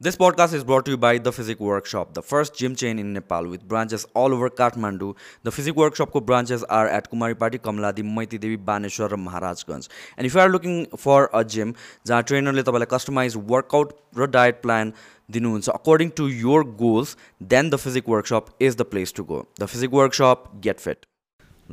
This 0.00 0.16
podcast 0.16 0.54
is 0.54 0.62
brought 0.64 0.86
to 0.86 0.92
you 0.92 0.96
by 0.96 1.18
The 1.18 1.30
Physic 1.30 1.60
Workshop, 1.60 2.14
the 2.14 2.22
first 2.22 2.54
gym 2.54 2.74
chain 2.74 2.98
in 2.98 3.12
Nepal 3.12 3.46
with 3.46 3.66
branches 3.68 4.06
all 4.14 4.32
over 4.32 4.48
Kathmandu. 4.50 5.08
The 5.42 5.52
Physic 5.52 5.76
Workshop 5.76 6.12
ko 6.12 6.20
branches 6.20 6.64
are 6.64 6.88
at 6.88 7.10
Kumaripati, 7.10 7.58
Kamaladi, 7.58 8.02
Maiti 8.02 8.40
Devi, 8.40 8.56
Baneshwar, 8.56 9.12
and 9.12 9.26
Maharajganj. 9.28 9.88
And 10.16 10.26
if 10.26 10.32
you 10.34 10.40
are 10.40 10.48
looking 10.48 10.78
for 10.96 11.18
a 11.34 11.44
gym 11.44 11.74
जहाँ 12.06 12.22
ट्रेनरले 12.30 12.62
तपाईँलाई 12.62 12.90
customize 12.94 13.36
workout 13.52 13.92
र 14.18 14.26
diet 14.38 14.62
plan 14.62 14.92
दिनुहुन्छ 15.36 15.68
according 15.74 16.08
to 16.22 16.28
your 16.28 16.64
goals 16.80 17.16
then 17.52 17.70
the 17.70 17.76
Physique 17.84 18.08
Workshop 18.08 18.46
is 18.70 18.76
the 18.76 18.88
place 18.94 19.14
to 19.16 19.24
go 19.32 19.44
the 19.60 19.66
Physique 19.74 19.92
Workshop 20.00 20.50
get 20.64 20.80
fit 20.86 21.06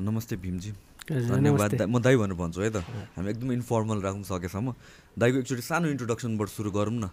नमस्ते 0.09 0.35
भीमजी 0.43 0.73
हजुर, 1.11 1.35
धन्यवाद 1.35 1.61
नमस्ते। 1.61 1.77
दा- 1.77 1.89
म 1.89 1.99
दाई 2.03 2.15
भनेर 2.25 2.37
भन्छु 2.43 2.61
है 2.61 2.69
त 2.75 2.83
हामी 3.15 3.29
एकदमै 3.31 3.53
इन्फर्मल 3.61 4.01
राख्नु 4.09 4.23
सकेसम्म 4.35 4.73
दाईको 5.23 5.37
एकचोटि 5.45 5.61
सानो 5.71 5.87
इन्ट्रोडक्सनबाट 5.95 6.49
सुरु 6.57 6.71
गरौँ 6.77 6.93
न 6.99 7.09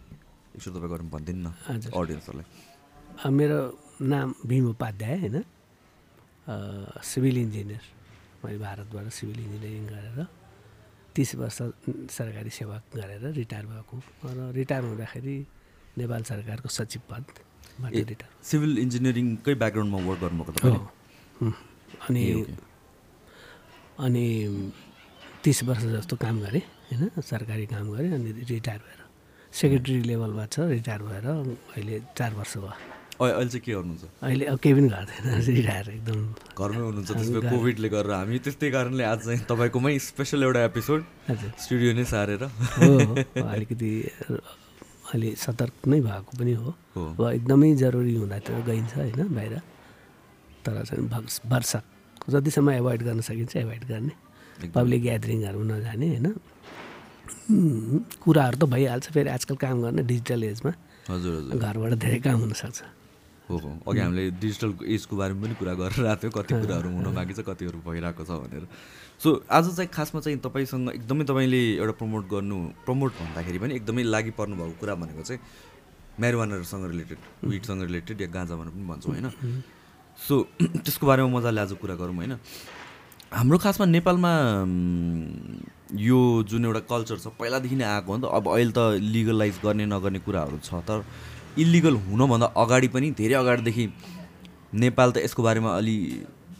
एकचोटि 0.54 0.78
तपाईँ 0.78 0.90
गरौँ 0.92 1.08
भनिदिनु 1.10 1.40
न। 1.42 1.50
अडियन्सहरूलाई। 1.90 2.46
मेरो 3.30 3.58
नाम 4.06 4.28
भीम 4.46 4.64
उपाध्याय 4.70 5.16
होइन? 5.18 5.36
Civil 7.02 7.36
engineer. 7.38 7.84
मैले 8.44 8.58
भारतबाट 8.58 9.06
सिभिल 9.10 9.38
इन्जिनियरिङ 9.40 9.84
गरेर 9.90 10.18
तिस 11.14 11.30
वर्ष 11.40 11.58
सरकारी 12.10 12.50
सेवा 12.50 12.76
गरेर 12.94 13.24
रिटायर 13.34 13.64
भएको 13.66 13.96
र 14.26 14.52
रिटायर 14.54 14.82
हुँदाखेरि 14.84 15.36
नेपाल 15.98 16.22
सरकारको 16.22 16.68
सचिव 16.68 17.02
ए, 17.10 18.02
रिटायर। 18.02 18.30
सिभिल 18.42 18.78
इन्जिनियरिङकै 18.78 19.54
ब्याकग्राउन्डमा 19.54 19.98
वर्क 20.06 20.20
गर्नुभएको। 20.22 21.50
अनि। 22.06 22.22
अनि 23.98 24.26
तिस 25.44 25.58
वर्ष 25.64 25.82
जस्तो 25.94 26.14
काम 26.16 26.36
गरेँ 26.44 26.62
होइन? 26.90 27.02
सरकारी 27.22 27.66
काम 27.66 27.86
गरेँ 27.94 28.10
अनि 28.14 28.30
रिटायर 28.46 28.80
भएर 28.86 29.00
सेक्रेटरी 29.54 29.96
लेभलमा 30.10 30.44
छ 30.54 30.56
रिटायर 30.74 31.02
भएर 31.08 31.26
अहिले 31.30 31.94
चार 32.18 32.32
वर्ष 32.38 32.54
भयो। 32.58 32.72
अहिले 33.14 33.32
अहिले 33.38 33.50
चाहिँ 33.54 33.62
के 33.64 33.72
गर्नुहुन्छ? 33.72 34.04
अहिले 34.26 34.44
केही 34.62 34.74
पनि 34.74 34.88
गर्दैन 34.94 35.24
रिटायर 35.54 35.86
एकदम। 35.94 36.18
घरमै 36.58 36.82
हुनुहुन्छ 36.86 37.10
त्यसमा 37.14 37.40
कोभिडले 37.54 37.88
गरेर 37.94 38.12
हामी 38.18 38.38
त्यस्तै 38.44 38.68
कारणले 38.74 39.04
आज 39.12 39.20
चाहिँ 39.24 39.40
तपाईँकोमै 39.50 39.92
स्पेसल 40.10 40.42
एउटा 40.42 40.60
एपिसोड 40.70 41.00
स्टुडियो 41.64 41.90
नै 41.94 42.04
सारेर। 42.10 42.42
अलिकति 43.54 43.90
अलि 45.14 45.28
सतर्क 45.38 45.74
नै 45.86 46.00
भएको 46.02 46.32
पनि 46.38 46.52
हो। 46.58 46.70
अब 47.14 47.20
एकदमै 47.38 47.70
जरुरी 47.78 48.14
हुँदा 48.18 48.38
त 48.42 48.48
गइन्छ 48.66 48.92
होइन 48.98 49.20
बाहिर। 49.38 49.54
तर 50.66 50.74
चाहिँ 50.82 51.06
वर्षक 51.52 51.84
जतिसम्म 52.32 52.70
एभोइड 52.82 53.00
गर्न 53.06 53.20
सकिन्छ 53.28 53.52
एभोइड 53.62 53.84
गर्ने। 53.86 54.14
पब्लिक 54.74 55.00
ग्यादरिङहरू 55.02 55.60
नजाने 55.70 56.06
होइन। 56.14 56.26
कुराहरू 57.46 58.56
त 58.56 58.64
भइहाल्छ 58.64 59.06
फेरि 59.12 59.30
आजकल 59.30 59.56
काम 59.60 59.82
गर्ने 59.82 60.02
डिजिटल 60.02 60.42
एजमा। 60.44 60.72
हजुर 61.10 61.32
हजुर। 61.38 61.60
घरबाट 61.60 61.92
धेरै 62.00 62.18
काम 62.24 62.40
हुनसक्छ। 62.40 62.82
हो 63.48 63.56
हो 63.60 63.70
अघि 63.84 64.00
हामीले 64.00 64.30
डिजिटल 64.40 64.70
एजको 64.88 65.16
बारेमा 65.16 65.40
पनि 65.44 65.54
कुरा 65.60 65.74
गरेर 65.76 66.06
आएको 66.06 66.20
थियो 66.20 66.30
कति 66.32 66.52
कुराहरू 66.60 66.88
हुन 66.90 67.06
बाँकी 67.14 67.34
छ 67.34 67.40
कतिहरू 67.44 67.78
भइरहेको 67.84 68.24
छ 68.24 68.30
भनेर। 68.40 68.64
सो 69.20 69.28
आज 69.50 69.64
चाहिँ 69.76 69.90
खासमा 69.92 70.20
चाहिँ 70.24 70.38
तपाईँसँग 70.40 70.88
एकदमै 70.94 71.24
तपाईँले 71.28 71.60
एउटा 71.76 71.94
प्रमोट 72.00 72.24
गर्नु 72.32 72.56
प्रमोट 72.88 73.12
भन्दाखेरि 73.20 73.58
पनि 73.60 73.74
एकदमै 73.74 74.02
लागि 74.08 74.32
पर्नु 74.40 74.56
भएको 74.56 74.80
कुरा 74.80 74.94
भनेको 75.04 75.22
चाहिँ 75.28 75.40
म्यारिवानाहरूसँग 76.20 76.84
रिलेटेड 76.90 77.18
विटसँग 77.44 77.82
रिलेटेड 77.82 78.20
या 78.20 78.28
गाँजा 78.32 78.56
भनेर 78.56 78.72
पनि 78.72 78.84
भन्छौँ 78.88 79.12
होइन? 79.12 79.28
सो 80.18 80.34
त्यसको 80.56 81.04
बारेमा 81.06 81.28
मजाले 81.36 81.60
आज 81.60 81.72
कुरा 81.76 81.94
गरौँ 82.00 82.16
होइन? 82.16 82.32
हाम्रो 83.28 83.58
खासमा 83.58 83.86
नेपालमा 83.86 84.32
यो 85.92 86.18
जुन 86.48 86.64
एउटा 86.64 86.80
कल्चर 86.88 87.16
छ 87.18 87.26
पहिलादेखि 87.38 87.76
नै 87.76 87.84
आएको 87.84 88.08
हो 88.12 88.16
नि 88.16 88.22
त। 88.24 88.30
अब 88.32 88.44
अहिले 88.48 88.72
त 88.72 88.80
लिगलाइज 89.00 89.56
गर्ने 89.64 89.84
नगर्ने 89.86 90.18
कुराहरू 90.24 90.58
छ 90.64 90.80
तर 90.88 91.04
इलिगल 91.58 91.94
हुनभन्दा 92.08 92.46
अगाडि 92.56 92.88
पनि 92.88 93.10
धेरै 93.20 93.34
अगाडिदेखि 93.34 93.84
नेपाल 94.74 95.08
त 95.12 95.16
यसको 95.28 95.42
बारेमा 95.42 95.70
अलि 95.76 95.96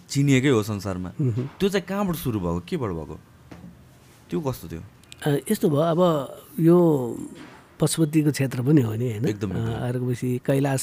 चिनिएकै 0.08 0.50
हो 0.54 0.62
संसारमा। 0.62 1.10
त्यो 1.58 1.68
चाहिँ 1.68 1.86
कहाँबाट 1.88 2.16
सुरु 2.16 2.38
भएको? 2.40 2.60
केबाट 2.68 2.90
भएको? 2.94 3.16
त्यो 4.30 4.38
कस्तो 4.40 4.66
थियो? 4.68 4.82
यस्तो 5.50 5.66
भयो 5.72 5.82
अब 5.82 6.00
यो 6.60 6.76
पशुपतिको 7.80 8.30
क्षेत्र 8.30 8.62
पनि 8.62 8.82
हो 8.86 8.94
नि 8.94 9.06
होइन? 9.10 9.24
एकदम, 9.34 9.50
अर्कोपछि 9.88 10.28
कैलाश 10.46 10.82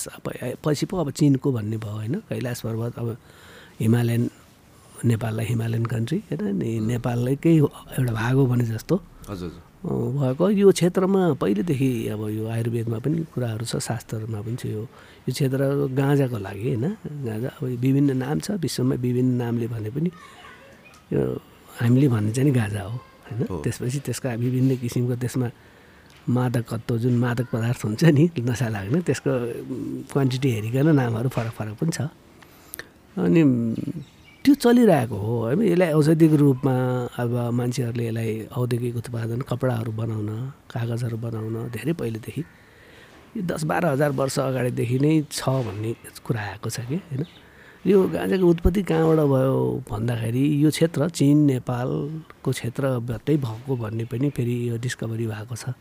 पछि 0.60 0.86
पो 0.92 0.98
अब 0.98 1.12
चिनको 1.16 1.48
भन्ने 1.52 1.78
भयो 1.78 1.96
होइन? 1.96 2.16
कैलाश 2.28 2.62
पर्वत 2.66 3.00
अब 3.00 3.08
हिमालयन 3.80 4.24
नेपाललाई 5.04 5.46
हिमालयन 5.46 5.86
कन्ट्री 5.86 6.18
होइन? 6.30 6.42
अनि 6.48 6.70
नेपालकै 6.92 7.54
एउटा 7.58 8.14
भाग 8.14 8.36
हो 8.36 8.46
भने 8.46 8.66
जस्तो। 8.66 8.96
हजुर 9.30 9.52
भएको 9.82 10.50
यो 10.62 10.72
क्षेत्रमा 10.72 11.22
पहिलेदेखि 11.42 11.90
अब 12.14 12.22
यो 12.30 12.44
आयुर्वेदमा 12.54 12.98
पनि 13.02 13.18
कुराहरू 13.34 13.66
छ 13.66 13.82
शास्त्रहरूमा 13.82 14.40
पनि 14.46 14.56
छ 14.62 14.66
यो। 14.70 14.86
यो 15.26 15.32
क्षेत्र 15.34 15.62
गाँजाको 15.98 16.38
लागि 16.38 16.68
होइन? 16.70 16.86
गाँजा 17.26 17.50
अब 17.58 17.64
विभिन्न 17.82 18.18
नाम 18.18 18.38
छ 18.46 18.62
विश्वमा 18.62 18.96
विभिन्न 19.02 19.32
नामले 19.42 19.68
भने 19.74 19.90
पनि 19.90 20.10
यो 21.14 21.22
हामीले 21.82 22.08
भन्ने 22.14 22.32
चाहिँ 22.32 22.46
नि 22.46 22.54
गाँजा 22.54 22.82
हो 22.86 22.94
होइन। 22.94 23.42
त्यसपछि 23.66 24.00
त्यसका 24.06 24.30
विभिन्न 24.38 24.78
किसिमको 24.78 25.16
त्यसमा 25.18 25.50
मादकत्व 26.30 26.98
जुन 27.02 27.16
मादक 27.18 27.50
पदार्थ 27.50 27.82
हुन्छ 27.86 28.04
नि 28.14 28.30
नसा 28.38 28.68
लाग्ने 28.70 29.02
त्यसको 29.02 29.32
क्वान्टिटी 30.14 30.50
हेरिकन 30.52 30.88
नामहरू 30.94 31.30
फरक 31.34 31.54
फरक 31.58 31.74
पनि 31.82 31.92
छ। 31.92 32.06
अनि 33.18 33.42
त्यो 34.42 34.54
चलिरहेको 34.58 35.16
हो। 35.16 35.34
है 35.46 35.54
यसलाई 35.54 35.92
औषधिको 35.94 36.36
रूपमा 36.36 36.74
अब 37.22 37.34
मान्छेहरूले 37.54 38.06
यसलाई 38.08 38.30
औद्योगिक 38.58 38.96
उत्पादन 38.98 39.42
कपडाहरू 39.46 39.92
बनाउन 39.94 40.30
कागजहरू 40.66 41.18
बनाउन 41.18 41.56
धेरै 41.70 41.94
पहिलेदेखि 41.94 42.44
यो 43.38 43.42
दस 43.46 43.64
बाह्र 43.70 43.86
हजार 43.94 44.12
वर्ष 44.18 44.40
अगाडिदेखि 44.42 44.98
नै 44.98 45.14
छ 45.30 45.46
भन्ने 45.46 45.92
कुरा 46.26 46.42
आएको 46.42 46.70
छ 46.74 46.90
कि 46.90 46.98
होइन? 47.06 47.24
यो 47.86 47.98
गाँजाको 48.14 48.46
उत्पत्ति 48.50 48.82
कहाँबाट 48.90 49.20
भयो 49.30 49.58
भन्दाखेरि 49.90 50.44
यो 50.64 50.70
क्षेत्र 50.74 51.10
चिन 51.10 51.38
नेपालको 51.46 52.50
क्षेत्रबाटै 52.52 53.38
भएको 53.38 53.74
भन्ने 53.78 54.06
पनि 54.10 54.30
फेरि 54.34 54.56
यो 54.70 54.78
डिस्कभरी 54.82 55.26
भएको 55.28 55.56
छ। 55.56 55.78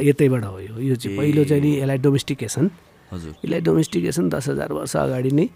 यतैबाट 0.00 0.44
हो 0.44 0.58
यो। 0.80 0.96
चाहिँ। 0.96 1.16
पहिलो 1.18 1.44
चाहिँ 1.44 1.62
नि 1.62 1.70
यसलाई 1.76 1.98
डोमेस्टिकेसन। 2.08 2.70
हजुर। 3.12 3.32
यसलाई 3.44 3.60
डोमेस्टिकेसन 3.68 4.28
दस 4.32 4.48
हजार 4.48 4.72
वर्ष 4.72 4.96
अगाडि 4.96 5.30
नै 5.30 5.46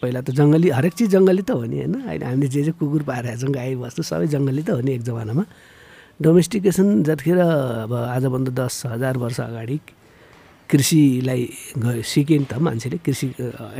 पहिला 0.00 0.20
त 0.20 0.30
जङ्गली 0.36 0.68
हरेक 0.76 0.92
चिज 0.92 1.08
जङ्गली 1.16 1.42
त 1.42 1.50
हो 1.56 1.64
नि 1.64 1.76
होइन? 1.80 1.94
अहिले 2.04 2.24
हामीले 2.26 2.48
जे 2.48 2.62
जे 2.68 2.72
कुकुर 2.76 3.02
पारेका 3.02 3.36
छौँ 3.40 3.52
गाई 3.52 3.74
बस्तु 3.80 4.02
सबै 4.04 4.26
जङ्गली 4.28 4.62
त 4.62 4.70
हो 4.76 4.80
नि 4.84 4.92
एक 5.00 5.02
जमानामा। 5.08 5.44
डोमेस्टिकेसन 6.20 6.88
जतिखेर 7.08 7.38
अब 7.40 7.92
आजभन्दा 8.16 8.52
दस 8.52 8.92
हजार 8.92 9.14
वर्ष 9.16 9.40
अगाडि 9.40 9.76
कृषिलाई 10.70 11.42
सिके 12.04 12.36
नि 12.38 12.44
त 12.44 12.60
मान्छेले 12.60 12.98
कृषि 13.00 13.26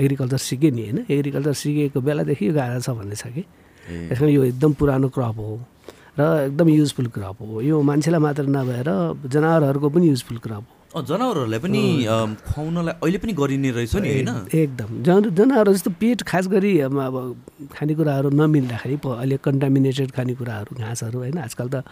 एग्रिकल्चर 0.01 0.41
सिके 0.41 0.71
नि 0.73 0.83
होइन? 0.83 0.99
एग्रिकल्चर 1.05 1.53
सिकेको 1.53 2.01
बेलादेखि 2.01 2.45
यो 2.49 2.53
गाह्रो 2.57 2.81
छ 2.81 2.91
भन्ने 2.97 3.17
छ 3.21 3.29
कि? 3.37 3.45
त्यस 4.09 4.19
कारण 4.19 4.33
यो 4.33 4.43
एकदम 4.57 4.73
पुरानो 4.81 5.09
क्रप 5.13 5.37
हो 5.37 5.61
र 6.17 6.21
एकदम 6.49 6.69
युजफुल 6.81 7.07
क्रप 7.13 7.37
हो। 7.45 7.61
यो 7.61 7.77
मान्छेलाई 7.77 8.21
मात्र 8.21 8.49
नभएर 8.49 8.89
जनावरहरूको 9.29 9.89
पनि 9.93 10.09
युजफुल 10.09 10.39
क्रप 10.41 10.65
हो। 10.65 10.80
जनावरहरूलाई 10.91 11.61
पनि 11.63 11.83
खुवाउनलाई 12.51 12.95
अहिले 12.99 13.19
पनि 13.23 13.33
गरिने 13.39 13.71
रहेछ 13.71 13.95
नि 14.03 14.11
होइन? 14.11 14.31
एकदम। 14.51 14.91
जन 15.07 15.23
जनावर 15.39 15.69
जस्तो 15.71 15.91
पेट 16.03 16.23
खास 16.27 16.51
गरी 16.51 16.73
अब 16.83 17.15
खानेकुराहरू 17.71 18.29
नमिल्दाखेरि 18.35 18.97
प 18.99 19.07
अहिले 19.23 19.37
कन्टामिनेटेड 19.39 20.11
खानेकुराहरू 20.11 20.71
घाँसहरू 20.75 21.19
होइन? 21.23 21.39
आजकल 21.47 21.69
त 21.71 21.87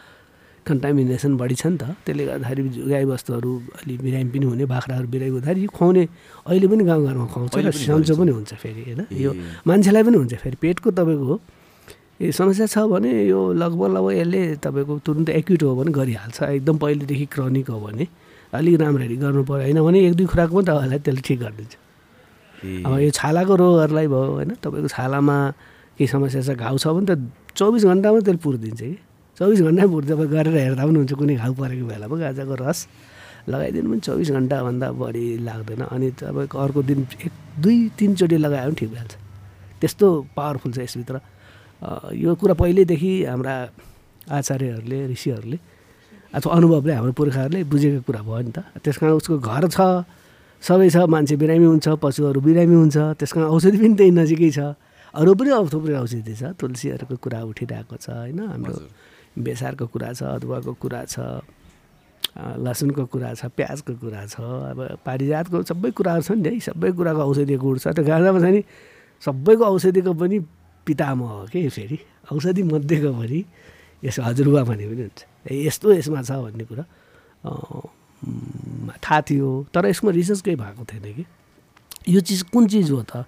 कन्टामिनेसन 0.66 1.32
बढी 1.38 1.54
छ 1.54 1.66
नि 1.70 1.78
त। 1.78 1.94
त्यसले 2.02 2.24
गर्दाखेरि 2.26 2.62
गाईबस्तुहरू 2.90 3.50
अलि 3.78 3.94
बिरामी 4.02 4.30
पनि 4.34 4.46
हुने 4.50 4.64
बाख्राहरू 4.66 5.06
बिरामी 5.14 5.30
हुँदाखेरि 5.30 5.60
यो 5.62 5.70
खुवाउने 5.78 6.02
अहिले 6.50 6.66
पनि 6.66 6.82
गाउँघरमा 6.90 7.26
खुवाउँछ 7.32 7.54
र 7.54 7.70
सन्चो। 7.70 8.14
पनि 8.18 8.30
हुन्छ 8.34 8.52
फेरि 8.58 8.82
होइन? 8.82 9.00
यो। 9.14 9.30
मान्छेलाई 9.62 10.02
पनि 10.02 10.16
हुन्छ 10.18 10.34
फेरि। 10.42 10.56
पेटको 10.58 10.90
तपाईँको 10.90 11.34
ए 12.18 12.34
समस्या 12.34 12.66
छ 12.66 12.82
भने 12.90 13.30
यो 13.30 13.40
लगभग 13.62 13.88
लगभग 13.94 14.12
यसले 14.18 14.40
तपाईँको 14.58 14.94
तुरुन्त 15.06 15.28
एक्युट 15.38 15.62
हो 15.62 15.74
भने 15.78 15.90
गरिहाल्छ। 15.94 16.38
एकदम 16.58 16.76
पहिलेदेखि 16.82 17.26
क्रोनिक 17.30 17.70
हो 17.70 17.78
भने। 17.78 18.06
अलिक 18.52 18.74
राम्ररी 18.80 19.16
गर्नु 19.16 19.42
पऱ्यो 19.44 19.62
होइन 19.62 19.78
भने 19.86 19.98
एक 20.08 20.14
दुई 20.18 20.26
खुराकमा 20.32 20.60
तपाईँलाई 20.68 20.98
त्यसले 21.04 21.22
ठिक 21.28 21.38
गरिदिन्छ 21.40 21.74
अब 22.86 22.92
यो 22.98 23.10
छालाको 23.14 23.54
रोगहरूलाई 23.54 24.06
भयो 24.08 24.32
होइन 24.38 24.50
तपाईँको 24.62 24.88
छालामा 24.88 25.36
केही 25.98 26.06
समस्या 26.08 26.40
छ 26.42 26.50
घाउ 26.56 26.76
छ 26.78 26.86
भने 26.96 27.06
त 27.10 27.18
चौबिस 27.58 27.84
घन्टामा 27.84 28.18
त्यसले 28.24 28.40
पुरिदिन्छ 28.42 28.80
कि? 28.80 28.96
चौबिस 29.38 29.60
घन्टा 29.62 29.86
पुर्छ 29.92 30.06
तपाईँ 30.10 30.30
गरेर 30.34 30.56
हेर्दा 30.56 30.82
पनि 30.86 30.98
हुन्छ 30.98 31.12
कुनै 31.20 31.34
घाउ 31.42 31.52
परेको 31.60 31.86
बेलामा 31.90 32.16
गाजाको 32.18 32.54
रस 32.62 32.78
लगाइदिनु 33.52 33.88
पनि 33.90 34.00
चौबिस 34.06 34.30
घन्टाभन्दा 34.30 34.86
बढी 35.00 35.24
लाग्दैन। 35.48 35.82
अनि 35.94 36.08
तपाईँको 36.18 36.56
अर्को 36.58 36.80
दिन 36.88 36.98
एक 37.24 37.32
दुई 37.62 37.78
तिनचोटि 37.98 38.36
लगायो 38.44 38.66
भने 38.66 38.76
ठिक 38.80 38.90
भइहाल्छ। 38.90 39.14
त्यस्तो 39.80 40.06
पावरफुल 40.36 40.72
छ 40.72 40.78
यसभित्र। 40.86 41.16
यो 42.14 42.34
कुरा 42.40 42.54
पहिल्यैदेखि 42.60 43.12
हाम्रा 43.30 43.54
आचार्यहरूले 44.38 44.98
ऋषिहरूले 45.14 45.58
अथवा 46.34 46.50
अनुभवले 46.54 46.92
हाम्रो 46.92 47.12
पुर्खाहरूले 47.12 47.64
बुझेको 47.64 48.00
कुरा 48.04 48.20
भयो 48.22 48.40
नि 48.44 48.52
त। 48.52 48.58
त्यस 48.84 48.96
कारण 49.00 49.12
उसको 49.16 49.38
घर 49.38 49.64
छ 49.68 49.78
सबै 50.62 50.88
छ 50.90 50.96
मान्छे 51.08 51.34
बिरामी 51.40 51.66
हुन्छ 51.72 51.88
पशुहरू 52.02 52.40
बिरामी 52.40 52.74
हुन्छ 52.74 52.96
त्यस 53.16 53.32
कारण 53.32 53.48
औषधि 53.48 53.78
पनि 53.78 53.94
त्यही 53.96 54.12
नजिकै 54.12 54.50
छ। 54.50 54.60
अरू 55.14 55.30
पनि 55.34 55.50
अब 55.56 55.66
थुप्रै 55.72 55.96
औषधि 56.04 56.34
छ 56.36 56.42
तुलसीहरूको 56.60 57.16
कुरा 57.16 57.40
उठिरहेको 57.48 57.96
छ 57.96 58.06
होइन? 58.12 58.40
हाम्रो। 58.44 58.74
बेसारको 59.38 59.86
कुरा 59.88 60.10
छ 60.12 60.20
अदुवाको 60.36 60.72
कुरा 60.82 61.02
छ 61.08 61.16
लसुनको 62.36 63.04
कुरा 63.08 63.30
छ 63.34 63.48
प्याजको 63.56 63.92
कुरा 64.02 64.22
छ 64.28 64.36
अब 64.42 64.78
पारिजातको 65.06 65.56
सबै 65.64 65.90
कुराहरू 65.96 66.22
छ 66.22 66.30
नि 66.36 66.48
है। 66.48 66.60
सबै 66.60 66.90
कुराको 66.92 67.20
औषधीय 67.24 67.56
गुण 67.56 67.76
छ। 67.78 67.94
त्यो 67.96 68.04
गाँजामा 68.04 68.38
छ 68.38 68.46
नि 68.52 68.60
सबैको 69.22 69.64
औषधिको 69.64 70.12
पनि 70.12 70.38
पितामह 70.86 71.28
हो 71.28 71.44
कि 71.50 71.68
फेरि? 71.68 71.98
औषधि 72.30 72.62
मध्येको 72.62 73.10
पनि 73.16 73.40
यस 74.04 74.18
हजुरबा 74.20 74.62
भने 74.62 74.86
पनि 74.86 75.02
हुन्छ। 75.02 75.20
यस्तो 75.50 75.92
यसमा 75.92 76.22
छ 76.22 76.30
भन्ने 76.44 76.64
कुरा। 76.64 76.84
थाहा 78.98 79.20
थियो। 79.26 79.48
तर 79.74 79.86
यसमा 79.86 80.10
रिसर्च 80.10 80.40
केही 80.40 80.56
भएको 80.56 80.84
थिएन 80.84 81.06
कि? 81.14 81.24
यो 82.08 82.20
चिज 82.20 82.42
कुन 82.52 82.66
चिज 82.68 82.90
हो 82.90 83.02
त? 83.02 83.24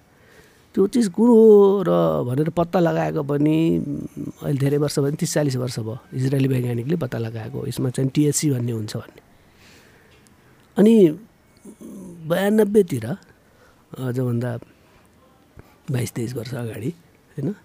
त्यो 0.75 0.87
चिज 0.87 1.07
कुन 1.11 1.27
हो 1.27 1.83
र 1.83 1.91
भनेर 2.23 2.49
पत्ता 2.55 2.79
लगाएको 2.79 3.23
पनि 3.23 3.55
अहिले 4.43 4.59
धेरै 4.59 4.77
वर्ष 4.79 4.99
भयो 4.99 5.11
तिस 5.19 5.33
चालिस 5.33 5.55
वर्ष 5.55 5.79
भयो। 5.79 5.97
इजरायली 6.15 6.47
वैज्ञानिकले 6.47 6.95
पत्ता 6.95 7.17
लगाएको। 7.17 7.67
यसमा 7.67 7.89
चाहिँ 7.89 8.09
टिएचसी 8.15 8.51
भन्ने 8.51 8.71
हुन्छ 8.71 8.95
भन्ने। 8.95 9.21
अनि 10.77 10.95
बयानब्बेतिर 12.31 13.05
अझभन्दा 13.05 14.51
बाइस 15.91 16.11
तेइस 16.15 16.33
वर्ष 16.35 16.53
अगाडि 16.55 16.89
होइन 17.35 17.55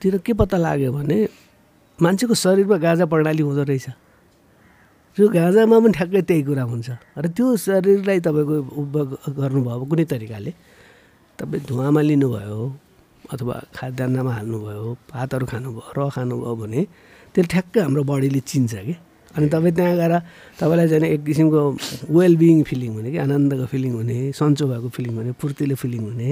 तिर 0.00 0.18
के 0.24 0.32
पत्ता 0.32 0.56
लाग्यो 0.56 0.92
भने 0.92 1.28
मान्छेको 2.02 2.34
शरीरमा 2.34 2.76
गाँजा 2.84 3.04
प्रणाली 3.12 3.42
हुँदो 3.42 3.62
रहेछ। 3.70 3.86
त्यो 5.16 5.26
गाँजामा 5.28 5.76
पनि 5.84 5.92
ठ्याक्कै 5.98 6.22
त्यही 6.28 6.42
कुरा 6.48 6.64
हुन्छ। 6.70 6.88
र 7.18 7.24
त्यो 7.36 7.46
शरीरलाई 7.66 8.18
तपाईँको 8.26 8.56
उपभोग 8.80 9.08
गर्नुभयो 9.38 9.84
कुनै 9.90 10.04
तरिकाले 10.12 10.52
तपाईँ 11.38 11.62
धुवामा 11.68 12.00
लिनुभयो 12.08 12.60
अथवा 13.32 13.54
खाद्यान्नमा 13.76 14.32
हाल्नुभयो 14.38 14.86
भातहरू 15.12 15.44
खानुभयो 15.52 15.90
र 15.96 15.98
खानुभयो 16.16 16.54
भने 16.62 16.80
त्यसले 17.34 17.48
ठ्याक्कै 17.52 17.80
हाम्रो 17.84 18.02
बडीले 18.10 18.40
चिन्छ 18.50 18.72
कि। 18.86 18.94
अनि 19.30 19.46
तपाईँ 19.46 19.74
त्यहाँ 19.78 19.94
गएर 20.00 20.14
तपाईँलाई 20.58 20.88
चाहिँ 20.90 21.08
एक 21.14 21.22
किसिमको 21.22 21.60
वेलबिङ 22.10 22.56
फिलिङ 22.66 22.90
हुने 22.98 23.10
कि 23.14 23.18
आनन्दको 23.22 23.66
फिलिङ 23.70 23.92
हुने 23.98 24.18
सन्चो 24.34 24.64
भएको 24.66 24.88
फिलिङ 24.90 25.14
हुने 25.18 25.30
फुर्तिलो 25.38 25.74
फिलिङ 25.82 26.02
हुने 26.10 26.28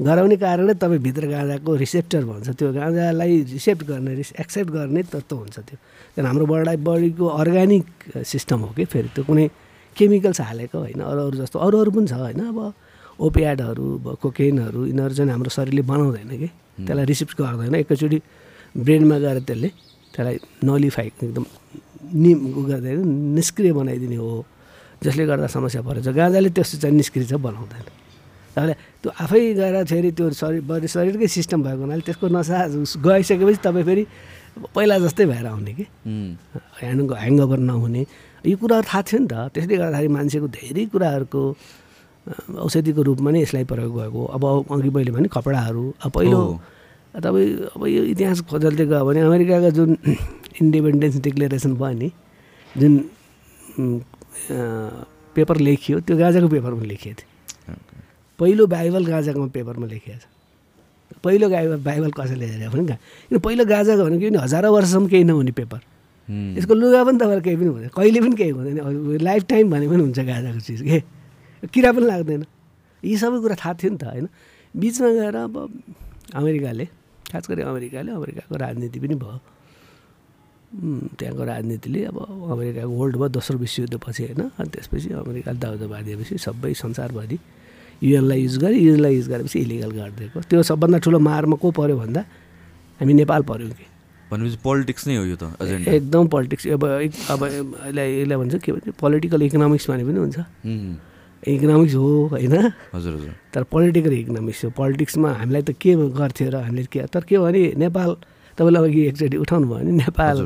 गराउने 0.00 0.36
कारणै 0.36 0.74
तपाईँ 0.80 1.02
भित्र 1.02 1.24
गाँजाको 1.28 1.70
रिसेप्टर 1.76 2.22
भन्छ। 2.24 2.48
त्यो 2.56 2.72
गाँजालाई 2.72 3.32
रिसेप्ट 3.52 3.82
गर्ने 3.84 4.12
रिस 4.14 4.32
एक्सेप्ट 4.40 4.70
गर्ने 4.72 5.02
तत्त्व 5.12 5.36
हुन्छ 5.36 5.56
त्यो। 5.58 5.76
त्यहाँदेखि 5.76 6.26
हाम्रो 6.26 6.46
बडा 6.46 6.72
बडीको 6.80 7.26
अर्ग्यानिक 7.26 7.86
सिस्टम 8.24 8.58
हो 8.64 8.70
कि 8.76 8.84
फेरि 8.88 9.08
त्यो 9.14 9.24
कुनै 9.24 9.46
केमिकल्स 9.96 10.40
हालेको 10.40 10.78
होइन 10.78 11.00
अरू 11.00 11.20
अरू 11.28 11.36
जस्तो 11.44 11.58
अरू 11.58 11.76
अरू 11.80 11.90
पनि 11.92 12.06
छ 12.08 12.14
होइन। 12.16 12.40
अब 12.50 12.58
ओपियाडहरू 13.20 13.84
भयो 14.04 14.16
कोकेनहरू 14.22 14.80
यिनीहरू 14.90 15.14
चाहिँ 15.14 15.30
हाम्रो 15.30 15.50
शरीरले 15.52 15.82
बनाउँदैन 15.84 16.30
कि। 16.40 16.48
त्यसलाई 16.82 17.04
रिसिप्ट 17.04 17.36
गर्दैन। 17.38 17.74
एकैचोटि 17.84 18.18
ब्रेनमा 18.74 19.16
गएर 19.22 19.38
त्यसले 19.44 19.68
त्यसलाई 20.16 20.36
नलिफाई 20.64 21.06
एकदम 21.20 21.44
नि 22.16 22.32
गर्दैन 22.70 22.98
निष्क्रिय 23.36 23.72
बनाइदिने 23.72 24.16
हो। 24.16 24.44
जसले 25.04 25.22
गर्दा 25.26 25.46
समस्या 25.46 25.82
परेछ। 25.82 26.08
गाँजाले 26.08 26.50
त्यस्तो 26.56 26.76
चाहिँ 26.82 26.96
निष्क्रिय 26.96 27.26
चाहिँ 27.28 27.42
बनाउँदैन। 27.42 27.86
तपाईँले 28.56 28.74
त्यो 29.02 29.10
आफै 29.18 29.40
गएर 29.58 29.76
फेरि 29.90 30.10
त्यो 30.14 30.30
शरीर 30.30 30.62
बडी 30.62 30.88
शरीरकै 30.94 31.26
सिस्टम 31.26 31.58
भएको 31.66 31.80
हुनाले 31.82 32.02
त्यसको 32.06 32.26
नसा 32.30 32.56
गइसकेपछि 33.02 33.60
तपाईँ 33.66 33.84
फेरि 33.84 34.04
पहिला 34.74 34.98
जस्तै 35.02 35.26
भएर 35.26 35.46
आउने 35.46 35.72
कि? 35.74 35.84
ह्यान्ड 36.78 37.10
ह्याङओभर 37.10 37.58
नहुने। 37.58 38.02
यो 38.46 38.56
कुराहरू 38.62 38.86
थाहा 38.86 39.02
थियो 39.02 39.18
नि 39.22 39.26
त। 39.26 39.34
त्यसले 39.54 39.74
गर्दाखेरि 39.82 40.10
मान्छेको 40.16 40.46
धेरै 40.54 40.84
कुराहरूको 40.92 41.42
औषधिको 42.62 43.00
रूपमा 43.02 43.30
नै 43.34 43.40
यसलाई 43.42 43.64
प्रयोग 43.66 43.92
भएको। 43.98 44.20
अब 44.36 44.44
अघि 44.70 44.90
मैले 44.94 45.10
भने 45.10 45.28
कपडाहरू। 45.34 45.84
अब 46.04 46.10
पहिलो। 46.14 46.40
तपाईँ 47.10 47.74
अब 47.74 47.82
यो 47.86 48.02
इतिहास 48.12 48.40
खोजल्दै 48.46 48.86
गयो 48.86 49.02
भने 49.02 49.20
अमेरिकाको 49.26 49.70
जुन 49.76 49.90
इन्डिपेन्डेन्स 50.62 51.16
डिक्लेरेसन 51.26 51.72
भयो 51.80 51.96
नि 51.98 52.08
जुन 52.78 52.92
पेपर 55.34 55.56
लेखियो 55.68 55.96
त्यो 56.06 56.14
गाजाको 56.16 56.48
पेपरमा 56.54 56.84
लेखिएको 56.92 57.18
थियो। 57.18 57.30
पहिलो 58.42 58.66
बाइबल 58.66 59.06
गाजाको 59.06 59.46
पेपरमा 59.54 59.86
लेखिएको 59.86 60.18
छ। 60.18 60.26
पहिलो 61.22 61.46
बाइबल 61.48 61.76
बाइबल 61.86 62.10
कसैले 62.10 62.46
हेरेको 62.46 62.72
पनि 62.74 62.86
कहाँ 62.86 62.98
किन 63.30 63.38
पहिलो 63.38 63.64
गाजाको 63.70 64.02
भनेको 64.02 64.20
किन 64.20 64.36
हजारौँ 64.42 64.72
वर्षसम्म 64.74 65.06
केही 65.06 65.24
नहुने 65.30 65.52
पेपर। 65.54 65.80
यसको 66.58 66.74
लुगा 66.74 67.00
पनि 67.06 67.18
तपाईँलाई 67.22 67.42
केही 67.46 67.56
पनि 67.56 67.68
हुँदैन 67.70 67.90
कहिले 67.94 68.20
पनि 68.20 68.34
केही 68.40 68.50
हुँदैन 68.50 69.22
लाइफ 69.22 69.42
टाइम 69.46 69.70
भने 69.70 69.86
पनि 69.88 70.02
हुन्छ 70.02 70.18
गाजाको 70.18 70.60
चिज 70.66 70.80
के? 70.82 70.98
किरा 71.70 71.90
पनि 71.92 72.06
लाग्दैन। 72.06 72.42
यी 73.02 73.16
सबै 73.22 73.38
कुरा 73.42 73.54
थाहा 73.62 73.74
थियो 73.78 73.90
नि 73.94 73.98
त 74.02 74.04
होइन? 74.10 74.26
बिचमा 74.74 75.08
गएर 75.14 75.36
अब 75.36 75.54
अमेरिकाले 76.34 76.84
खास 77.30 77.46
गरी 77.50 77.62
अमेरिकाले 77.62 78.10
अमेरिकाको 78.10 78.54
राजनीति 78.56 78.98
पनि 78.98 79.14
भयो। 79.22 79.38
त्यहाँको 81.18 81.42
राजनीतिले 81.44 82.00
अब 82.10 82.16
अमेरिकाको 82.18 82.90
वर्ल्ड 82.90 83.16
भयो 83.16 83.28
दोस्रो 83.38 83.58
विश्वयुद्धपछि 83.58 84.22
होइन? 84.26 84.40
अनि 84.58 84.68
त्यसपछि 84.74 85.08
अमेरिकाले 85.22 85.58
दाउदोबाद 85.58 86.02
दिएपछि 86.04 86.34
सबै 86.38 86.72
संसारभरि 86.74 87.38
युएनलाई 88.02 88.40
युज 88.42 88.56
गरे 88.58 88.76
युएनलाई 88.76 89.14
युज 89.16 89.28
गरेपछि 89.28 89.58
इलिगल 89.58 89.90
गरिदिएको 89.90 90.40
त्यो 90.50 90.62
सबभन्दा 90.62 90.98
ठुलो 91.06 91.18
मारमा 91.18 91.56
को 91.56 91.70
पऱ्यो 91.70 91.96
भन्दा 91.98 92.20
हामी 93.00 93.12
नेपाल 93.14 93.42
पऱ्यौँ 93.46 93.70
कि। 93.70 93.86
भनेपछि 94.30 94.58
पोलिटिक्स 94.64 95.06
नै 95.06 95.16
हो 95.16 95.24
यो 95.24 95.36
त 95.36 95.44
एकदम 95.62 96.26
पोलिटिक्स। 96.34 96.66
अब 96.66 96.82
अब 96.82 97.40
यसलाई 97.44 98.08
यसलाई 98.20 98.36
भन्छ 98.40 98.54
के 98.64 98.72
भन्छ 98.72 98.88
पोलिटिकल 98.96 99.42
इकोनोमिक्स 99.42 99.90
भने 99.90 100.04
पनि 100.08 100.18
हुन्छ। 100.18 100.38
इकोनोमिक्स 101.42 101.94
हो 101.94 102.08
होइन? 102.32 102.54
हजुर 102.94 103.12
हजुर। 103.12 103.32
तर 103.54 103.62
पोलिटिकल 103.68 104.12
इकोनोमिक्स 104.12 104.64
हो। 104.64 104.70
पोलिटिक्समा 104.72 105.30
हामीलाई 105.42 105.62
त 105.62 105.70
के 105.76 105.90
गर्थ्यो 106.16 106.48
र 106.48 106.56
हामीले 106.64 106.86
के 106.88 107.06
तर 107.12 107.22
के 107.28 107.38
भने 107.38 107.62
नेपाल 107.76 108.10
तपाईँले 108.58 108.78
अघि 108.78 109.00
एकचोटि 109.12 109.36
उठाउनु 109.36 109.66
भयो 109.68 109.78
भने 109.78 109.92
नेपाल। 110.00 110.36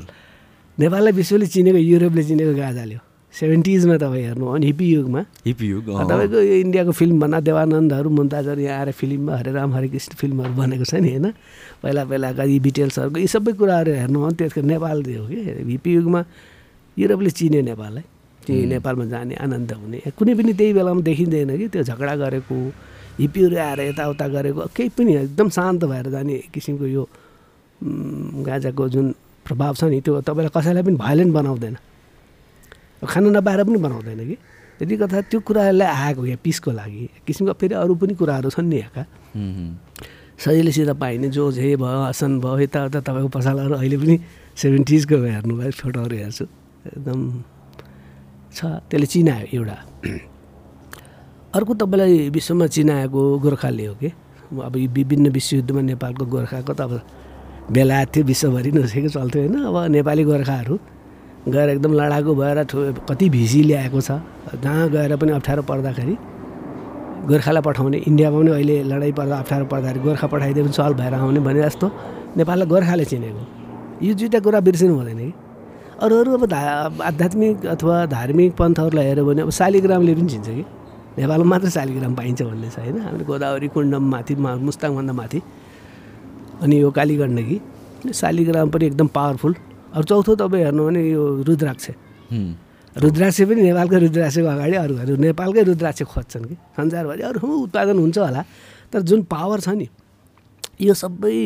नेपाललाई 0.78 1.12
विश्वले 1.12 1.46
चिनेको 1.46 1.78
युरोपले 1.78 2.22
चिनेको 2.26 2.52
गाजाले 2.58 2.94
हो 2.94 3.05
सेभेन्टिजमा 3.36 3.96
तपाईँ 4.00 4.24
हेर्नु 4.26 4.44
भने 4.48 4.66
हिपी 4.66 4.86
युगमा। 4.96 5.20
हिपयुग 5.44 5.88
अँ, 5.92 6.04
तपाईँको 6.08 6.38
यो 6.40 6.54
इन्डियाको 6.64 6.92
फिल्म 6.96 7.20
भन्दा 7.20 7.40
देवानन्दहरू 7.44 8.08
मुन्ताजहरू 8.08 8.60
यहाँ 8.64 8.78
आएर 8.80 8.90
फिल्ममा 8.96 9.32
हरे 9.36 9.52
राम 9.52 9.70
हरे 9.76 9.88
कृष्ण 9.92 10.12
फिल्महरू 10.16 10.52
बनेको 10.56 10.84
छ 10.88 10.94
नि 11.04 11.10
होइन? 11.20 11.26
पहिला 11.84 12.02
पहिलाका 12.08 12.42
यी 12.48 12.58
बिटेल्सहरूको 12.64 13.18
यी 13.20 13.28
सबै 13.28 13.52
कुराहरू 13.60 13.92
हेर्नु 13.92 14.18
हो 14.24 14.30
त्यसको 14.40 14.60
नेपाल 14.64 14.98
हो 15.04 15.24
कि 15.28 15.36
हिपी 15.68 15.90
युगमा 15.94 16.20
युरोपले 16.96 17.30
चिन्यो 17.36 17.60
नेपाललाई। 17.70 18.04
चाहिँ 18.46 18.66
नेपालमा 18.72 19.04
जाने 19.04 19.34
आनन्द 19.36 19.72
हुने। 19.84 19.98
कुनै 20.16 20.32
पनि 20.38 20.52
त्यही 20.56 20.72
बेलामा 20.72 21.00
देखिँदैन 21.04 21.50
कि 21.60 21.66
त्यो 21.76 21.82
झगडा 21.92 22.14
गरेको 22.16 22.56
हिप्पीहरू 23.20 23.56
आएर 23.56 23.80
यताउता 23.90 24.26
गरेको 24.32 24.60
केही 24.76 24.88
पनि 24.96 25.12
एकदम 25.28 25.48
शान्त 25.52 25.84
भएर 25.84 26.06
जाने 26.08 26.36
किसिमको 26.54 26.86
यो 26.88 27.04
गाजाको 28.48 28.88
जुन 28.88 29.06
प्रभाव 29.44 29.72
छ 29.76 29.84
नि 29.92 30.00
त्यो 30.00 30.20
तपाईँलाई 30.24 30.52
कसैलाई 30.56 30.82
पनि 30.88 30.96
भाइलेन्ट 30.96 31.32
बनाउँदैन। 31.36 31.76
खाना 33.04 33.28
नपाएर 33.36 33.64
पनि 33.64 33.78
बनाउँदैन 33.78 34.20
कि? 34.28 34.36
त्यति 34.78 34.96
कथा 34.96 35.20
त्यो 35.28 35.40
कुराहरूलाई 35.40 35.88
आएको 35.88 36.26
यहाँ 36.26 36.40
पिसको 36.44 36.70
लागि। 36.70 37.08
किसिमको 37.26 37.52
फेरि 37.60 37.74
अरू 37.74 37.94
पनि 37.96 38.14
कुराहरू 38.14 38.50
छन् 38.50 38.68
नि 38.68 38.76
यहाँका। 38.76 39.02
सजिलैसित 40.36 40.90
पाइने 41.00 41.28
जो 41.28 41.52
झे 41.52 41.76
भयो 41.76 42.00
हसन 42.08 42.40
भयो 42.40 42.58
यताउता 42.60 43.00
तपाईँको 43.00 43.28
पसलहरू 43.28 43.74
अहिले 43.74 43.96
पनि 43.96 44.14
सेभेन्टिजको 44.56 45.16
हेर्नुभयो 45.16 45.70
फोटोहरू 45.80 46.16
हेर्छु। 46.16 46.44
एकदम 46.92 47.20
छ। 48.52 48.64
त्यसले 48.88 49.06
चिनायो 49.06 49.46
एउटा। 49.52 49.76
अर्को 51.56 51.72
तपाईँलाई 51.74 52.28
विश्वमा 52.36 52.66
चिनाएको 52.66 53.20
गोर्खाले 53.40 53.86
हो 53.86 53.94
कि? 53.96 54.08
अब 54.52 54.76
यो 54.76 54.88
विभिन्न 54.92 55.28
विश्वयुद्धमा 55.32 55.80
नेपालको 55.80 56.24
गोर्खाको 56.24 56.72
त 56.72 56.80
अब 56.80 56.92
बेलायत 57.72 58.08
थियो 58.16 58.24
विश्वभरि 58.24 58.70
नसेको 58.72 59.08
चल्थ्यो 59.08 59.40
होइन। 59.42 59.56
अब 59.64 59.76
नेपाली 59.90 60.24
गोर्खाहरू 60.24 60.74
गएर 61.48 61.68
एकदम 61.68 61.92
लडाकु 61.94 62.34
भएर 62.34 62.58
कति 63.08 63.28
भिसी 63.30 63.62
ल्याएको 63.62 64.00
छ। 64.00 64.10
जहाँ 64.62 64.88
गएर 64.90 65.16
पनि 65.16 65.32
अप्ठ्यारो 65.32 65.62
पर्दाखेरि 65.62 66.14
गोर्खालाई 67.26 67.62
पठाउने 67.62 67.98
इन्डियामा 68.06 68.38
पनि 68.38 68.50
अहिले 68.50 68.82
लडाइँ 68.82 69.12
पर्दा 69.12 69.36
अप्ठ्यारो 69.38 69.64
पर्दाखेरि 69.66 70.00
गोर्खा 70.00 70.26
पठाइदियो 70.26 70.64
भने 70.64 70.72
सल 70.72 70.94
भएर 70.94 71.14
आउने 71.14 71.40
भने 71.40 71.62
जस्तो 71.62 71.86
नेपाललाई 72.36 72.66
गोर्खाले 72.66 73.04
चिनेको। 73.04 73.42
यो 74.02 74.14
दुइटा 74.14 74.38
कुरा 74.42 74.60
बिर्सिनु 74.60 74.94
हुँदैन 74.94 75.18
कि। 75.18 75.32
अरू 76.02 76.14
अरू 76.20 76.30
अब 76.36 76.44
धा 76.46 76.60
आध्यात्मिक 77.10 77.66
अथवा 77.66 77.94
धार्मिक 78.06 78.56
पन्थहरूलाई 78.56 79.06
हेऱ्यो 79.06 79.24
भने 79.26 79.42
अब 79.42 79.50
शालिग्रामले 79.50 80.14
पनि 80.14 80.28
चिन्छ 80.28 80.48
कि। 80.48 80.64
नेपालमा 81.18 81.48
मात्र 81.50 81.68
शालिग्राम 81.70 82.14
पाइन्छ 82.14 82.42
भन्ने 82.42 82.68
छ 82.70 82.78
होइन। 82.78 82.98
हामीले 83.00 83.24
गोदावरी 83.24 83.68
कुण्डम 83.74 84.04
माथि 84.12 84.34
मुस्ताङभन्दा 84.36 85.12
माथि 85.12 85.40
अनि 86.62 86.74
यो 86.82 86.90
कालीगण्डकी। 86.90 87.56
शालिग्राम 88.12 88.68
पनि 88.70 88.84
एकदम 88.86 89.06
पावरफुल। 89.16 89.54
अरू 89.96 90.04
चौथो 90.04 90.32
तपाईँ 90.36 90.64
हेर्नु 90.64 90.82
भने 90.86 91.00
यो 91.08 91.22
रुद्राक्ष। 91.48 91.86
रुद्राक्ष 92.96 93.38
पनि 93.48 93.60
नेपालकै 93.64 93.98
रुद्राक्षको 94.04 94.48
अगाडि 94.54 94.76
अरूहरू 94.76 95.16
नेपालकै 95.16 95.62
रुद्राक्ष 95.72 96.02
खोज्छन् 96.12 96.44
कि? 96.44 96.54
संसारभरि 96.76 97.22
अरू 97.32 97.40
उत्पादन 97.64 97.96
हुन्छ 98.04 98.18
होला 98.18 98.42
तर 98.92 99.00
जुन 99.08 99.22
पावर 99.24 99.58
छ 99.64 99.68
नि 99.72 99.88
यो 100.84 100.92
सबै 100.92 101.36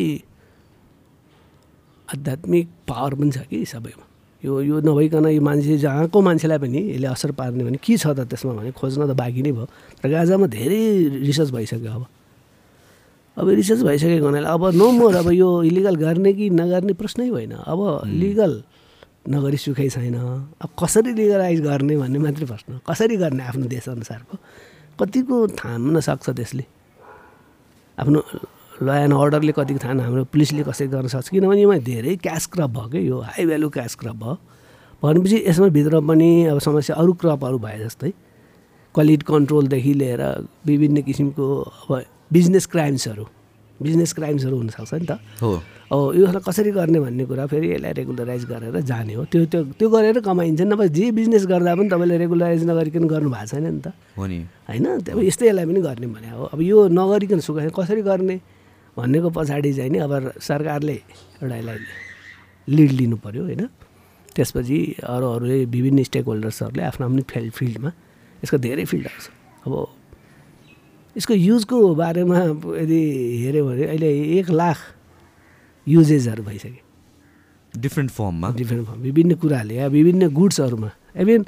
आध्यात्मिक 2.10 2.66
पावर 2.90 3.14
पनि 3.14 3.30
छ 3.30 3.38
कि 3.46 3.64
सबैमा। 3.70 4.04
यो 4.42 4.52
यो 4.66 4.76
नभइकन 4.82 5.26
यो 5.30 5.40
मान्छे 5.40 5.78
जहाँको 5.78 6.18
मान्छेलाई 6.18 6.58
पनि 6.58 6.80
यसले 6.90 7.06
असर 7.06 7.30
पार्ने 7.38 7.62
भने 7.64 7.78
के 7.78 7.94
छ 8.02 8.06
त 8.18 8.26
त्यसमा 8.26 8.52
भने 8.58 8.70
खोज्न 8.74 9.06
त 9.06 9.14
बाँकी 9.14 9.42
नै 9.46 9.52
भयो। 9.52 9.66
तर 10.02 10.08
गाजामा 10.10 10.46
धेरै 10.50 10.82
रिसर्च 11.22 11.50
भइसक्यो 11.54 11.92
अब। 11.92 12.02
अब 13.40 13.48
रिसर्च 13.48 13.80
भइसकेको 13.88 14.26
हुनाले 14.26 14.46
अब 14.46 14.64
नो 14.76 14.90
मोर 14.92 15.14
अब 15.16 15.28
यो 15.32 15.48
इलिगल 15.64 15.96
गर्ने 15.96 16.32
कि 16.36 16.50
नगर्ने 16.50 16.92
प्रश्नै 16.92 17.28
होइन 17.28 17.52
अब 17.64 17.80
लिगल 18.04 18.52
नगरी 19.28 19.56
सुखै 19.56 19.88
छैन। 19.88 20.16
अब 20.60 20.68
कसरी 20.76 21.12
लिगलाइज 21.12 21.60
गर्ने 21.60 21.96
भन्ने 21.96 22.18
मात्रै 22.18 22.46
प्रश्न। 22.46 22.80
कसरी 22.88 23.16
गर्ने 23.16 23.42
आफ्नो 23.44 23.66
देशअनुसारको? 23.66 24.36
कतिको 25.00 25.36
थाम्न 25.60 26.00
सक्छ 26.00 26.30
त्यसले? 26.30 26.64
आफ्नो 27.98 28.20
ल 28.82 28.88
एन्ड 28.88 29.14
अर्डरले 29.14 29.52
कतिको 29.52 29.80
थाहा 29.84 30.04
हाम्रो 30.04 30.24
पुलिसले 30.32 30.62
कसरी 30.64 30.88
गर्न 30.88 31.08
सक्छ? 31.08 31.28
किनभने 31.28 31.62
यसमा 31.62 31.78
धेरै 31.84 32.16
क्यास 32.16 32.46
क्रप 32.52 32.70
भयो 32.70 32.88
कि 32.92 33.08
यो 33.08 33.16
हाई 33.20 33.44
भ्यालु 33.46 33.68
क्यास 33.76 33.94
क्रप 34.00 34.16
भयो। 34.16 34.36
भनेपछि 35.02 35.36
यसमा 35.48 35.68
भित्र 35.68 36.00
पनि 36.00 36.30
अब 36.52 36.58
समस्या 36.60 36.96
अरू 36.96 37.12
क्रपहरू 37.20 37.58
भए 37.58 37.78
जस्तै 37.84 38.12
क्वालिटी 38.94 39.24
कन्ट्रोलदेखि 39.28 39.92
लिएर 39.94 40.22
विभिन्न 40.66 41.02
किसिमको 41.02 41.46
अब 41.60 42.04
बिजनेस 42.32 42.66
क्राइम्सहरू 42.66 43.26
बिजनेस 43.82 44.12
क्राइम्सहरू 44.12 44.56
हुनसक्छ 44.56 44.94
नि 44.94 45.06
त। 45.06 45.12
हो। 45.40 45.50
अब 45.90 46.14
यसलाई 46.14 46.42
कसरी 46.46 46.70
गर्ने 46.70 47.00
भन्ने 47.00 47.24
कुरा 47.24 47.46
फेरि 47.48 47.68
यसलाई 47.72 47.92
रेगुलराइज 47.92 48.44
गरेर 48.44 48.80
जाने 48.80 49.14
हो। 49.14 49.24
त्यो 49.24 49.44
त्यो 49.48 49.62
त्यो 49.74 49.88
गरेर 49.88 50.20
कमाइन्छ। 50.20 50.60
नभए 50.60 50.88
जे 50.88 51.10
बिजनेस 51.10 51.46
गर्दा 51.48 51.74
पनि 51.74 51.88
तपाईँले 51.88 52.16
रेगुलराइज 52.18 52.62
नगरिकन 52.68 53.04
गर्नु 53.08 53.30
भएको 53.30 53.46
छैन 53.48 53.64
नि 53.64 53.80
त। 53.80 53.96
हो 54.16 54.26
नि। 54.26 54.38
होइन? 54.68 54.86
त्यो 55.00 55.16
यस्तै 55.16 55.46
यसलाई 55.48 55.64
पनि 55.64 55.80
गर्ने 55.80 56.06
भने 56.06 56.30
हो। 56.30 56.44
अब 56.52 56.60
यो 56.60 56.88
नगरिकन 56.92 57.40
सुख 57.40 57.56
कसरी 57.72 58.02
गर्ने 58.04 58.36
भन्नेको 58.96 59.28
पछाडि 59.32 59.72
चाहिँ 59.72 59.90
नि 59.90 59.98
अब 60.04 60.12
सरकारले 60.44 60.96
एउटा 61.40 61.56
यसलाई 61.56 61.78
लिड 62.68 62.90
लिनु 62.92 63.16
पऱ्यो 63.16 63.42
होइन? 63.48 63.64
त्यसपछि 64.36 64.78
अरू 65.02 65.26
अरू 65.26 65.46
विभिन्न 65.72 66.04
स्टेक 66.04 66.24
होल्डर्सहरूले 66.28 66.82
आफ्नो 66.84 67.02
आफ्नो 67.08 67.22
फिल्ड 67.32 67.52
फिल्डमा 67.52 67.90
यसको 68.44 68.56
धेरै 68.60 68.84
फिल्डहरू 68.84 69.20
छ। 69.24 69.28
अब 69.66 69.72
यसको 71.20 71.34
युजको 71.36 71.78
बारेमा 71.94 72.38
यदि 72.80 73.00
हेऱ्यो 73.44 73.64
भने 73.66 73.84
अहिले 73.84 74.10
एक 74.38 74.50
लाख 74.50 74.78
युजेजहरू 75.86 76.42
भइसक्यो। 76.42 76.82
डिफ्रेन्ट 77.74 78.10
फर्ममा 78.10 78.48
डिफ्रेन्ट 78.56 78.86
फर्म 78.88 79.00
विभिन्न 79.00 79.34
कुराले 79.36 79.74
या 79.74 79.86
विभिन्न 79.86 80.28
गुड्सहरूमा। 80.32 80.90
इभन 81.20 81.44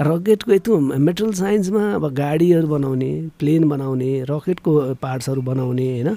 रकेटको 0.00 0.52
यत्रो 0.52 0.78
मेटल 1.06 1.32
साइन्समा 1.32 1.82
अब 1.94 2.04
गाडीहरू 2.14 2.66
बनाउने 2.68 3.10
प्लेन 3.38 3.68
बनाउने 3.68 4.10
रकेटको 4.26 4.72
पार्ट्सहरू 4.98 5.42
बनाउने 5.42 5.86
होइन? 5.92 6.16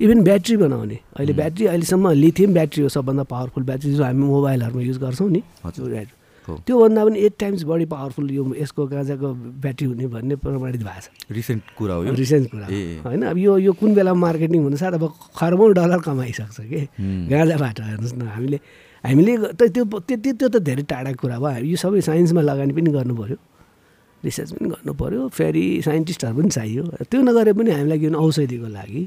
इभन 0.00 0.22
ब्याट्री 0.24 0.56
बनाउने। 0.56 0.98
अहिले 1.18 1.32
ब्याट्री 1.32 1.66
अहिलेसम्म 1.66 2.10
लिथियम 2.14 2.52
ब्याट्री 2.54 2.82
हो 2.82 2.88
सबभन्दा 2.88 3.22
पावरफुल 3.26 3.64
ब्याट्री 3.64 3.92
जो 3.92 4.04
हामी 4.04 4.24
मोबाइलहरूमा 4.24 4.82
युज 4.82 4.98
गर्छौँ 4.98 5.30
नि। 5.30 5.42
हजुर। 5.66 6.06
त्योभन्दा 6.48 7.04
पनि 7.04 7.18
एट 7.20 7.34
टाइम्स 7.38 7.62
बढी 7.62 7.84
पावरफुल 7.86 8.30
यो 8.30 8.42
यसको 8.58 8.86
गाँजाको 8.86 9.28
ब्याट्री 9.62 9.86
हुने 9.86 10.06
भन्ने 10.06 10.36
प्रमाणित 10.40 10.82
भएको 10.82 11.00
छ। 11.00 11.30
रिसेन्ट 11.30 11.62
कुरा 11.78 11.94
हो 11.94 12.04
यो? 12.04 12.12
रिसेन्ट 12.12 12.46
कुरा। 12.50 12.66
होइन 13.04 13.22
अब 13.22 13.38
यो 13.38 13.58
यो 13.58 13.72
कुन 13.72 13.94
बेला 13.94 14.14
मार्केटिङ 14.14 14.62
हुन 14.62 14.76
साथ 14.76 14.92
अब 14.98 15.04
खरबौँ 15.36 15.72
डलर 15.74 16.00
कमाइसक्छ 16.00 16.60
कि। 16.60 16.80
गाँजाबाट 17.30 17.80
हेर्नुहोस् 17.80 18.14
न 18.18 18.22
हामीले 18.34 18.58
हामीले 19.04 19.32
त 19.54 19.62
त्यो 19.70 19.84
त्यो 19.84 20.16
त्यो 20.16 20.48
त 20.48 20.56
धेरै 20.58 20.82
टाढा 20.90 21.12
कुरा 21.20 21.38
भयो। 21.38 21.64
यो 21.70 21.76
सबै 21.76 22.00
साइन्समा 22.00 22.40
लगानी 22.40 22.72
पनि 22.72 22.90
गर्नु 22.90 23.14
पऱ्यो 23.14 23.36
रिसर्च 24.24 24.50
पनि 24.56 24.68
गर्नु 24.68 24.92
पऱ्यो 24.96 25.28
फेरि 25.28 25.64
साइन्टिस्टहरू 25.84 26.34
पनि 26.36 26.50
चाहियो। 26.50 26.82
त्यो 27.08 27.20
नगरे 27.20 27.52
पनि 27.52 27.70
हामीलाई 27.70 27.98
भने 28.10 28.18
औषधिको 28.18 28.68
लागि 28.68 29.02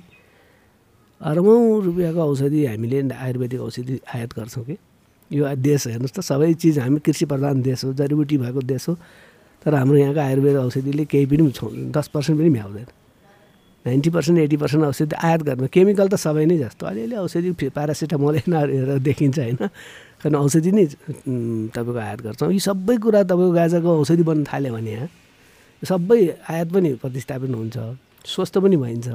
अरबौँ 1.22 1.60
रुपियाँको 1.86 2.22
औषधि 2.22 2.60
हामीले 2.66 2.98
आयुर्वेदिक 3.13 3.60
औषधि 3.62 3.94
आयात 4.16 4.32
गर्छौँ 4.38 4.63
कि? 4.66 4.78
यो 5.32 5.56
देश 5.56 5.88
हेर्नुहोस् 5.88 6.13
त 6.13 6.20
सबै 6.20 6.53
चिज 6.53 6.80
हामी 6.80 7.00
कृषि 7.00 7.25
प्रधान 7.25 7.62
देश 7.62 7.84
हो 7.86 7.94
जडीबुटी 7.94 8.38
भएको 8.38 8.62
देश 8.62 8.89
हो। 8.89 8.98
तर 9.65 9.75
हाम्रो 9.75 9.98
यहाँको 9.98 10.20
आयुर्वेद 10.20 10.56
औषधिले 10.58 11.06
केही 11.06 11.25
पनि 11.25 11.92
दस 11.96 12.08
पर्सेन्ट 12.13 12.39
पनि 12.39 12.50
भ्याउँदैन। 12.50 12.88
नाइन्टी 13.86 14.10
पर्सेन्ट 14.10 14.39
एट्टी 14.39 14.58
पर्सेन्ट 14.58 14.84
औषधि 14.86 15.15
आयात 15.15 15.42
गर्नु 15.44 15.68
केमिकल 15.68 16.08
त 16.08 16.15
सबै 16.15 16.46
नै 16.46 16.58
जस्तो। 16.58 16.86
अलिअलि 16.88 17.15
औषधि 17.15 17.51
प्यारासिटामोल 17.72 18.36
हेरेर 18.48 18.98
देखिन्छ 19.08 19.39
होइन। 19.39 19.56
कारण 20.24 20.36
औषधि 20.36 20.72
नै 20.72 20.86
तपाईँको 21.72 22.00
आयात 22.00 22.22
गर्छौँ। 22.22 22.51
यी 22.51 22.60
सबै 22.60 22.96
कुरा 23.03 23.24
तपाईँको 23.24 23.51
गाजाको 23.51 23.89
औषधि 24.00 24.24
बन्न 24.24 24.44
थाल्यो 24.48 24.74
भने 24.74 24.92
यहाँ 24.92 25.10
सबै 25.84 26.20
आयात 26.48 26.68
पनि 26.72 26.89
प्रतिस्थापन 27.03 27.53
हुन्छ 27.53 27.77
स्वस्थ 28.24 28.58
पनि 28.63 28.75
भइन्छ 28.80 29.08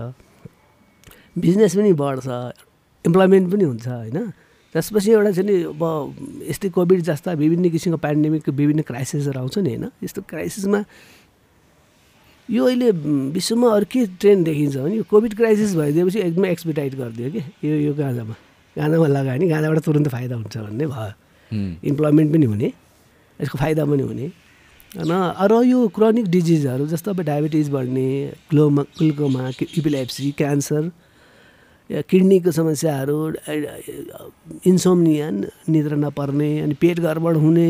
बिजनेस 1.39 1.73
पनि 1.77 1.93
बढ्छ 1.93 2.29
इम्प्लोइमेन्ट 3.05 3.47
पनि 3.53 3.65
हुन्छ 3.65 3.87
होइन। 3.89 4.17
त्यसपछि 4.73 5.11
एउटा 5.13 5.31
चाहिँ 5.31 5.51
नि 5.51 5.63
अब 5.65 5.83
यस्तै 6.49 6.69
कोभिड 6.69 7.01
जस्ता 7.03 7.33
विभिन्न 7.33 7.71
किसिमको 7.71 7.99
पेन्डेमिकको 7.99 8.53
विभिन्न 8.53 8.83
क्राइसिसहरू 8.89 9.41
आउँछ 9.41 9.59
नि 9.59 9.69
होइन? 9.69 9.85
यस्तो 10.05 10.23
क्राइसिसमा 10.29 10.85
यो 12.49 12.65
अहिले 12.65 12.91
विश्वमा 13.33 13.69
अरू 13.75 13.87
के 13.91 14.07
ट्रेन्ड 14.21 14.45
देखिन्छ 14.45 14.77
भने 14.77 14.97
यो 14.97 15.05
कोभिड 15.11 15.35
क्राइसिस 15.37 15.75
भइदिएपछि 15.77 16.19
एकदमै 16.19 16.51
एक्सपिटाइट 16.53 16.95
गरिदियो 16.95 17.31
कि? 17.31 17.43
यो 17.65 17.75
यो 17.77 17.95
गाँजामा। 17.95 18.35
गाँजामा 18.77 19.07
लगायो 19.07 19.39
भने 19.39 19.49
गाँजाबाट 19.49 19.79
तुरन्त 19.85 20.09
फाइदा 20.09 20.37
हुन्छ 20.37 20.57
भन्ने 20.57 20.87
भयो। 20.87 21.13
इम्प्लोइमेन्ट 21.85 22.33
पनि 22.33 22.47
हुने 22.47 22.73
यसको 23.41 23.59
फाइदा 23.59 23.85
पनि 23.85 24.03
हुने। 24.03 24.31
अरू 24.97 25.63
यो 25.63 25.89
क्रोनिक 25.97 26.27
डिजिजहरू 26.29 26.87
जस्तो 26.87 27.11
अब 27.11 27.21
डायबिटिज 27.21 27.69
बढ्ने 27.71 28.09
ग्लोमा 28.51 28.83
ग्लुकोमा 28.99 29.49
इपिलेप्सी 29.49 30.31
क्यान्सर 30.39 30.91
किडनीको 31.91 32.51
समस्याहरू 32.53 33.17
इन्सोम्निया 34.69 35.31
निद्रा 35.73 35.97
नपर्ने 35.97 36.51
अनि 36.61 36.75
पेट 36.81 37.01
गडबड 37.01 37.37
हुने 37.37 37.69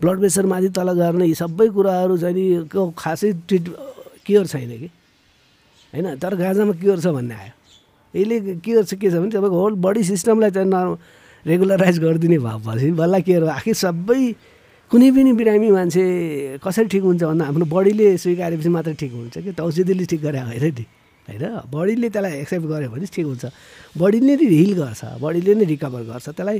ब्लड 0.00 0.18
प्रेसर 0.18 0.46
माथि 0.46 0.68
तल 0.76 0.92
गर्ने 1.00 1.24
यी 1.26 1.34
सबै 1.34 1.68
कुराहरू 1.72 2.16
चाहिँ 2.18 2.34
नि 2.36 2.68
को 2.68 2.90
खासै 2.98 3.32
ट्रिट 3.48 3.64
क्योर 4.26 4.46
छैन 4.46 4.70
कि? 4.78 4.88
होइन 5.92 6.16
तर 6.20 6.34
गाँजामा 6.36 6.72
क्योर 6.80 7.00
छ 7.00 7.06
भन्ने 7.16 7.34
आयो। 7.34 7.52
यसले 8.14 8.60
क्योर 8.60 8.84
छ 8.84 8.94
के 9.00 9.10
छ 9.10 9.14
भने 9.14 9.30
तपाईँको 9.32 9.56
होल 9.56 9.74
बडी 9.88 10.02
सिस्टमलाई 10.04 10.50
चाहिँ 10.50 10.68
न 10.68 10.96
रेगुलराइज 11.46 11.98
गरिदिने 11.98 12.38
भएपछि 12.38 12.90
बल्ल 12.92 13.20
के 13.24 13.34
हो 13.40 13.46
आखिर 13.56 13.74
सबै 13.74 14.22
कुनै 14.90 15.10
पनि 15.16 15.32
बिरामी 15.32 15.70
मान्छे 15.70 16.04
कसरी 16.60 16.88
ठिक 16.92 17.02
हुन्छ 17.02 17.22
भन्दा 17.24 17.44
आफ्नो 17.48 17.64
बडीले 17.72 18.16
स्वीकारेपछि 18.20 18.68
मात्रै 18.68 18.94
ठिक 19.00 19.12
हुन्छ 19.12 19.38
कि? 19.38 19.52
त 19.52 19.60
औषधिले 19.60 20.04
ठिक 20.04 20.20
गरे 20.20 20.40
होइन 20.44 20.74
नि। 20.76 20.84
होइन? 21.30 21.44
बडीले 21.70 22.08
त्यसलाई 22.10 22.34
एक्सेप्ट 22.42 22.66
गर्यो 22.66 22.90
भने 22.90 23.06
ठिक 23.06 23.26
हुन्छ। 23.26 23.44
बडीले 23.96 24.32
नै 24.36 24.46
हिल 24.50 24.72
गर्छ 24.80 25.02
बडीले 25.22 25.52
नै 25.54 25.64
रिकभर 25.72 26.02
गर्छ। 26.10 26.26
त्यसलाई 26.34 26.58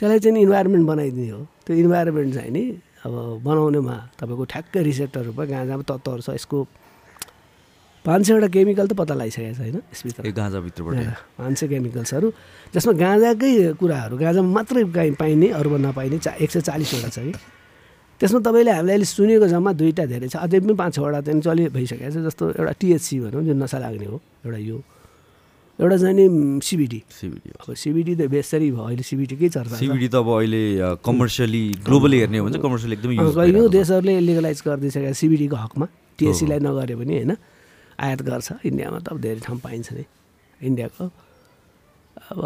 त्यसलाई 0.00 0.18
चाहिँ 0.18 0.42
इन्भाइरोमेन्ट 0.42 0.84
बनाइदिने 0.86 1.28
हो। 1.30 1.40
त्यो 1.66 1.74
इन्भाइरोमेन्ट 1.84 2.30
चाहिँ 2.34 2.50
नि 2.50 2.64
अब 3.06 3.14
बनाउनेमा 3.46 3.96
तपाईँको 4.18 4.44
ठ्याक्कै 4.52 4.80
रिसेप्टरहरू 4.82 5.32
भयो 5.38 5.46
गाँजामा 5.54 5.84
तत्त्वहरू 5.86 6.22
छ 6.22 6.30
यसको 6.34 6.58
पाँच 8.04 8.22
सयवटा 8.26 8.48
केमिकल 8.54 8.86
त 8.88 8.92
पत्ता 8.98 9.14
लगाइसकेको 9.14 9.54
छ 9.54 9.60
होइन? 9.60 9.76
यसभित्र 9.92 10.30
गाँजाभित्रबाट। 10.32 10.96
पाँच 11.38 11.54
सय 11.58 11.66
केमिकल्सहरू 11.68 12.28
जसमा 12.74 12.92
गाँजाकै 13.04 13.50
कुराहरू 13.78 14.14
गाँजामा 14.18 14.50
मात्रै 14.54 14.84
पाइ 14.90 15.10
पाइने 15.18 15.48
अरूमा 15.58 15.78
नपाइने 15.86 16.18
चा 16.18 16.30
एक 16.42 16.50
सय 16.50 16.60
चालिसवटा 16.68 17.10
छ 17.10 17.18
कि। 17.26 17.32
त्यसमा 18.18 18.40
तपाईँले 18.42 18.70
हामीले 18.74 18.92
अहिले 18.92 19.06
सुनेको 19.06 19.46
जम्मा 19.46 19.70
दुईवटा 19.78 20.04
धेरै 20.10 20.28
छ। 20.28 20.36
अझै 20.42 20.58
पनि 20.58 20.74
पाँच 20.74 20.92
छवटा 20.98 21.20
चाहिँ 21.22 21.40
चलि 21.40 21.62
भइसकेको 21.70 22.10
छ 22.10 22.18
जस्तो 22.26 22.44
एउटा 22.58 22.72
टिएचसी 22.82 23.14
भनौँ 23.22 23.42
जुन 23.46 23.56
नसा 23.62 23.78
लाग्ने 23.78 24.06
हो 24.10 24.18
एउटा 24.46 24.58
यो। 24.58 24.78
एउटा 25.78 25.96
चाहिँ 26.02 26.14
नि 26.18 26.26
सिबिडी। 26.58 27.00
सिबिडी 27.06 27.48
अब 27.62 27.74
सिबिडी 27.78 28.12
त 28.18 28.22
बेसरी 28.26 28.68
भयो 28.74 28.82
अहिले 28.82 29.04
सिबिडीकै 29.06 29.48
चर्चा 29.54 29.76
सिबिडी 29.78 30.08
त 30.10 30.14
अब 30.18 30.28
अहिले 30.34 30.62
कमर्सियली 31.06 31.62
ग्लोबली 31.86 32.18
हेर्ने 32.18 32.38
हो 32.38 32.44
भने 32.50 32.58
कमर्सियल 32.58 32.92
एकदमै 32.98 33.14
यो 33.54 33.64
देशहरूले 33.70 34.18
लिगलाइज 34.18 34.58
गरिदिइसकेको 34.66 35.14
सिबिडीको 35.14 35.56
हकमा। 35.62 35.86
टिएससीलाई 36.18 36.58
नगरे 36.58 36.94
पनि 36.98 37.14
होइन 37.14 37.32
आयात 38.02 38.20
गर्छ। 38.26 38.48
इन्डियामा 38.66 38.98
त 38.98 39.14
अब 39.14 39.18
धेरै 39.22 39.40
ठाउँ 39.46 39.58
पाइन्छ 39.62 39.94
नै। 39.94 40.04
इन्डियाको 40.66 41.04
अब 42.34 42.38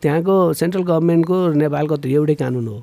त्यहाँको 0.00 0.34
सेन्ट्रल 0.56 0.82
गभर्मेन्टको 0.88 1.36
नेपालको 1.60 1.96
त 2.00 2.04
एउटै 2.08 2.36
कानुन 2.40 2.68
है। 2.72 2.80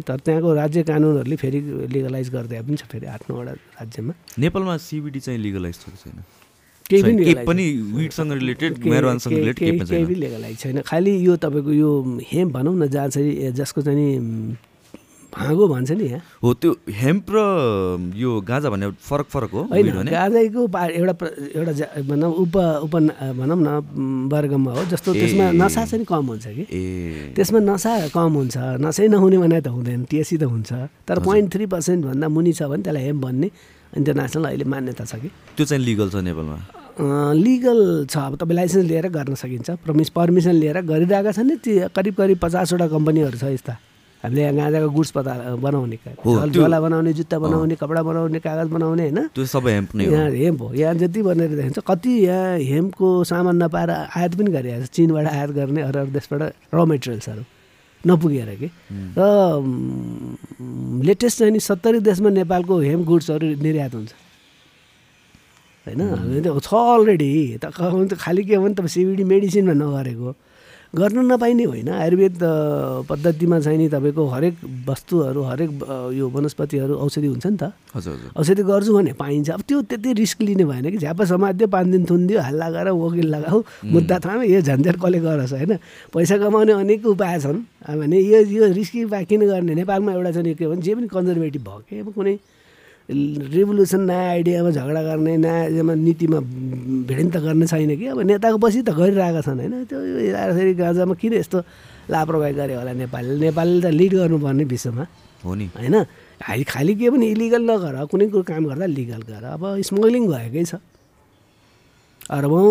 तर 0.00 0.16
त्यहाँको 0.16 0.54
राज्य 0.54 0.82
कानुनहरूले 0.82 1.36
फेरि 1.36 1.60
लिगलाइज 1.90 2.30
गरिदिए 2.30 2.62
पनि 2.62 2.76
छ 2.76 2.82
फेरि 2.82 3.06
आठ 3.06 3.22
नौवटा 3.30 3.52
राज्यमा। 3.52 4.14
नेपालमा 4.38 4.76
सिबिडी 4.76 5.20
चाहिँ 5.20 5.38
लिगलाइज 5.38 5.74
छ 5.74 5.78
छैन। 5.78 6.22
केही 6.90 7.02
पनि 7.02 7.16
रिलेटेड 8.34 8.78
केही- 8.78 9.88
पनि 9.88 10.14
लिगलाइज 10.14 10.58
छैन। 10.58 10.80
खालि 10.80 11.26
यो 11.26 11.36
तपाईँको 11.36 11.72
यो 11.72 12.20
हेम 12.32 12.52
भनौँ 12.52 12.76
न 12.76 12.86
जहाँ 12.86 13.08
चाहिँ 13.08 13.52
जसको 13.52 13.82
चाहिँ 13.82 14.18
भाँगो 15.34 15.66
भन्छ 15.68 15.90
नि 15.90 16.04
यहाँ। 16.04 16.22
हो 16.42 16.48
त्यो 16.54 16.70
हेम्प 16.94 17.26
र 17.34 17.38
यो 18.14 18.30
गाँजा 18.40 18.70
भन्ने 18.70 18.90
फरक 19.02 19.26
फरक 19.34 19.50
हो 19.50 19.62
होइन 19.74 20.06
गाजाको 20.06 20.62
एउटा 20.70 21.14
एउटा 21.58 21.72
भनौँ 22.06 22.30
उप 22.42 22.56
उप 22.86 22.94
भनौँ 23.38 23.58
न 23.58 23.68
वर्गमा 24.30 24.72
हो 24.72 24.84
जस्तो 24.94 25.10
त्यसमा। 25.12 25.50
नसा 25.58 25.84
चाहिँ 25.84 26.04
कम 26.06 26.24
हुन्छ 26.30 26.46
कि। 26.46 26.64
त्यसमा 27.34 27.58
नसा 27.66 27.92
कम 28.14 28.32
हुन्छ 28.38 28.56
नसै 28.78 29.08
नहुने 29.10 29.38
भने 29.42 29.60
त 29.60 29.74
हुँदैन 29.74 30.04
टिएसी 30.10 30.36
त 30.38 30.46
हुन्छ। 30.46 30.70
तर 31.02 31.18
पोइन्ट 31.18 31.52
थ्री 31.52 31.66
पर्सेन्टभन्दा 31.66 32.26
मुनि 32.30 32.52
छ 32.54 32.70
भने 32.70 32.82
त्यसलाई 32.86 33.02
हेम 33.02 33.20
भन्ने 33.20 33.48
इन्टरनेसनल 33.98 34.44
अहिले 34.44 34.64
मान्यता 34.70 35.04
छ 35.04 35.18
कि। 35.18 35.28
त्यो 35.58 35.64
चाहिँ 35.66 35.82
लिगल 35.82 36.08
छ 36.10 36.22
नेपालमा? 36.22 36.58
लिगल 37.34 38.06
छ 38.06 38.14
अब 38.16 38.34
तपाईँ 38.38 38.54
लाइसेन्स 38.54 38.86
लिएर 38.86 39.06
गर्न 39.10 39.34
सकिन्छ 39.34 39.70
प्रमिस 39.82 40.08
पर्मिसन 40.14 40.54
लिएर 40.62 40.78
गरिरहेका 40.86 41.32
छन् 41.34 41.48
नि 41.50 41.56
ती 41.58 41.72
करिब 41.90 42.14
करिब 42.14 42.38
पचासवटा 42.38 42.86
कम्पनीहरू 42.86 43.38
छ 43.38 43.50
यस्ता। 43.50 43.74
हामीले 44.24 44.40
यहाँ 44.42 44.54
गाँजाको 44.56 44.88
गुड्स 44.96 45.10
पता 45.20 45.32
बनाउने 45.60 45.96
झल- 46.48 46.80
बनाउने 46.80 47.12
जुत्ता 47.12 47.36
बनाउने 47.38 47.74
कपडा 47.76 48.02
बनाउने 48.08 48.38
कागज 48.40 48.68
बनाउने 48.72 49.02
होइन? 49.04 49.18
त्यो 49.36 49.44
सबै 49.44 49.72
हेम्प 49.76 49.90
नै 49.94 50.04
यहाँ 50.08 50.30
हेम्प 50.32 50.60
हो। 50.64 50.68
यहाँ 50.74 50.94
जति 50.96 51.20
भनेर 51.22 51.50
देखिन्छ 51.60 51.78
कति 51.86 52.12
यहाँ 52.24 52.56
हेम्पको 52.72 53.08
सामान 53.28 53.56
नपाएर 53.62 53.90
आयात 54.16 54.32
पनि 54.40 54.50
गरिरहेको 54.56 54.86
छ 54.88 54.90
चिनबाट 54.96 55.26
आयात 55.28 55.50
गर्ने 55.60 55.80
अरू 55.84 55.98
अरू 56.00 56.10
देशबाट 56.16 56.40
र 56.72 56.84
मेटेरियल्सहरू 56.88 57.42
नपुगेर 58.04 58.48
कि? 58.60 58.68
र 59.18 59.20
लेटेस्ट 61.04 61.38
चाहिँ 61.38 61.52
नि 61.52 61.60
सत्तरी 61.60 62.00
देशमा 62.00 62.30
नेपालको 62.40 62.74
हेम 62.80 63.04
गुड्सहरू 63.04 63.46
निर्यात 63.60 63.92
हुन्छ। 63.94 64.12
होइन? 65.86 66.00
छ 66.64 66.68
अलरेडी 66.72 67.30
त 67.60 67.64
खालि 68.16 68.42
के 68.48 68.54
हो 68.56 68.62
भने 68.64 68.74
त 68.74 68.86
सिबिडी 68.88 69.24
मेडिसिनमा 69.24 69.72
नगरेको 69.76 70.30
गर्न 70.94 71.18
नपाइने 71.32 71.64
होइन। 71.64 71.88
आयुर्वेद 71.90 72.38
पद्धतिमा 73.08 73.58
चाहिँ 73.60 73.78
नि 73.78 73.88
तपाईँको 73.90 74.22
हरेक 74.26 74.54
वस्तुहरू 74.88 75.42
हरेक 75.42 75.70
यो 76.14 76.28
वनस्पतिहरू 76.30 76.94
औषधि 76.94 77.26
हुन्छ 77.26 77.46
नि 77.46 77.56
त। 77.58 77.72
हजुर 77.94 78.30
औषधि 78.38 78.62
गर्छु 78.62 78.94
भने 78.94 79.12
पाइन्छ। 79.18 79.50
अब 79.50 79.60
त्यो 79.66 79.82
त्यति 79.90 80.12
रिस्क 80.14 80.42
लिने 80.42 80.64
भएन 80.64 80.90
कि 80.90 80.98
झ्यापा 80.98 81.24
समात्यो 81.24 81.66
पाँच 81.66 81.86
दिन 81.86 82.04
थुनिदियो 82.06 82.40
हल्ला 82.40 82.70
गरेर 82.70 82.94
वकिल 82.94 83.26
लगाऊ 83.34 83.62
मुद्दा 83.90 84.18
थाहा 84.22 84.42
यो 84.46 84.60
झन्झट 84.62 84.96
कसले 85.02 85.18
गरोस् 85.20 85.52
होइन। 85.52 85.72
पैसा 86.14 86.36
कमाउने 86.38 86.72
अनेक 86.72 87.06
उपाय 87.06 87.40
छन्। 87.40 87.58
अब 87.84 87.98
भने 87.98 88.18
यो 88.20 88.38
यो 88.46 88.72
रिस्की 88.72 89.04
उपाय 89.04 89.24
किन 89.24 89.40
गर्ने? 89.50 89.74
नेपालमा 89.74 90.12
एउटा 90.12 90.30
चाहिँ 90.30 90.54
के 90.54 90.66
भन्छ 90.66 90.84
जे 90.84 90.94
पनि 90.94 91.08
कन्जर्भेटिभ 91.10 91.62
भयो 91.62 91.82
कि 91.90 91.98
अब 92.00 92.12
कुनै 92.14 92.34
रिभोल्युसन 93.08 94.00
नयाँ 94.00 94.28
आइडियामा 94.40 94.70
झगडा 94.70 95.02
गर्ने 95.02 95.36
नयाँ 95.36 95.96
नीतिमा 95.96 96.38
भिडिन्त 97.04 97.36
गर्ने 97.36 97.66
छैन 97.66 97.92
कि? 98.00 98.06
अब 98.06 98.20
नेताको 98.24 98.58
पछि 98.58 98.80
त 98.80 98.96
गरिरहेका 98.96 99.40
छन् 99.44 99.60
होइन? 99.60 99.84
त्यो 99.84 99.98
हेर्दाखेरि 100.00 100.72
गाँजामा 100.74 101.14
किन 101.20 101.32
यस्तो 101.36 101.58
लापरवाही 102.08 102.54
गरे 102.56 102.74
होला 102.80 102.92
नेपालले? 103.04 103.44
नेपालले 103.44 103.80
त 103.84 103.92
लिड 103.92 104.12
गर्नुपर्ने 104.24 104.64
विश्वमा। 104.64 105.04
हो 105.44 105.52
नि। 105.52 105.66
होइन? 105.76 105.96
खालि 106.40 106.64
खालि 106.64 106.94
के 106.96 107.10
पनि 107.12 107.26
इलिगल 107.28 107.62
नगर 107.68 107.94
कुनै 108.08 108.26
कुरो 108.32 108.42
काम 108.48 108.64
गर्दा 108.72 108.86
लिगल 108.88 109.22
गर। 109.28 109.44
अब 109.52 109.62
स्मग्लिङ 109.84 110.24
भएकै 110.32 110.64
छ। 110.64 110.80
अरबौँ 112.32 112.64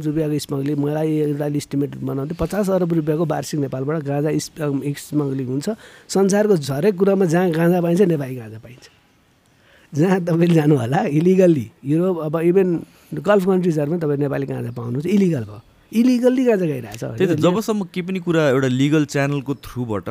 रुपियाँको 0.00 0.38
स्मग्लिङ 0.48 0.76
मलाई 0.80 1.10
एउटा 1.36 1.46
इस्टिमेट 1.60 2.00
बनाउँदै 2.00 2.34
पचास 2.40 2.72
अरब 2.72 2.92
रुपियाँको 3.04 3.24
वार्षिक 3.28 3.60
नेपालबाट 3.68 4.00
गाँजा 4.00 4.30
स्मग्लिङ 4.32 5.46
हुन्छ। 5.46 5.68
संसारको 6.08 6.54
हरेक 6.72 6.94
कुरामा 6.96 7.24
जहाँ 7.28 7.50
गाँजा 7.52 7.80
पाइन्छ 7.84 8.00
नेपाली 8.16 8.36
गाँजा 8.40 8.58
पाइन्छ। 8.64 8.95
जहाँ 9.94 10.20
तपाईँले 10.24 10.54
जानु 10.54 10.74
होला 10.76 11.00
इलिगल्ली 11.18 11.66
युरोप 11.84 12.16
अब 12.26 12.34
इभन 12.50 12.68
गल्फ 13.28 13.44
कन्ट्रिजहरूमा 13.46 13.96
तपाईँ 14.02 14.18
नेपाली 14.18 14.46
गाँजा 14.46 14.70
पाउनुहुन्छ 14.76 15.06
इलिगल 15.06 15.44
भयो। 15.44 15.60
इलिगल्ली 15.92 16.44
गाँजा 16.44 16.66
गइरहेछ 16.66 17.02
त्यही 17.04 17.26
त 17.30 17.38
जबसम्म 17.38 17.84
केही 17.94 18.06
पनि 18.06 18.18
कुरा 18.26 18.42
एउटा 18.48 18.68
लिगल 18.68 19.04
च्यानलको 19.14 19.54
थ्रुबाट 19.66 20.08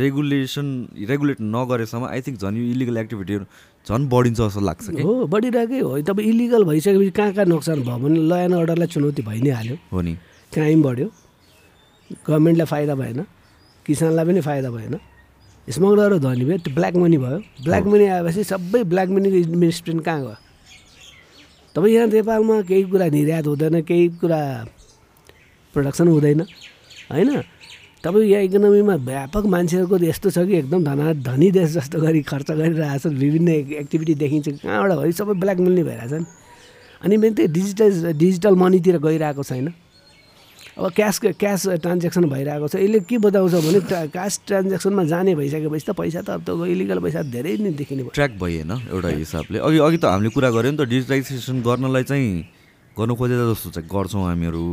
रेगुलेसन 0.00 0.66
रेगुलेट 1.10 1.38
नगरेसम्म 1.42 2.04
आई 2.06 2.20
थिङ्क 2.26 2.38
झन् 2.38 2.56
यो 2.58 2.64
इलिगल 2.74 2.96
एक्टिभिटीहरू 3.02 3.44
झन् 3.88 4.08
बढिन्छ 4.08 4.38
जस्तो 4.40 4.60
लाग्छ 4.60 4.86
कि? 4.90 5.02
हो 5.02 5.26
बढिरहेकै 5.26 5.80
हो। 5.80 5.90
तपाईँ 6.06 6.28
इलिगल 6.30 6.64
भइसकेपछि 6.70 7.10
कहाँ 7.18 7.32
कहाँ 7.32 7.46
नोक्सान 7.50 7.82
भयो 7.82 7.98
भने 7.98 8.18
ल 8.30 8.32
एन्ड 8.46 8.54
अर्डरलाई 8.54 8.88
चुनौती 8.94 9.22
भइ 9.26 9.40
नै 9.42 9.50
हाल्यो। 9.50 9.76
हो 9.92 10.00
नि। 10.06 10.14
क्राइम 10.52 10.82
बढ्यो। 10.82 11.08
गभर्मेन्टलाई 12.26 12.66
फाइदा 12.66 12.94
भएन। 12.94 13.20
किसानलाई 13.86 14.24
पनि 14.26 14.40
फाइदा 14.46 14.70
भएन। 14.70 14.94
स्मग्लरहरू 15.68 16.18
धनी 16.18 16.44
भयो 16.44 16.58
त्यो 16.64 16.74
ब्ल्याक 16.74 16.94
मनी 16.96 17.18
भयो। 17.18 17.38
ब्ल्याक 17.64 17.84
मनी 17.86 18.04
आएपछि 18.06 18.44
सबै 18.44 18.82
ब्ल्याक 18.90 19.08
मनीको 19.08 19.36
इन्भेस्टमेन्ट 19.36 20.04
कहाँ 20.04 20.20
गयो? 20.20 20.34
तपाईँ 21.74 21.94
यहाँ 21.94 22.06
नेपालमा 22.06 22.60
केही 22.66 22.82
कुरा 22.90 23.06
निर्यात 23.14 23.46
हुँदैन 23.46 23.80
केही 23.86 24.08
कुरा 24.20 24.40
प्रोडक्सन 25.74 26.08
हुँदैन 26.08 26.40
होइन? 27.10 27.30
तपाईँ 28.02 28.26
यहाँ 28.30 28.42
इकोनोमीमा 28.44 28.94
व्यापक 29.06 29.44
मान्छेहरूको 29.46 29.96
यस्तो 30.02 30.30
छ 30.30 30.38
कि 30.48 30.56
एकदम 30.58 30.84
धना 30.84 31.12
धनी 31.22 31.50
देश 31.52 31.70
जस्तो 31.76 32.00
गरी 32.00 32.22
खर्च 32.24 32.50
गरिरहेछ 32.50 33.06
विभिन्न 33.06 33.48
एक्टिभिटी 33.84 34.14
देखिन्छ 34.16 34.48
कहाँबाट 34.64 34.90
भयो? 34.98 35.12
सबै 35.12 35.34
ब्ल्याक 35.38 35.58
मनी 35.60 35.82
भइरहेछन् 35.84 36.24
अनि 37.04 37.16
मेन 37.16 37.32
त्यही 37.34 37.48
डिजिटल 37.52 38.12
डिजिटल 38.18 38.54
मनीतिर 38.56 38.98
गइरहेको 38.98 39.42
छैन। 39.42 39.68
अब 40.80 40.92
क्यास 40.96 41.18
क्यास 41.36 41.66
ट्रान्जेक्सन 41.84 42.24
भइरहेको 42.24 42.68
छ। 42.68 42.74
यसले 42.80 43.00
के 43.04 43.18
बताउँछ 43.20 43.52
भने 43.52 43.80
क्यास 44.08 44.40
ट्रान्जेक्सनमा 44.48 45.04
जाने 45.12 45.34
भइसकेपछि 45.36 45.84
त 45.84 45.92
पैसा 45.92 46.20
त 46.24 46.40
अब 46.40 46.48
त 46.48 46.56
इलिगल 46.72 46.98
पैसा 47.04 47.20
धेरै 47.28 47.56
नै 47.60 47.76
देखिने 47.76 48.08
भयो। 48.08 48.16
ट्र्याक 48.16 48.32
भइएन 48.40 48.72
एउटा 48.88 49.08
हिसाबले। 49.12 49.58
अघि 49.60 49.76
अघि 49.76 49.98
त 50.00 50.04
हामीले 50.08 50.32
कुरा 50.32 50.48
गऱ्यौँ 50.56 50.72
नि 50.72 50.78
त 50.80 50.88
डिजिटलाइजेसन 50.88 51.60
गर्नलाई 51.60 52.04
चाहिँ 52.08 52.32
गर्नु 52.96 53.12
खोजेर 53.12 53.40
जस्तो 53.52 53.68
चाहिँ 53.76 53.88
गर्छौँ 53.92 54.24
हामीहरू। 54.24 54.64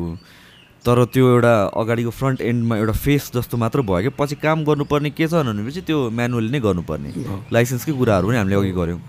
तर 0.88 1.04
त्यो 1.12 1.26
एउटा 1.28 1.54
अगाडिको 1.76 2.12
फ्रन्ट 2.16 2.40
एन्डमा 2.40 2.76
एउटा 2.80 2.96
फेस 3.04 3.24
जस्तो 3.36 3.58
मात्र 3.60 3.84
भयो 3.84 4.08
कि 4.08 4.16
पछि 4.16 4.36
काम 4.40 4.64
गर्नुपर्ने 4.64 5.12
के 5.12 5.28
छ 5.28 5.44
भनेपछि 5.44 5.82
त्यो 5.92 6.08
म्यानुअली 6.08 6.50
नै 6.56 6.60
गर्नुपर्ने। 6.64 7.10
लाइसेन्सकै 7.52 7.92
कुराहरू 8.00 8.32
पनि 8.32 8.38
हामीले 8.40 8.56
अघि 8.56 8.72
गऱ्यौँ। 8.72 9.00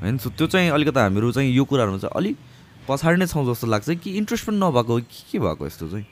होइन 0.00 0.16
सो 0.16 0.32
त्यो 0.32 0.46
चाहिँ 0.48 0.72
अलिकति 0.72 0.96
हामीहरू 0.96 1.28
चाहिँ 1.36 1.52
यो 1.52 1.64
कुराहरूमा 1.68 2.00
चाहिँ 2.00 2.16
अलिक 2.16 2.36
पछाडि 2.88 3.16
नै 3.20 3.26
छौँ 3.28 3.44
जस्तो 3.52 3.66
लाग्छ 3.68 4.00
कि 4.00 4.10
इन्ट्रेस्ट 4.16 4.48
पनि 4.48 4.56
नभएको 4.56 4.94
के 5.04 5.38
भएको 5.38 5.66
यस्तो 5.68 5.86
चाहिँ? 5.92 6.06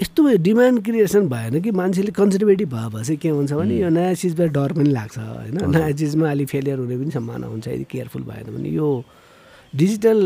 यस्तो 0.00 0.36
डिमान्ड 0.42 0.82
क्रिएसन 0.84 1.28
भएन 1.28 1.60
कि 1.62 1.70
मान्छेले 1.70 2.12
कन्जर्भेटिभ 2.12 2.68
भएपछि 2.74 3.16
के 3.16 3.28
हुन्छ 3.28 3.52
भने 3.52 3.76
यो 3.78 3.88
नयाँ 3.88 4.14
चिजबाट 4.14 4.50
डर 4.52 4.72
पनि 4.72 4.90
लाग्छ 4.90 5.18
होइन? 5.18 5.58
नयाँ 5.70 5.92
चिजमा 5.92 6.30
अलिक 6.30 6.48
फेलियर 6.48 6.78
हुने 6.78 6.96
पनि 6.96 7.10
सम्भावना 7.10 7.46
हुन्छ 7.46 7.68
यदि 7.68 7.84
केयरफुल 7.90 8.22
भएन 8.22 8.46
भने। 8.56 8.68
यो 8.68 8.88
डिजिटल 9.76 10.18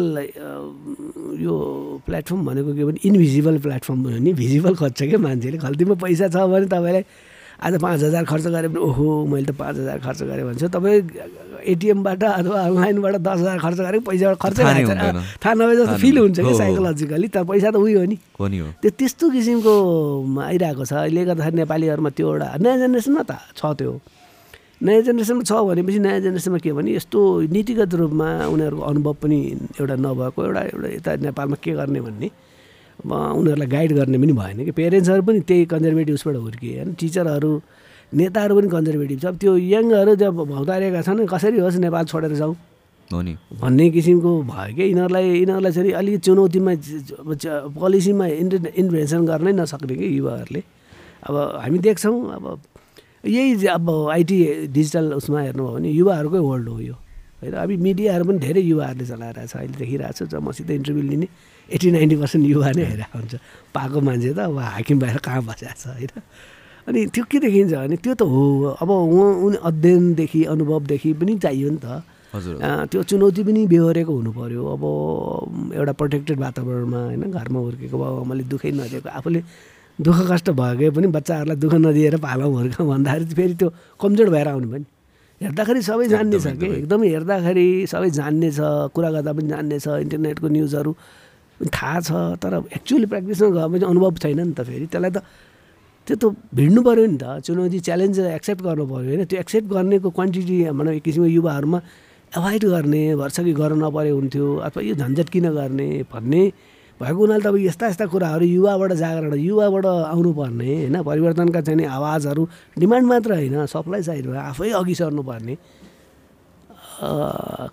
यो 1.42 1.54
प्लेटफर्म 2.06 2.46
भनेको 2.46 2.74
के 2.74 2.84
भने 2.84 2.98
इन्भिजिबल 3.04 3.58
प्लेटफर्म 3.66 4.04
भयो 4.04 4.18
नि। 4.18 4.32
भिजिबल 4.32 4.74
खोज्छ 4.74 5.02
क्या 5.02 5.18
मान्छेले। 5.18 5.58
खल्तीमा 5.58 5.94
पैसा 5.94 6.28
छ 6.28 6.36
भने 6.46 6.66
तपाईँलाई 6.66 7.04
आज 7.56 7.74
पाँच 7.80 8.02
हजार 8.02 8.24
खर्च 8.24 8.46
गरे 8.52 8.68
पनि 8.68 8.80
ओहो 8.84 9.24
मैले 9.32 9.46
त 9.46 9.56
पाँच 9.56 9.76
हजार 9.76 9.98
खर्च 10.04 10.22
गरेँ 10.22 10.44
भन्छ। 10.44 10.64
तपाईँ 10.76 11.00
एटिएमबाट 11.66 12.22
अथवा 12.22 12.60
अनलाइनबाट 12.62 13.14
दस 13.16 13.38
हजार 13.40 13.58
खर्च 13.58 13.78
गरेको 13.80 14.04
पैसा 14.10 14.34
खर्च 14.36 14.58
थाहा 14.60 15.54
नभए 15.54 15.76
जस्तो 15.76 15.96
फिल 15.96 16.18
हुन्छ 16.18 16.38
कि। 16.40 16.54
साइकोलोजिकली 16.54 17.28
त 17.28 17.36
पैसा 17.48 17.70
त 17.72 17.76
उयो 17.80 18.00
हो 18.00 18.06
नि। 18.06 18.16
हो 18.40 18.46
नि 18.46 18.58
हो। 18.60 18.68
त्यो 18.82 18.90
त्यस्तो 18.92 19.24
किसिमको 19.34 19.74
आइरहेको 20.36 20.84
छ। 20.84 20.92
अहिले 20.92 21.24
गर्दाखेरि 21.24 21.56
नेपालीहरूमा 21.56 22.10
त्यो 22.12 22.26
एउटा 22.28 22.48
नयाँ 22.60 22.76
जेनेरेसनमा 22.76 23.22
त 23.24 23.32
छ 23.56 23.72
त्यो। 23.72 23.92
नयाँ 24.84 25.02
जेनेरेसनमा 25.08 25.42
छ 25.48 25.52
भनेपछि 25.56 25.98
नयाँ 26.04 26.20
जेनेरेसनमा 26.20 26.58
के 26.60 26.70
भने 26.76 26.90
यस्तो 27.00 27.18
नीतिगत 27.50 27.94
रूपमा 27.96 28.28
उनीहरूको 28.52 28.82
अनुभव 28.84 29.14
पनि 29.24 29.38
एउटा 29.80 29.96
नभएको 29.96 30.40
एउटा 30.44 30.62
एउटा 30.76 30.88
यता 31.00 31.10
नेपालमा 31.24 31.56
के 31.64 31.72
गर्ने 31.72 32.00
भन्ने। 32.04 32.28
उनीहरूलाई 33.04 33.68
गाइड 33.68 33.92
गर्ने 33.92 34.18
पनि 34.18 34.32
भएन 34.32 34.64
कि। 34.64 34.72
पेरेन्ट्सहरू 34.72 35.22
पनि 35.22 35.40
त्यही 35.40 35.64
कन्जर्भेटिभ 35.72 36.14
उसबाट 36.14 36.36
हुर्किए। 36.36 36.74
होइन 36.76 36.94
टिचरहरू 36.94 37.52
नेताहरू 38.12 38.52
पनि 38.56 38.68
कन्जर्भेटिभ 38.68 39.18
छ। 39.20 39.24
अब 39.26 39.36
त्यो 39.36 39.56
यङहरू 39.56 40.14
जब 40.16 40.36
भौतारिएका 40.46 41.00
छन् 41.02 41.26
कसरी 41.26 41.58
होस् 41.60 41.76
नेपाल 41.82 42.04
छोडेर 42.06 42.32
जाउँ 42.34 42.54
हो 43.10 43.20
नि। 43.22 43.34
भन्ने 43.60 43.90
किसिमको 43.90 44.30
भयो 44.42 44.74
कि। 44.74 44.82
यिनीहरूलाई 44.82 45.24
यिनीहरूलाई 45.44 45.72
चाहिँ 45.72 45.92
अलिकति 45.92 46.18
चुनौतीमा 46.26 46.72
पोलिसीमा 47.74 48.26
इन्टर 48.42 48.72
इन्भेन्सन 48.74 49.20
गर्नै 49.26 49.52
नसक्ने 49.52 49.94
कि 49.94 50.06
युवाहरूले। 50.18 50.62
अब 51.26 51.34
हामी 51.62 51.78
देख्छौँ 51.78 52.16
अब 52.34 52.44
यही 53.26 53.66
अब 53.66 53.86
आइटी 54.10 54.38
डिजिटल 54.70 55.12
उसमा 55.18 55.40
हेर्नुभयो 55.40 55.74
भने 55.74 55.90
युवाहरूकै 55.90 56.38
वर्ल्ड 56.38 56.68
हो 56.68 56.80
यो। 56.80 56.96
होइन 57.42 57.54
अब 57.54 57.70
मिडियाहरू 57.86 58.24
पनि 58.24 58.38
धेरै 58.38 58.62
युवाहरूले 58.62 59.06
चलाइरहेछ 59.06 59.52
अहिले 59.56 59.76
देखिरहेको 59.78 60.14
छ 60.14 60.30
जब 60.30 60.42
मसित 60.42 60.70
इन्टरभ्यू 60.70 61.02
लिने। 61.02 61.28
एट्टी 61.70 61.88
नाइन्टी 61.90 62.16
पर्सेन्ट 62.22 62.44
युवा 62.46 62.70
नै 62.76 62.84
हेरेको 62.90 63.16
हुन्छ। 63.18 63.34
पाएको 63.74 63.98
मान्छे 64.00 64.30
त 64.34 64.38
अब 64.46 64.58
हाकिम 64.58 64.96
बाहिर 65.02 65.18
कहाँ 65.18 65.42
बसेको 65.42 65.74
छ 65.74 65.84
होइन? 65.98 66.12
अनि 66.86 67.00
त्यो 67.10 67.24
के 67.26 67.38
देखिन्छ 67.42 67.72
भने 67.74 67.96
त्यो 67.98 68.14
त 68.14 68.22
हो। 68.22 68.78
अब 68.78 68.90
उहाँ 68.90 69.32
उनी 69.44 69.56
अध्ययनदेखि 69.58 70.40
अनुभवदेखि 70.54 71.10
पनि 71.18 71.32
चाहियो 71.42 71.70
नि 71.74 71.80
त। 71.82 71.86
हजुर। 72.34 72.54
त्यो 72.90 73.02
चुनौती 73.02 73.42
पनि 73.42 73.60
बेहोरेको 73.66 74.12
हुनु 74.12 74.30
पऱ्यो 74.30 74.62
अब 74.62 74.84
एउटा 75.74 75.92
प्रोटेक्टेड 75.98 76.38
वातावरणमा 76.38 77.00
होइन 77.10 77.24
घरमा 77.30 77.58
हुर्केको 77.66 77.96
बाउ 77.98 78.14
आमाले 78.22 78.44
दुःखै 78.52 78.70
नदिएको 78.70 79.08
आफूले 79.08 79.40
दुःख 79.98 80.18
कष्ट 80.30 80.48
भएकै 80.52 80.90
पनि 80.92 81.06
बच्चाहरूलाई 81.16 81.56
दुःख 81.56 81.74
नदिएर 81.80 82.16
पालौँ 82.20 82.50
हुर्काउँ 82.52 82.88
भन्दाखेरि 82.92 83.34
फेरि 83.34 83.54
त्यो 83.56 83.68
कमजोर 83.98 84.28
भएर 84.30 84.48
आउनु 84.52 84.68
पनि 84.68 84.84
हेर्दाखेरि 85.40 85.80
सबै 85.82 86.06
जान्ने 86.12 86.38
छ 86.38 86.46
कि? 86.60 86.66
एकदमै 86.84 87.08
हेर्दाखेरि 87.08 87.66
सबै 87.88 88.10
जान्ने 88.18 88.48
छ 88.52 88.60
कुरा 88.92 89.10
गर्दा 89.16 89.32
पनि 89.32 89.48
जान्ने 89.48 89.76
छ 89.80 89.86
इन्टरनेटको 90.04 90.46
न्युजहरू 90.48 90.92
थाहा 91.60 92.00
छ 92.00 92.10
तर 92.42 92.52
एक्चुअली 92.76 93.06
प्र्याक्टिसमा 93.06 93.48
गएपछि 93.56 93.84
अनुभव 93.84 94.16
छैन 94.22 94.40
नि 94.40 94.52
त 94.52 94.60
फेरि। 94.68 94.86
त्यसलाई 94.92 95.10
त 95.10 95.18
त्यो 96.06 96.16
त 96.16 96.24
भिड्नु 96.54 96.80
पऱ्यो 96.82 97.06
नि 97.06 97.18
त। 97.18 97.24
चुनौती 97.46 97.78
च्यालेन्ज 97.80 98.18
एक्सेप्ट 98.38 98.62
गर्नु 98.62 98.84
पऱ्यो 98.86 99.08
होइन? 99.08 99.24
त्यो 99.24 99.38
एक्सेप्ट 99.40 99.66
गर्नेको 99.72 100.10
क्वान्टिटी 100.10 100.56
भनौँ 100.70 100.94
एक 100.94 101.02
किसिमको 101.02 101.28
युवाहरूमा 101.28 101.78
एभोइड 102.32 102.64
गर्न 102.64 102.94
वर्ष 103.16 103.36
कि 103.40 103.52
गर्न 103.52 103.80
नपरे 103.84 104.10
हुन्थ्यो 104.10 104.46
अथवा 104.66 104.80
यो 104.82 104.94
झन्झट 104.94 105.28
किन 105.32 105.46
गर्ने 105.56 105.88
भन्ने 106.12 106.42
भएको 107.00 107.20
हुनाले 107.20 107.42
त 107.44 107.46
अब 107.46 107.56
यस्ता 107.56 107.86
यस्ता 107.88 108.06
कुराहरू 108.12 108.44
युवाबाट 108.46 108.92
जागरण 108.92 109.34
युवाबाट 109.34 109.86
आउनुपर्ने 109.86 110.64
होइन? 110.64 110.96
परिवर्तनका 111.02 111.60
चाहिँ 111.60 111.78
नि 111.80 111.84
आवाजहरू 111.84 112.42
डिमान्ड 112.78 113.06
मात्र 113.08 113.32
होइन 113.32 113.66
सप्लाई 113.66 114.02
साइडमा 114.02 114.40
आफै 114.52 114.70
अघि 114.76 114.94
सर्नुपर्ने 114.94 115.54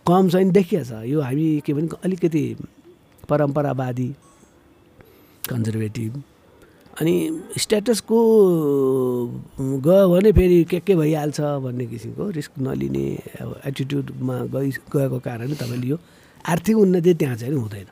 कम 0.08 0.24
चाहिँ 0.30 0.50
देखिया 0.52 0.84
छ 0.84 0.92
यो 1.08 1.22
हामी 1.22 1.48
के 1.66 1.74
भने 1.74 1.88
अलिकति 2.04 2.44
परम्परावादी 3.30 4.08
कन्जर्भेटिभ 5.50 6.22
अनि 7.02 7.14
स्ट्याटसको 7.58 8.18
गयो 9.60 10.10
भने 10.10 10.32
फेरि 10.32 10.64
के 10.64 10.80
के 10.80 10.96
भइहाल्छ 10.96 11.42
भन्ने 11.42 11.86
किसिमको 11.86 12.30
रिस्क 12.30 12.60
नलिने 12.60 13.06
अब 13.42 13.62
एटिट्युडमा 13.66 14.36
गइ 14.54 14.70
गएको 14.94 15.20
कारणले 15.20 15.56
तपाईँले 15.56 15.88
यो 15.88 15.98
आर्थिक 16.46 16.78
उन्नति 16.78 17.14
त्यहाँ 17.14 17.36
चाहिँ 17.36 17.54
हुँदैन। 17.54 17.88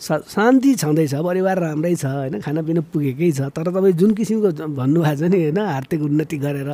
सा 0.00 0.18
शान्ति 0.28 0.74
छँदैछ 0.74 1.14
परिवार 1.14 1.58
राम्रै 1.58 1.94
छ 1.94 2.04
होइन 2.04 2.40
खानापिना 2.40 2.80
पुगेकै 2.92 3.30
छ 3.32 3.48
तर 3.56 3.70
तपाईँ 3.72 3.92
जुन 3.92 4.14
किसिमको 4.14 4.50
भन्नुभएको 4.68 5.16
छ 5.16 5.30
नि 5.32 5.38
होइन 5.42 5.58
आर्थिक 5.58 6.00
उन्नति 6.02 6.36
गरेर 6.38 6.70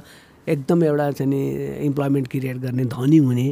एकदम 0.49 0.85
एउटा 0.85 1.11
चाहिँ 1.11 1.31
नि 1.31 1.40
इम्प्लोइमेन्ट 1.87 2.29
क्रिएट 2.29 2.57
गर्ने 2.57 2.85
धनी 2.85 3.16
हुने 3.16 3.49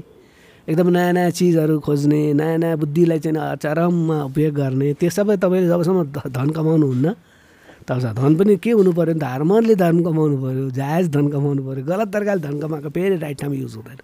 एकदम 0.69 0.89
नयाँ 0.93 1.13
नयाँ 1.13 1.31
चिजहरू 1.33 1.81
खोज्ने 1.81 2.21
नयाँ 2.37 2.59
नयाँ 2.61 2.77
बुद्धिलाई 2.77 3.19
चाहिँ 3.25 3.57
चरममा 3.57 4.17
उपयोग 4.29 4.53
गर्ने 4.55 4.93
त्यो 5.01 5.11
सबै 5.11 5.37
तपाईँले 5.41 5.69
जबसम्म 5.69 6.29
धन 6.29 6.49
कमाउनुहुन्न 6.53 7.09
तबसम्म 7.89 8.13
धन 8.21 8.33
पनि 8.37 8.57
के 8.61 8.71
हुनु 8.77 8.93
पऱ्यो 8.93 9.17
हारमोनले 9.17 9.75
धन 9.81 10.05
कमाउनु 10.05 10.37
पऱ्यो 10.45 10.69
जायज 10.77 11.09
धन 11.09 11.27
कमाउनु 11.33 11.63
पऱ्यो 11.65 11.85
गलत 11.89 12.09
तरिकाले 12.13 12.41
धन 12.45 12.61
कमाएको 12.61 12.91
फेरि 12.93 13.17
राइट 13.17 13.41
ठाउँमा 13.41 13.57
युज 13.57 13.75
हुँदैन। 13.77 14.01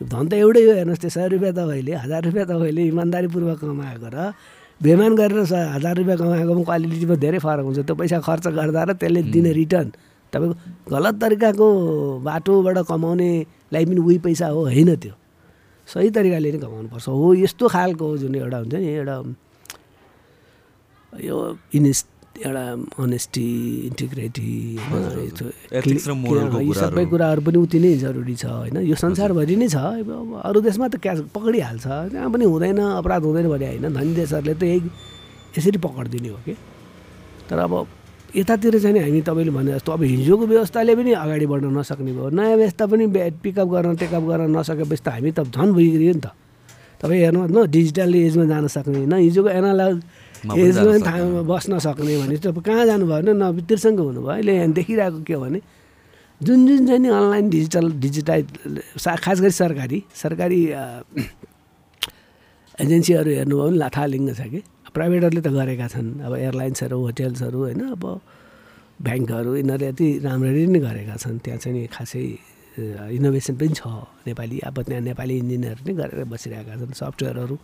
धन 0.00 0.28
त 0.28 0.32
एउटै 0.36 0.62
हो 0.68 0.72
हेर्नुहोस् 0.76 1.00
त्यो 1.00 1.10
सय 1.16 1.28
रुपियाँ 1.32 1.54
तपाईँले 1.56 1.92
हजार 1.96 2.20
रुपियाँ 2.28 2.46
तपाईँले 2.52 2.82
इमान्दारीपूर्वक 2.92 3.58
कमाएको 3.64 4.08
र 4.12 4.36
बेमान 4.80 5.12
गरेर 5.16 5.44
स 5.48 5.52
हजार 5.80 5.96
रुपियाँ 5.96 6.18
कमाएकोमा 6.20 6.62
क्वालिटीमा 6.68 7.16
धेरै 7.24 7.38
फरक 7.40 7.64
हुन्छ 7.64 7.80
त्यो 7.88 7.94
पैसा 7.96 8.20
खर्च 8.20 8.46
गर्दा 8.52 8.82
र 8.84 8.92
त्यसले 9.00 9.22
दिने 9.32 9.52
रिटर्न। 9.64 9.88
तपाईँको 10.28 10.54
गलत 10.92 11.14
तरिकाको 11.24 11.66
बाटोबाट 12.20 12.78
कमाउनेलाई 12.84 13.84
पनि 13.88 14.00
उही 14.04 14.18
पैसा 14.28 14.46
हो 14.52 14.68
होइन 14.68 14.96
त्यो। 15.00 15.23
सही 15.86 16.08
तरिकाले 16.10 16.48
नै 16.52 16.58
कमाउनुपर्छ 16.58 17.06
हो 17.08 17.34
यस्तो 17.44 17.64
खालको 17.68 18.06
जुन 18.18 18.34
एउटा 18.34 18.58
हुन्छ 18.58 18.74
नि 18.74 18.88
एउटा 18.88 19.16
यो 21.24 21.36
इनेस 21.74 22.00
एउटा 22.34 22.64
अनेस्टी 22.98 23.48
इन्टिग्रिटी 23.86 24.52
यी। 24.74 26.72
सबै 26.74 27.04
कुराहरू 27.06 27.40
पनि 27.46 27.58
उति 27.62 27.78
नै 27.78 27.94
जरुरी 28.02 28.34
छ 28.34 28.44
होइन। 28.44 28.76
यो 28.90 28.96
संसारभरि 28.98 29.56
नै 29.56 29.68
छ। 29.70 29.76
अब 30.02 30.42
अरू 30.42 30.58
देशमा 30.66 30.88
त 30.88 30.98
क्यास 30.98 31.18
पक्रिहाल्छ। 31.30 31.86
त्यहाँ 32.10 32.30
पनि 32.34 32.44
हुँदैन 32.44 32.80
अपराध 32.98 33.22
हुँदैन 33.22 33.46
भने 33.54 33.66
होइन 33.66 33.86
धनी 33.94 34.12
देशहरूले 34.18 34.54
त 34.58 34.62
यही 34.66 34.90
यसरी 35.58 35.78
पक्रिदिने 35.78 36.28
हो 36.28 36.38
कि? 36.42 36.54
तर 37.50 37.58
अब 37.58 37.72
यतातिर 38.34 38.78
चाहिँ 38.82 38.98
हामी 39.00 39.20
तपाईँले 39.22 39.50
भने 39.54 39.72
जस्तो 39.78 39.92
अब 39.94 40.02
हिजोको 40.02 40.46
व्यवस्थाले 40.46 40.94
पनि 40.98 41.12
अगाडि 41.22 41.46
बढ्न 41.46 41.66
नसक्ने 41.78 42.12
भयो। 42.18 42.28
नयाँ 42.34 42.56
व्यवस्था 42.58 42.84
पनि 42.90 43.04
पिकअप 43.42 43.68
गर्न 43.74 43.94
टेकअप 44.02 44.22
गर्न 44.30 44.50
नसकेपछि 44.56 45.02
त 45.06 45.08
हामी 45.14 45.30
त 45.38 45.40
झन् 45.54 45.70
भइगयो 45.76 46.12
नि 46.18 46.20
त। 46.24 46.26
तपाईँ 46.98 47.20
हेर्नुहोस् 47.24 47.52
न 47.54 47.56
डिजिटल 47.70 48.14
एजमा 48.14 48.44
जान 48.50 48.66
सक्ने 48.74 49.06
न 49.06 49.14
हिजोको 49.22 49.48
एनालग 49.58 49.94
एजमा। 50.50 50.98
थाहा 51.06 51.42
बस्न 51.46 51.72
सक्ने 51.86 52.12
भने 52.20 52.34
अब 52.42 52.58
कहाँ 52.66 52.84
जानुभयो 52.90 53.22
भने 53.22 53.32
न 53.38 53.42
त्रिसङ्ग 53.68 53.98
हुनुभयो। 54.02 54.30
अहिले 54.34 54.52
यहाँ 54.58 54.70
देखिरहेको 54.78 55.18
के 55.22 55.34
हो 55.34 55.40
भने 55.44 55.60
जुन 56.40 56.58
जुन 56.66 56.86
चाहिँ 56.86 57.00
नि 57.00 57.08
अनलाइन 57.08 57.48
डिजिटल 57.54 57.84
डिजिटाइज 58.02 58.46
सा- 58.98 59.20
खास 59.22 59.40
गरी 59.40 59.50
सरकारी 59.62 59.98
सरकारी 60.22 60.60
एजेन्सीहरू 62.82 63.30
हेर्नुभयो 63.30 63.66
भने 63.70 63.78
लाथालिङ्ग 63.78 64.34
छ 64.34 64.40
कि। 64.50 64.60
प्राइभेटहरूले 64.94 65.42
त 65.42 65.48
गरेका 65.58 65.86
छन्। 65.90 66.08
अब 66.26 66.32
एयरलाइन्सहरू 66.38 66.96
होटेल्सहरू 67.06 67.58
होइन? 67.66 67.82
अब 67.94 68.04
ब्याङ्कहरू 69.04 69.50
यिनीहरू 69.60 69.84
यति 69.90 70.06
राम्ररी 70.26 70.62
नै 70.70 70.80
गरेका 70.86 71.16
छन्। 71.18 71.38
त्यहाँ 71.44 71.58
चाहिँ 71.62 71.86
खासै 71.90 72.22
इनोभेसन 73.18 73.54
पनि 73.60 73.74
छ। 73.74 73.82
नेपाली 74.26 74.56
अब 74.68 74.76
त्यहाँ 74.86 75.02
नेपाली 75.10 75.34
इन्जिनियर 75.42 75.78
नै 75.86 75.92
गरेर 75.98 76.20
बसिरहेका 76.30 76.74
छन्। 76.78 76.94
सफ्टवेयरहरू 76.94 77.56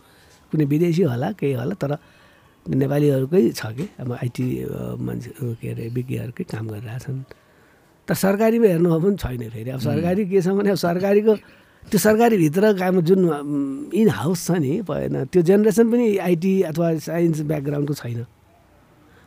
कुनै 0.51 0.65
विदेशी 0.71 1.03
होला 1.07 1.29
केही 1.39 1.53
होला 1.55 1.75
तर 1.79 1.91
नेपालीहरूकै 2.67 3.41
छ 3.55 3.61
कि? 3.75 3.85
अब 3.99 4.09
आइटी 4.21 4.45
मान्छे 4.99 5.29
के 5.59 5.67
अरे 5.71 5.83
विज्ञहरूकै 5.95 6.43
काम 6.51 6.65
गरिरहेछन्। 6.67 7.19
तर 8.07 8.15
सरकारीमा 8.15 8.67
हेर्नुभयो 8.75 8.99
भने 8.99 9.17
छैन 9.23 9.43
फेरि। 9.55 9.69
अब 9.71 9.81
सरकारी 9.87 10.21
के 10.27 10.39
छ 10.41 10.47
भने 10.51 10.69
अब 10.75 10.79
सरकारीको 10.83 11.33
त्यो 11.89 11.99
सरकारीभित्र 11.99 12.73
काम 12.77 13.01
जुन 13.01 13.21
इन 13.93 14.09
हाउस 14.09 14.45
छ 14.47 14.51
नि 14.61 14.81
भएन। 14.85 15.25
त्यो 15.31 15.41
जेनेरेसन 15.41 15.85
पनि 15.91 16.05
आइटी 16.17 16.53
अथवा 16.69 16.87
साइन्स 17.07 17.41
ब्याकग्राउन्डको 17.49 17.93
छैन। 17.93 18.25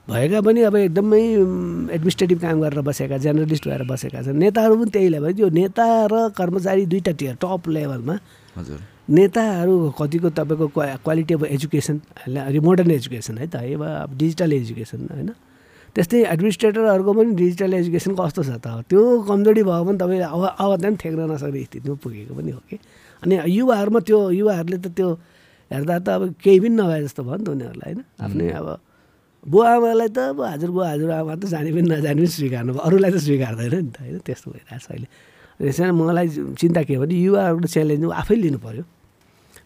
भएका 0.09 0.41
पनि 0.41 0.61
अब 0.69 0.77
एकदमै 0.77 1.23
एडमिनिस्ट्रेटिभ 1.97 2.39
काम 2.41 2.61
गरेर 2.61 2.81
बसेका 2.85 3.17
जर्नलिस्ट 3.25 3.65
भएर 3.69 3.83
बसेका 3.89 4.23
छन्। 4.23 4.37
नेताहरू 4.37 4.75
पनि 4.77 4.91
त्यही 4.93 5.09
लेभल 5.09 5.33
त्यो 5.33 5.49
नेता 5.49 5.87
र 6.13 6.15
कर्मचारी 6.37 6.85
दुईवटा 6.87 7.13
टियर 7.21 7.35
टप 7.41 7.69
लेभलमा 7.69 8.17
हजुर। 8.57 8.79
नेताहरू 9.09 9.75
कतिको 9.99 10.29
तपाईँको 10.33 10.67
क्वा 10.73 10.85
quality 11.05 11.35
of 11.35 11.43
education 11.45 11.97
modern 12.65 12.91
education 12.91 13.39
है 13.39 13.47
त? 13.49 13.57
है 13.57 13.75
अब 13.77 14.17
डिजिटल 14.17 14.53
एजुकेसन 14.53 15.01
होइन? 15.13 15.31
त्यस्तै 15.95 16.19
एडमिनिस्ट्रेटरहरूको 16.35 17.13
पनि 17.15 17.31
डिजिटल 17.39 17.73
एजुकेसन 17.79 18.13
कस्तो 18.19 18.43
छ 18.43 18.51
त? 18.59 18.67
त्यो 18.91 19.01
कमजोरी 19.31 19.63
भयो 19.63 19.83
भने 19.87 19.99
तपाईँले 20.03 20.27
अब 20.27 20.43
अब 20.59 20.71
त्यहाँ 20.83 20.97
ठेक्न 21.03 21.21
नसक्ने 21.31 21.63
स्थितिमा 21.71 21.97
पुगेको 22.03 22.33
पनि 22.35 22.51
हो 22.51 22.61
कि? 22.67 22.77
अनि 23.23 23.35
युवाहरूमा 23.59 24.01
त्यो 24.03 24.19
युवाहरूले 24.43 24.79
त 24.83 24.87
त्यो 24.91 25.09
हेर्दा 25.71 25.95
त 26.03 26.09
अब 26.19 26.23
केही 26.43 26.59
पनि 26.61 26.75
नभए 26.75 27.01
जस्तो 27.07 27.23
भयो 27.23 27.37
नि 27.39 27.45
त 27.45 27.49
उनीहरूलाई 27.55 27.93
होइन? 27.95 28.03
आफ्नै 28.25 28.47
अब 28.59 28.69
बुवा 29.47 29.69
आमालाई 29.77 30.09
त 30.11 30.19
अब 30.35 30.39
हजुरबुवा 30.41 30.87
हजुरआमा 30.93 31.35
त 31.39 31.45
जाने 31.55 31.71
पनि 31.71 31.87
नजाने 31.95 32.21
पनि 32.21 32.31
स्वीकार्नु 32.35 32.71
भयो। 32.75 32.83
अरूलाई 32.83 33.11
त 33.15 33.17
स्वीकार्दैन 33.23 33.75
नि 33.75 33.91
त 33.95 33.99
होइन? 34.03 34.19
त्यस्तो 34.27 34.47
भइरहेको 34.51 34.83
छ 34.83 34.89
अहिले। 34.91 35.09
त्यसैले 35.63 35.93
मलाई 35.95 36.27
चिन्ता 36.59 36.83
के 36.83 36.95
हो 36.99 37.01
भने 37.07 37.15
युवाहरूको 37.15 37.69
च्यालेन्ज 37.71 38.05
आफै 38.11 38.37
लिनु 38.43 38.59
पऱ्यो 38.59 38.85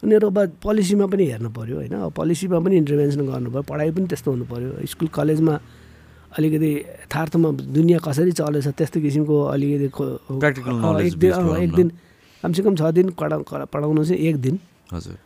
उनीहरू 0.05 0.27
अब 0.29 0.39
पोलिसीमा 0.61 1.07
पनि 1.09 1.25
हेर्नु 1.33 1.51
पऱ्यो 1.57 1.77
होइन? 1.81 1.95
पोलिसीमा 2.13 2.59
पनि 2.61 2.75
इन्टरभेन्सन 2.85 3.21
गर्नु 3.33 3.49
पऱ्यो 3.49 3.65
पढाइ 3.65 3.91
पनि 3.97 4.07
त्यस्तो 4.13 4.29
हुनु 4.29 4.45
पऱ्यो 4.53 4.71
स्कुल 4.93 5.09
कलेजमा 5.09 5.55
अलिकति 6.39 6.71
यथार्थमा 7.05 7.49
दुनियाँ 7.75 8.01
कसरी 8.01 8.33
चलेछ 8.33 8.67
त्यस्तो 8.79 8.99
किसिमको 9.03 9.37
अलिकति 9.55 9.89
knowledge 10.79 11.15
एक 11.59 11.71
दिन 11.75 11.89
कमसेकम 12.43 12.75
छ 12.79 12.83
दिन 12.95 13.11
पढा 13.19 13.37
पढाउनु 13.67 14.05
चाहिँ 14.05 14.23
एक 14.23 14.37
दिन। 14.39 14.59
हजुर। 14.89 15.17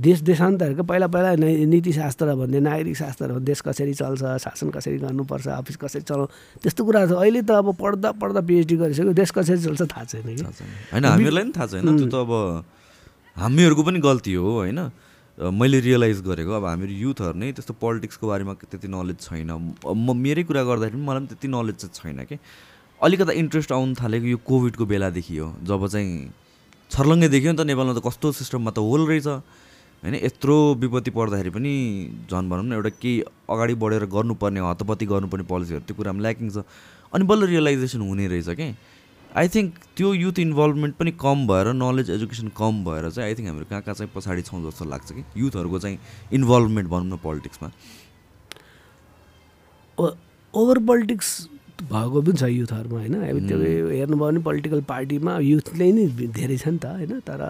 देश 0.00 0.18
देशान्तरको 0.24 0.82
पहिला 0.88 1.06
पहिला 1.12 1.30
नीतिशास्त्र 1.68 2.34
भन्ने 2.40 2.60
नागरिक 2.62 2.96
शास्त्र 2.96 3.26
भन्ने 3.26 3.44
देश 3.44 3.60
कसरी 3.60 3.94
चल्छ 3.94 4.22
शासन 4.40 4.70
कसरी 4.70 4.98
गर्नुपर्छ 5.04 5.46
अफिस 5.60 5.76
कसरी 5.76 6.02
चलाउ 6.08 6.26
त्यस्तो 6.62 6.80
कुराहरू 6.84 7.12
छ। 7.12 7.20
अहिले 7.20 7.42
त 7.42 7.50
अब 7.50 7.68
पढ्दा 7.76 8.08
पढ्दा 8.16 8.40
पिएचडी 8.48 8.74
गरिसक्यो 8.80 9.12
देश 9.12 9.30
कसरी 9.36 9.58
चल्छ 9.60 9.82
थाहा 9.92 10.04
छैन 10.08 10.24
कि। 10.24 10.42
होइन 10.94 11.04
हामीहरूलाई 11.04 11.42
पनि 11.42 11.52
थाहा 11.52 11.66
छैन। 11.66 11.84
त्यो 11.84 12.08
त 12.08 12.16
अब 12.24 12.32
हामीहरूको 13.36 13.82
पनि 13.82 13.98
गल्ती 14.00 14.32
हो 14.40 14.50
होइन? 14.64 14.80
मैले 15.34 15.80
रियलाइज 15.82 16.20
गरेको 16.22 16.52
अब 16.54 16.64
हामीहरू 16.64 16.94
युथहरू 16.94 17.38
नै 17.38 17.50
त्यस्तो 17.52 17.74
पोलिटिक्सको 17.82 18.24
बारेमा 18.26 18.52
त्यति 18.70 18.88
नलेज 18.88 19.18
छैन। 19.26 19.50
म 19.82 20.14
मेरै 20.14 20.42
कुरा 20.46 20.62
गर्दाखेरि 20.62 20.94
पनि 20.94 21.06
मलाई 21.06 21.20
पनि 21.20 21.28
त्यति 21.34 21.48
नलेज 21.50 21.76
चाहिँ 21.82 21.94
छैन 21.94 22.24
कि। 22.30 22.38
अलिकता 23.02 23.32
इन्ट्रेस्ट 23.42 23.70
आउनु 23.74 23.94
थालेको 23.98 24.26
यो 24.30 24.38
कोभिडको 24.46 24.84
बेलादेखि 24.86 25.36
हो। 25.36 25.48
जब 25.66 25.86
चाहिँ 25.90 26.30
छर्लङ्गै 26.86 27.28
देख्यो 27.34 27.50
नि 27.50 27.58
त 27.58 27.66
नेपालमा 27.66 27.98
त 27.98 28.00
कस्तो 28.06 28.30
सिस्टममा 28.38 28.70
त 28.70 28.78
होल 28.78 29.02
रहेछ। 29.10 29.26
होइन 29.26 30.14
यत्रो 30.22 30.56
विपत्ति 30.78 31.10
पर्दाखेरि 31.10 31.50
पनि 31.50 31.72
झन् 32.30 32.48
भनौँ 32.50 32.64
न 32.64 32.72
एउटा 32.78 32.90
केही 33.02 33.26
अगाडि 33.50 33.74
बढेर 33.74 34.04
गर्नुपर्ने 34.06 34.60
हतपत्ती 34.70 35.06
गर्नुपर्ने 35.10 35.44
पोलिसीहरू 35.50 35.82
त्यो 35.82 35.94
कुरामा 35.98 36.20
ल्याकिङ 36.22 36.46
छ। 36.54 36.62
अनि 37.10 37.24
बल्ल 37.26 37.42
रियलाइजेसन 37.50 38.00
हुने 38.06 38.26
रहेछ 38.30 38.54
कि। 38.54 38.68
आई 39.34 39.48
थिङ्क 39.54 39.78
त्यो 39.96 40.12
युथ 40.14 40.38
इन्भल्भमेन्ट 40.38 40.94
पनि 40.96 41.10
कम 41.20 41.46
भएर 41.46 41.72
नलेज 41.74 42.10
एजुकेसन 42.10 42.48
कम 42.56 42.84
भएर 42.84 43.10
चाहिँ 43.10 43.28
आई 43.28 43.34
थिङ्क 43.34 43.48
हामीहरू 43.48 43.66
कहाँ 43.70 43.82
कहाँ 43.82 43.94
चाहिँ 43.94 44.10
पछाडि 44.14 44.42
छौँ 44.42 44.62
जस्तो 44.64 44.84
लाग्छ 44.84 45.12
कि? 45.12 45.24
युथहरूको 45.36 45.78
चाहिँ 45.78 45.98
इन्भल्भमेन्ट 46.32 46.88
भनौँ 46.90 47.06
न 47.06 47.16
पोलिटिक्समा 47.22 47.70
ओभर 50.54 50.78
पोलिटिक्स 50.86 51.30
भएको 51.82 52.22
पनि 52.22 52.38
छ 52.38 52.42
युथहरूमा 52.44 52.98
होइन? 52.98 53.14
अब 53.14 53.46
त्यो 53.48 53.58
हेर्नुभयो 53.58 54.16
भने 54.22 54.40
पोलिटिकल 54.40 54.80
पार्टीमा 54.88 55.38
युथले 55.42 55.92
नै 55.92 56.06
धेरै 56.38 56.56
छ 56.56 56.68
नि 56.68 56.78
त 56.78 56.86
होइन? 56.94 57.20
तर 57.26 57.40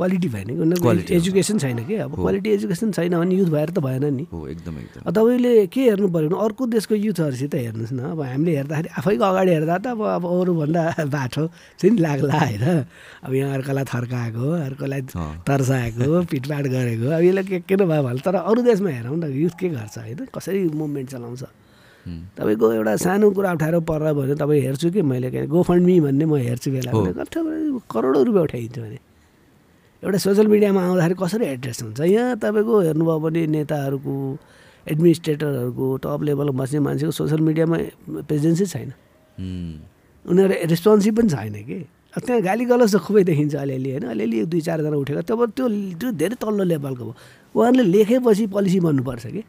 क्वालिटी 0.00 0.28
भएन 0.28 0.48
कि 0.48 0.80
Quality, 0.80 1.12
एजुकेसन 1.12 1.58
छैन 1.60 1.84
कि? 1.84 1.94
अब। 2.08 2.14
क्वालिटी 2.14 2.50
एजुकेसन 2.50 2.92
छैन 2.96 3.12
भने 3.20 3.34
युथ 3.36 3.48
भएर 3.52 3.70
त 3.70 3.78
भएन 3.84 4.04
नि। 4.16 4.26
हो 4.32 4.48
एकदम 4.48 4.74
तपाईँले 5.12 5.66
के 5.68 5.80
हेर्नु 5.80 6.08
पऱ्यो 6.08 6.28
भने 6.28 6.40
अर्को 6.40 6.66
देशको 6.72 6.94
युथहरूसित 6.94 7.54
हेर्नुहोस् 7.54 7.92
न। 7.92 8.00
अब 8.16 8.20
हामीले 8.20 8.56
हेर्दाखेरि 8.56 8.88
आफैको 8.96 9.24
अगाडि 9.24 9.50
हेर्दा 9.52 9.76
त 9.76 9.86
अब 9.92 10.00
अब 10.00 10.24
अरूभन्दा 10.24 10.82
बाठो 11.14 11.44
चाहिँ 11.76 11.96
लाग्ला 12.00 12.32
होइन। 12.32 12.64
अब 13.28 13.32
यहाँ 13.34 13.52
अर्कोलाई 13.60 13.84
थर्काएको 13.84 14.44
अर्कोलाई। 14.72 15.02
तर्साएको 15.44 16.22
पिटपाट 16.32 16.64
गरेको। 16.72 17.06
अब 17.12 17.20
यसलाई 17.20 17.44
के 17.44 17.58
के 17.68 17.76
भयो 17.76 18.02
भने 18.02 18.20
तर 18.24 18.34
अरू 18.40 18.60
देशमा 18.64 18.90
हेरौँ 18.96 19.16
न 19.20 19.28
युथ 19.36 19.54
के 19.60 19.68
गर्छ 19.68 19.98
होइन? 19.98 20.20
कसरी 20.32 20.64
मुभमेन्ट 20.80 21.08
चलाउँछ। 21.12 21.44
तपाईँको 22.40 22.72
एउटा 22.72 22.96
सानो 22.96 23.30
कुरा 23.36 23.52
उठाएर 23.52 23.76
पर्ला 23.84 24.12
भने 24.16 24.34
तपाईँ 24.40 24.60
हेर्छु 24.64 24.90
कि? 24.96 25.02
मैले 25.04 25.30
के 25.30 25.44
गो 25.46 25.62
फन्ड 25.68 25.84
मी 25.84 26.00
भन्ने 26.00 26.24
म 26.24 26.40
हेर्छु 26.40 26.70
बेला। 26.72 26.90
करोडौँ 27.92 28.24
रुपियाँ 28.24 28.44
उठाइदिन्छु 28.48 28.80
भने। 28.80 29.09
एउटा 30.04 30.18
सोसियल 30.18 30.46
मिडियामा 30.46 30.80
आउँदाखेरि 30.80 31.14
कसरी 31.22 31.44
एड्रेस 31.44 31.82
हुन्छ? 31.82 32.00
यहाँ 32.00 32.36
तपाईँको 32.40 32.80
हेर्नुभयो 32.80 33.18
भने 33.20 33.46
नेताहरूको 33.46 34.14
एडमिनिस्ट्रेटरहरूको 34.88 35.86
टप 35.96 36.20
लेभलमा 36.22 36.56
बस्ने 36.56 36.80
मान्छेको 36.80 37.12
सोसियल 37.12 37.40
मिडियामा 37.40 37.76
प्रेजेन्सै 38.24 38.66
छैन। 38.66 38.88
उनीहरू 40.24 40.54
रेस्पोन्सिभ 40.72 41.16
पनि 41.16 41.28
छैन 41.28 41.54
कि। 41.68 41.78
अब 42.16 42.22
त्यहाँ 42.26 42.42
गाली 42.42 42.64
गलौज 42.64 42.96
त 42.96 42.98
खुबै 43.04 43.24
देखिन्छ 43.24 43.54
अलिअलि 43.54 43.90
होइन? 43.90 44.04
अलिअलि 44.08 44.36
एक 44.40 44.46
दुई 44.48 44.60
चारजना 44.60 44.96
उठेको। 44.96 45.22
तब 45.22 45.40
त्यो 45.52 45.68
त्यो 46.00 46.08
धेरै 46.16 46.36
तल्लो 46.40 46.64
लेभलको 46.64 47.04
भयो। 47.04 47.14
उहाँहरूले 47.54 47.84
लेखेपछि 47.84 48.46
पोलिसी 48.46 48.80
बन्नुपर्छ 48.80 49.26
कि। 49.26 49.42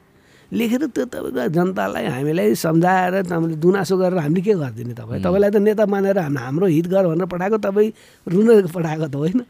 लेखेर 0.51 0.83
त्यो 0.91 1.05
तपाईँको 1.05 1.47
जनतालाई 1.47 2.05
हामीलाई 2.11 2.55
सम्झाएर 2.59 3.23
तपाईँले 3.23 3.55
गुनासो 3.55 3.97
गरेर 3.97 4.19
हामीले 4.19 4.41
के 4.43 4.53
गरिदिने 4.59 4.93
तपाईँ? 4.99 5.23
तपाईँलाई 5.23 5.51
त 5.51 5.55
नेता 5.63 5.85
मानेर 5.87 6.17
हाम- 6.19 6.43
हाम्रो 6.43 6.65
हित 6.67 6.87
गर 6.91 7.07
भनेर 7.07 7.25
पठाएको 7.25 7.57
तपाईँ 7.57 7.89
रुन 8.27 8.67
पठाएको 8.67 9.07
त 9.07 9.15
होइन। 9.15 9.41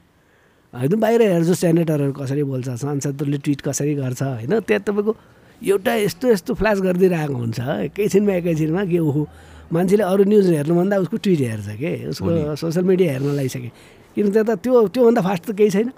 होइन 0.74 1.00
बाहिर 1.00 1.22
हेर्छु 1.22 1.54
सेनेटरहरू 1.54 2.12
कसरी 2.16 2.44
बोल्छ 2.48 2.70
सांसदहरूले 2.80 3.38
ट्विट 3.44 3.62
कसरी 3.62 3.94
गर्छ 3.96 4.22
होइन? 4.24 4.60
त्यहाँ 4.64 4.84
तपाईँको 4.88 5.16
एउटा 5.62 5.94
यस्तो 5.96 6.26
यस्तो 6.32 6.54
फ्ल्यास 6.56 6.80
गरिदिइरहेको 6.82 7.36
हुन्छ 7.36 7.60
एकैछिनमा 7.92 8.34
एकैछिनमा 8.34 8.84
कि 8.88 9.00
ऊ 9.00 9.26
मान्छेले 9.68 10.04
अरू 10.04 10.24
न्युज 10.32 10.48
हेर्नुभन्दा 10.52 10.96
उसको 11.04 11.18
ट्विट 11.18 11.40
हेर्छ 11.40 11.68
कि? 11.76 11.92
उसको 12.12 12.56
सोसियल 12.56 12.86
मिडिया 12.88 13.12
हेर्न 13.12 13.36
लागिसके। 13.36 13.70
किन 14.16 14.32
त्यहाँ 14.32 14.48
त 14.48 14.60
त्यो 14.64 14.88
त्योभन्दा 14.96 15.22
फास्ट 15.22 15.44
त 15.44 15.56
केही 15.60 15.70
छैन। 15.76 15.92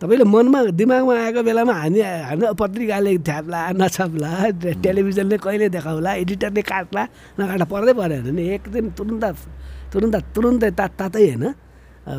तपाईँले 0.00 0.24
मनमा 0.24 0.60
दिमागमा 0.78 1.14
आएको 1.24 1.42
बेलामा 1.48 1.72
हामी 1.72 2.00
हाम्रो 2.28 2.52
पत्रिकाले 2.60 3.12
छ्याप्ला 3.24 3.60
नछाप्ला 3.72 4.30
टेलिभिजनले 4.84 5.36
कहिले 5.42 5.68
देखाउला 5.74 6.12
एडिटरले 6.22 6.62
काट्ला 6.62 7.02
नकाट्ला 7.40 7.66
पर्दै 7.72 7.92
परेन 7.96 8.28
नि 8.36 8.42
एक 8.54 8.68
दिन 8.68 8.84
तुरुन्त 8.94 9.24
तुरुन्त 9.92 10.16
तुरुन्तै 10.36 10.70
तात 10.76 10.92
तातै 11.00 11.24
होइन 11.24 11.44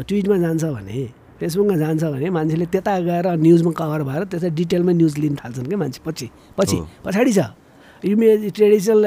ट्विटमा 0.05 0.37
जान्छ 0.43 0.63
भने। 0.75 1.18
फेसबुकमा 1.39 1.75
जान्छ 1.79 2.03
भने 2.03 2.29
मान्छेले 2.29 2.65
त्यता 2.73 2.93
गएर 3.07 3.25
न्युजमा 3.39 3.71
कभर 3.79 4.01
भएर 4.03 4.23
त्यसै 4.31 4.49
डिटेलमा 4.59 4.91
न्युज 4.91 5.13
लिन 5.23 5.35
थाल्छन् 5.39 5.67
क्या 5.67 5.77
मान्छे? 5.79 5.99
पछि 6.05 6.27
पछि। 6.57 6.77
पछाडि 7.05 7.31
छ। 7.33 7.39
यो 8.03 8.15
मे 8.15 8.49
ट्रेडिसनल 8.55 9.01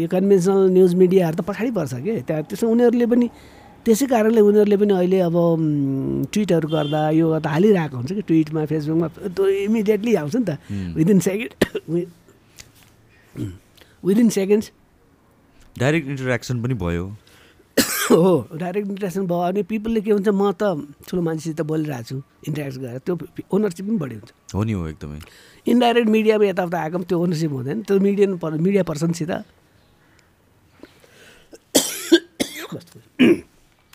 यो 0.00 0.06
कन्भेन्सनल 0.08 0.60
न्युज 0.76 0.92
मिडियाहरू 1.00 1.36
त 1.36 1.42
पछाडि 1.48 1.70
पर्छ 1.76 1.92
कि? 2.04 2.12
त्यहाँ 2.28 2.42
त्यसो 2.48 2.64
उनीहरूले 2.68 3.06
पनि 3.08 3.26
त्यसै 3.84 4.06
कारणले 4.08 4.40
उनीहरूले 4.40 4.76
पनि 4.80 4.92
अहिले 4.96 5.18
अब 5.28 5.36
ट्विटहरू 6.32 6.68
गर्दा 6.68 7.00
यो 7.20 7.26
त 7.40 7.46
हालिरहेको 7.52 7.96
हुन्छ 7.96 8.12
कि? 8.12 8.22
ट्विटमा 8.28 8.64
फेसबुकमा 8.64 9.08
त्यो 9.36 9.44
इमिडिएटली 9.68 10.12
आउँछ 10.20 10.36
नि 10.36 10.44
त। 10.44 10.50
Within 10.96 11.18
second 11.20 11.52
within 14.04 14.28
seconds 14.28 14.66
direct 15.78 16.08
interaction 16.08 16.56
पनि 16.62 16.74
भयो। 16.80 17.04
हो 17.76 18.48
डाइरेक्ट 18.54 18.88
इन्ट्रेक्सन 18.88 19.26
भयो 19.26 19.38
अनि 19.50 19.62
पिपलले 19.70 20.00
के 20.00 20.10
हुन्छ 20.10 20.28
म 20.28 20.52
त 20.52 20.62
ठुलो 21.08 21.22
मान्छेसित 21.22 21.60
बोलिरहेको 21.70 22.04
छु 22.08 22.16
इन्ट्रेक्ट 22.48 22.78
गरेर 22.78 22.98
त्यो 23.06 23.14
ओनरसिप 23.50 23.84
पनि 23.86 23.96
बढी 23.98 24.14
हुन्छ। 24.14 24.30
हो 24.54 24.62
नि 24.64 24.72
हो 24.72 24.86
एकदमै। 24.88 25.18
इन्डाइरेक्ट 25.72 26.08
मिडियामा 26.08 26.44
यताउता 26.44 26.78
आएको 26.80 26.96
पनि 26.98 27.06
त्यो 27.08 27.18
ओनरसिप 27.24 27.50
हुँदैन 27.52 27.78
त्यो 27.88 27.98
मिडियन 28.06 28.36
पर 28.38 28.50
मिडिया 28.66 28.82
पर्सनसित 28.90 29.30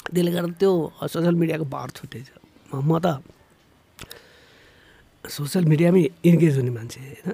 त्यसले 0.09 0.31
गर्दा 0.31 0.53
त्यो 0.59 0.71
सोसियल 1.13 1.35
मिडियाको 1.41 1.65
पावर 1.69 1.89
छुट्टै 1.97 2.21
छ। 2.27 2.29
म- 2.73 2.99
त 2.99 3.21
सोसियल 5.23 5.65
मिडियामै 5.71 6.01
इन्गेज 6.25 6.55
हुने 6.57 6.71
मान्छे 6.73 6.99
होइन? 6.99 7.33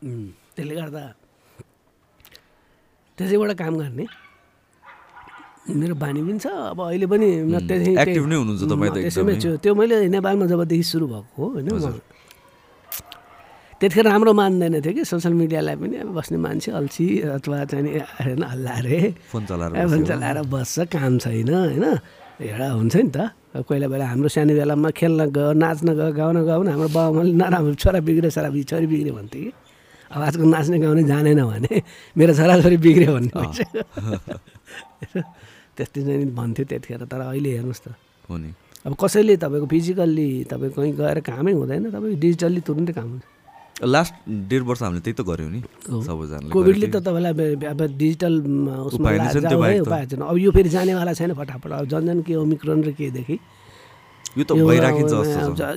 त्यसले 0.56 0.74
गर्दा 0.74 1.02
त्यसैबाट 3.20 3.52
काम 3.60 3.74
गर्ने। 3.76 4.04
मेरो 5.70 5.94
बानी 5.94 6.20
पनि 6.24 6.38
छ 6.40 6.48
अब 6.72 6.80
अहिले 6.88 7.06
पनि 7.06 7.28
त्यसैमै। 7.68 9.34
छु। 9.36 9.60
त्यो 9.60 9.72
मैले 9.76 10.08
नेपालमा 10.08 10.44
जबदेखि 10.48 10.84
सुरु 10.88 11.06
भएको 11.12 11.36
हो 11.36 11.46
होइन 11.60 11.68
त्यतिखेर 13.80 14.04
राम्रो 14.08 14.32
मान्दैन 14.40 14.74
थियो 14.84 14.92
कि 14.92 15.02
सोसियल 15.04 15.34
मिडियालाई 15.36 15.76
पनि। 15.80 15.96
अब 16.04 16.08
बस्ने 16.16 16.36
मान्छे 16.36 16.68
अल्छी 16.80 17.06
अथवा 17.36 17.64
चाहिँ 17.70 17.84
नि 17.84 17.90
होइन 17.96 18.42
हल्लारे 18.44 18.98
फोन 19.32 19.42
चलाएर 19.48 19.72
फोन 19.72 19.88
बस्यो। 19.88 20.04
चलाएर 20.10 20.38
बस्छ 20.52 20.76
काम 20.92 21.12
छैन 21.24 21.48
होइन। 21.48 21.84
एउटा 22.40 22.66
हुन्छ 22.76 22.96
नि 22.96 23.10
त। 23.16 23.18
कोही 23.64 23.86
बेला 23.92 24.04
हाम्रो 24.12 24.28
सानो 24.32 24.52
बेलामा 24.56 24.90
खेल्न 24.96 25.20
गयो 25.32 25.52
नाच्न 25.60 25.88
गयो 25.96 26.12
गाउन 26.12 26.36
गयो 26.44 26.58
भने 26.60 26.70
हाम्रो 26.72 26.88
बाबामाले 26.92 27.32
नराम्रो 27.40 27.74
छोरा 27.80 28.00
बिग्रियो 28.04 28.30
छोरा 28.36 28.48
बिग्रियो 28.52 28.68
छोरी 28.68 28.86
बिग्रियो 28.92 29.14
भन्थ्यो 29.16 29.40
कि। 29.44 29.52
अब 30.10 30.20
आजको 30.22 30.44
नाच्ने 30.44 30.78
गाउने 30.82 31.02
जानेन 31.06 31.40
भने 31.44 31.74
मेरो 32.16 32.32
छोराछोरी 32.34 32.76
बिग्रियो 32.84 33.12
भन्ने। 33.14 33.30
त्यस्तै 35.76 36.00
चाहिँ 36.02 36.26
भन्थ्यो 36.34 36.64
त्यतिखेर 36.70 37.02
तर 37.06 37.20
अहिले 37.30 37.50
हेर्नुहोस् 37.56 37.82
त 37.84 37.94
अब 38.86 38.92
कसैले 38.96 39.36
तपाईँको 39.36 39.66
फिजिकल्ली 39.70 40.28
तपाईँ 40.50 40.72
कहीँ 40.72 40.92
गएर 40.96 41.18
कामै 41.20 41.52
हुँदैन 41.52 41.84
तपाईँ 41.94 42.16
डिजिटल्ली 42.16 42.60
तुरुन्तै 42.66 42.92
काम 42.96 43.08
हुन्छ 43.12 43.24
लास्ट 43.80 44.14
डेढ 44.50 44.62
वर्ष 44.68 44.82
हामीले 44.82 45.00
त्यही 45.04 45.16
त 45.16 45.22
गऱ्यौँ 45.24 45.50
नि 45.50 45.60
हो। 45.88 46.00
सबैजनाले 46.04 46.50
कोभिडले। 46.52 46.86
त 46.92 46.96
तपाईँलाई 47.00 47.32
अब- 47.64 47.92
डिजिटल 47.96 48.34
उसमा 48.88 49.08
उपाय 49.08 49.18
छैन। 49.32 49.80
उपाय 49.80 50.04
अब 50.20 50.36
यो 50.36 50.50
फेरि 50.52 50.68
जानेवाला 50.68 51.12
छैन 51.16 51.32
फटाफट 51.32 51.70
अब 51.80 51.84
झन् 51.88 52.06
झन् 52.08 52.22
के 52.26 52.34
ओमिक्रोन 52.36 52.78
र 52.84 52.90
केदेखि 52.92 53.36
यो 54.38 54.44
त 54.46 54.52
भइराखिन्छ 54.54 55.12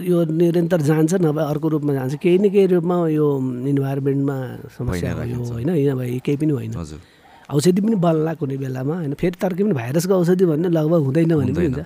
यो 0.05 0.17
निरन्तर 0.29 0.81
जान्छ 0.85 1.13
नभए 1.25 1.43
अर्को 1.51 1.67
रूपमा 1.73 1.93
जान्छ। 1.93 2.13
केही 2.21 2.37
न 2.37 2.45
केही 2.53 2.67
रूपमा 2.77 2.95
यो 3.09 3.25
इन्भाइरोमेन्टमा 3.73 4.35
समस्या 4.77 5.11
भयो 5.17 5.41
होइन? 5.41 5.69
यहाँ 5.73 5.97
केही 6.21 6.37
पनि 6.37 6.53
होइन। 6.53 6.71
औषधि 7.49 7.81
पनि 7.81 7.95
बन्ला 7.97 8.33
कुनै 8.37 8.57
बेलामा 8.61 8.93
होइन? 9.01 9.13
फेरि 9.17 9.35
तर्कै 9.41 9.63
पनि 9.65 9.73
भाइरसको 9.73 10.13
औषधि 10.13 10.45
भन्ने 10.45 10.69
लगभग 10.69 11.01
हुँदैन 11.01 11.33
भने 11.33 11.53
पनि। 11.53 11.65
हुन्छ। 11.65 11.81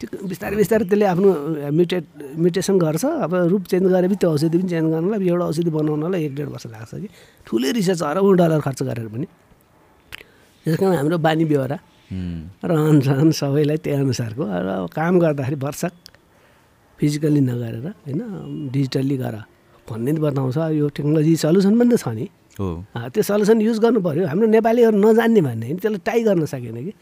त्यो 0.00 0.26
बिस्तारै 0.30 0.56
बिस्तारै 0.56 0.84
त्यसले 0.90 1.06
आफ्नो 1.06 1.28
म्युटेट 1.74 2.04
म्युटेसन 2.38 2.74
गर्छ। 2.78 3.04
अब 3.26 3.32
रूप 3.50 3.62
चेन्ज 3.70 3.86
गरेपछि 3.90 4.18
त्यो 4.22 4.30
औषधि 4.30 4.56
पनि 4.58 4.68
चेन्ज 4.70 4.86
गर्नलाई 4.94 5.18
एउटा 5.28 5.44
औषधि 5.50 5.70
बनाउनलाई 5.70 6.20
एक 6.24 6.34
डेढ 6.34 6.48
वर्ष 6.54 6.66
लाग्छ 6.74 6.92
कि। 7.02 7.08
ठुलै 7.46 7.70
रिसर्च 7.78 8.02
अरबौँ 8.02 8.34
डलर 8.38 8.60
खर्च 8.62 8.80
गरेर 8.86 9.08
पनि। 9.14 9.26
त्यस 10.66 10.76
कारण 10.78 10.94
हाम्रो 10.94 11.18
बानी 11.18 11.44
बेहोरा 11.50 11.76
रहन 12.10 13.00
सहन 13.00 13.30
सबैलाई 13.32 13.76
त्यही 13.84 14.00
अनुसारको। 14.00 14.42
र 14.44 14.68
काम 14.92 15.18
गर्दाखेरि 15.18 15.56
भरसक 15.56 15.92
फिजिकल्ली 16.98 17.40
नगरेर 17.40 17.76
होइन 18.04 18.20
डिजिटल्ली 18.72 19.16
गर। 19.16 19.36
भन्ने 19.88 20.12
बताउँछ। 20.16 20.56
यो 20.78 20.88
टेक्नोलोजी 20.88 21.36
सल्युसन 21.44 21.74
पनि 21.78 21.90
त 21.92 22.00
छ 22.00 22.08
नि। 22.14 22.26
त्यो 22.56 23.22
सल्युसन 23.22 23.60
युज 23.60 23.78
गर्नु 23.84 24.00
पऱ्यो 24.00 24.26
हाम्रो 24.30 24.46
नेपालीहरू 24.48 24.96
नजान्ने 24.96 25.40
भन्ने 25.42 25.64
होइन। 25.66 25.78
त्यसलाई 25.82 26.00
टाई 26.06 26.20
गर्न 26.24 26.44
सकेन 26.46 26.78
कि। 26.86 26.92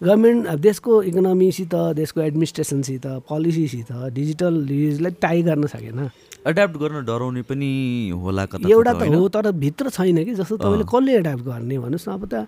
गभर्मेन्ट 0.00 0.46
अब 0.46 0.58
देशको 0.62 0.92
इकोनोमीसित 1.10 1.74
देशको 1.98 2.18
एडमिनिस्ट्रेसनसित 2.22 3.06
पोलिसीसित 3.26 3.90
डिजिटल 4.14 4.54
युजलाई 4.70 5.12
टाई 5.18 5.42
गर्न 5.42 5.66
सकेन। 5.66 5.98
एड्याप्ट 6.46 6.74
गर्न 6.78 7.02
डराउने 7.02 7.42
पनि 7.42 7.70
होला 8.14 8.42
एउटा 8.46 8.92
त? 8.94 9.02
हो 9.10 9.28
तर 9.28 9.50
भित्र 9.58 9.90
छैन 9.90 10.22
कि 10.24 10.34
जस्तो 10.38 10.56
तपाईँले 10.56 10.86
कसले 10.86 11.12
एड्याप्ट 11.18 11.42
गर्ने 11.42 11.78
भन्नुहोस् 11.82 12.08
न। 12.08 12.12
अब 12.14 12.24
त 12.30 12.46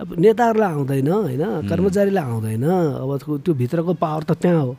अब 0.00 0.08
नेताहरूलाई 0.18 0.72
आउँदैन 0.72 1.08
होइन? 1.08 1.42
कर्मचारीलाई 1.68 2.24
आउँदैन। 2.24 2.64
अब 3.04 3.10
त्यो 3.44 3.52
भित्रको 3.54 3.92
पावर 4.00 4.22
त 4.24 4.32
त्यहाँ 4.40 4.62
हो। 4.64 4.76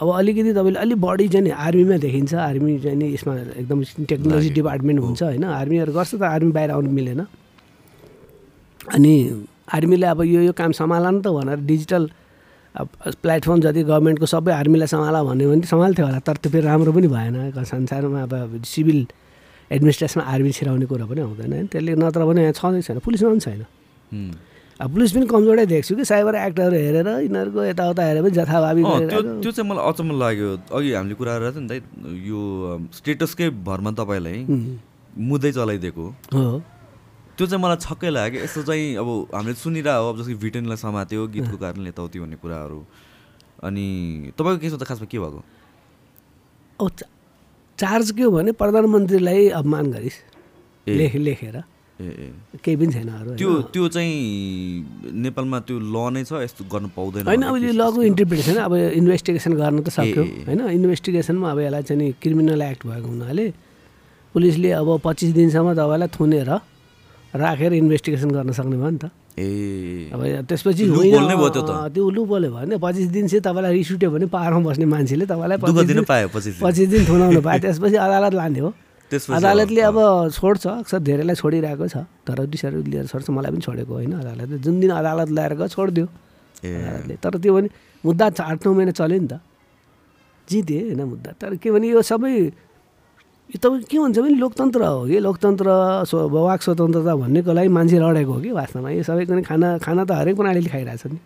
अब 0.00 0.08
अलिकति 0.10 0.52
तपाईँले 0.52 0.78
अलिक 0.80 0.98
बढी 1.00 1.28
चाहिँ 1.28 1.44
नि 1.44 1.50
आर्मीमा 1.54 1.96
देखिन्छ। 2.02 2.34
आर्मी 2.34 2.78
चाहिँ 2.82 2.96
नि 2.98 3.06
यसमा 3.14 3.34
एकदम 3.62 3.78
टेक्नोलोजी। 4.10 4.50
डिपार्टमेन्ट 4.50 5.00
हुन्छ 5.00 5.22
होइन? 5.22 5.44
आर्मीहरू 5.44 5.92
गर्छ 5.92 6.14
त 6.14 6.22
आर्मी 6.22 6.52
बाहिर 6.52 6.70
आउनु 6.70 6.90
मिलेन। 6.90 7.20
अनि 8.90 9.14
आर्मीले 9.70 10.06
अब 10.06 10.20
यो 10.24 10.40
यो 10.50 10.52
काम 10.52 10.72
सम्हाल 10.74 11.06
नि 11.14 11.20
त 11.22 11.28
भनेर 11.30 11.58
डिजिटल 11.70 12.02
प्लेटफर्म 13.22 13.60
जति 13.60 13.82
गभर्मेन्टको 13.86 14.26
सबै 14.26 14.52
आर्मीलाई 14.52 14.88
सम्हाल 14.90 15.16
भन्यो 15.30 15.46
भने 15.50 15.66
सम्हाल्थ्यो 15.70 16.06
होला। 16.06 16.18
तर 16.26 16.36
त्यो 16.42 16.50
फेरि 16.50 16.66
राम्रो 16.66 16.90
पनि 16.90 17.06
भएन। 17.06 17.54
संसारमा 17.54 18.22
अब 18.26 18.62
सिभिल 18.66 19.06
एडमिनिस्ट्रेसनमा 19.70 20.24
आर्मी 20.26 20.50
छिराउने 20.58 20.86
कुरा 20.90 21.06
पनि 21.06 21.20
आउँदैन 21.20 21.52
होइन? 21.52 21.66
त्यसले 21.70 21.94
नत्र 22.02 22.22
भने 22.26 22.40
यहाँ 22.50 22.54
छँदै 22.58 22.82
छैन। 22.82 22.98
पुलिसमा 22.98 23.30
पनि 23.30 23.42
छैन। 23.46 23.62
पुलिस 24.80 25.12
पनि 25.12 25.26
कमजोरै 25.28 25.66
देख्छु 25.66 25.92
कि 25.96 26.04
साइबर 26.04 26.34
एक्टहरू 26.34 26.76
हेरेर 26.76 27.08
यिनीहरूको 27.28 27.60
यताउता 27.64 28.02
हेरेर 28.02 28.22
पनि 28.24 28.32
जथाभावी 28.32 28.82
त्यो 28.82 29.50
चाहिँ 29.52 29.68
मलाई 29.70 29.84
अचम्म 29.92 30.10
लाग्यो। 30.18 30.48
अघि 30.72 30.90
हामीले 30.96 31.14
कुरा 31.20 31.32
गरेर 31.38 31.56
नि 31.60 31.68
दाइ 31.68 31.80
यो 32.28 32.40
स्टेटसकै 32.96 33.48
भरमा 33.60 33.90
तपाईँलाई 34.00 34.38
मुद्दै 35.20 35.52
चलाइदिएको। 35.52 36.06
हो। 36.32 36.62
त्यो 37.36 37.46
चाहिँ 37.46 37.62
मलाई 37.62 37.76
छक्कै 37.76 38.10
लाग्यो। 38.10 38.40
कि 38.40 38.44
यस्तो 38.44 38.62
चाहिँ 38.68 38.96
अब 38.96 39.08
हामीले 39.36 39.54
सुनिरहेको 39.60 40.08
अब 40.08 40.16
जस्तो 40.16 40.38
भिटेनलाई 40.40 40.78
समात्यो 40.80 41.26
गीतको 41.28 41.56
कारणले 41.60 41.88
यताउति 41.92 42.16
भन्ने 42.20 42.36
कुराहरू। 42.40 42.80
अनि 43.60 43.86
तपाईँको 44.32 44.60
केसमा 44.64 44.78
त 44.80 44.84
खासमा 44.88 45.06
के 45.12 45.18
भएको? 45.20 45.40
अब 46.80 46.88
चार्ज 47.78 48.06
के 48.16 48.22
हो 48.24 48.30
भने 48.32 48.52
प्रधानमन्त्रीलाई 48.56 49.48
अपमान 49.60 49.84
गरिस्। 49.92 50.18
लेख 50.88 51.14
लेखेर। 51.16 51.56
केही 52.00 52.76
पनि 52.76 52.92
छैन 52.92 53.08
अरू 53.10 53.30
त्यो? 53.36 53.50
त्यो 53.70 53.84
चाहिँ 53.90 54.14
नेपालमा 55.20 55.58
त्यो 55.62 55.76
ल 55.78 55.96
नै 56.10 56.22
छ 56.24 56.32
यस्तो 56.40 56.62
गर्नु 56.66 56.88
पाउँदैन 56.90 57.22
होइन 57.26 57.42
अब 57.42 57.56
यो 57.58 57.72
त्यस्तो? 57.72 58.02
इन्टरप्रिटेसन 58.02 58.56
अब 58.58 58.72
इन्भेस्टिगेसन 58.96 59.52
गर्न 59.54 59.78
त 59.80 59.88
सक्यो। 59.90 60.22
होइन 60.46 60.60
इन्भेस्टिगेसनमा 60.72 61.48
अब 61.50 61.58
यसलाई 61.60 61.82
चाहिँ 61.82 61.98
नि 62.00 62.06
क्रिमिनल 62.18 62.62
एक्ट 62.64 62.82
भएको 62.86 63.08
हुनाले 63.08 63.46
पुलिसले 64.34 64.70
अब 64.72 64.88
पच्चिस 65.04 65.30
दिनसम्म 65.34 65.68
तपाईँलाई 65.74 66.08
थुनेर 66.10 66.48
राखेर 67.34 67.72
इन्भेस्टिगेसन 67.74 68.30
गर्न 68.30 68.50
सक्ने 68.52 68.76
भयो 68.76 68.90
नि 68.90 68.98
त 68.98 69.06
ए 69.36 70.10
अब 70.12 70.20
त्यसपछि 70.48 70.84
त्यो 70.86 71.62
त। 71.62 71.70
अँ, 71.70 71.88
त्यो 71.90 72.04
लुपोले 72.10 72.48
भयो 72.50 72.66
नि 72.66 72.76
पच्चिस 72.78 73.06
दिन 73.10 73.24
चाहिँ 73.28 73.42
तपाईँलाई 73.42 73.72
रिस 73.76 73.88
उठ्यो 73.94 74.08
भने 74.10 74.26
पाहाडमा 74.26 74.60
बस्ने 74.66 74.86
मान्छेले 74.86 75.24
तपाईँलाई 75.26 75.58
दुःख 75.58 75.68
25 75.70 75.86
दिनु 75.86 76.00
दिन- 76.00 76.08
पायो 76.08 76.26
पछि 76.28 76.50
पच्चिस 76.58 76.88
दिन 76.88 77.02
थुनाउनु 77.06 77.40
पायो 77.40 77.58
त्यसपछि 77.60 77.96
अदालत 77.98 78.34
लाने 78.34 78.60
हो 78.60 78.70
अदालतले 79.36 79.80
अब- 79.80 80.32
छोड्छ 80.32 80.66
अक्सर 80.66 80.98
धेरैलाई 80.98 81.34
छोडिरहेको 81.34 81.88
छ 81.88 81.96
तर 81.96 82.46
डिसाइड 82.46 82.74
लिएर 82.88 83.06
छोड्छ 83.06 83.30
मलाई 83.30 83.50
पनि 83.50 83.60
छोडेको 83.60 83.92
होइन 83.92 84.12
अदालतले। 84.12 84.58
जुन 84.58 84.80
दिन 84.80 84.90
अदालत 84.90 85.30
ल्याएर 85.30 85.54
गयो 85.54 85.68
छोडिदियो 85.68 86.06
अदालतले। 86.06 87.16
तर 87.16 87.38
त्यो 87.38 87.54
भने 87.54 87.68
मुद्दा 88.06 88.30
आठ 88.40 88.66
नौ 88.66 88.74
महिना 88.74 88.92
चल्यो 88.92 89.20
नि 89.20 89.28
त। 89.28 89.40
जितेँ 90.50 90.82
होइन 90.82 91.02
मुद्दा। 91.02 91.32
तर 91.40 91.56
के 91.56 91.70
भने 91.70 91.88
यो 91.88 92.02
सबै 92.02 92.52
यो 93.50 93.58
तपाईँ 93.58 93.82
के 93.82 93.98
भन्छ 93.98 94.18
भने 94.18 94.30
लोकतन्त्र 94.30 94.84
हो 94.84 95.06
कि? 95.06 95.18
लोकतन्त्र 95.18 95.66
स्व 96.04 96.28
वाक 96.28 96.62
स्वतन्त्रता 96.62 97.16
भन्नेको 97.16 97.52
लागि 97.52 97.68
मान्छे 97.68 97.98
लडेको 97.98 98.32
हो 98.32 98.40
कि? 98.40 98.50
वास्तवमा 98.50 98.90
यो 98.90 99.02
सबै 99.02 99.26
कुनै 99.26 99.42
खाना 99.42 99.78
खाना 99.78 100.04
त 100.04 100.12
हरेक 100.12 100.36
प्रणालीले 100.36 100.70
खाइरहेछ 100.70 101.06
नि। 101.06 101.18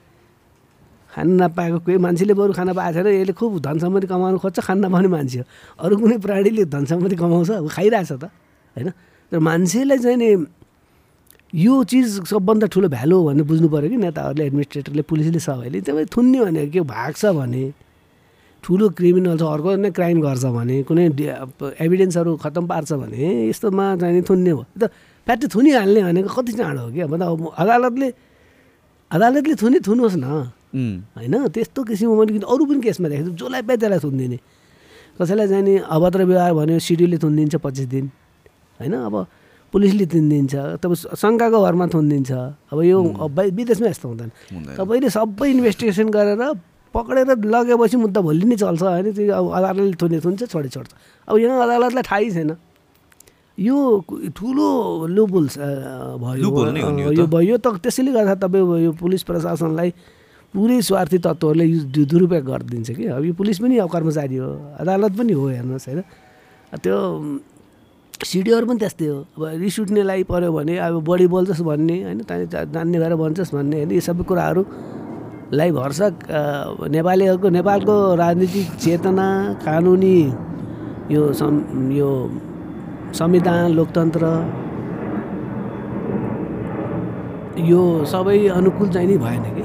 खान 1.14 1.26
नपाएको 1.40 1.78
कोही 1.86 1.96
मान्छेले 2.02 2.34
बरु 2.34 2.52
खाना 2.52 2.72
पाएको 2.74 3.02
छैन। 3.02 3.06
यसले 3.22 3.32
खुब 3.38 3.58
धन 3.62 3.78
सम्पत्ति 3.78 4.06
कमाउनु 4.10 4.38
खोज्छ 4.42 4.58
खान 4.66 4.78
नपाउने 4.84 5.08
मान्छे 5.08 5.38
हो। 5.38 5.44
अरू 5.78 5.94
कुनै 5.96 6.16
प्राणीले 6.18 6.64
धन 6.66 6.84
सम्पत्ति 6.90 7.16
कमाउँछ 7.16 7.50
अब 7.62 7.68
खाइरहेछ 7.70 8.12
त 8.18 8.24
होइन? 8.76 8.90
तर 9.32 9.38
मान्छेलाई 9.38 9.98
चाहिँ 9.98 10.18
नि 10.18 10.28
यो 11.54 11.74
चिज 11.86 12.26
सबभन्दा 12.26 12.66
ठुलो 12.66 12.88
भ्यालु 12.90 13.14
हो 13.14 13.22
भन्ने 13.30 13.42
बुझ्नु 13.46 13.68
पऱ्यो 13.70 13.88
कि 13.90 13.96
नेताहरूले 14.02 14.44
एडमिनिस्ट्रेटरले 14.50 15.02
पुलिसले 15.06 15.38
सबैले। 15.38 15.80
तपाईँ 15.86 16.10
थुन्ने 16.10 16.38
भनेको 16.44 16.70
के 16.74 16.80
भाग्छ 16.82 17.22
भने 17.38 17.64
ठुलो 18.64 18.88
क्रिमिनल 18.98 19.38
छ 19.38 19.42
अर्को 19.44 19.70
नै 19.78 19.90
क्राइम 19.94 20.18
गर्छ 20.18 20.44
भने 20.50 20.82
कुनै 20.82 21.04
एभिडेन्सहरू 21.78 22.30
खत्तम 22.42 22.64
पार्छ 22.66 22.90
भने 22.98 23.54
यस्तोमा 23.54 23.84
चाहिँ 24.02 24.22
थुन्ने 24.26 24.50
हो। 24.50 24.62
त 24.74 24.90
फ्याट्टी 25.26 25.46
थुनिहाल्ने 25.54 26.00
भनेको 26.02 26.28
कति 26.34 26.52
चाँडो 26.58 26.82
हो 26.82 26.90
कि 26.90 27.00
अब 27.06 27.54
अदालतले 27.54 28.08
अदालतले 29.10 29.54
थुनी 29.54 29.78
थुनुहोस् 29.78 30.18
न। 30.18 30.26
होइन 30.74 31.34
त्यस्तो 31.54 31.80
किसिमको 31.86 32.14
मैले 32.18 32.32
किन 32.34 32.44
अरू 32.50 32.62
पनि 32.66 32.80
केसमा 32.82 33.06
देखेको 33.08 33.30
छु। 33.30 33.46
जसलाई 33.46 33.62
पाए 33.62 33.76
त्यसलाई 33.78 34.00
थुनिदिने। 34.02 34.38
कसैलाई 35.14 35.46
चाहिँ 35.48 35.64
नि 35.64 35.74
अभद्र 35.86 36.20
व्यवहार 36.26 36.52
भन्यो 36.58 36.78
सिडिओले 36.82 37.18
थुनिदिन्छ 37.22 37.54
पच्चिस 37.62 37.86
दिन। 37.94 38.04
होइन 38.80 38.94
अब 39.06 39.16
पुलिसले 39.70 40.06
थुनिदिन्छ 40.06 40.54
तपाईँ 40.82 41.14
शङ्काको 41.14 41.58
घरमा 41.62 41.86
थुनिदिन्छ। 41.94 42.30
अब 42.74 42.78
यो 42.82 42.98
विदेशमा 43.58 43.88
यस्तो 43.94 44.06
हुँदैन। 44.08 44.30
तपाईँले 44.78 45.08
सबै 45.14 45.46
इन्भेस्टिगेसन 45.50 46.08
गरेर 46.10 46.42
पक्रेर 46.94 47.26
लगेपछि 47.42 47.96
मुद्दा 47.98 48.20
भोलि 48.22 48.44
नै 48.50 48.56
चल्छ। 48.58 48.82
होइन 48.82 49.06
त्यो 49.14 49.34
अब 49.34 49.46
अदालतले 49.50 49.98
थुने 49.98 50.18
थुन्छ 50.22 50.42
छोडे 50.50 50.68
छोड्छ। 50.74 50.90
अब 51.26 51.34
यहाँ 51.38 51.58
अदालतलाई 51.66 52.04
थाहै 52.06 52.30
छैन। 52.34 52.50
यो 53.58 53.76
ठुलो 54.34 54.66
लुपुल्स 55.06 55.54
भयो। 56.22 56.50
यो 57.14 57.26
भयो 57.26 57.56
त 57.58 57.78
त्यसैले 57.82 58.10
गर्दा 58.10 58.34
तपाईँ 58.42 58.82
यो 58.86 58.90
पुलिस 58.98 59.22
प्रशासनलाई 59.22 59.90
पुरै 60.54 60.80
स्वार्थी 60.86 61.18
तत्त्वहरूले 61.18 61.66
दुरुपयोग 62.10 62.44
गरिदिन्छ 62.46 62.90
कि। 62.94 63.04
अब 63.10 63.24
यो 63.26 63.32
पुलिस 63.34 63.58
पनि 63.58 63.74
अब 63.82 63.88
कर्मचारी 63.90 64.36
हो 64.38 64.50
अदालत 64.80 65.12
पनि 65.18 65.32
हो 65.34 65.44
हेर्नुहोस् 65.50 65.86
होइन? 65.88 66.00
त्यो 66.78 66.96
सिडिओहरू 68.22 68.66
पनि 68.66 68.78
त्यस्तै 68.78 69.06
हो। 69.10 69.18
अब 69.34 69.42
रिस 69.58 69.76
उठ्नेलाई 69.82 70.22
पऱ्यो 70.30 70.50
भने 70.54 70.74
अब 70.78 70.94
बढी 71.02 71.26
बोल्छस् 71.26 71.62
भन्ने 71.66 71.96
होइन? 72.02 72.18
त्यहाँदेखि 72.22 72.72
जान्ने 72.72 72.98
भएर 73.02 73.14
भन्छस् 73.18 73.50
भन्ने 73.54 73.76
होइन? 73.76 73.90
यो 73.98 74.02
सबै 74.06 74.22
कुराहरूलाई 74.30 75.70
भरसक 75.74 76.14
नेपालीहरूको 76.96 77.48
नेपालको 77.58 77.94
राजनीतिक 78.14 78.66
चेतना 78.78 79.26
कानुनी 79.66 80.18
यो 81.10 81.22
सं 81.34 81.54
यो 81.92 82.10
संविधान 83.18 83.74
लोकतन्त्र 83.74 84.24
यो 87.70 87.82
सबै 88.06 88.38
अनुकूल 88.58 88.88
चाहिँ 88.94 89.08
नि 89.08 89.16
भएन 89.18 89.44
कि। 89.56 89.63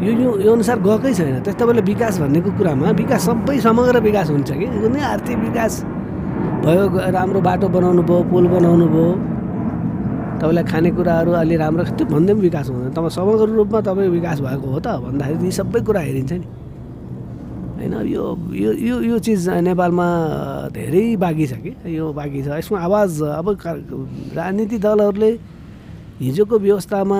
यो 0.00 0.12
यो 0.16 0.30
यो 0.40 0.50
अनुसार 0.52 0.78
गएकै 0.80 1.12
छैन। 1.12 1.44
त्यस 1.44 1.54
तपाईँले 1.60 1.82
विकास 1.92 2.14
भन्नेको 2.20 2.50
कुरामा 2.58 2.90
विकास 3.00 3.20
सबै 3.28 3.56
समग्र 3.60 3.96
विकास 4.00 4.28
हुन्छ 4.30 4.50
कि? 4.50 4.66
कुनै 4.80 5.00
आर्थिक 5.12 5.38
विकास 5.46 5.72
भयो 6.64 6.84
राम्रो 7.16 7.40
बाटो 7.40 7.66
बनाउनु 7.68 8.02
भयो 8.08 8.22
पुल 8.32 8.44
बनाउनु 8.48 8.86
भयो 8.94 9.12
तपाईँलाई 10.40 10.64
खानेकुराहरू 10.72 11.30
अलि 11.36 11.56
राम्रो 11.60 11.82
त्यो 12.00 12.04
भन्दै 12.08 12.32
पनि 12.32 12.42
विकास 12.48 12.66
हुँदैन। 12.72 12.90
तपाईँ 12.96 13.12
समग्र 13.12 13.48
रूपमा 13.60 13.80
तपाईँ 13.88 14.08
विकास 14.16 14.38
भएको 14.40 14.66
हो 14.72 14.78
त 14.80 14.88
भन्दाखेरि 15.04 15.44
यी 15.44 15.52
सबै 15.52 15.80
कुरा 15.84 16.00
हेरिन्छ 16.00 16.32
नि। 16.32 16.46
होइन 17.76 17.94
यो 18.08 18.24
यो 18.56 18.70
यो 18.88 18.96
यो 19.04 19.16
चिज 19.20 19.48
नेपालमा 19.68 20.06
धेरै 20.72 21.04
बाँकी 21.16 21.46
छ 21.46 21.52
कि? 21.60 21.72
यो 21.96 22.04
बाँकी 22.12 22.40
छ। 22.44 22.48
यसमा 22.56 22.78
आवाज 22.88 23.10
अब 23.36 23.46
राजनीतिक 24.36 24.80
दलहरूले 24.80 25.30
हिजोको 26.20 26.58
व्यवस्थामा 26.58 27.18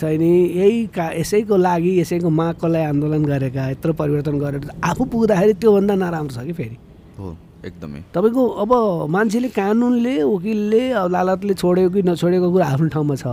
चाहिँ 0.00 0.18
नि 0.18 0.32
यही 0.58 0.86
का 0.88 1.10
यसैको 1.12 1.56
लागि 1.56 1.90
यसैको 2.00 2.30
मागको 2.30 2.66
लागि 2.66 2.84
आन्दोलन 2.88 3.24
गरेका 3.24 3.68
यत्रो 3.70 3.92
परिवर्तन 3.92 4.38
गरेर 4.40 4.70
आफू 4.80 5.04
पुग्दाखेरि 5.04 5.54
त्योभन्दा 5.60 5.94
नराम्रो 5.94 6.32
छ 6.32 6.44
कि 6.46 6.52
फेरि? 6.52 6.76
हो 7.18 7.36
एकदमै। 7.68 8.00
तपाईँको 8.14 8.42
अब 8.64 8.72
मान्छेले 9.12 9.48
कानुनले 9.52 10.14
वकिलले 10.24 10.82
अदालतले 11.04 11.54
छोड्यो 11.54 11.90
कि 11.92 12.02
नछोडेको 12.08 12.48
कुरा 12.52 12.66
आफ्नो 12.72 12.88
ठाउँमा 12.88 13.16
छ। 13.20 13.26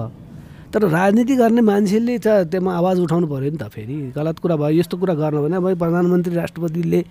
तर 0.74 0.84
राजनीति 0.92 1.36
गर्ने 1.36 1.62
मान्छेले 1.64 2.18
त 2.20 2.28
त्यसमा 2.52 2.72
आवाज 2.78 3.00
उठाउनु 3.00 3.28
पऱ्यो 3.32 3.52
नि 3.56 3.58
त 3.58 3.72
फेरि। 3.72 3.96
गलत 4.12 4.40
कुरा 4.44 4.56
भयो 4.60 4.80
यस्तो 4.84 4.96
कुरा 5.00 5.14
गर्नु 5.16 5.40
भने 5.48 5.56
अब 5.64 5.80
प्रधानमन्त्री 5.80 6.36
राष्ट्रपतिले 6.36 7.02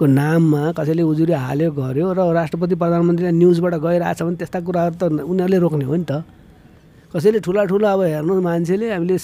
को 0.00 0.04
नाममा 0.08 0.62
कसैले 0.72 1.02
उजुरी 1.04 1.32
हाल्यो 1.32 1.70
गर्यो 1.76 2.06
र 2.16 2.20
राष्ट्रपति 2.32 2.74
प्रधानमन्त्रीलाई 2.80 3.34
न्युजबाट 3.36 3.74
गइरहेछ 3.84 4.22
भने 4.24 4.36
त्यस्ता 4.40 4.58
कुराहरू 4.64 4.94
त 4.96 5.02
उनीहरूले 5.20 5.58
रोक्ने 5.60 5.84
हो 5.84 5.96
नि 5.96 6.04
त। 6.08 6.24
कसैले 7.16 7.40
ठुला 7.40 7.64
ठुला 7.72 7.92
अब 7.96 8.00
हेर्नु 8.12 8.40
मान्छेले 8.44 8.86
हामीले 8.92 9.16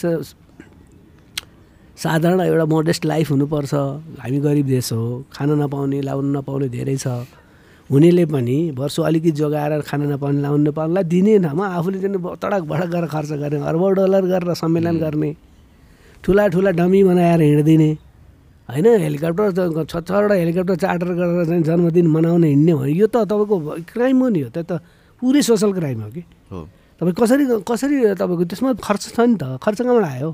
साधारण 1.93 2.41
एउटा 2.41 2.65
मोडेस्ट 2.65 3.05
लाइफ 3.05 3.31
हुनुपर्छ। 3.31 3.75
हामी 4.21 4.39
गरिब 4.41 4.67
देश 4.67 4.93
हो 4.93 5.29
खान 5.29 5.51
नपाउने 5.61 6.01
लाउनु 6.03 6.29
नपाउने 6.41 6.69
धेरै 6.73 6.97
छ। 6.97 7.07
हुनेले 7.91 8.25
पनि 8.33 8.57
वर्ष 8.73 8.97
अलिकति 9.05 9.31
जोगाएर 9.37 9.73
खान 9.85 10.01
नपाउने 10.13 10.41
लाउनु 10.41 10.63
नपाउनेलाई 10.71 11.05
दिने 11.05 11.39
ठाउँमा 11.45 11.67
आफूले 11.77 11.99
चाहिँ 12.01 12.17
तडक 12.43 12.63
भडक 12.65 12.89
गरेर 12.89 13.09
खर्च 13.13 13.31
गर्ने 13.43 13.59
अर्ब 13.61 13.83
डलर 14.01 14.25
गरेर 14.33 14.51
सम्मेलन 14.57 14.97
गर्ने। 14.99 15.31
ठुला 16.25 16.49
ठुला 16.49 16.71
डमी 16.81 17.01
बनाएर 17.05 17.41
हिँडिदिने। 17.43 17.91
होइन 18.69 18.87
हेलिकप्टर 19.05 19.85
छ 19.85 19.95
छवटा 20.01 20.35
हेलिकप्टर 20.35 20.77
चार्टर 20.81 21.11
गरेर 21.13 21.45
चाहिँ 21.45 21.63
जन्मदिन 21.69 22.07
मनाउने 22.09 22.49
हिँड्ने 22.49 22.73
हो। 22.73 22.85
यो 22.89 23.07
त 23.07 23.29
तपाईँको 23.29 23.57
क्राइम 23.93 24.17
हो 24.23 24.29
नि 24.33 24.41
हो 24.41 24.49
त्यो 24.49 24.65
त 24.65 24.81
पुरै 25.23 25.43
सोसल 25.45 25.71
क्राइम 25.77 25.99
हो 26.03 26.11
कि? 26.11 26.23
हो। 26.51 26.61
तपाईँ 27.03 27.19
कसरी 27.19 27.45
कसरी 27.67 27.97
तपाईँको 28.15 28.45
त्यसमा 28.47 28.71
खर्च 28.79 29.03
छ 29.11 29.19
नि 29.27 29.35
त? 29.35 29.59
खर्च 29.59 29.79
कहाँबाट 29.83 30.07
आयो 30.07 30.31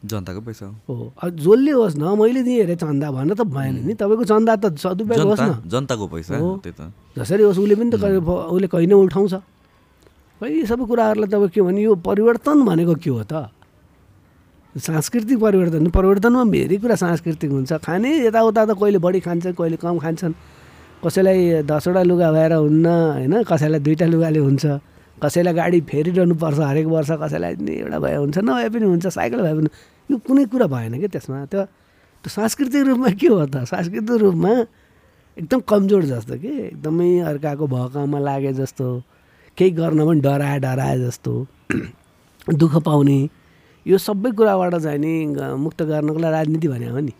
जनताको 0.00 0.40
पैसा 0.40 0.66
हो। 0.88 1.12
जसले 1.28 1.72
होस् 1.76 1.96
न 2.00 2.16
मैले 2.16 2.40
दिएँ 2.40 2.64
अरे 2.64 2.76
चन्दा 2.80 3.12
भन्न 3.12 3.36
त 3.36 3.44
भएन 3.44 3.84
नि। 3.84 3.92
तपाईँको 4.00 4.24
चन्दा 4.24 4.56
त 4.56 4.80
सदुपयोग 4.80 5.28
होस् 5.28 5.44
न। 5.44 5.68
जनताको 5.68 6.06
पैसा 6.08 6.40
हो। 6.40 6.48
त्यही 6.64 6.72
त। 6.72 6.88
जसरी 7.20 7.42
होस् 7.44 7.60
उसले 7.60 7.74
पनि 7.76 7.90
त 7.92 8.00
कहिले 8.00 8.16
उसले 8.24 8.66
कहीँ 8.72 8.88
नै 8.88 8.96
उठाउँछ। 8.96 9.34
खै 10.40 10.64
सबै 10.64 10.84
कुराहरूलाई 10.88 11.28
तपाईँ 11.28 11.52
के 11.52 11.60
भने 11.60 11.80
यो 11.84 11.92
परिवर्तन 12.00 12.64
भनेको 12.64 12.94
के 12.96 13.10
हो 13.12 13.22
त? 13.28 13.52
सांस्कृतिक 14.72 15.36
परिवर्तन 15.36 15.92
परिवर्तनमा 15.92 16.44
धेरै 16.48 16.76
कुरा 16.80 16.96
सांस्कृतिक 16.96 17.50
हुन्छ। 17.52 17.72
खाने 17.84 18.24
यताउता 18.24 18.62
त 18.64 18.80
कहिले 18.80 18.98
बढी 19.04 19.20
खान्छन् 19.20 19.52
कहिले 19.52 19.76
कम 19.76 20.00
खान्छन्। 20.00 20.32
कसैलाई 21.04 21.68
दसवटा 21.68 22.02
लुगा 22.08 22.28
भएर 22.32 22.52
हुन्न 22.56 22.86
होइन? 22.88 23.34
कसैलाई 23.44 23.80
दुईवटा 23.84 24.06
लुगाले 24.08 24.40
हुन्छ। 24.48 24.64
कसैलाई 25.22 25.54
गाडी 25.54 25.80
फेरिरहनु 25.90 26.34
पर्छ 26.42 26.58
हरेक 26.58 26.86
वर्ष 26.86 27.10
कसैलाई 27.22 27.52
एउटा 27.76 27.98
भए 27.98 28.16
हुन्छ 28.16 28.38
नभए 28.38 28.68
पनि 28.72 28.84
हुन्छ 28.92 29.06
साइकल 29.06 29.40
भए 29.42 29.54
पनि। 29.58 29.68
यो 30.10 30.16
कुनै 30.26 30.44
कुरा 30.52 30.66
भएन 30.66 30.98
क्या 30.98 31.08
त्यसमा। 31.14 31.44
त्यो 31.52 31.64
त्यो 32.24 32.30
सांस्कृतिक 32.30 32.82
रूपमा 32.86 33.10
के 33.20 33.26
हो 33.28 33.46
त? 33.46 33.64
सांस्कृतिक 33.72 34.16
रूपमा 34.22 34.52
एकदम 35.38 35.60
कमजोर 35.68 36.02
जस्तो 36.12 36.34
कि? 36.42 36.52
एकदमै 36.72 37.10
अर्काको 37.30 37.66
भकाउमा 37.66 38.18
लागे 38.18 38.52
जस्तो 38.60 38.86
केही 39.56 39.70
गर्न 39.76 40.00
पनि 40.06 40.20
डराए 40.20 40.58
डराए 40.60 40.98
जस्तो 41.04 41.32
दुःख 42.60 42.76
पाउने। 42.84 43.18
यो 43.86 43.98
सबै 43.98 44.30
कुराबाट 44.36 44.74
चाहिँ 44.84 44.98
नि 44.98 45.12
मुक्त 45.64 45.82
गर्नको 45.82 46.18
लागि 46.18 46.32
राजनीति 46.32 46.68
भने 46.68 46.88
हो 46.88 47.00
नि। 47.00 47.12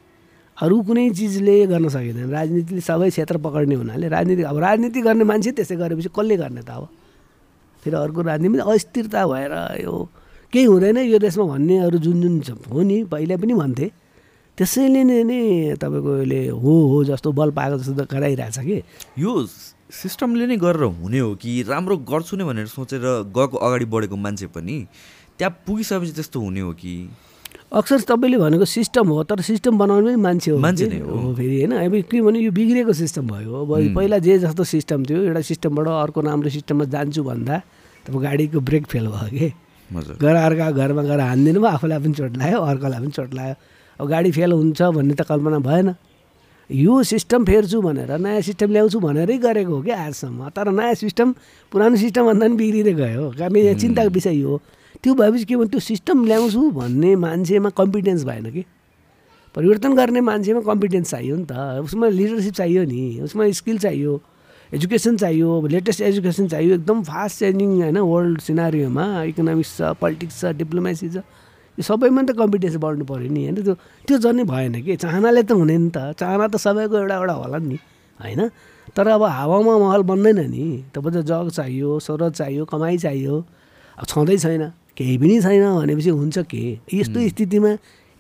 अरू 0.57 0.77
कुनै 0.89 1.09
चिजले 1.17 1.57
गर्न 1.73 1.89
सकिँदैन। 1.89 2.31
राजनीतिले 2.31 2.81
सबै 2.81 3.09
क्षेत्र 3.11 3.37
पक्ड्ने 3.45 3.75
हुनाले 3.75 4.09
राजनीति 4.09 4.43
अब 4.43 4.59
राजनीति 4.59 5.01
गर्ने 5.01 5.25
मान्छे 5.25 5.51
त्यसै 5.53 5.77
गरेपछि 5.77 6.09
कसले 6.17 6.37
गर्ने 6.37 6.63
त 6.63 6.71
अब? 6.71 6.89
फेरि 7.85 7.97
अर्को 7.97 8.21
राजनीति 8.23 8.59
अस्थिरता 8.73 9.27
भएर 9.27 9.53
यो 9.85 9.95
केही 10.53 10.65
हुँदैन 10.65 10.97
यो 10.99 11.19
देशमा 11.19 11.45
भन्नेहरू 11.55 11.99
जुन 11.99 12.21
जुन 12.23 12.41
छ- 12.41 12.69
हो 12.73 12.83
नि 12.83 13.05
पहिला 13.11 13.37
पनि 13.41 13.55
भन्थे। 13.55 13.91
त्यसैले 14.59 15.03
नै 15.09 15.23
नै 15.25 15.41
तपाईँको 15.81 16.13
हो 16.61 16.73
हो 16.91 17.05
जस्तो 17.09 17.33
बल 17.33 17.51
पाएको 17.57 17.77
जस्तो 17.79 17.95
त 17.97 18.09
गराइरहेछ 18.13 18.59
कि? 18.59 18.83
यो 19.19 19.31
सिस्टमले 19.47 20.47
नै 20.47 20.57
गरेर 20.57 20.85
हुने 21.01 21.19
हो 21.19 21.35
कि? 21.41 21.63
राम्रो 21.65 21.97
गर्छु 22.05 22.37
नै 22.37 22.45
भनेर 22.45 22.67
सोचेर 22.67 23.01
गएको 23.33 23.57
अगाडि 23.57 23.85
बढेको 23.89 24.17
मान्छे 24.17 24.47
पनि 24.53 24.77
त्यहाँ 25.39 25.53
पुगिसकेपछि 25.67 26.13
त्यस्तो 26.13 26.39
हुने 26.41 26.61
हो 26.61 26.73
कि? 26.77 26.95
अक्सर 27.73 28.01
तपाईँले 28.03 28.39
भनेको 28.39 28.65
सिस्टम 28.67 29.09
हो 29.09 29.23
तर 29.31 29.41
सिस्टम 29.47 29.79
बनाउने 29.79 30.11
पनि 30.11 30.17
मान्छे 30.19 30.51
हो। 30.51 30.59
मान्छे 30.59 30.87
कि? 30.87 30.91
नै 30.91 31.01
हो। 31.07 31.35
फेरि 31.39 31.57
होइन। 31.63 31.73
अब 31.79 31.95
किनभने 32.11 32.39
यो 32.43 32.51
बिग्रेको 32.51 32.93
सिस्टम 32.93 33.27
भयो। 33.31 33.63
अब 33.63 33.95
पहिला 33.95 34.19
जे 34.19 34.39
जस्तो 34.43 34.65
सिस्टम 34.65 35.05
थियो 35.07 35.23
एउटा 35.31 35.41
सिस्टमबाट 35.47 35.87
अर्को 35.87 36.21
राम्रो 36.21 36.51
सिस्टममा 36.51 36.85
जान्छु 36.91 37.23
भन्दा 37.23 37.57
तपाईँ 38.07 38.23
गाडीको 38.23 38.61
ब्रेक 38.61 38.87
फेल 38.91 39.07
भयो 39.07 39.31
कि। 39.31 39.49
गएर 40.19 40.37
अर्का 40.37 40.71
घरमा 40.71 41.03
गएर 41.03 41.21
हानिदिनु 41.21 41.61
भयो 41.63 41.71
आफूलाई 41.71 41.99
पनि 42.03 42.15
चोट 42.19 42.37
लाग्यो 42.43 42.59
अर्कोलाई 42.59 43.01
पनि 43.01 43.11
चोट 43.15 43.31
लाग्यो। 43.39 43.55
अब 44.01 44.07
गाडी 44.09 44.31
फेल 44.35 44.53
हुन्छ 44.53 44.83
भन्ने 44.83 45.15
त 45.15 45.23
कल्पना 45.31 45.59
भएन। 45.63 45.95
यो 46.71 47.03
सिस्टम 47.03 47.45
फेर्छु 47.45 47.79
भनेर 47.83 48.11
नयाँ 48.19 48.43
सिस्टम 48.51 48.71
ल्याउँछु 48.71 48.99
भनेरै 48.99 49.39
गरेको 49.39 49.71
हो 49.71 49.83
कि 49.83 49.91
आजसम्म। 49.91 50.51
तर 50.51 50.71
नयाँ 50.75 50.95
सिस्टम 50.99 51.29
पुरानो 51.71 51.97
सिस्टमभन्दा 52.03 52.47
पनि 52.47 52.57
बिग्रिँदै 52.59 52.95
गयो। 52.99 53.23
हो 53.31 53.35
यहाँ 53.39 53.79
चिन्ताको 53.79 54.11
विषय 54.11 54.43
हो। 54.43 54.59
त्यो 55.05 55.15
भएपछि 55.15 55.45
के 55.45 55.57
भने 55.57 55.69
त्यो 55.71 55.81
सिस्टम 55.81 56.25
ल्याउँछु 56.25 56.71
भन्ने 56.71 57.15
मान्छेमा 57.17 57.71
कम्पिटेन्स 57.71 58.25
भएन 58.25 58.51
कि। 58.51 58.65
परिवर्तन 59.55 59.95
गर्ने 59.95 60.21
मान्छेमा 60.21 60.61
कम्पिटेन्स 60.61 61.11
चाहियो 61.11 61.37
नि 61.37 61.45
त। 61.45 61.53
उसमा 61.85 62.09
लिडरसिप 62.09 62.55
चाहियो 62.55 62.85
नि 62.85 63.21
उसमा 63.25 63.51
स्किल 63.51 63.79
चाहियो 63.79 64.21
एजुकेसन 64.75 65.17
चाहियो 65.17 65.67
लेटेस्ट 65.67 66.01
एजुकेसन 66.01 66.49
चाहियो 66.49 66.75
एकदम 66.75 67.03
फास्ट 67.03 67.39
चेन्जिङ 67.39 67.71
होइन 67.83 67.99
वर्ल्ड 67.99 68.41
सिनारीमा 68.41 69.07
इकोनोमिक्स 69.35 69.77
छ 69.77 69.83
पोलिटिक्स 70.01 70.41
छ 70.41 70.53
डिप्लोमेसी 70.61 71.09
छ 71.11 71.25
यो 71.79 71.83
सबैमा 71.83 72.23
त 72.23 72.37
कम्पिटिसन 72.39 72.79
बढ्नु 72.79 73.05
पऱ्यो 73.09 73.31
नि 73.33 73.43
होइन? 73.47 73.57
त्यो 73.65 73.75
त्यो 74.07 74.17
जन्नै 74.21 74.45
भएन 74.45 74.75
कि। 74.85 74.97
चाहनाले 74.97 75.43
त 75.43 75.53
हुने 75.57 75.77
नि 75.79 75.91
त। 75.91 76.13
चाहना 76.15 76.47
त 76.47 76.57
सबैको 76.61 76.95
एउटा 76.99 77.15
एउटा 77.17 77.35
होला 77.35 77.59
नि 77.59 77.79
होइन? 78.21 78.41
तर 78.95 79.07
अब 79.09 79.23
हावामा 79.23 79.75
महल 79.79 80.03
बन्दैन 80.03 80.41
नि। 80.51 80.67
तपाईँ 80.95 81.15
त 81.15 81.27
जग 81.27 81.49
चाहियो 81.51 81.99
स्रोत 81.99 82.35
चाहियो 82.37 82.65
कमाइ 82.69 82.99
चाहियो। 82.99 83.35
अब 83.99 84.05
छँदै 84.07 84.37
छैन। 84.39 84.63
केही 84.97 85.17
पनि 85.19 85.41
छैन 85.41 85.65
भनेपछि 85.77 86.11
हुन्छ 86.11 86.39
के? 86.51 86.79
यस्तो 86.95 87.19
स्थितिमा 87.29 87.71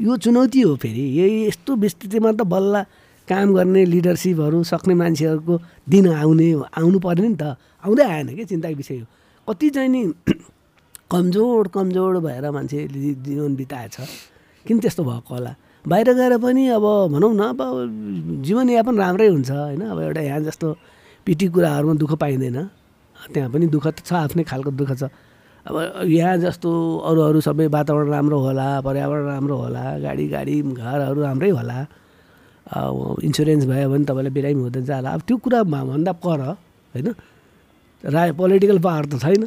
यो 0.01 0.17
चुनौती 0.17 0.61
हो 0.61 0.77
फेरि। 0.77 1.05
यही 1.21 1.47
यस्तो 1.49 1.77
स्थितिमा 1.89 2.33
त 2.33 2.43
बल्ल 2.47 2.85
काम 3.29 3.55
गर्ने 3.55 3.85
लिडरसिपहरू 3.85 4.63
सक्ने 4.65 4.95
मान्छेहरूको 4.95 5.55
दिन 5.89 6.07
आउने 6.15 6.49
आउनु 6.79 6.99
पऱ्यो 6.99 7.29
नि 7.29 7.37
त। 7.37 7.57
आउँदै 7.85 8.05
आएन 8.05 8.29
कि 8.37 8.45
चिन्ताको 8.45 8.77
विषय 8.77 8.99
हो। 8.99 9.07
कति 9.49 9.71
चाहिँ 9.71 9.89
नि 9.89 10.03
कमजोर 11.13 11.69
कमजोर 11.75 12.19
भएर 12.21 12.51
मान्छेले 12.51 13.15
जीवन 13.25 13.55
बिताएछ। 13.57 13.97
किन 14.67 14.79
त्यस्तो 14.81 15.03
भएको 15.05 15.35
होला? 15.35 15.55
बाहिर 15.85 16.13
गएर 16.13 16.39
पनि 16.39 16.69
अब 16.77 16.85
भनौँ 17.13 17.33
न 17.35 17.43
अब 17.55 17.61
जीवनयापन 18.45 18.95
राम्रै 18.99 19.29
हुन्छ 19.29 19.51
होइन? 19.51 19.81
अब 19.81 19.99
एउटा 20.01 20.21
यहाँ 20.21 20.41
जस्तो 20.49 20.69
पिटी 21.27 21.47
कुराहरूमा 21.49 21.95
दुःख 21.95 22.13
पाइँदैन। 22.21 22.59
त्यहाँ 23.33 23.51
पनि 23.51 23.67
दुःख 23.67 23.87
त 23.87 23.99
छ 24.05 24.13
आफ्नै 24.13 24.45
खालको 24.45 24.71
दुःख 24.71 24.93
छ। 24.97 25.03
अब 25.67 26.09
यहाँ 26.09 26.37
जस्तो 26.41 26.71
अरू 27.09 27.21
अरू 27.21 27.41
सबै 27.45 27.67
वातावरण 27.69 28.09
राम्रो 28.11 28.39
होला 28.41 28.69
पर्यावरण 28.81 29.25
राम्रो 29.27 29.57
होला 29.57 29.83
गाडी 30.01 30.27
गाडी 30.33 30.55
घरहरू 30.73 31.21
राम्रै 31.21 31.51
होला 31.51 31.79
इन्सुरेन्स 33.27 33.65
भयो 33.67 33.89
भने 33.91 34.05
तपाईँलाई 34.09 34.33
बिरामी 34.33 34.63
हुँदैन 34.63 34.85
जाला। 34.85 35.11
अब 35.11 35.21
त्यो 35.27 35.37
कुरा 35.37 35.63
भन्दा 35.69 36.13
पर 36.25 36.41
होइन? 36.95 37.09
रा 38.05 38.23
पोलिटिकल 38.33 38.79
पावर 38.79 39.05
त 39.13 39.15
छैन। 39.21 39.45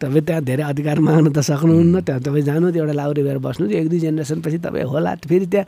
तपाईँ 0.00 0.24
त्यहाँ 0.26 0.42
धेरै 0.42 0.62
अधिकार 0.72 0.98
माग्न 0.98 1.30
त 1.36 1.38
सक्नुहुन्न। 1.44 2.00
त्यहाँ 2.00 2.20
तपाईँ 2.26 2.44
जानु 2.48 2.66
एउटा 2.72 2.94
लाउरे 2.96 3.22
भएर 3.22 3.38
बस्नु 3.44 3.68
एक 3.70 3.88
दुई 3.88 3.98
जेनेरेसनपछि 4.00 4.58
तपाईँ 4.66 4.88
होला। 4.88 5.14
फेरि 5.28 5.46
त्यहाँ 5.46 5.66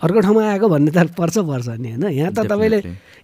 अर्को 0.00 0.20
ठाउँमा 0.20 0.42
आएको 0.48 0.66
भन्ने 0.68 0.90
त 0.90 1.12
पर्छ 1.12 1.36
पर्छ 1.44 1.68
नि 1.76 1.88
होइन? 1.92 2.04
यहाँ 2.08 2.32
त 2.32 2.48
तपाईँले 2.48 2.78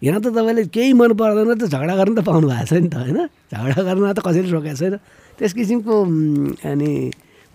यहाँ 0.05 0.21
त 0.21 0.27
तपाईँले 0.29 0.63
केही 0.69 0.93
मन 0.93 1.13
पर्दैन 1.17 1.57
त 1.57 1.65
झगडा 1.73 1.95
गर्न 1.97 2.15
त 2.15 2.21
पाउनु 2.21 2.47
भएको 2.49 2.67
छ 2.69 2.73
नि 2.85 2.89
त 2.93 2.97
होइन? 3.01 3.19
झगडा 3.49 3.81
गर्न 3.83 4.13
त 4.13 4.21
कसैले 4.21 4.51
रोकेको 4.53 4.77
छैन। 4.77 4.95
त्यस 5.41 5.53
किसिमको 5.57 5.95
अनि 6.69 6.91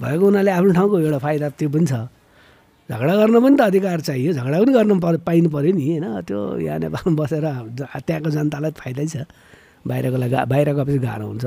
भएको 0.02 0.24
हुनाले 0.26 0.52
आफ्नो 0.52 0.72
ठाउँको 0.74 0.96
एउटा 1.06 1.20
फाइदा 1.22 1.48
त्यो 1.54 1.70
पनि 1.70 1.86
छ। 1.86 1.94
झगडा 2.90 3.14
गर्न 3.22 3.36
पनि 3.46 3.56
त 3.56 3.62
अधिकार 3.62 4.00
चाहियो 4.10 4.34
झगडा 4.34 4.58
पनि 4.58 4.72
गर्न 4.74 5.00
पर्यो 5.00 5.20
पाइनु 5.22 5.50
पऱ्यो 5.54 5.72
नि 5.78 5.84
होइन? 5.86 6.06
त्यो 6.26 6.40
यहाँ 6.66 6.80
नेपालमा 6.82 7.14
बसेर 7.22 7.46
त्यहाँको 7.78 8.30
जनतालाई 8.30 8.72
फाइदै 8.74 9.06
छ। 9.06 9.30
बाहिरको 9.86 10.18
लागि 10.18 10.38
बाहिर 10.50 10.68
गएपछि 10.74 10.98
गाह्रो 10.98 11.26
हुन्छ। 11.30 11.46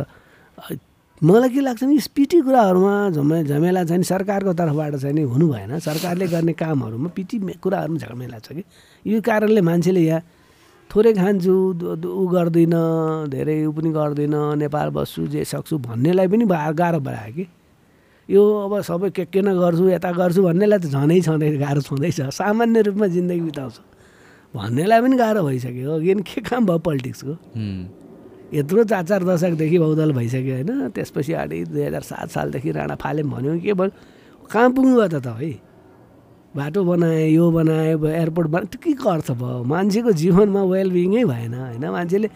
मलाई 1.24 1.48
के 1.48 1.60
लाग्छ 1.60 1.82
नि 1.88 1.96
पिटी 2.12 2.40
कुराहरूमा 2.44 3.16
झमे 3.16 3.42
झमेला 3.48 3.84
चाहिँ 3.88 4.02
सरकारको 4.04 4.52
तर्फबाट 4.60 4.94
चाहिँ 5.00 5.14
नि 5.16 5.22
हुनु 5.24 5.46
भएन। 5.48 5.78
सरकारले 5.80 6.26
गर्ने 6.28 6.52
कामहरूमा 6.52 7.08
पिटी 7.16 7.38
कुराहरूमा 7.64 7.98
झमेला 7.98 8.38
छ 8.44 8.52
कि? 8.52 8.64
यो 9.08 9.20
कारणले 9.24 9.60
मान्छेले 9.64 10.00
यहाँ 10.04 10.20
थोरै 10.90 11.12
खान्छु 11.16 11.52
ऊ 12.04 12.26
गर्दिनँ 12.28 13.32
धेरै 13.32 13.56
ऊ 13.64 13.72
पनि 13.72 13.90
गर्दिनँ 13.96 14.56
नेपाल 14.68 14.88
बस्छु 14.92 15.26
जे 15.32 15.44
सक्छु 15.48 15.78
भन्नेलाई 15.80 16.28
पनि 16.28 16.44
गाह्रो 16.44 17.00
बनायो 17.00 17.32
कि? 17.32 17.44
यो 18.28 18.42
अब 18.68 18.80
सबै 18.84 19.10
के 19.16 19.24
के 19.32 19.40
न 19.40 19.56
गर्छु 19.56 19.88
यता 19.96 20.12
गर्छु 20.12 20.42
भन्नेलाई 20.44 20.78
त 20.78 20.92
झनै 20.92 21.20
छँदै 21.24 21.56
गाह्रो 21.56 21.80
छँदैछ। 21.88 22.20
सामान्य 22.36 22.82
रूपमा 22.92 23.06
जिन्दगी 23.16 23.40
बिताउँछु। 23.48 23.82
भन्नेलाई 24.52 25.00
पनि 25.00 25.16
गाह्रो 25.16 25.40
भइसक्यो 25.48 26.00
किन 26.04 26.20
के 26.20 26.40
काम 26.44 26.66
भयो 26.68 26.78
पोलिटिक्सको? 26.84 27.32
यत्रो 28.52 28.84
चार 28.84 29.04
चार 29.08 29.22
दशकदेखि 29.24 29.78
बहुदल 29.78 30.12
भइसक्यो 30.12 30.54
होइन। 30.54 30.70
त्यसपछि 30.92 31.32
अगाडि 31.32 31.64
दुई 31.64 31.82
हजार 31.82 32.02
सात 32.02 32.28
सालदेखि 32.30 32.70
राणा 32.70 32.94
फालेम 33.00 33.30
भन्यो 33.30 33.58
के 33.64 33.72
भन्यो? 33.72 33.92
कहाँ 34.52 34.70
पुग्नु 34.74 34.94
भयो 35.00 35.20
त 35.20 35.26
है? 35.40 35.52
बाटो 36.54 36.80
बनाए 36.84 37.34
यो 37.34 37.50
बनाए 37.50 37.98
एयरपोर्ट 37.98 38.48
त्यो 38.70 38.78
के 38.78 38.92
अर्थ 38.94 39.30
भयो 39.34 39.62
मान्छेको 39.66 40.10
जीवनमा 40.12 40.62
वेलबिङै 40.70 41.24
भएन 41.24 41.54
होइन? 41.54 41.84
मान्छेले 41.90 42.28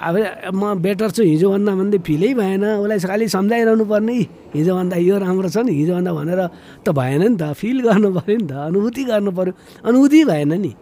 अब 0.00 0.16
म 0.56 0.80
बेटर 0.80 1.10
छु 1.12 1.22
हिजोभन्दा 1.28 1.72
भन्दै 1.76 1.98
फिलै 2.00 2.32
भएन 2.40 2.64
उसलाई 2.80 2.98
खालि 3.04 3.28
सम्झाइरहनु 3.28 3.84
पर्ने 3.84 4.14
हिजोभन्दा 4.56 4.96
यो 4.96 5.14
राम्रो 5.20 5.48
छ 5.52 5.60
नि 5.60 5.72
हिजोभन्दा 5.76 6.12
भनेर 6.16 6.40
त 6.80 6.88
भएन 6.88 7.22
नि 7.22 7.36
त। 7.36 7.52
फिल 7.52 7.84
गर्नु 7.84 8.08
पऱ्यो 8.16 8.36
नि 8.40 8.46
त 8.48 8.52
अनुभूति 8.72 9.02
गर्नु 9.04 9.30
पऱ्यो 9.36 9.52
अनुभूति 9.84 10.20
भएन 10.24 10.52
नि। 10.56 10.72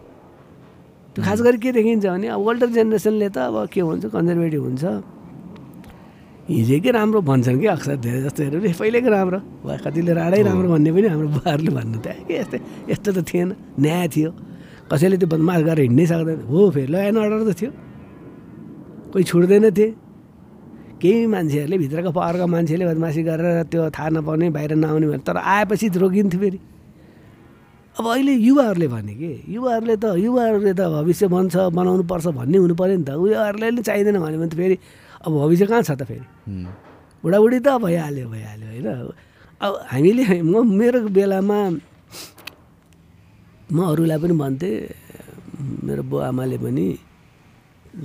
त्यो 1.15 1.21
खास 1.25 1.39
गरी 1.41 1.57
के 1.57 1.71
देखिन्छ 1.71 2.05
भने 2.05 2.27
अब 2.29 2.41
ओल्डर 2.47 2.69
जेनेरेसनले 2.77 3.29
त 3.29 3.37
अब 3.49 3.55
के 3.73 3.81
हुन्छ 3.81 4.05
कन्जर्भेटिभ 4.13 4.63
हुन्छ। 4.63 4.85
हिजोकै 6.49 6.91
राम्रो 6.97 7.19
भन्छन् 7.29 7.59
कि 7.61 7.67
अक्सर 7.77 7.95
धेरै 8.01 8.19
जस्तोहरू 8.25 8.57
पहिल्यैको 8.81 9.09
राम्रो। 9.09 9.39
वा 9.65 9.73
कतिले 9.85 10.13
राडै 10.17 10.41
राम्रो 10.49 10.67
भन्ने 10.73 10.89
पनि 10.93 11.07
हाम्रो 11.13 11.29
बुवाहरूले 11.35 11.71
भन्नु 11.77 11.97
त। 12.01 12.07
के 12.25 12.33
यस्तै 12.41 12.59
यस्तो 12.89 13.09
त 13.17 13.19
थिएन। 13.29 13.49
न्याय 13.77 14.07
थियो। 14.13 14.31
कसैले 14.89 15.17
त्यो 15.21 15.29
बदमास 15.29 15.61
गरेर 15.69 15.85
हिँड्नै 15.85 16.05
सक्दैन। 16.09 16.39
हो 16.49 16.57
फेरि 16.73 16.89
ल 16.89 16.95
एन्ड 17.09 17.17
अर्डर 17.21 17.41
त 17.45 17.51
थियो। 17.59 17.71
कोही 19.13 19.23
छुट्दैन 19.29 19.65
थिए। 19.77 19.89
केही 21.01 21.25
मान्छेहरूले 21.33 21.77
भित्रको 21.77 22.11
पावरका 22.17 22.45
मान्छेले 22.49 22.85
बदमासी 22.89 23.21
गरेर 23.29 23.69
त्यो 23.71 23.81
थाहा 23.93 24.09
नपाउने 24.09 24.49
बाहिर 24.49 24.71
नआउने 24.81 25.07
भने 25.09 25.21
तर 25.25 25.37
आएपछि 25.37 25.85
रोकिन्थ्यो 26.01 26.39
फेरि। 26.41 26.59
अब 27.99 28.07
अहिले 28.07 28.33
युवाहरूले 28.47 28.87
भने 28.87 29.13
कि? 29.19 29.31
युवाहरूले 29.51 29.95
त 29.99 30.15
युवाहरूले 30.23 30.71
त 30.71 30.81
भविष्य 30.87 31.27
बन्छ 31.27 31.55
बनाउनु 31.75 32.03
पर्छ 32.07 32.27
भन्ने 32.31 32.57
हुनु 32.63 32.75
पऱ्यो 32.79 32.95
नि 32.95 33.03
त। 33.03 33.19
उयोहरूले 33.19 33.67
नि 33.75 33.81
चाहिँदैन 33.83 34.15
भन्यो 34.23 34.39
भने 34.39 34.47
त 34.47 34.55
फेरि 34.55 34.75
अब 35.27 35.31
भविष्य 35.43 35.65
कहाँ 35.67 35.83
छ 35.83 35.91
त 35.99 36.07
फेरि? 36.07 36.23
बुढाबुढी 37.23 37.59
त 37.59 37.69
भइहाल्यो 37.83 38.25
भइहाल्यो 38.31 38.67
होइन? 38.71 38.87
अब 39.59 39.71
हामीले 39.91 40.23
म 40.39 40.63
मेरो 40.63 40.99
बेलामा 41.11 41.59
म 43.67 43.77
अरूलाई 43.91 44.17
पनि 44.23 44.33
भन्थेँ 44.39 44.75
मेरो 45.83 46.03
बुवा 46.07 46.27
आमाले 46.31 46.57
पनि 46.63 46.85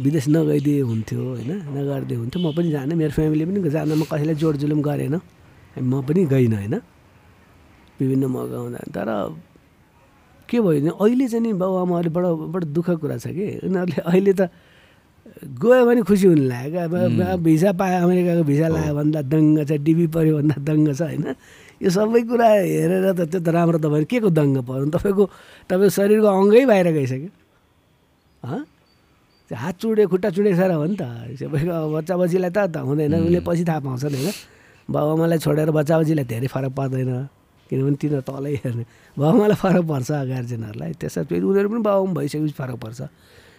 विदेश 0.02 0.26
नगइदिए 0.34 0.80
हुन्थ्यो 0.90 1.22
होइन? 1.22 1.50
नगरिदिए 1.70 2.18
हुन्थ्यो। 2.18 2.38
म 2.42 2.50
पनि 2.50 2.68
जाने 2.74 2.94
मेरो 2.98 3.12
फ्यामिली 3.14 3.44
पनि 3.46 3.70
जानमा 3.70 4.04
कसैलाई 4.10 4.34
जोड 4.42 4.54
जुलुम 4.58 4.82
गरेन। 4.82 5.22
म 5.78 6.02
पनि 6.02 6.26
गइनँ 6.26 6.56
होइन? 6.58 6.74
विभिन्न 7.94 8.24
मौका 8.26 8.58
हुँदा 8.58 8.82
तर 8.90 9.08
के 10.54 10.60
भयो 10.62 10.78
भने 10.78 10.90
अहिले 10.94 11.26
चाहिँ 11.26 11.42
नि 11.42 11.50
बाबुआमाहरूले 11.58 12.14
बडो 12.14 12.30
बडो 12.54 12.66
दुःख 12.70 12.88
कुरा 13.02 13.16
छ 13.18 13.34
कि। 13.34 13.66
उनीहरूले 13.66 13.98
अहिले 14.06 14.32
त 14.38 14.42
गयो 15.58 15.82
भने 15.88 16.00
खुसी 16.06 16.26
हुनु 16.30 16.44
लाग्यो 16.46 16.80
अब 16.86 17.42
भिसा 17.42 17.70
पायो 17.74 17.96
अमेरिकाको 18.06 18.42
भिसा 18.46 18.66
लाग्यो 18.70 18.94
भन्दा 18.94 19.20
दङ्ग 19.34 19.58
छ 19.66 19.72
डिबी 19.82 20.06
पऱ्यो 20.14 20.32
भन्दा 20.38 20.56
दङ्ग 20.62 20.86
छ 20.94 21.02
होइन? 21.10 21.26
यो 21.82 21.90
सबै 21.90 22.22
कुरा 22.30 22.46
हेरेर 22.54 23.06
त 23.18 23.20
त्यो 23.34 23.40
त 23.42 23.48
राम्रो 23.50 23.78
तपाईँ 23.82 24.06
के 24.06 24.18
को 24.22 24.30
दङ्ग 24.30 24.56
पऱ्यो 24.62 24.84
तपाईँको 24.94 25.24
तपाईँको 25.68 25.94
शरीरको 25.98 26.28
अङ्गै 26.38 26.62
बाहिर 26.70 26.88
गइसक्यो। 26.94 27.30
हात 29.50 29.74
चुडे 29.80 30.04
खुट्टा 30.10 30.28
चुडे 30.34 30.50
सर 30.56 30.70
हो 30.72 30.84
नि 30.86 30.96
त। 30.96 31.02
सबैको 31.36 31.74
बच्चा 31.94 32.14
बच्चीलाई 32.16 32.50
त 32.54 32.58
त 32.74 32.76
हुँदैन। 32.86 33.14
उसले 33.26 33.40
पछि 33.44 33.64
थाहा 33.68 33.80
पाउँछन् 33.86 34.14
होइन? 34.14 34.32
बाबुआमालाई 34.88 35.38
छोडेर 35.44 35.70
बच्चा 35.70 35.94
बच्चीलाई 36.00 36.26
धेरै 36.30 36.48
फरक 36.48 36.72
पर्दैन। 36.78 37.10
किनभने 37.68 37.96
तिनीहरू 37.96 38.22
तलै 38.28 38.54
हेर्ने। 38.64 38.84
बाबुआमालाई 39.16 39.56
फरक 39.56 39.84
पर्छ 39.88 40.10
गार्जेनहरूलाई 40.30 40.92
त्यसमा 41.00 41.22
फेरि 41.28 41.44
उनीहरू 41.44 41.68
पनि 41.68 41.82
बाबुआमा 41.82 42.14
भइसकेपछि 42.14 42.54
फरक 42.60 42.76
पर्छ। 42.84 43.00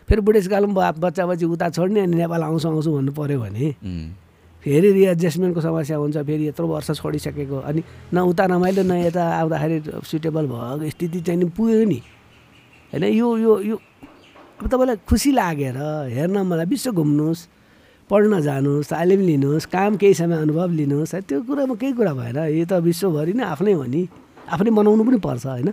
फेरि 0.07 0.21
बुढेसकालमा 0.21 0.91
बच्चा 1.01 1.23
बच्ची 1.25 1.45
उता 1.45 1.69
छोड्ने 1.73 1.99
अनि 2.05 2.15
नेपाल 2.21 2.41
आउँछु 2.43 2.67
आउँछु 2.69 2.89
भन्नु 2.93 3.11
पऱ्यो 3.17 3.39
भने 3.41 3.67
फेरि 4.63 4.89
रिएडजस्टमेन्टको 4.93 5.61
समस्या 5.61 5.97
हुन्छ 5.97 6.17
फेरि 6.25 6.47
यत्रो 6.47 6.65
वर्ष 6.67 6.89
छोडिसकेको। 7.01 7.57
अनि 7.69 7.81
न 8.13 8.17
उता 8.29 8.45
रमाइलो 8.45 8.83
न 8.85 8.93
यता 9.09 9.23
आउँदाखेरि 9.41 9.77
सुटेबल 10.05 10.45
भएको 10.45 10.89
स्थिति 10.89 11.19
चाहिँ 11.21 11.39
नि 11.41 11.45
पुग्यो 11.53 11.85
नि। 11.85 11.99
होइन 12.93 13.03
यो 13.13 13.27
यो 13.37 13.53
यो 13.61 13.75
अब 14.57 14.65
तपाईँलाई 14.65 14.97
खुसी 15.09 15.31
लागेर 15.33 15.77
हेर्न 16.13 16.37
मलाई 16.45 16.65
विश्व 16.65 16.91
घुम्नुहोस्। 16.93 17.41
पढ्न 18.09 18.41
जानुहोस् 18.41 18.89
तालिम 18.89 19.21
लिनुहोस् 19.25 19.65
काम 19.65 19.95
केही 19.97 20.13
समय 20.13 20.37
अनुभव 20.45 20.69
लिनुहोस् 20.79 21.13
है 21.15 21.21
त्यो 21.25 21.41
कुरामा 21.41 21.75
केही 21.81 21.93
कुरा 21.93 22.13
भएन। 22.13 22.37
यो 22.53 22.65
त 22.65 22.73
विश्वभरि 22.85 23.33
नै 23.33 23.43
आफ्नै 23.43 23.73
हो 23.73 23.83
नि। 23.83 24.01
आफ्नै 24.45 24.71
बनाउनु 24.71 25.03
पनि 25.03 25.17
पर्छ 25.25 25.45
होइन? 25.45 25.69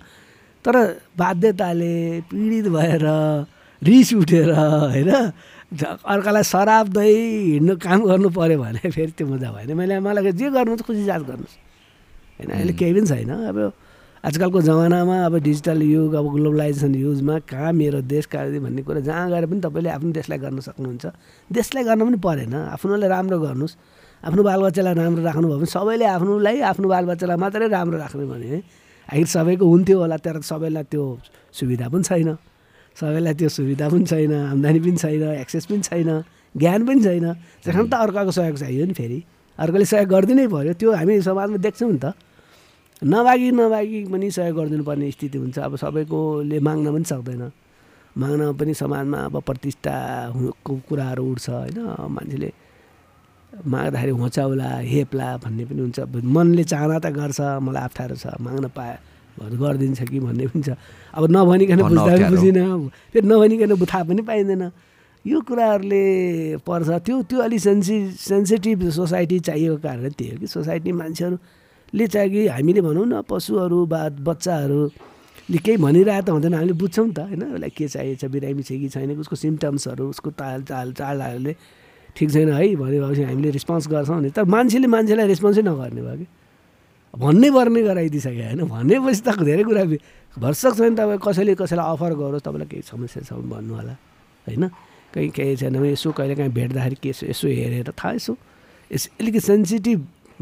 तर 0.64 0.74
बाध्यताले 1.18 1.94
पीडित 2.30 2.66
भएर 2.72 3.04
रिस 3.82 4.08
उठेर 4.14 4.50
होइन? 4.54 5.10
अर्कालाई 6.04 6.44
दही 6.88 7.16
हिँड्नु 7.52 7.74
काम 7.76 8.00
गर्नु 8.08 8.28
पऱ्यो 8.32 8.56
भने 8.60 8.90
फेरि 8.90 9.12
त्यो 9.12 9.26
मजा 9.28 9.50
भएन। 9.52 9.70
मैले 9.76 10.00
मलाई 10.00 10.32
जे 10.32 10.48
गर्नु 10.56 10.76
खुसी 10.80 11.04
जाँच 11.04 11.22
गर्नुहोस्। 11.28 11.56
होइन 12.38 12.50
अहिले 12.56 12.72
केही 12.72 12.92
पनि 12.96 13.06
छैन। 13.06 13.30
अब 13.50 13.58
आजकलको 14.22 14.60
जमानामा 14.62 15.14
अब 15.26 15.34
डिजिटल 15.42 15.82
युग 15.82 16.12
अब 16.14 16.26
ग्लोबलाइजेसन 16.30 16.94
युजमा 16.94 17.38
कहाँ 17.42 17.72
मेरो 17.74 18.00
देश 18.06 18.26
कहाँ 18.30 18.54
भन्ने 18.54 18.82
कुरा 18.86 19.00
जहाँ 19.02 19.26
गएर 19.30 19.46
पनि 19.50 19.60
तपाईँले 19.66 19.90
आफ्नो 19.98 20.10
देशलाई 20.14 20.38
गर्न 20.38 20.60
सक्नुहुन्छ। 20.62 21.06
देशलाई 21.50 21.84
गर्न 21.90 22.00
पनि 22.06 22.18
परेन। 22.22 22.54
आफ्नोलाई 22.70 23.08
राम्रो 23.10 23.38
गर्नुहोस्। 23.42 23.74
आफ्नो 24.22 24.42
बालबच्चालाई 24.46 24.94
राम्रो 24.94 25.22
राख्नुभयो 25.26 25.58
भने 25.58 25.66
सबैले 25.66 26.06
आफ्नोलाई 26.06 26.56
आफ्नो 26.70 26.86
बालबच्चालाई 26.94 27.36
मात्रै 27.42 27.66
राम्रो 27.66 27.98
राख्नु 27.98 28.26
भने 28.30 28.62
आखिर 29.10 29.26
सबैको 29.26 29.64
हुन्थ्यो 29.66 29.98
होला 29.98 30.16
तर 30.22 30.38
सबैलाई 30.46 30.84
त्यो 30.86 31.02
सुविधा 31.58 31.86
पनि 31.90 32.02
छैन। 32.06 32.30
सबैलाई 32.94 33.34
त्यो 33.34 33.48
सुविधा 33.58 33.86
पनि 33.90 34.06
छैन 34.06 34.32
आम्दानी 34.54 34.80
पनि 34.86 34.98
छैन 35.02 35.22
एक्सेस 35.42 35.66
पनि 35.66 35.82
छैन 35.82 36.10
ज्ञान 36.54 36.80
पनि 36.86 37.00
छैन। 37.02 37.26
त्यस 37.66 37.74
त 37.74 37.94
अर्काको 37.98 38.30
सहयोग 38.30 38.56
चाहियो 38.62 38.86
नि 38.86 38.94
फेरि। 38.94 39.18
अर्कोले 39.58 39.84
सहयोग 39.90 40.08
गरिदिनै 40.14 40.46
पऱ्यो 40.46 40.72
त्यो 40.78 40.90
हामी 40.94 41.20
समाजमा 41.26 41.58
देख्छौँ 41.58 41.90
नि 41.90 41.98
त। 41.98 42.14
नमागी 43.02 43.50
नमागी 43.50 44.04
पनि 44.06 44.30
सहयोग 44.30 44.56
गरिदिनु 44.56 44.84
पर्ने 44.84 45.10
स्थिति 45.10 45.38
हुन्छ। 45.38 45.58
अब 45.58 45.76
सबैकोले 45.76 46.58
माग्न 46.60 46.86
पनि 46.94 47.04
सक्दैन। 47.04 47.42
माग्न 48.14 48.52
पनि 48.54 48.74
समाजमा 48.74 49.18
अब 49.26 49.36
प्रतिष्ठाको 49.42 50.72
कुराहरू 50.88 51.24
उठ्छ 51.32 51.48
होइन? 51.50 51.78
मान्छेले 52.14 52.50
माग्दाखेरि 53.66 54.12
होचाउला 54.12 54.68
हेप्ला 54.86 55.28
भन्ने 55.42 55.64
पनि 55.66 55.80
हुन्छ। 55.82 55.98
मनले 56.22 56.64
चाहना 56.64 56.98
त 56.98 57.06
गर्छ 57.10 57.40
मलाई 57.58 57.82
अप्ठ्यारो 57.84 58.16
छ 58.16 58.38
माग्न 58.38 58.68
पाए 58.70 58.94
गरिदिन्छ 59.34 60.00
कि 60.06 60.18
भन्ने 60.20 60.46
पनि 60.46 60.62
छ। 60.62 60.78
अब 61.14 61.22
नभनिकन 61.26 61.82
बुझ्दा 61.82 62.04
पनि। 62.06 62.28
बुझिनँ। 62.30 62.88
फेरि 63.12 63.26
नभनिकन 63.26 63.70
थाहा 63.82 64.04
पनि 64.04 64.22
पाइँदैन। 64.22 64.62
यो 65.24 65.40
कुराहरूले 65.42 66.04
पर्छ। 66.66 66.88
त्यो 67.02 67.22
त्यो 67.26 67.38
अलिक 67.40 67.60
सेन्सि 67.60 67.96
सेन्सिटिभ 68.30 68.88
सोसाइटी 68.90 69.38
चाहिएको 69.40 69.76
कारण 69.82 70.10
त्यही 70.14 70.30
हो 70.30 70.38
कि 70.38 70.46
सोसाइटी 70.46 70.92
मान्छेहरूले 71.92 72.06
चाहिँ 72.06 72.30
कि 72.30 72.46
हामीले 72.48 72.80
भनौँ 72.80 73.06
न 73.06 73.22
पशुहरू 73.28 73.86
बा 73.86 74.08
बच्चाहरूले 74.24 75.58
केही 75.58 75.76
भनिरहेको 75.76 76.24
त 76.24 76.30
हुँदैन 76.30 76.54
हामीले 76.54 76.72
बुझ्छौँ 76.72 77.06
नि 77.06 77.12
त 77.12 77.20
होइन? 77.20 77.42
उसलाई 77.52 77.70
के 77.70 77.88
चाहिएको 77.88 78.16
छ 78.16 78.24
बिरामी 78.32 78.62
छ 78.62 78.72
कि 78.80 78.88
छैन 78.88 79.20
उसको 79.20 79.36
सिम्टम्सहरू 79.36 80.08
उसको 80.08 80.30
ताल 80.32 80.62
चाल 80.64 80.92
चालहरूले 80.92 81.52
ठिक 82.16 82.28
छैन 82.32 82.52
है? 82.52 82.76
भनेपछि 82.76 83.22
हामीले 83.28 83.50
रेस्पोन्स 83.52 83.88
गर्छौँ 83.88 84.20
नि 84.22 84.30
तर 84.32 84.44
मान्छेले 84.44 84.88
मान्छेलाई 84.88 85.26
रेस्पोन्सै 85.28 85.62
नगर्ने 85.62 86.00
भयो 86.00 86.16
कि? 86.16 86.26
भन्नै 87.12 87.50
पर्ने 87.52 87.80
गराइदिइसक्यो 87.84 88.40
होइन? 88.40 88.60
भनेपछि 88.72 89.20
त 89.20 89.28
धेरै 89.36 89.62
कुरा 89.68 89.84
भरसक 90.40 90.72
छैन 90.80 90.96
तपाईँ 90.96 91.20
कसैले 91.20 91.54
कसैलाई 91.60 91.86
अफर 91.92 92.12
गरोस् 92.16 92.44
तपाईँलाई 92.48 92.68
केही 92.72 92.82
समस्या 92.88 93.20
छ 93.20 93.36
भने 93.36 93.52
भन्नु 93.52 93.72
होला 93.76 93.94
होइन? 94.48 94.64
कहीँ 95.12 95.28
केही 95.28 95.56
छैन 95.60 95.76
यसो 95.92 96.08
कहिले 96.16 96.34
काहीँ 96.40 96.52
भेट्दाखेरि 96.56 96.96
के 97.04 97.12
यसो 97.28 97.46
हेरेर 97.52 97.92
थाहा 97.92 98.16
यसो 98.16 98.32
यस 98.90 99.04
अलिकति 99.20 99.40
सेन्सिटिभ 99.40 100.00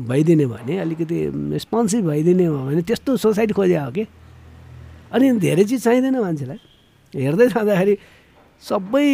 भइदिने 0.08 0.46
भने 0.46 0.78
अलिकति 0.78 1.16
रेस्पोन्सिभ 1.52 2.04
भइदिने 2.06 2.44
हो 2.46 2.58
भने 2.66 2.82
त्यस्तो 2.82 3.16
सोसाइटी 3.16 3.52
खोज्या 3.52 3.84
हो 3.84 3.90
कि? 3.92 4.06
अनि 5.12 5.26
धेरै 5.38 5.64
चिज 5.64 5.82
चाहिँदैन 5.84 6.16
मान्छेलाई। 6.20 6.58
हेर्दै 7.14 7.46
जाँदाखेरि 7.48 7.94
सबै 8.62 9.06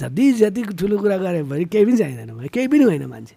जति 0.00 0.32
जति 0.40 0.62
ठुलो 0.78 0.96
कुरा 0.98 1.16
गऱ्यो 1.18 1.44
भने 1.44 1.64
केही 1.66 1.84
पनि 1.84 1.96
चाहिँदैन 1.96 2.30
भने 2.34 2.48
केही 2.48 2.68
पनि 2.68 2.84
होइन 2.84 3.04
मान्छे। 3.06 3.34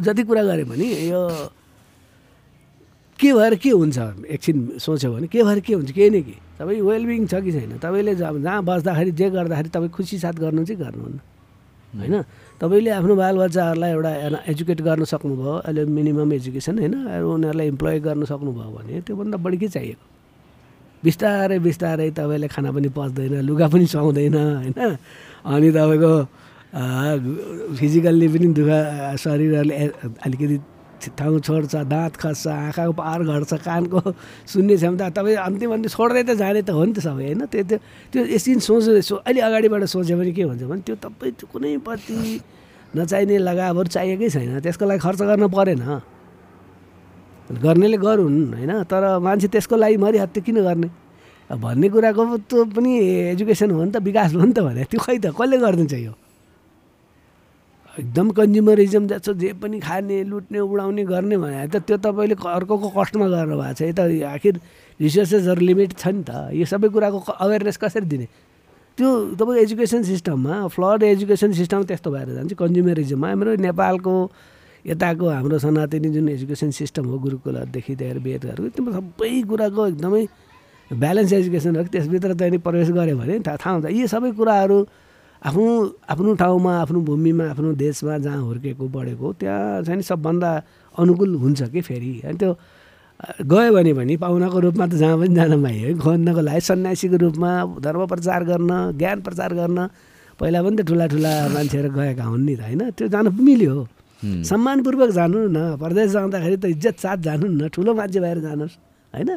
जति 0.00 0.22
कुरा 0.22 0.42
गऱ्यो 0.42 0.66
भने 0.66 0.86
यो 1.10 1.20
के 3.18 3.32
भएर 3.34 3.54
के 3.58 3.70
हुन्छ 3.70 3.98
एकछिन 4.30 4.78
सोच्यो 4.78 5.12
भने 5.12 5.26
के 5.26 5.42
भएर 5.42 5.60
के 5.60 5.74
हुन्छ 5.74 5.90
केही 5.90 6.10
न 6.10 6.22
के। 6.22 6.34
तपाईँ 6.58 6.80
वेलबिङ 6.80 7.26
छ 7.26 7.42
कि 7.42 7.52
छैन? 7.52 7.78
तपाईँले 7.82 8.14
जहाँ 8.14 8.62
बस्दाखेरि 8.62 9.10
जे 9.10 9.30
गर्दाखेरि 9.30 9.68
तपाईँ 9.68 9.90
खुसी 9.90 10.18
साथ 10.18 10.38
गर्नु 10.38 10.64
चाहिँ 10.64 10.78
गर्नुहुन्न। 10.78 11.18
होइन? 11.98 12.14
तपाईँले 12.60 12.90
आफ्नो 12.90 13.14
बालबच्चाहरूलाई 13.14 13.90
एउटा 13.94 14.10
एजुकेट 14.50 14.80
गर्न 14.82 15.04
सक्नुभयो 15.12 15.54
अहिले 15.62 15.84
मिनिमम 15.86 16.32
एजुकेसन 16.32 16.78
होइन 16.78 16.94
उनीहरूलाई 17.22 17.66
इम्प्लोय 17.72 17.98
गर्न 18.02 18.24
सक्नुभयो 18.26 18.70
भने 18.76 19.00
त्योभन्दा 19.06 19.36
बढी 19.38 19.56
के 19.62 19.68
चाहिएको? 19.74 20.04
बिस्तारै 21.02 21.58
बिस्तारै 21.62 22.10
तपाईँले 22.18 22.48
खाना 22.50 22.70
पनि 22.74 22.88
पच्दैन 22.90 23.34
लुगा 23.46 23.66
पनि 23.70 23.86
सुहाउँदैन 23.94 24.34
होइन? 24.34 24.74
अनि 25.46 25.68
तपाईँको 25.70 26.12
फिजिकल्ली 27.78 28.26
पनि 28.28 28.46
दुःख 28.58 28.70
शरीरहरूले 29.22 29.76
अलिकति 30.26 30.56
ठाउँ 31.18 31.38
छोड्छ 31.40 31.74
दाँत 31.86 32.16
खस्छ 32.16 32.46
आँखाको 32.46 32.92
पार 32.92 33.20
घट्छ 33.22 33.52
कानको 33.64 34.00
सुन्ने 34.46 34.76
क्षमता 34.76 35.08
तपाईँ 35.14 35.36
अन्तिम 35.36 35.72
अन्तिम 35.72 35.90
छोड्दै 35.94 36.22
त 36.22 36.30
जाने 36.36 36.62
त 36.62 36.70
हो 36.74 36.84
नि 36.84 36.92
त 36.92 37.00
सबै 37.06 37.24
होइन? 37.32 37.46
त्यो 37.46 37.62
त्यो 37.64 37.78
त्यो 38.12 38.22
एकछिन 38.34 38.58
सोच 38.58 38.84
सो 39.06 39.14
अहिले 39.22 39.40
अगाडिबाट 39.40 39.84
सोच्यो 39.94 40.16
भने 40.18 40.32
के 40.32 40.42
हुन्छ 40.42 40.62
भने 40.66 40.82
त्यो 40.82 40.96
तपाईँ 40.98 41.32
त्यो 41.38 41.46
कुनै 41.52 41.76
प्रति 41.86 42.18
नचाहिने 42.96 43.38
लगावहरू 43.38 43.88
चाहिएकै 43.94 44.28
छैन 44.28 44.58
त्यसको 44.64 44.84
लागि 44.86 45.00
खर्च 45.06 45.20
गर्न 45.22 45.46
परेन। 45.48 45.82
गर्नेले 47.48 47.96
गरून् 47.96 48.38
होइन? 48.54 48.72
तर 48.90 49.02
मान्छे 49.24 49.48
त्यसको 49.48 49.76
लागि 49.76 49.96
मरिहत्यो 49.96 50.42
किन 50.44 50.58
गर्ने? 50.68 50.88
भन्ने 51.48 51.88
कुराको 51.88 52.22
त्यो 52.44 52.64
पनि 52.76 52.92
एजुकेसन 53.32 53.70
हो 53.70 53.84
नि 53.84 53.90
त 53.92 53.96
विकास 54.04 54.34
हो 54.34 54.44
नि 54.44 54.52
त 54.52 54.60
भने 54.60 54.84
त्यो 54.84 55.00
खै 55.00 55.16
त 55.16 55.32
कसले 55.32 55.56
गरिदिन्छ 55.56 55.94
यो? 55.96 56.12
एकदम 57.98 58.30
कन्ज्युमरिजम 58.30 59.06
जस्तो 59.10 59.32
जे 59.34 59.52
पनि 59.58 59.78
खाने 59.82 60.22
लुट्ने 60.24 60.58
उडाउने 60.58 61.04
गर्ने 61.04 61.36
भने 61.36 61.66
त 61.66 61.82
त्यो 61.82 61.96
तपाईँले 61.98 62.34
अर्कोको 62.38 62.88
कस्टमा 62.94 63.26
गर्नु 63.26 63.56
भएको 63.58 63.74
छ। 63.74 63.82
यता 63.90 64.02
आखिर 64.38 64.54
रिसोर्सेसहरू 65.00 65.62
लिमिट 65.66 65.98
छ 65.98 66.06
नि 66.14 66.22
त। 66.22 66.54
यो 66.54 66.64
सबै 66.64 66.88
कुराको 66.94 67.18
अवेरनेस 67.18 67.76
कसरी 67.82 68.06
दिने? 68.06 68.26
त्यो 68.98 69.08
तपाईँको 69.34 69.62
एजुकेसन 69.66 70.02
सिस्टममा 70.14 70.54
फ्लड 70.70 71.02
एजुकेसन 71.02 71.50
सिस्टम 71.58 71.82
त्यस्तो 71.90 72.08
भएर 72.10 72.28
जान्छ 72.38 72.52
कन्ज्युमरिजममा। 72.54 73.26
हाम्रो 73.28 73.50
नेपालको 73.66 74.14
यताको 74.86 75.26
हाम्रो 75.28 75.58
सनातनी 75.58 76.08
जुन 76.14 76.28
एजुकेसन 76.38 76.70
सिस्टम 76.70 77.04
हो 77.10 77.18
गुरुकुलहरूदेखि 77.18 77.94
लिएर 77.98 78.18
वेदहरू 78.22 78.62
त्यो 78.78 78.82
सबै 78.94 79.30
कुराको 79.50 79.86
एकदमै 79.90 80.22
ब्यालेन्स 80.90 81.32
एजुकेसन 81.32 81.76
हो। 81.76 81.82
त्यसभित्र 81.90 82.30
त्यहाँदेखि 82.38 82.62
प्रवेश 82.62 82.88
गऱ्यो 82.94 83.16
भने 83.18 83.38
थाहा 83.42 83.70
हुन्छ। 83.74 83.90
यी 83.90 84.06
सबै 84.06 84.30
कुराहरू 84.38 84.78
आफ्नो 85.38 85.64
आफ्नो 86.10 86.34
ठाउँमा 86.34 86.72
आफ्नो 86.82 86.98
भूमिमा 87.06 87.44
आफ्नो 87.54 87.72
देशमा 87.78 88.18
जहाँ 88.18 88.42
हुर्केको 88.42 88.84
बढेको 88.90 89.32
त्यहाँ 89.38 89.82
चाहिँ 89.86 90.02
सबभन्दा 90.02 90.50
अनुकूल 90.98 91.34
हुन्छ 91.42 91.62
कि 91.70 91.80
फेरि? 91.80 92.12
अनि 92.26 92.38
त्यो 92.38 92.52
गयो 93.46 93.72
भने 93.74 93.92
पनि 93.94 94.16
पाहुनाको 94.18 94.58
रूपमा 94.58 94.86
त 94.86 94.94
जहाँ 94.98 95.18
पनि 95.18 95.34
जान 95.34 95.62
पाइयो 95.62 95.86
है। 95.86 95.94
खोज्नको 95.98 96.40
लागि 96.42 96.60
सन्यासीको 96.60 97.16
रूपमा 97.22 97.50
धर्म 97.82 98.06
प्रचार 98.06 98.40
गर्न 98.50 98.70
ज्ञान 98.98 99.18
प्रचार 99.26 99.50
गर्न 99.54 99.78
पहिला 100.38 100.58
पनि 100.62 100.76
त 100.78 100.80
ठुला 100.86 101.06
ठुला 101.06 101.32
मान्छेहरू 101.54 101.88
गएका 101.94 102.24
हुन् 102.24 102.44
नि 102.46 102.54
त 102.58 102.62
होइन? 102.66 102.82
त्यो 102.98 103.06
जानु 103.06 103.30
मिल्यो। 103.30 103.74
सम्मानपूर्वक 104.22 105.10
जानु 105.14 105.38
न। 105.54 105.78
परदेश 105.78 106.08
जाँदाखेरि 106.14 106.56
त 106.58 106.64
इज्जत 106.74 106.96
साथ 106.98 107.18
जानु 107.26 107.46
न। 107.46 107.68
ठुलो 107.74 107.94
मान्छे 107.94 108.18
भएर 108.18 108.38
जानुहोस् 108.42 108.76
होइन? 109.14 109.30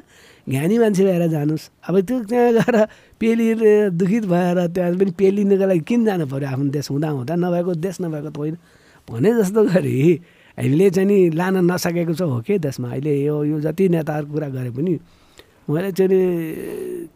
ज्ञानी 0.50 0.78
मान्छे 0.80 1.04
भएर 1.06 1.28
जानुहोस् 1.28 1.70
अब 1.90 2.00
त्यो 2.02 2.20
त्यहाँ 2.26 2.52
गएर 2.54 2.76
पेली 3.20 3.48
दुखित 3.94 4.26
भएर 4.26 4.58
त्यहाँ 4.74 4.94
पनि 4.98 5.12
पेलिनुको 5.14 5.66
लागि 5.68 5.80
किन 5.90 6.06
जानु 6.06 6.26
पऱ्यो 6.28 6.48
आफ्नो 6.50 6.70
देश 6.74 6.90
हुँदा 6.92 7.10
हुँदा 7.10 7.36
नभएको 7.36 7.72
देश 7.78 7.96
नभएको 8.02 8.30
त 8.30 8.38
होइन। 8.38 8.58
भने 9.08 9.30
जस्तो 9.38 9.62
गरी 9.70 9.98
हामीले 10.58 10.90
चाहिँ 10.90 11.08
नि 11.08 11.18
लान 11.38 11.56
नसकेको 11.72 12.14
छ 12.14 12.22
हो 12.22 12.42
कि 12.42 12.58
देशमा? 12.60 12.90
अहिले 12.90 13.14
यो 13.24 13.36
यो 13.46 13.60
जति 13.62 13.90
नेताहरूको 13.90 14.34
कुरा 14.34 14.48
गरे 14.50 14.70
पनि 14.72 14.94
मैले 15.70 15.92
चाहिँ 15.92 17.08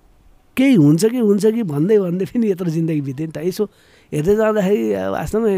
केही 0.57 0.73
हुन्छ 0.75 1.05
कि 1.05 1.19
हुन्छ 1.19 1.45
कि 1.45 1.63
भन्दै 1.63 1.97
भन्दै 1.99 2.25
पनि 2.25 2.51
यत्रो 2.51 2.69
जिन्दगी 2.71 3.01
बित्यो 3.01 3.25
नि 3.25 3.31
त। 3.33 3.37
यसो 3.43 3.63
हेर्दै 4.11 4.35
जाँदाखेरि 4.35 4.85
वास्तवमा 5.11 5.49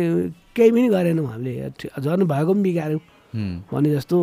केही 0.55 0.71
पनि 0.71 0.87
गरेनौँ 0.89 1.27
हामीले। 1.27 1.53
झन् 1.77 2.23
भएको 2.25 2.53
पनि 2.53 2.63
बिगाऱ्यौँ। 2.63 3.01
भने 3.35 3.89
जस्तो 3.91 4.17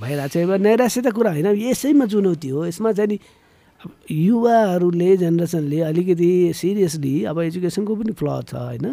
भइरहेको 0.00 0.28
छ। 0.28 0.36
अब 0.36 0.50
नैराश्य 0.62 1.00
त 1.02 1.12
कुरा 1.12 1.30
होइन। 1.30 1.46
यसैमा 1.58 2.06
चुनौती 2.06 2.48
हो। 2.48 2.66
यसमा 2.66 2.92
चाहिँ 2.92 3.08
नि 3.08 3.18
युवाहरूले 4.10 5.16
जेनेरेसनले 5.16 5.80
अलिकति 5.80 6.30
सिरियसली 6.56 7.14
अब 7.28 7.38
एजुकेसनको 7.40 7.92
पनि 7.94 8.12
फ्ल 8.14 8.28
छ 8.48 8.54
होइन। 8.54 8.86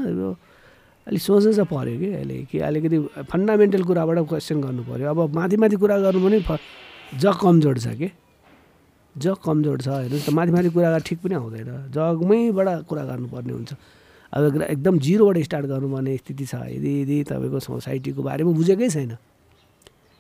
अलिक 1.08 1.22
सोच्नु 1.22 1.54
चाहिँ 1.54 1.70
पऱ्यो 1.72 1.98
कि 2.00 2.10
अहिले 2.14 2.38
कि 2.52 2.58
अलिकति 2.60 2.98
फन्डामेन्टल 3.32 3.84
कुराबाट 3.84 4.18
क्वेसन 4.30 4.62
गर्नु 4.62 4.84
पऱ्यो 4.84 5.10
अब 5.10 5.34
माथि 5.36 5.58
माथि 5.58 5.76
कुरा 5.82 5.98
गर्नु 5.98 6.20
पनि 6.26 6.40
जग 7.18 7.36
कमजोर 7.42 7.78
छ 7.80 7.88
कि? 7.96 8.10
जग 9.16 9.36
कमजोर 9.44 9.78
छ 9.82 9.88
त 9.88 10.30
माथि 10.30 10.52
माथि 10.52 10.70
कुरा 10.70 10.98
ठिक 11.00 11.20
पनि 11.24 11.36
आउँदैन। 11.36 11.72
जगमैबाट 11.96 12.68
कुरा 12.86 13.04
गर्नुपर्ने 13.06 13.54
हुन्छ। 13.54 13.72
अब 14.34 14.62
एकदम 14.64 15.00
जिरोबाट 15.00 15.38
स्टार्ट 15.44 15.66
गर्नुपर्ने 15.66 16.18
स्थिति 16.18 16.46
छ। 16.46 16.56
यदि 16.76 16.92
यदि 17.02 17.18
तपाईँको 17.32 17.60
सोसाइटीको 17.60 18.22
बारेमा 18.24 18.52
बुझेकै 18.52 18.90
छैन। 18.90 19.12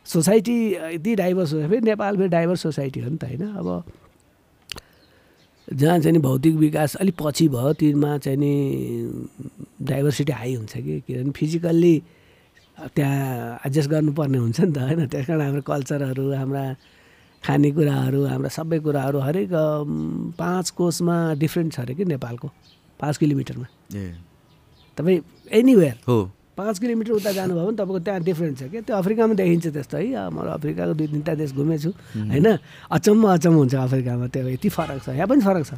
सोसाइटी 0.05 0.55
यति 0.95 1.15
डाइभर्स 1.15 1.53
हो 1.53 1.67
फेरि 1.69 1.81
नेपाल 1.81 2.17
फेरि 2.17 2.29
डाइभर्स 2.29 2.61
सोसाइटी 2.61 2.99
हो 2.99 3.09
नि 3.09 3.17
त 3.17 3.23
होइन। 3.23 3.43
अब 3.57 3.83
जहाँ 5.67 5.99
चाहिँ 5.99 6.11
नि 6.11 6.19
भौतिक 6.19 6.55
विकास 6.55 6.95
अलिक 6.95 7.15
पछि 7.19 7.47
भयो 7.49 7.73
तिनमा 7.73 8.17
चाहिँ 8.17 8.37
नि 8.37 8.53
डाइभर्सिटी 9.81 10.31
हाई 10.31 10.53
हुन्छ 10.55 10.73
कि। 10.77 10.99
किनभने 11.07 11.31
फिजिकल्ली 11.31 11.95
त्यहाँ 12.95 13.59
एडजस्ट 13.65 13.89
गर्नुपर्ने 13.89 14.37
हुन्छ 14.37 14.59
नि 14.61 14.71
त 14.71 14.77
होइन। 14.77 15.07
त्यस 15.07 15.25
कारण 15.27 15.41
हाम्रो 15.41 15.61
कल्चरहरू 15.61 16.33
हाम्रा 16.33 16.63
खानेकुराहरू 17.43 18.25
हाम्रा 18.25 18.49
सबै 18.49 18.79
कुराहरू 18.79 19.19
हरेक 19.19 19.49
पाँच 20.37 20.69
कोसमा 20.69 21.15
डिफ्रेन्ट 21.39 21.73
छ 21.73 21.79
अरे 21.79 21.93
कि 21.95 22.05
नेपालको। 22.05 22.47
पाँच 22.99 23.17
किलोमिटरमा। 23.17 23.67
ए। 23.95 24.13
तपाईँ 24.97 25.19
एनिवेयर 25.51 25.97
हो। 26.07 26.19
पाँच 26.61 26.77
किलोमिटर 26.77 27.11
उता 27.17 27.31
जानुभयो 27.33 27.65
भने 27.65 27.77
तपाईँको 27.81 27.99
त्यहाँ 28.05 28.21
डिफ्रेन्ट 28.21 28.55
छ 28.59 28.63
क्या। 28.69 28.81
त्यो 28.85 28.95
अफ्रिकामा 29.01 29.33
देखिन्छ 29.33 29.65
त्यस्तो 29.73 29.97
है। 29.97 30.29
म 30.29 30.37
अफ्रिकाको 30.61 30.93
दुई 30.93 31.07
तिनवटा 31.09 31.33
देश 31.41 31.51
घुमेछु 31.57 31.89
होइन? 32.29 32.47
अचम्म 32.93 33.23
अचम्म 33.33 33.55
हुन्छ 33.57 33.75
अफ्रिकामा। 33.89 34.25
त्यो 34.29 34.47
यति 34.53 34.69
फरक 34.69 34.99
छ। 35.01 35.09
यहाँ 35.17 35.27
पनि 35.27 35.41
फरक 35.41 35.65
छ। 35.65 35.73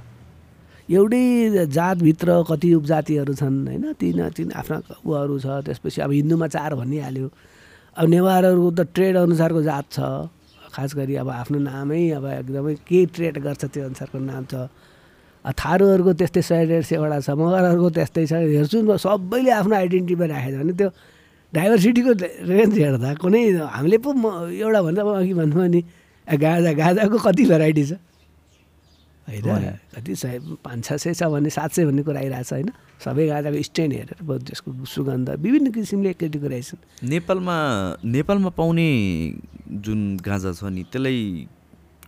एउटै 0.84 1.23
जातभित्र 1.71 2.29
कति 2.51 2.69
उपजातिहरू 2.75 3.34
छन् 3.39 3.57
होइन? 3.67 3.86
तिन 3.95 4.19
तिन 4.36 4.51
आफ्ना 4.51 4.77
उहरू 5.07 5.39
छ। 5.39 5.63
त्यसपछि 5.63 6.01
अब 6.03 6.11
हिन्दूमा 6.11 6.47
चार 6.51 6.75
भनिहाल्यो। 6.75 7.27
अब 7.95 8.05
नेवारहरूको 8.09 8.69
त 8.75 8.81
ट्रेड 8.91 9.15
अनुसारको 9.23 9.61
जात 9.63 9.86
छ। 9.95 9.99
खास 10.73 10.91
गरी 10.99 11.15
अब 11.23 11.29
आफ्नो 11.29 11.59
नामै 11.63 12.01
अब 12.17 12.25
एकदमै 12.43 12.73
के 12.84 12.99
ट्रेड 13.15 13.36
गर्छ 13.39 13.63
त्यो 13.71 13.84
अनुसारको 13.88 14.17
नाम 14.19 14.43
छ। 14.51 14.67
थारूहरूको 15.43 16.11
त्यस्तै 16.19 16.41
सय 16.41 16.61
डेढ 16.71 16.83
सयवटा 16.87 17.19
छ 17.19 17.29
मगरहरूको 17.35 17.89
त्यस्तै 17.99 18.23
छ। 18.25 18.33
हेर्छु 18.33 18.75
नि 18.79 18.87
म 18.87 18.95
सबैले 18.95 19.51
आफ्नो 19.51 19.75
आइडेन्टिटी 19.75 20.15
राखेको 20.31 20.55
छ। 20.55 20.61
भने 20.63 20.73
त्यो 20.79 20.89
डाइभर्सिटीको 21.53 22.11
रेन्ज 22.47 22.73
हेर्दा 22.79 23.09
कुनै 23.19 23.41
हामीले 23.75 23.97
पो 23.99 24.09
म 24.15 24.25
एउटा 24.55 24.79
भन्दा 24.87 25.01
अब 25.03 25.09
अघि 25.19 25.33
भन्नुभयो 25.33 25.67
नि 25.75 25.81
गाजा 26.39 26.71
गाजाको 26.79 27.17
कति 27.27 27.43
भेराइटी 27.51 27.83
छ? 27.83 27.93
होइन 29.23 29.79
कति 29.95 30.15
सय 30.15 30.39
पाँच 30.63 30.79
छ 30.83 30.93
सय 31.03 31.13
छ 31.13 31.23
भने 31.27 31.49
सात 31.51 31.71
सय 31.75 31.85
भन्ने 31.85 32.03
कुरा 32.03 32.19
आइरहेको 32.19 32.43
छ 32.43 32.53
होइन? 32.53 32.69
सबै 33.03 33.27
गाजाको 33.27 33.61
स्ट्रेन 33.67 33.91
हेरेर 33.91 34.19
त्यसको 34.23 34.69
सुगन्ध 34.87 35.29
विभिन्न 35.43 35.71
किसिमले 35.75 36.13
केटेगोराइजेसन 36.19 36.77
नेपालमा 37.11 37.55
नेपालमा 37.99 38.49
पाउने 38.55 38.87
जुन 39.83 39.99
गाँजा 40.23 40.51
छ 40.55 40.63
नि 40.71 40.83
त्यसलाई 40.87 41.19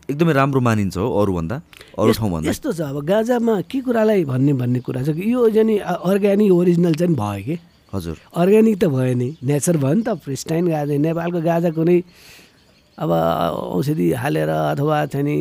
एकदमै 0.06 0.34
राम्रो 0.34 0.60
मानिन्छ 0.62 0.98
हो 0.98 1.08
अरूभन्दा 1.22 1.56
अरू 1.98 2.12
ठाउँभन्दा। 2.14 2.50
यस्तो 2.50 2.70
छ 2.78 2.82
अब 2.94 2.98
गाजामा 3.06 3.54
के 3.66 3.80
कुरालाई 3.82 4.24
भन्ने 4.30 4.54
भन्ने 4.54 4.80
कुरा 4.86 5.02
छ 5.02 5.18
कि 5.18 5.24
यो 5.34 5.50
नि 5.50 5.76
अर्ग्यानिक 5.82 6.52
ओरिजिनल 6.52 6.94
चाहिँ 6.94 7.16
भयो 7.16 7.44
कि? 7.46 7.56
हजुर। 7.94 8.16
अर्ग्यानिक 8.38 8.76
त 8.78 8.86
भयो 8.86 9.14
नि। 9.18 9.30
नेचर 9.42 9.78
भयो 9.82 9.94
नि 9.98 10.04
त 10.06 10.14
फ्रिस्टाइन 10.22 10.66
गाजा। 10.70 10.94
नेपालको 11.02 11.40
गाजा 11.42 11.70
कुनै 11.74 11.98
अब 13.02 13.12
औषधि 13.76 14.08
हालेर 14.22 14.50
अथवा 14.78 14.98
चाहिँ 15.10 15.26
नि 15.26 15.36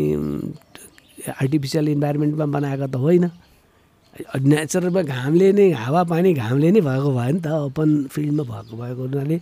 आर्टिफिसियल 1.28 1.88
इन्भाइरोमेन्टमा 1.88 2.46
बनाएको 2.56 2.86
त 2.88 2.96
होइन। 2.96 3.24
नेचरमा 4.48 5.02
घामले 5.02 5.48
नै 5.52 5.66
हावा 5.76 6.02
पानी 6.08 6.30
घामले 6.34 6.70
नै 6.72 6.80
भएको 6.80 7.10
भयो 7.12 7.32
नि 7.36 7.40
त 7.44 7.48
ओपन 7.68 7.88
फिल्डमा 8.08 8.42
भएको 8.48 8.74
भएको 8.80 9.02
हुनाले। 9.02 9.36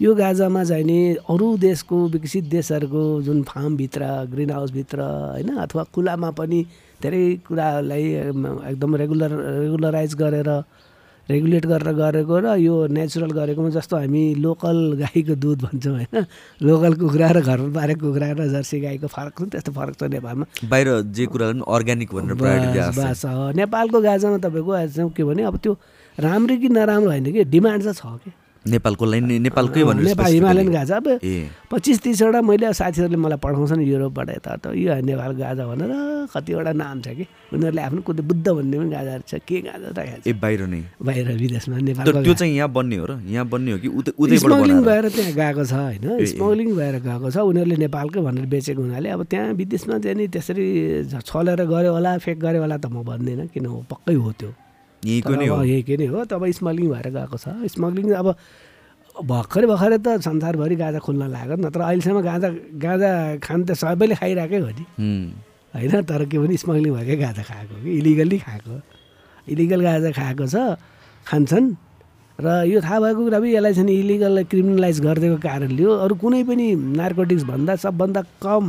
यो 0.00 0.14
गाजामा 0.14 0.64
चाहिँ 0.64 0.84
नि 0.84 0.98
अरू 1.30 1.56
देशको 1.56 1.96
विकसित 2.08 2.44
देशहरूको 2.50 3.02
जुन 3.22 3.42
फार्मभित्र 3.42 4.02
ग्रिन 4.30 4.50
हाउसभित्र 4.50 4.98
होइन 5.00 5.56
अथवा 5.56 5.82
खुलामा 5.94 6.30
पनि 6.30 6.60
धेरै 7.02 7.24
कुरालाई 7.46 8.04
एकदम 8.74 8.96
रेगुलर 8.96 9.32
रेगुलराइज 9.62 10.14
गरेर 10.14 10.50
रेगुलेट 11.30 11.66
गरेर 11.66 11.92
गरेको 11.94 12.38
र 12.38 12.58
यो 12.58 12.74
नेचुरल 12.90 13.30
गरेकोमा 13.30 13.70
जस्तो 13.70 13.96
हामी 13.96 14.34
लोकल 14.44 14.76
गाईको 14.98 15.34
दुध 15.40 15.58
भन्छौँ 15.62 15.94
होइन? 15.94 16.26
लोकल 16.62 16.94
कुखुरा 17.00 17.28
र 17.30 17.40
घरमा 17.40 17.72
पारेको 17.72 18.06
कुखुरा 18.06 18.28
र 18.34 18.48
जर्सी 18.50 18.80
गाईको 18.80 19.06
फरक 19.06 19.32
छ 19.38 19.48
त्यस्तो 19.48 19.72
फरक 19.72 19.94
छ 19.94 20.02
नेपालमा। 20.10 20.44
बाहिर 20.68 20.88
जे 21.16 21.26
पनि 21.30 21.64
अर्ग्यानिक 21.64 22.10
भनेर 22.12 22.34
बस। 22.98 23.22
नेपालको 23.56 24.00
गाजामा 24.00 24.38
तपाईँको 24.42 25.08
के 25.16 25.24
भने 25.24 25.42
अब 25.48 25.56
त्यो 25.64 25.72
राम्रो 26.18 26.56
कि 26.60 26.68
नराम्रो 26.68 27.10
होइन 27.10 27.32
कि? 27.32 27.44
डिमान्ड 27.44 27.82
चाहिँ 27.88 27.94
छ 27.94 28.20
कि? 28.20 28.30
नेपालको 28.64 29.04
लागि 29.04 29.38
नेपालकै 29.44 29.82
भनेर 29.84 30.04
नेपाल। 30.08 30.32
हिमालयन 30.32 30.68
गाजा 30.72 30.96
अब। 30.96 31.08
पच्चिस 31.68 31.98
तिसवटा 32.00 32.40
मैले 32.40 32.72
साथीहरूले 32.72 33.18
मलाई 33.20 33.38
पठाउँछन् 33.44 33.82
युरोपबाट 33.84 34.28
यता 34.40 34.52
त। 34.56 34.64
यो 34.72 35.04
नेपाल 35.04 35.32
गाजा 35.36 35.64
भनेर 35.68 35.92
कतिवटा 36.32 36.72
नाम 36.72 36.96
छ 37.04 37.08
कि। 37.12 37.24
उनीहरूले 37.52 37.82
आफ्नो 37.84 38.00
कुनै 38.08 38.22
बुद्ध 38.24 38.46
भन्ने 38.48 38.76
पनि 38.80 38.90
गाजाहरू 38.96 39.24
छ। 39.28 39.32
के 39.44 39.56
गाजा 39.68 39.88
राखेको 39.92 40.24
ए 40.24 40.32
बाहिर 40.32 40.60
नै। 40.64 40.80
छ 40.80 41.04
बाहिर 41.04 41.26
विदेशमा 41.44 41.76
तर 41.76 41.82
नेपालको 41.84 42.22
त्यो 42.24 42.34
चाहिँ 42.40 42.54
यहाँ 42.56 42.70
बन्ने 42.72 42.96
हो 42.96 43.04
र। 43.04 43.12
यहाँ 43.28 43.46
बन्ने 43.52 43.70
हो 43.72 43.78
कि 43.84 43.88
स्मग्लिङ 44.40 44.80
भएर 44.80 45.04
त्यहाँ 45.12 45.32
गएको 45.36 45.64
छ 45.68 45.72
होइन। 45.84 46.04
स्मग्लिङ 46.24 46.68
भएर 46.72 46.96
गएको 47.04 47.28
छ। 47.30 47.36
उनीहरूले 47.44 47.76
नेपालकै 47.84 48.20
भनेर 48.24 48.46
बेचेको 48.48 48.80
हुनाले 48.80 49.08
अब 49.12 49.22
त्यहाँ 49.28 49.52
विदेशमा 49.60 49.98
चाहिँ 50.00 50.16
नि 50.16 50.24
त्यसरी 50.32 50.66
छलेर 51.20 51.60
गऱ्यो 51.68 51.92
होला 51.92 52.16
फेक 52.16 52.38
गऱ्यो 52.40 52.60
होला 52.64 52.76
त 52.80 52.86
म 52.88 53.04
भन्दिनँ। 53.04 53.52
किन 53.52 53.66
हो? 53.68 53.84
पक्कै 53.92 54.16
हो 54.16 54.32
त्यो। 54.32 54.63
यहीँको 55.04 55.32
नै 55.36 55.46
हो। 55.46 55.56
यहीँकै 55.62 55.96
नै 56.00 56.06
हो। 56.12 56.24
तब 56.24 56.42
स्मग्लिङ 56.58 56.88
भएर 56.90 57.08
गएको 57.12 57.36
छ। 57.36 57.46
स्मग्लिङ 57.74 58.06
अब 58.20 58.28
भर्खरै 59.14 59.66
भर्खरै 59.70 59.98
त 60.02 60.08
संसारभरि 60.26 60.76
गाजा 60.76 60.98
खुल्न 60.98 61.22
लाग्यो 61.30 61.56
नत्र 61.62 61.80
अहिलेसम्म 61.86 62.20
गाजा 62.24 62.48
गाजा 62.82 63.10
खान 63.38 63.60
त 63.64 63.78
सबैले 63.78 64.14
खाइरहेकै 64.18 64.58
हो 64.58 64.70
नि। 64.74 64.84
होइन 65.74 65.94
तर 66.02 66.22
के 66.26 66.36
भने 66.38 66.56
स्मग्लिङ 66.56 66.92
भएकै 66.98 67.16
गाजा 67.22 67.42
खाएको 67.46 67.74
कि। 67.84 67.90
इलिगल्ली 68.00 68.38
खाएको 68.42 68.74
इलिगल 69.46 69.80
गाजा 69.86 70.10
खाएको 70.18 70.44
छ 70.50 70.56
खान्छन्। 71.26 71.66
र 72.38 72.46
यो 72.66 72.82
थाहा 72.82 72.98
भएको 72.98 73.22
कुरा 73.22 73.38
पनि 73.38 73.50
यसलाई 73.54 73.72
चाहिँ 73.78 73.94
इलिगल 74.02 74.42
क्रिमिनलाइज 74.50 74.98
गरिदिएको 75.06 75.38
कारणले 75.38 75.82
हो। 75.86 75.92
अरू 76.02 76.14
कुनै 76.18 76.42
पनि 76.50 76.66
नार्कोटिक्स 76.98 77.44
भन्दा 77.46 77.72
सबभन्दा 77.78 78.20
कम 78.42 78.64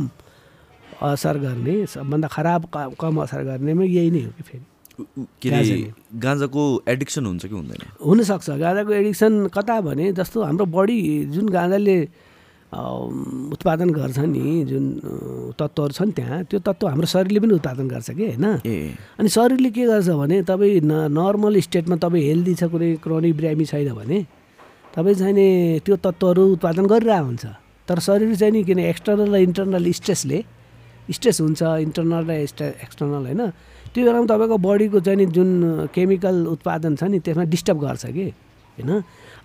असर 1.02 1.36
गर्ने 1.42 1.74
सबभन्दा 1.90 2.28
खराब 2.30 2.62
कम 2.94 3.14
असर 3.26 3.42
गर्नेमा 3.50 3.84
यही 3.84 4.10
नै 4.14 4.22
हो 4.22 4.32
कि 4.38 4.42
फेरि। 4.46 4.64
के 4.96 5.48
अरे 5.48 5.62
नै। 5.70 5.92
गाँजाको 6.20 6.62
एडिक्सन 6.88 7.26
हुन्छ 7.26 7.46
कि 7.46 7.54
हुँदैन? 7.54 7.82
हुनसक्छ। 8.00 8.48
गाँजाको 8.50 8.92
एडिक्सन 8.92 9.32
कता 9.52 9.80
भने 9.80 10.12
जस्तो 10.16 10.42
हाम्रो 10.42 10.66
बडी 10.66 10.98
जुन 11.34 11.48
गाँजाले 11.48 11.98
उत्पादन 12.72 13.90
गर्छ 13.94 14.18
नि 14.26 14.64
जुन 14.68 14.84
तत्त्वहरू 15.54 15.92
छन् 15.96 16.12
त्यहाँ 16.12 16.38
त्यो 16.50 16.58
तत्त्व 16.60 16.86
हाम्रो 16.88 17.06
शरीरले 17.06 17.40
पनि 17.40 17.54
उत्पादन 17.60 17.86
गर्छ 17.88 18.10
कि 18.10 18.24
होइन? 18.26 18.44
अनि 19.20 19.28
शरीरले 19.28 19.70
के 19.70 19.86
गर्छ 19.86 20.08
भने 20.08 20.42
तपाईँ 20.42 20.80
न 20.82 21.06
नर्मल 21.12 21.60
स्टेटमा 21.62 21.96
तपाईँ 21.96 22.24
हेल्दी 22.26 22.54
छ 22.54 22.64
कुनै 22.72 22.96
क्रोनिक 23.00 23.36
बिरामी 23.36 23.64
छैन 23.64 23.92
भने 23.94 24.18
तपाईँ 24.92 25.14
चाहिँ 25.14 25.34
नि 25.38 25.48
त्यो 25.86 25.96
तत्त्वहरू 26.04 26.42
उत्पादन 26.58 26.84
गरिरहेको 26.90 27.26
हुन्छ। 27.26 27.44
तर 27.88 27.98
शरीर 28.02 28.34
चाहिँ 28.34 28.52
नि 28.52 28.60
किन 28.66 28.78
एक्सटर्नल 28.82 29.30
र 29.30 29.36
इन्टर्नल 29.46 29.84
स्ट्रेसले 29.92 30.38
स्ट्रेस 31.06 31.40
हुन्छ 31.40 31.62
इन्टर्नल 31.86 32.22
र 32.26 32.30
एक्सटे 32.42 32.66
एक्सटर्नल 32.82 33.22
होइन? 33.30 33.42
त्यो 33.96 34.04
बेलामा 34.04 34.26
तपाईँको 34.28 34.56
बडीको 34.60 34.98
चाहिँ 35.00 35.16
नि 35.16 35.26
जुन 35.32 35.50
केमिकल 35.88 36.36
उत्पादन 36.52 36.92
छ 37.00 37.02
नि 37.08 37.18
त्यसमा 37.24 37.44
डिस्टर्ब 37.48 37.78
गर्छ 37.80 38.04
कि 38.12 38.26
होइन? 38.76 38.90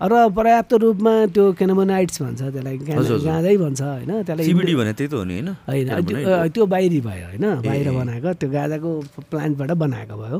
र 0.02 0.12
पर्याप्त 0.36 0.72
रूपमा 0.76 1.12
त्यो 1.32 1.44
केनामोनाइट्स 1.56 2.16
भन्छ 2.22 2.40
त्यसलाई। 2.52 2.76
गाँदै 3.24 3.56
भन्छ 3.56 3.80
होइन? 3.80 4.12
त्यसलाई 4.28 4.44
त्यही 4.92 5.08
त 5.08 5.14
हो 5.16 5.24
नि 5.24 5.40
होइन? 5.40 5.88
त्यो- 6.52 6.68
बाहिरी 6.68 7.00
भयो 7.00 7.24
होइन? 7.32 7.44
बाहिर। 7.64 7.88
बनाएको 7.96 8.28
त्यो 8.40 8.48
गाजाको 8.52 8.90
प्लान्टबाट 9.30 9.70
बनाएको 9.72 10.14
भयो। 10.20 10.38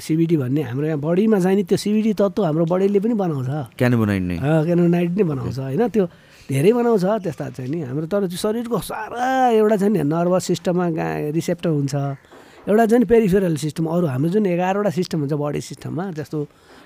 सिबिडी 0.00 0.36
भन्ने 0.40 0.62
हाम्रो 0.72 0.86
यहाँ 0.86 1.00
बडीमा 1.04 1.38
चाहिँ 1.44 1.56
नि 1.56 1.64
त्यो 1.68 1.76
सिबिडी 1.76 2.12
तत्त्व 2.16 2.42
हाम्रो 2.48 2.64
बडीले 2.64 3.00
पनि 3.04 3.14
बनाउँछ। 3.20 3.76
क्यानोबोनाइड 3.76 4.22
नै। 4.22 4.36
केनोनाइट 4.40 5.10
नै 5.18 5.24
बनाउँछ 5.28 5.58
होइन? 5.58 5.82
त्यो 5.92 6.04
धेरै 6.48 6.72
बनाउँछ 6.72 7.04
त्यस्ता 7.24 7.44
चाहिँ 7.52 7.68
नि 7.68 7.78
हाम्रो 7.84 8.06
तर 8.08 8.28
शरीरको 8.32 8.78
सारा 8.80 9.24
एउटा 9.60 9.76
छ 9.76 9.82
नि 9.92 10.00
नर्भस 10.08 10.42
सिस्टममा 10.48 10.86
गा 10.96 11.06
रिसेप्टर 11.36 11.68
हुन्छ। 11.68 11.94
एउटा 12.62 12.84
चाहिँ 12.86 13.04
पेरिफेरल 13.10 13.56
सिस्टम 13.58 13.86
अरू 13.90 14.06
हाम्रो 14.06 14.28
जुन 14.30 14.46
एघारवटा 14.46 14.90
सिस्टम 14.94 15.18
हुन्छ 15.26 15.34
बडी 15.34 15.60
सिस्टममा 15.60 16.04
जस्तो 16.14 16.38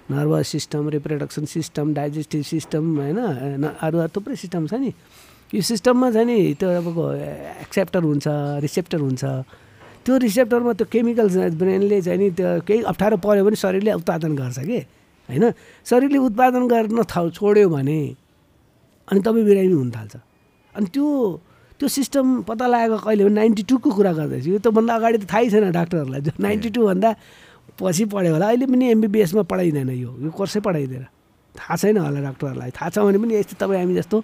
nervous 0.08 0.48
system 0.48 0.88
reproduction 0.88 1.44
system 1.44 1.92
digestive 1.94 2.42
system 2.48 2.84
होइन 2.96 3.18
अरू 3.68 3.98
अरू 4.00 4.08
थुप्रै 4.08 4.36
सिस्टम 4.40 4.66
छ 4.66 4.74
नि। 4.80 4.90
यो 5.52 5.60
सिस्टममा 5.60 6.10
चाहिँ 6.16 6.26
नि 6.26 6.38
त्यो 6.56 6.68
तपाईँको 6.80 7.04
एक्सेप्टर 7.68 8.02
हुन्छ 8.08 8.26
रिसेप्टर 8.64 9.00
हुन्छ। 9.04 9.24
त्यो 10.04 10.16
रिसेप्टरमा 10.16 10.72
त्यो 10.80 10.86
केमिकल 10.88 11.28
ब्रेनले 11.60 12.00
चाहिँ 12.02 12.18
नि 12.18 12.30
त्यो 12.32 12.48
केही 12.64 12.80
अप्ठ्यारो 12.88 13.16
पऱ्यो 13.20 13.44
भने 13.44 13.56
शरीरले 13.60 13.92
उत्पादन 14.00 14.32
गर्छ 14.32 14.58
कि 14.64 14.78
होइन? 15.28 15.44
शरीरले 15.84 16.18
उत्पादन 16.24 16.62
गर्न 16.72 16.98
थाउ 17.04 17.24
छोड्यो 17.36 17.68
भने 17.68 18.00
अनि 19.12 19.20
तपाईँ 19.20 19.44
बिरामी 19.44 19.76
हुन 19.76 19.90
थाल्छ 19.92 20.14
अनि 20.74 20.86
त्यो 20.88 21.06
त्यो 21.76 21.88
सिस्टम 21.88 22.48
पत्ता 22.48 22.66
लागेको 22.66 22.98
कहिले 23.04 23.24
भने 23.24 23.34
नाइन्टी 23.34 23.62
टूको 23.68 23.90
कुरा 23.92 24.12
गर्दैछु। 24.16 24.48
यो 24.50 24.58
त्योभन्दा 24.64 24.92
अगाडि 24.96 25.18
त 25.18 25.24
थाहै 25.28 25.48
छैन 25.52 25.70
डाक्टरहरूलाई। 25.76 26.20
नाइन्टी 26.46 26.68
टूभन्दा 26.72 27.10
पछि 27.76 28.04
पढ्यो 28.08 28.32
होला। 28.32 28.46
अहिले 28.48 28.66
पनि 28.66 28.84
एमबिबिएसमा 28.96 29.42
पढाइँदैन 29.44 29.90
यो। 29.92 30.10
यो 30.24 30.30
कोर्सै 30.32 30.60
पढाइँदैन। 30.64 31.04
थाहा 31.52 31.76
छैन 31.76 31.96
होला 32.00 32.20
डाक्टरहरूलाई। 32.32 32.70
थाहा 32.72 32.88
छ 32.88 32.96
भने 33.04 33.18
पनि 33.20 33.34
यस्तो 33.36 33.54
तपाईँ 33.60 33.80
हामी 33.84 33.94
जस्तो 34.00 34.16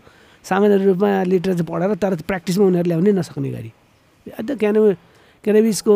सामान्य 0.45 0.77
रूपमा 0.81 1.11
लिटरेचर 1.29 1.65
पढेर 1.69 1.95
तर 2.01 2.13
प्र्याक्टिसमा 2.25 2.65
उनीहरू 2.73 2.89
ल्याउनै 2.89 3.13
नसक्ने 3.21 3.51
गरी। 3.53 3.71
अन्त 4.41 4.51
क्यानो 4.57 4.81
क्यानाबिसको 5.45 5.95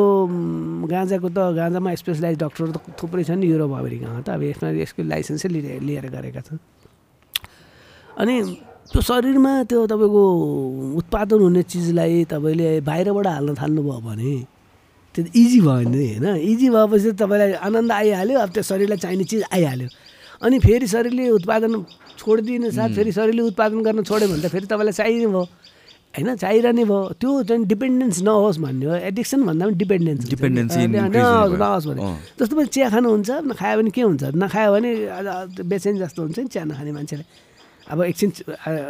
गाँजाको 0.92 1.28
त 1.32 1.38
गाँजामा 1.56 1.88
स्पेसलाइज 2.02 2.36
डक्टरहरू 2.36 2.72
त 2.76 2.78
थुप्रै 3.00 3.24
छन् 3.24 3.42
युरोप 3.48 3.72
अमेरिकामा 3.80 4.20
त। 4.26 4.28
अब 4.36 4.42
यसमा 4.44 4.68
यसको 4.82 5.02
लाइसेन्सै 5.08 5.48
लिएर 5.48 5.80
लिएर 5.88 6.06
गरेका 6.12 6.40
छन्। 6.44 6.58
अनि 8.20 8.34
त्यो 8.92 9.00
शरीरमा 9.02 9.52
त्यो 9.70 9.80
तपाईँको 9.90 10.24
उत्पादन 11.00 11.40
हुने 11.42 11.62
चिजलाई 11.66 12.24
तपाईँले 12.30 12.68
बाहिरबाट 12.86 13.26
हाल्न 13.26 13.54
थाल्नुभयो 13.60 13.98
भने 14.06 14.34
त्यो 15.14 15.24
त 15.24 15.28
इजी 15.34 15.60
भयो 15.66 15.88
नि 15.90 16.06
होइन? 16.22 16.26
इजी 16.38 16.66
भएपछि 16.70 17.10
तपाईँलाई 17.18 17.52
आनन्द 17.66 17.92
आइहाल्यो 17.92 18.38
अब 18.38 18.50
त्यो 18.54 18.62
शरीरलाई 18.62 18.98
चाहिने 19.02 19.24
चिज 19.26 19.42
आइहाल्यो। 19.50 19.88
अनि 20.44 20.56
फेरि 20.62 20.86
शरीरले 20.86 21.24
उत्पादन 21.34 21.72
छोडिदिनु 22.20 22.70
साथ 22.70 22.90
फेरि 22.94 23.12
शरीरले 23.12 23.42
उत्पादन 23.50 23.78
गर्न 23.82 24.02
छोड्यो 24.06 24.28
भने 24.28 24.42
त 24.44 24.48
फेरि 24.54 24.66
तपाईँलाई 24.70 24.94
चाहिने 24.94 25.26
भयो। 25.34 25.44
होइन? 26.16 26.28
चाहिरहने 26.36 26.84
भयो। 26.84 27.00
त्यो 27.20 27.30
चाहिँ 27.48 27.64
डिपेन्डेन्स 27.66 28.22
नहोस् 28.22 28.58
भन्ने 28.62 28.86
हो 28.86 28.94
एडिक्सन 29.10 29.40
भन्दा 29.48 29.64
पनि 29.66 29.76
डिपेन्डेन्स 29.82 30.22
increase 30.30 31.58
नहोस् 31.58 31.86
भने। 31.90 32.00
जस्तो 32.38 32.54
पनि 32.56 32.68
चिया 32.70 32.88
खानुहुन्छ 32.94 33.30
नखायो 33.50 33.74
भने 33.82 33.90
के 33.90 34.02
हुन्छ? 34.04 34.22
नखायो 34.36 34.70
भने 34.72 34.90
बेचैन 35.64 35.94
जस्तो 36.00 36.20
हुन्छ 36.22 36.38
नि 36.38 36.48
चिया 36.54 36.64
नखाने 36.70 36.92
मान्छेले 36.92 37.24
अब 37.86 38.02
एकछिन 38.02 38.30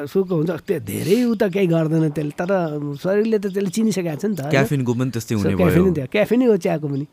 सुको 0.09 0.35
हुन्छ 0.41 0.51
त्यो 0.65 0.79
धेरै 0.81 1.19
उ 1.29 1.37
त 1.37 1.53
केही 1.53 1.69
गर्दैन 1.69 2.17
त्यसले 2.17 2.33
तर 2.33 2.51
शरीरले 2.97 3.39
त 3.39 3.47
त्यसले 3.53 3.71
चिनिसकेको 3.77 4.17
छ 4.17 4.25
नि 4.33 4.37
त? 4.41 4.49
क्याफिनको 4.49 4.93
पनि 4.97 5.11
त्यस्तै 5.13 5.35
हुने 5.37 5.53
क्याफिन 5.61 5.93
त्यो 5.93 6.07
क्याफिनै 6.09 6.47
हो 6.49 6.57
चियाको 6.57 6.87
पनि। 6.89 7.07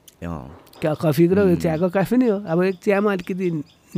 कफीको 0.79 1.33
र 1.35 1.41
चियाको 1.59 1.87
क्याफिनै 1.91 2.27
हो। 2.31 2.37
अब 2.47 2.57
एक 2.63 2.75
चियामा 2.83 3.09
अलिकति 3.13 3.47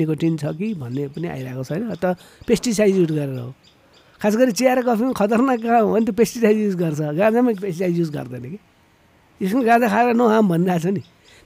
निकोटिन 0.02 0.34
छ 0.42 0.44
कि 0.58 0.68
भन्ने 0.82 1.14
पनि 1.14 1.28
आइरहेको 1.30 1.64
छैन 1.64 1.94
त 2.02 2.18
पेस्टिसाइड 2.50 2.94
युज 3.06 3.12
गरेर 3.14 3.38
हो। 3.38 3.54
खास 4.22 4.34
गरी 4.34 4.52
चिया 4.58 4.74
र 4.74 4.82
कफीमा 4.82 5.14
खतरनाक 5.14 5.60
कहाँ 5.62 5.82
हो 5.86 5.94
भने 5.94 6.06
त्यो 6.10 6.16
पेस्टिसाइड 6.18 6.58
युज 6.58 6.76
गर्छ। 6.82 7.02
गाँजामा 7.22 7.52
पेस्टिसाइड 7.62 7.96
युज 8.02 8.10
गर्दैन 8.18 8.46
कि। 8.50 8.60
यसमा 9.46 9.62
गाँजा 9.62 9.88
खाएर 9.94 10.14
नहाम 10.18 10.46
भनिरहेको 10.50 10.82
छ 10.82 10.88
नि। 10.90 11.02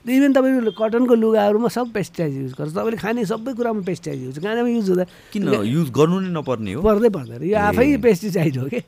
इभन 0.08 0.32
तपाईँको 0.32 0.72
कटनको 0.80 1.14
लुगाहरूमा 1.14 1.68
सब 1.68 1.92
पेस्टिसाइड 1.92 2.32
युज 2.32 2.52
गर्छ। 2.56 2.72
तपाईँले 2.72 2.96
खाने 2.96 3.24
सबै 3.24 3.52
कुरामा 3.52 3.82
पेस्टिसाइड 3.84 4.20
युज 4.22 4.38
गाँजामा 4.40 4.68
युज 4.68 4.88
हुँदा 4.88 5.04
किन? 5.32 5.42
युज 5.64 5.88
गर्नु 5.92 6.16
नै 6.20 6.30
नपर्ने 6.32 6.72
हो। 6.72 6.80
पर्दै 6.82 7.10
पर्दैन। 7.12 7.42
यो 7.44 7.56
आफै 7.58 7.96
पेस्टिसाइड 8.00 8.56
हो 8.58 8.66
कि? 8.72 8.80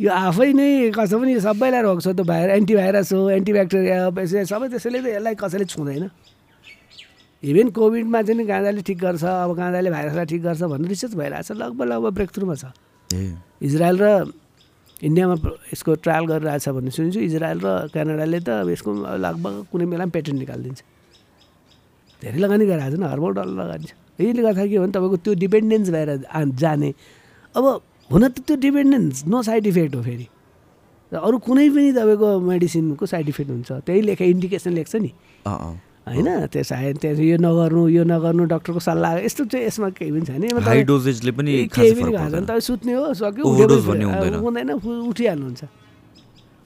यो 0.00 0.10
आफै 0.10 0.52
नै 0.52 0.90
कसै 0.92 1.16
पनि 1.16 1.32
सबैलाई 1.40 1.82
रोक्छ 1.88 2.06
त्यो 2.18 2.24
भाइर 2.24 2.50
एन्टिभाइरस 2.50 3.12
हो 3.12 3.30
एन्टिब्याक्टेरिया 3.30 3.96
हो 4.04 4.10
पेस्टिसाइड 4.12 4.46
सबै 4.52 4.68
त्यसैले 4.68 4.98
त 5.00 5.06
यसलाई 5.16 5.34
कसैले 5.40 5.64
छुँदैन। 5.72 6.04
इभन 7.42 7.68
कोभिडमा 7.76 8.20
चाहिँ 8.22 8.38
नि 8.40 8.44
गाँजाले 8.44 8.82
ठिक 8.84 8.98
गर्छ 8.98 9.24
अब 9.24 9.50
गाँजाले 9.56 9.90
भाइरसलाई 9.90 10.26
ठिक 10.32 10.42
गर्छ 10.42 10.62
भन्ने 10.64 10.88
रिसर्च 10.88 11.14
भइरहेको 11.14 11.44
छ 11.44 11.56
लगभग 11.56 11.86
लगभग 11.88 12.12
ब्रेक 12.16 12.30
थ्रुमा 12.32 12.54
छ 12.56 12.64
इजरायल 13.60 13.96
र 14.00 14.06
इन्डियामा 15.02 15.34
यसको 15.74 15.90
ट्रायल 16.04 16.24
गरिरहेछ 16.30 16.68
भन्ने 16.68 16.90
सुनिन्छु 16.94 17.20
इजरायल 17.20 17.58
र 17.64 17.68
क्यानाडाले 17.90 18.38
त 18.46 18.48
अब 18.62 18.68
यसको 18.70 18.90
लगभग 18.94 19.54
कुनै 19.72 19.86
बेला 19.90 20.04
पनि 20.06 20.12
पेटेन्ट 20.14 20.38
निकालिदिन्छ। 20.38 20.80
धेरै 22.22 22.38
लगानी 22.38 22.64
गरिरहेको 22.70 22.94
छ 22.94 23.00
नि 23.02 23.06
हर्बल 23.10 23.32
डलर 23.34 23.54
लगानी 23.58 23.86
छ। 23.90 23.92
यसले 24.22 24.42
गर्दा 24.46 24.64
के 24.70 24.76
हो 24.76 24.82
भने 24.86 24.92
तपाईँको 24.94 25.16
त्यो 25.24 25.32
डिपेन्डेन्स 25.44 25.88
भएर 25.90 26.10
जाने। 26.54 26.90
अब 27.54 27.64
हुन 28.10 28.22
त 28.28 28.38
त्यो 28.46 28.56
डिपेन्डेन्स 28.62 29.26
नो 29.26 29.42
साइड 29.42 29.66
इफेक्ट 29.66 29.94
हो 29.94 30.02
फेरि। 30.02 30.26
र 31.12 31.14
अरू 31.18 31.36
कुनै 31.42 31.68
पनि 31.74 31.90
तपाईँको 31.98 32.28
मेडिसिनको 32.40 33.04
साइड 33.06 33.26
इफेक्ट 33.28 33.50
हुन्छ। 33.50 33.70
त्यही 33.82 34.00
लेखा 34.08 34.24
इन्डिकेसन 34.24 34.72
लेख्छ 34.78 34.94
नि। 35.02 35.10
होइन? 36.04 36.28
त्यो 36.52 36.62
सायद 36.62 36.96
त्यहाँ 37.00 37.24
यो 37.24 37.36
नगर्नु 37.40 37.82
यो 37.88 38.02
नगर्नु 38.04 38.44
डक्टरको 38.44 38.80
सल्लाह 38.80 39.12
यस्तो 39.24 39.44
चाहिँ 39.48 39.66
यसमा 39.66 39.88
केही 39.96 40.10
पनि 40.12 40.24
छैन। 40.28 40.42
केही 40.44 40.84
खासै 41.72 41.94
पनि 41.96 42.12
पर्दैन। 42.12 42.44
तपाईँ 42.44 42.60
सुत्ने 42.60 42.92
हो 42.92 43.04
सक्यो 43.14 43.44
हुँदैन। 43.44 44.70
उठिहाल्नुहुन्छ। 44.76 45.62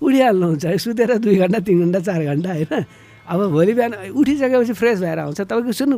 उठिहाल्नुहुन्छ 0.03 0.65
सुतेर 0.83 1.11
दुई 1.23 1.37
घन्टा 1.39 1.59
तिन 1.67 1.79
घन्टा 1.87 2.01
चार 2.03 2.21
घन्टा 2.35 2.51
होइन? 2.51 2.75
अब 3.29 3.41
भोलि 3.55 3.73
बिहान 3.79 3.93
उठिसकेपछि 4.11 4.73
फ्रेस 4.75 4.99
भएर 5.01 5.19
आउँछ। 5.19 5.41
तपाईँको 5.41 5.73
सुन्नु 5.73 5.97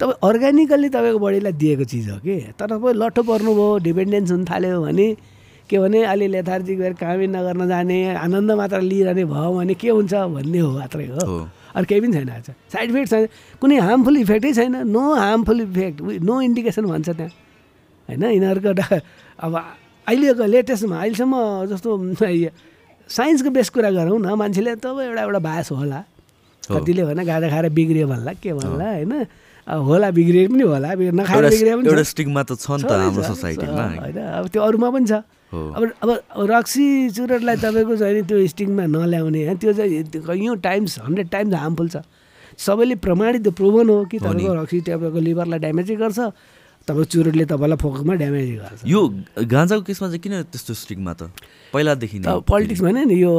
तपाईँ 0.00 0.18
अर्ग्यानिकल्ली 0.22 0.88
तपाईँको 0.88 1.18
बडीलाई 1.18 1.52
दिएको 1.58 1.84
चिज 1.84 2.08
हो 2.10 2.18
कि? 2.22 2.54
तर 2.58 2.66
तपाईँ 2.78 2.94
लट्ठो 2.94 3.22
पर्नुभयो 3.22 3.78
डिपेन्डेन्स 3.86 4.30
हुन 4.30 4.42
थाल्यो 4.44 4.82
भने 4.82 5.06
के 5.70 5.78
भने 5.78 5.98
अलि 6.04 6.26
लेथार्जिक 6.28 6.78
भएर 6.78 6.92
कामै 7.00 7.26
नगर्न 7.26 7.62
जाने 7.68 7.98
आनन्द 8.20 8.50
मात्र 8.52 8.80
लिइरहने 8.82 9.24
भयो 9.24 9.50
भने 9.56 9.74
के 9.74 9.88
हुन्छ 9.88 10.14
भन्ने 10.14 10.58
हो 10.58 10.70
मात्रै 10.78 11.06
हो। 11.08 11.48
अरू 11.76 11.84
केही 11.88 12.00
पनि 12.00 12.12
छैन 12.12 12.28
आज। 12.28 12.48
साइड 12.72 12.90
इफेक्ट 12.90 13.08
छैन। 13.10 13.26
कुनै 13.60 13.76
हार्मफुल 13.78 14.16
इफेक्टै 14.16 14.52
छैन। 14.52 14.74
No 14.86 15.02
harmful 15.14 15.60
effect 15.60 15.96
no 16.22 16.34
indication 16.40 16.84
भन्छ 16.86 17.08
त्यहाँ। 17.08 17.32
होइन? 18.08 18.22
यिनीहरूको 18.24 18.68
एउटा 18.68 18.86
अब 19.40 19.52
अहिलेको 20.06 20.44
लेटेस्टमा 20.44 20.96
अहिलेसम्म 21.00 21.34
जस्तो 21.70 21.90
साइन्सको 23.16 23.50
बेस 23.50 23.68
कुरा 23.74 23.90
गरौँ 23.90 24.18
न 24.20 24.34
मान्छेले 24.40 24.74
त 24.76 24.86
एउटा 24.86 25.22
एउटा 25.22 25.38
बास 25.38 25.70
होला। 25.72 26.00
कतिले 26.62 27.02
भने 27.04 27.24
गाजा 27.24 27.48
खाएर 27.50 27.68
बिग्रियो 27.76 28.06
भन्ला। 28.08 28.32
के 28.38 28.52
भन्ला? 28.52 28.88
होइन? 28.96 29.12
होला 29.66 30.08
बिग्रियो 30.16 30.48
पनि 30.48 30.62
होला। 30.62 30.88
नखाएर 30.94 31.44
बिग्रियो 31.50 31.76
पनि 31.76 31.88
एउटा। 31.88 32.02
स्टिगमा 32.12 32.42
त 32.42 32.52
छ 32.56 32.66
नि 32.78 32.84
त 32.86 32.92
हाम्रो 32.92 33.22
सोसाइटीमा 33.22 33.84
होइन? 34.00 34.18
अब 34.38 34.44
त्यो 34.48 34.60
अरूमा 34.62 34.88
पनि 34.94 35.06
छ। 35.10 35.12
अब 35.52 35.82
अब 36.02 36.10
रक्सी 36.50 36.86
चुरोटलाई 37.12 37.56
तपाईँको 37.60 37.96
चाहिँ 37.96 38.22
त्यो 38.24 38.46
स्टिङमा 38.48 38.84
नल्याउने 38.88 39.44
होइन 39.44 39.56
त्यो 39.60 39.72
चाहिँ 39.72 40.04
कैयौँ 40.26 40.56
टाइम्स 40.64 40.98
हन्ड्रेड 41.04 41.28
टाइम्स 41.28 41.54
हार्मफुल 41.54 41.88
छ। 41.88 41.96
सबैले 42.58 42.94
प्रमाणित 43.04 43.48
प्रुभन 43.56 43.88
हो 43.88 44.04
कि। 44.08 44.18
तपाईँको 44.18 44.54
रक्सी 44.54 44.80
तपाईँको 44.88 45.20
लिभरलाई 45.20 45.58
ड्यामेजै 45.58 45.96
गर्छ 45.96 46.18
तपाईँको 46.88 47.04
चुरोटले 47.04 47.44
तपाईँलाई 47.52 47.78
फोकसमा 47.78 48.14
ड्यामेजै 48.20 48.56
गर्छ। 48.56 48.80
यो 48.88 49.00
गाँजाको 49.44 49.82
केसमा 49.88 50.08
चाहिँ 50.08 50.20
किन 50.20 50.34
त्यस्तो 50.52 50.72
स्टिगमा 50.74 51.12
त? 51.14 51.30
पहिलादेखि 51.72 52.18
पोलिटिक्स 52.48 52.80
भने 52.82 53.04
नि 53.08 53.16
यो 53.22 53.32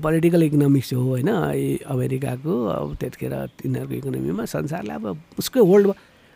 पोलिटिकल 0.00 0.42
इकोनोमिक्स 0.48 0.92
हो 0.92 1.02
होइन 1.08 1.28
यी 1.28 1.68
अमेरिकाको 1.86 2.52
अब 2.52 2.88
त्यतिखेर 3.00 3.34
तिनीहरूको 3.60 3.94
इकोनोमीमा 4.00 4.44
संसारले 4.44 4.94
अब 4.96 5.04
उसकै 5.38 5.60
वर्ल्ड 5.60 5.86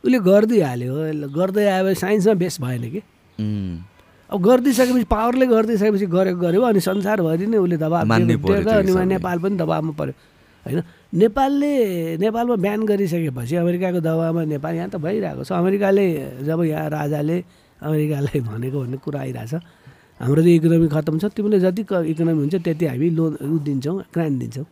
उसले 0.05 0.19
गर्दै 0.21 0.61
हाल्यो 0.61 0.95
गर्दै 1.33 1.65
आयो 1.65 1.95
साइन्समा 1.97 2.35
बेस 2.41 2.61
भएन 2.61 2.85
कि। 2.93 3.01
अब 4.31 4.39
गरिदिइसकेपछि 4.41 5.05
पावरले 5.05 5.47
गरिदिइसकेपछि 5.47 6.07
गरेको 6.17 6.39
गर्यो 6.41 6.63
अनि 6.63 6.81
संसारभरि 6.81 7.47
नै 7.47 7.59
उसले 7.61 7.77
दबाब 7.77 8.13
अनि। 8.13 8.35
नेपाल 9.15 9.37
पनि 9.45 9.57
दबाबमा 9.61 9.93
पऱ्यो 10.01 10.15
होइन? 10.65 10.81
नेपालले 11.13 11.71
नेपालमा 12.25 12.57
बिहान 12.65 12.81
गरिसकेपछि 12.89 13.55
अमेरिकाको 13.63 14.01
दबाबमा 14.01 14.43
नेपाल 14.55 14.75
यहाँ 14.75 14.89
त 14.89 14.97
भइरहेको 14.97 15.43
छ। 15.45 15.53
अमेरिकाले 15.53 16.05
जब 16.49 16.59
यहाँ 16.65 16.89
राजाले 16.97 17.37
अमेरिकालाई 17.85 18.41
भनेको 18.41 18.77
भन्ने 18.81 18.97
कुरा 19.05 19.21
आइरहेछ 19.21 19.55
हाम्रो 20.25 20.41
त 20.41 20.47
इकोनोमी 20.57 20.89
खत्तम 20.89 21.17
छ 21.21 21.25
तिमीले 21.37 21.59
जति 21.61 21.83
इकोनोमी 21.85 22.41
हुन्छ 22.49 22.55
त्यति 22.65 22.85
हामी 22.87 23.09
लोन 23.19 23.33
उ 23.45 23.59
दिन्छौँ 23.61 24.09
ग्रान्ट 24.15 24.37
दिन्छौँ। 24.41 24.67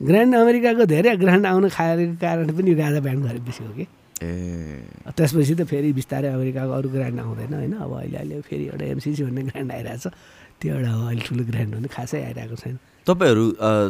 ग्रान्ड 0.00 0.32
अमेरिकाको 0.34 0.84
धेरै 0.88 1.16
ग्रान्ड 1.22 1.46
आउन 1.46 1.68
खाएको 1.68 2.16
कारण 2.18 2.48
पनि 2.56 2.70
यो 2.70 2.76
गाजा 2.76 3.00
ब्यान 3.06 3.18
गरेपछि 3.22 3.62
हो 3.64 3.72
कि? 3.78 3.86
त्यसपछि 4.20 5.54
त 5.54 5.62
फेरि 5.64 5.92
बिस्तारै 5.96 6.28
अमेरिकाको 6.36 6.72
अरू 6.72 6.88
ग्रान्ड 6.92 7.18
आउँदैन 7.20 7.54
होइन? 7.54 7.74
अब 7.80 7.92
अहिले 8.00 8.16
अहिले 8.18 8.40
फेरि 8.44 8.64
एउटा 8.68 8.84
एमसिसी 8.94 9.22
भन्ने 9.24 9.42
ग्रान्ड 9.48 9.70
आइरहेछ 9.72 10.06
त्यो 10.60 10.70
एउटा 10.76 10.90
हो 10.92 11.02
अहिले 11.08 11.22
ठुलो 11.24 11.42
ग्रान्ड 11.50 11.70
भन्ने 11.74 11.88
खासै 11.88 12.20
आइरहेको 12.28 12.56
छैन। 12.62 12.76
तपाईँहरू 13.08 13.44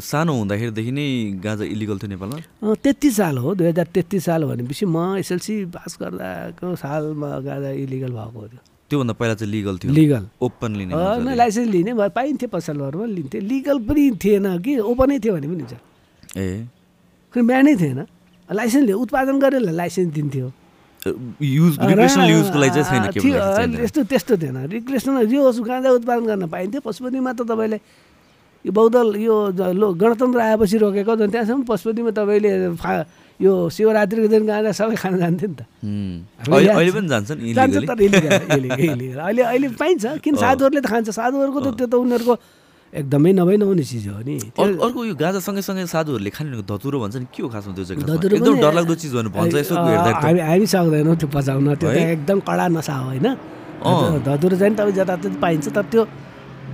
सानो 0.07 0.33
हुँदाखेरिदेखि 0.39 0.93
नै 0.95 1.07
गाँजा 1.43 1.65
इलिगल 1.75 1.97
थियो 1.99 2.11
नेपालमा? 2.15 2.39
तेत्तिस 2.79 3.15
साल 3.17 3.37
हो 3.43 3.49
दुई 3.59 3.67
हजार 3.75 3.87
तेत्तिस 3.91 4.23
साल 4.25 4.41
भनेपछि 4.47 4.87
म 4.87 5.19
एसएलसी 5.19 5.55
पास 5.75 5.99
गर्दाको 5.99 6.67
सालमा 6.79 7.31
गाँजा 7.43 7.71
इलिगल 7.85 8.13
भएको 8.15 8.39
हो 8.39 8.47
त्यो 8.47 8.61
त्योभन्दा 8.91 9.15
पहिला 9.19 9.35
चाहिँ 9.35 9.51
लिगल 9.51 9.75
थियो? 9.79 9.91
लिगल। 9.95 10.25
ओपनली 10.43 10.85
नै 10.87 10.95
होइन 10.95 11.23
मजाले। 11.23 11.37
लाइसेन्स 11.39 11.69
लिने 11.75 11.93
भए 11.95 12.09
पाइन्थ्यो 12.11 12.49
पसलहरूमा 12.55 13.07
लिन्थ्यो। 13.19 13.41
लिगल 13.51 13.79
पनि 13.87 14.05
थिएन 14.23 14.47
कि 14.63 14.73
ओपनै 14.79 15.19
थियो 15.23 15.33
भने 15.35 15.47
पनि 15.47 15.63
हुन्छ। 15.63 15.75
ए। 16.39 16.67
बिहानै 17.35 17.75
थिएन। 17.83 18.01
लाइसेन्स 18.51 18.87
लियो 18.87 18.99
उत्पादन 18.99 19.39
गरेर 19.39 19.71
लाइसेन्स 19.71 20.13
दिन्थ्यो। 20.15 20.49
यस्तो 23.81 24.01
त्यस्तो 24.05 24.35
थिएन। 24.37 24.57
रिक्रेसनल 24.69 25.33
यो 25.33 25.43
गाँजा 25.63 25.91
उत्पादन 25.99 26.25
गर्न 26.27 26.45
पाइन्थ्यो। 26.51 26.81
पशुपतिमा 26.85 27.33
त 27.33 27.41
तपाईँले 27.49 27.79
यो 28.65 28.73
बौद्ध 28.73 28.97
यो 29.17 29.37
लो 29.73 29.89
गणतन्त्र 29.97 30.41
आएपछि 30.41 30.77
रोकेको 30.85 31.13
झन् 31.17 31.31
त्यहाँसम्म 31.33 31.63
पशुपतिमा 31.65 32.11
तपाईँले 32.13 32.77
फा 32.77 32.93
यो 33.41 33.53
शिवरात्रिको 33.73 34.29
दिन 34.29 34.45
गाँजा 34.45 34.73
सबै 34.77 34.97
खान 35.01 35.17
जान्थ्यो 35.17 35.49
नि 35.49 35.57
त। 35.57 35.65
अहिले 39.17 39.43
अहिले 39.43 39.69
पाइन्छ 39.81 40.21
किन। 40.21 40.35
साधुहरूले 40.45 40.81
त 40.85 40.87
खान्छ। 40.93 41.09
साधुहरूको 41.09 41.61
त 41.65 41.69
त्यो 41.81 41.87
त 41.89 41.95
उनीहरूको 41.97 42.35
एकदमै 42.91 43.33
नभई 43.39 43.57
नहुने 43.63 43.85
चिज 43.87 44.07
हो 44.11 44.19
नि। 44.27 44.35
अर्को 44.59 45.01
यो 45.05 45.15
गाँजा 45.15 45.41
सँगै 45.47 45.87
साधुहरूले 45.87 46.31
खाने 46.35 46.63
धतुरो 46.67 46.99
भन्छ 46.99 47.17
नि 47.23 47.27
के 47.31 47.43
हो 47.43 47.49
खासमा 47.55 47.73
त्यो 47.79 47.95
एकदम 48.35 48.55
डरलाग्दो 48.59 48.95
चिज 48.99 49.15
भन्छ 49.31 49.55
यसो 49.63 49.75
हामी 49.79 50.41
हामी 50.43 50.67
सक्दैनौँ 50.67 51.15
त्यो 51.15 51.29
पचाउन 51.31 51.75
त्यो? 51.79 51.87
एकदम 51.87 52.39
कडा 52.43 52.67
नसा 52.75 52.95
हो 52.99 53.07
होइन। 53.15 53.27
धतुरो 54.27 54.55
चाहिँ 54.59 54.75
तपाईँ 54.75 54.95
जताततै 54.99 55.39
पाइन्छ 55.39 55.67
तर 55.71 55.85
त्यो 55.87 56.03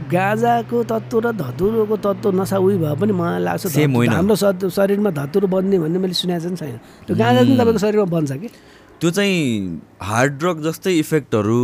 गाँजाको 0.08 0.76
तत्त्व 0.88 1.18
र 1.20 1.26
धतुरोको 1.36 1.96
तत्त्व 2.00 2.30
नसा 2.32 2.56
उयो 2.64 2.78
भए 2.80 2.94
पनि 2.96 3.12
मलाई 3.12 3.40
लाग्छ। 3.44 3.76
हाम्रो 3.76 4.36
शरीरमा 4.72 5.10
धतुरो 5.20 5.46
बन्ने 5.52 5.76
भन्ने 5.84 5.98
मैले 6.00 6.16
सुनेको 6.16 6.40
चाहिँ 6.48 6.56
छैन। 6.56 6.80
त्यो 7.06 7.14
गाँजा 7.16 7.40
चाहिँ 7.44 7.56
तपाईँको 7.60 7.80
शरीरमा 7.84 8.08
बन्छ 8.08 8.32
कि? 8.40 8.48
त्यो 8.96 9.10
चाहिँ 9.10 9.80
हार्ड 10.00 10.32
ड्रग 10.40 10.62
जस्तै 10.64 10.92
इफेक्टहरू 10.98 11.60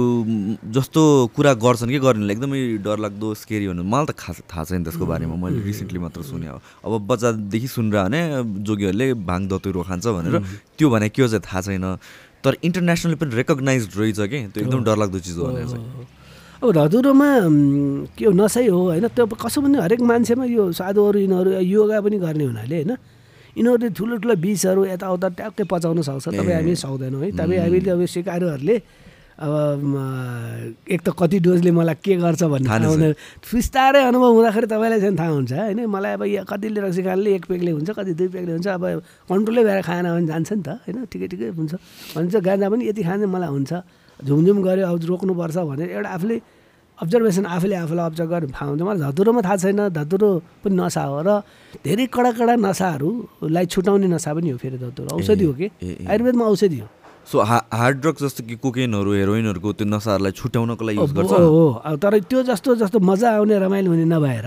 जस्तो 0.68 1.02
कुरा 1.32 1.52
गर्छन् 1.64 1.90
कि 1.90 1.98
गर्नेले 2.04 2.32
एकदमै 2.32 2.60
डरलाग्दो 2.84 3.28
स्केरी 3.40 3.68
भन्नु 3.72 3.82
मलाई 3.88 4.06
त 4.06 4.12
खास 4.20 4.44
थाहा 4.52 4.64
छैन 4.68 4.84
त्यसको 4.84 5.06
बारेमा। 5.08 5.36
मैले 5.40 5.64
रिसेन्टली 5.64 5.98
मात्र 6.04 6.22
सुने 6.28 6.48
हो। 6.52 6.60
अब 6.84 6.92
बच्चादेखि 7.08 7.68
सुनिरह 7.72 8.04
भने 8.04 8.20
जोगीहरूले 8.68 9.06
भाङ 9.24 9.40
दतुरो 9.48 9.80
खान्छ 9.80 10.06
भनेर 10.12 10.36
त्यो 10.76 10.86
भने 10.92 11.08
के 11.08 11.22
हो 11.24 11.28
चाहिँ 11.32 11.40
थाहा 11.40 11.60
छैन। 11.72 11.86
तर 12.44 12.52
इन्टरनेसनली 12.68 13.16
पनि 13.16 13.32
रेकगनाइज 13.40 13.82
रहेछ 13.96 14.20
कि 14.28 14.38
त्यो 14.52 14.60
एकदम 14.68 14.84
डरलाग्दो 14.84 15.18
चिज 15.24 15.36
हो 15.40 15.44
भनेर 15.48 15.66
चाहिँ। 15.72 15.88
अब 16.60 16.68
धतुरोमा 16.68 17.28
के 18.12 18.24
हो 18.28 18.32
नसै 18.36 18.66
हो 18.68 18.80
होइन 18.92 19.08
त्यो 19.08 19.24
कसो 19.40 19.58
पनि 19.64 19.80
हरेक 19.80 20.00
मान्छेमा 20.04 20.44
यो 20.52 20.68
साधुहरू 20.76 21.18
यिनीहरू 21.24 21.50
योगा 21.64 21.96
पनि 22.04 22.16
गर्ने 22.20 22.44
हुनाले 22.44 22.76
होइन? 22.76 22.92
यिनीहरूले 23.56 23.88
ठुलो 23.92 24.14
ठुलो 24.22 24.34
बिचहरू 24.40 24.80
यताउता 24.96 25.28
ट्याक्कै 25.38 25.64
पचाउन 25.68 25.98
सक्छ 26.02 26.26
तपाईँ 26.28 26.56
हामी 26.56 26.74
सक्दैनौँ 26.74 27.20
है 27.22 27.30
तपाईँ 27.36 27.60
हामीले 27.60 27.90
अब 27.92 28.02
सिकारुहरूले 28.08 28.76
अब 29.42 29.52
म, 29.82 29.96
एक 30.86 31.00
त 31.02 31.08
कति 31.18 31.38
डोजले 31.42 31.70
मलाई 31.72 31.96
के 32.04 32.14
गर्छ 32.20 32.42
भन्ने 32.52 32.68
थाहा 32.68 32.86
हुँदैन। 32.86 33.12
बिस्तारै 33.42 34.02
अनुभव 34.12 34.30
हुँदाखेरि 34.38 34.66
तपाईँलाई 34.70 35.00
चाहिँ 35.02 35.16
थाहा 35.18 35.32
हुन्छ 35.34 35.52
होइन? 35.52 35.80
मलाई 35.88 36.12
अब 36.14 36.22
यो 36.30 36.44
कतिले 36.46 36.80
रक्सी 36.80 37.02
खानले 37.02 37.30
एक 37.40 37.44
पेगले 37.50 37.70
हुन्छ 37.74 37.90
कति 37.90 38.12
दुई 38.12 38.28
पेगले 38.28 38.52
हुन्छ 38.60 38.68
अब 38.68 38.84
कन्ट्रोलै 39.28 39.62
भएर 39.66 39.80
खाएन 39.82 40.06
भने 40.14 40.26
जान्छ 40.30 40.52
नि 40.52 40.62
त 40.62 40.68
होइन? 40.84 40.98
ठिकै 41.10 41.26
ठिकै 41.32 41.48
हुन्छ। 41.58 41.72
भन्छ 42.14 42.34
गाँजा 42.38 42.66
पनि 42.70 42.82
यति 42.86 43.02
खाने 43.02 43.26
मलाई 43.26 43.50
हुन्छ। 43.50 43.72
झुमझुम 44.20 44.58
गऱ्यो 44.62 44.86
अब 44.86 44.96
रोक्नुपर्छ 45.10 45.56
भनेर 45.66 45.88
एउटा 45.90 46.10
आफूले 46.12 46.36
अब्जर्भेसन 47.02 47.46
आफूले 47.46 47.74
आफूलाई 47.82 48.06
अब्जर्भ 48.06 48.30
गरेर 48.30 48.50
थाहा 48.54 48.66
हुन्छ। 48.70 48.82
मलाई 48.82 48.98
धतुरोमा 49.02 49.40
थाहा 49.42 49.56
छैन 49.58 49.80
धतुरो 49.90 50.30
पनि 50.62 50.74
नसा 50.78 51.02
हो 51.02 51.18
र 51.26 51.30
धेरै 51.82 52.06
कडा 52.14 52.30
कडा 52.38 52.54
नसाहरूलाई 52.62 53.66
छुटाउने 53.66 54.06
नसा 54.06 54.30
पनि 54.34 54.48
हो 54.54 54.56
फेरि 54.62 54.78
धतुरो। 54.78 55.10
औषधि 55.18 55.44
हो 55.44 55.52
कि। 55.58 55.66
आयुर्वेदमा 56.06 56.44
औषधि 56.46 56.78
हो। 56.78 56.88
सो 57.22 57.38
हा 57.38 57.58
हार्ड 57.70 57.96
ड्रग 58.02 58.16
जस्तो 58.22 58.42
कि 58.46 58.54
कोकेनहरू 58.58 59.10
हेरोइनहरूको 59.14 59.72
त्यो 59.78 59.86
नसाहरूलाई 59.86 60.32
छुट्याउनको 60.34 60.84
लागि 60.84 60.98
युज 60.98 61.12
गर्छ? 61.14 61.32
हो 61.32 61.96
तर 62.02 62.18
त्यो 62.26 62.42
जस्तो 62.50 62.70
जस्तो 62.82 62.98
मजा 62.98 63.28
आउने 63.38 63.58
रमाइलो 63.62 63.90
हुने 63.90 64.06
नभएर 64.10 64.46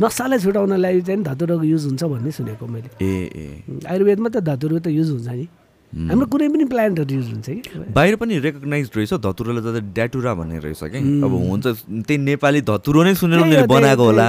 नसालाई 0.00 0.38
छुटाउनलाई 0.44 1.00
चाहिँ 1.00 1.22
धतुरोको 1.24 1.64
युज 1.64 1.84
हुन्छ 1.84 2.02
भन्ने 2.04 2.30
सुनेको 2.32 2.64
मैले। 2.68 2.88
ए 3.00 3.12
ए। 3.32 3.44
आयुर्वेदमा 3.88 4.28
त 4.28 4.36
धतुरो 4.44 4.78
त 4.84 4.92
युज 4.92 5.10
हुन्छ 5.16 5.28
नि। 5.32 5.46
हाम्रो 5.94 6.26
कुनै 6.26 6.48
पनि 6.50 6.64
प्लान्टहरू 6.66 7.14
युज 7.14 7.28
हुन्छ 7.30 7.48
कि? 7.48 7.70
बाहिर 7.94 8.14
पनि 8.18 8.38
रेकगनाइज 8.42 8.90
रहेछ 8.96 9.12
धतुरोलाई 9.22 9.62
त 9.62 9.82
ड्याटुरा 9.94 10.32
भन्ने 10.34 10.58
रहेछ 10.58 10.82
कि? 10.90 10.98
अब 11.22 11.32
हुन्छ 11.46 11.66
त्यही 12.02 12.18
नेपाली 12.18 12.60
धतुरो 12.66 13.02
नै 13.06 13.14
सुनेर 13.14 13.38
उनीहरूले 13.38 13.66
बनाएको 13.70 14.04
होला। 14.04 14.26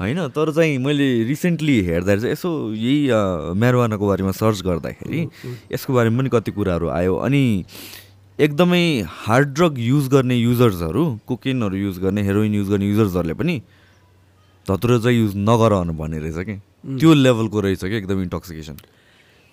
होइन 0.00 0.18
तर 0.36 0.52
चाहिँ 0.52 0.76
मैले 0.84 1.06
रिसेन्टली 1.24 1.76
हेर्दाखेरि 1.88 2.20
चाहिँ 2.20 2.32
यसो 2.32 2.50
यही 2.76 3.08
म्यारोवानाको 3.56 4.04
बारेमा 4.06 4.32
सर्च 4.36 4.60
गर्दाखेरि 4.68 5.20
यसको 5.72 5.90
बारेमा 5.96 6.18
पनि 6.20 6.28
कति 6.28 6.50
कुराहरू 6.52 6.86
आयो। 6.92 7.14
अनि 7.24 7.42
एकदमै 8.38 8.84
हार्ड 9.24 9.48
ड्रग 9.56 9.78
युज 9.78 10.08
गर्ने 10.12 10.36
युजर्सहरू 10.36 11.04
कोकेनहरू 11.26 11.76
युज 11.76 11.98
गर्ने 12.04 12.22
हेरोइन 12.28 12.54
युज 12.54 12.68
गर्ने 12.68 12.86
युजर्सहरूले 12.92 13.34
पनि 13.40 13.56
धतुरो 14.66 14.98
चाहिँ 15.00 15.18
युज 15.18 15.32
नगर 15.48 15.72
भन्ने 15.96 16.18
रहेछ 16.20 16.38
कि? 16.46 16.54
त्यो 17.00 17.14
लेभलको 17.14 17.60
रहेछ 17.60 17.80
कि 17.80 17.96
एकदम 17.96 18.22
इन्टक्सिकेसन 18.22 18.76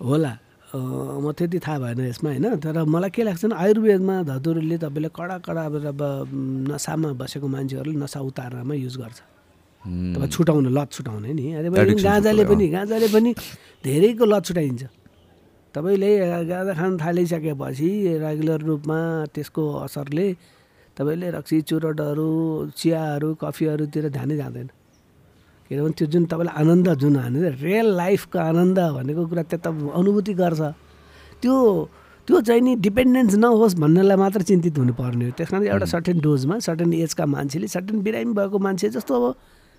होला। 0.00 0.36
म 0.74 1.32
त्यति 1.34 1.58
थाहा 1.58 1.78
भएन 1.78 2.00
यसमा 2.14 2.30
होइन? 2.30 2.46
तर 2.62 2.84
मलाई 2.86 3.10
के 3.10 3.22
लाग्छ 3.26 3.44
भने 3.44 3.54
आयुर्वेदमा 3.54 4.14
धतुरोले 4.22 4.76
तपाईँले 4.78 5.10
कडा 5.10 5.36
कडा 5.42 5.64
अब 5.66 6.02
नसामा 6.70 7.08
बसेको 7.18 7.46
मान्छेहरूले 7.46 7.98
नसा 7.98 8.20
उतार्नमा 8.20 8.74
युज 8.74 8.96
गर्छ। 9.02 9.18
तपाईँ 10.14 10.30
छुटाउन 10.30 10.66
लत 10.70 10.88
छुटाउने 10.92 11.32
नि। 11.34 11.44
Addiction 11.58 12.02
गाँजाले 12.06 12.44
पनि 12.46 12.66
गाँजाले 12.68 13.08
पनि 13.10 13.30
धेरैको 13.84 14.24
लत 14.24 14.44
छुटाइन्छ। 14.46 14.82
तपाईँले 15.74 16.10
गाँजा 16.46 16.72
खान 16.78 16.92
थालिसकेपछि 17.02 17.90
रेगुलर 18.22 18.60
रूपमा 18.60 18.98
त्यसको 19.34 19.62
असरले 19.86 20.28
तपाईँले 20.96 21.30
रक्सी 21.30 21.60
चुरोटहरू 21.66 22.30
चियाहरू 22.78 23.28
कफीहरूतिर 23.42 24.04
ध्यानै 24.10 24.36
जाँदैन। 24.36 24.68
किनभने 25.70 25.94
त्यो 25.94 26.06
जुन 26.10 26.24
तपाईँलाई 26.26 26.54
आनन्द 26.60 26.88
जुन 26.98 27.16
हाने 27.16 27.48
रियल 27.62 27.88
लाइफको 27.94 28.38
आनन्द 28.42 28.78
भनेको 28.90 29.22
कुरा 29.30 29.42
त्यो 29.54 29.58
त 29.62 29.66
अनुभूति 29.70 30.34
गर्छ। 30.34 30.60
त्यो 31.38 31.54
त्यो 32.26 32.40
चाहिँ 32.42 32.62
नि 32.66 32.74
डिपेन्डेन्स 32.82 33.34
नहोस् 33.38 33.78
भन्नेलाई 33.78 34.16
मात्र 34.18 34.42
चिन्तित 34.50 34.74
हुनुपर्ने 34.82 35.24
हो। 35.24 35.32
त्यस 35.38 35.48
कारण 35.50 35.66
एउटा 35.70 35.86
सर्टेन 35.94 36.18
डोजमा 36.26 36.58
सर्टेन 36.58 36.90
एजका 37.06 37.22
मान्छेले 37.22 37.66
सर्टेन 37.70 38.02
बिरामी 38.02 38.34
भएको 38.34 38.58
मान्छे 38.58 38.88
जस्तो 38.98 39.14
अब 39.14 39.24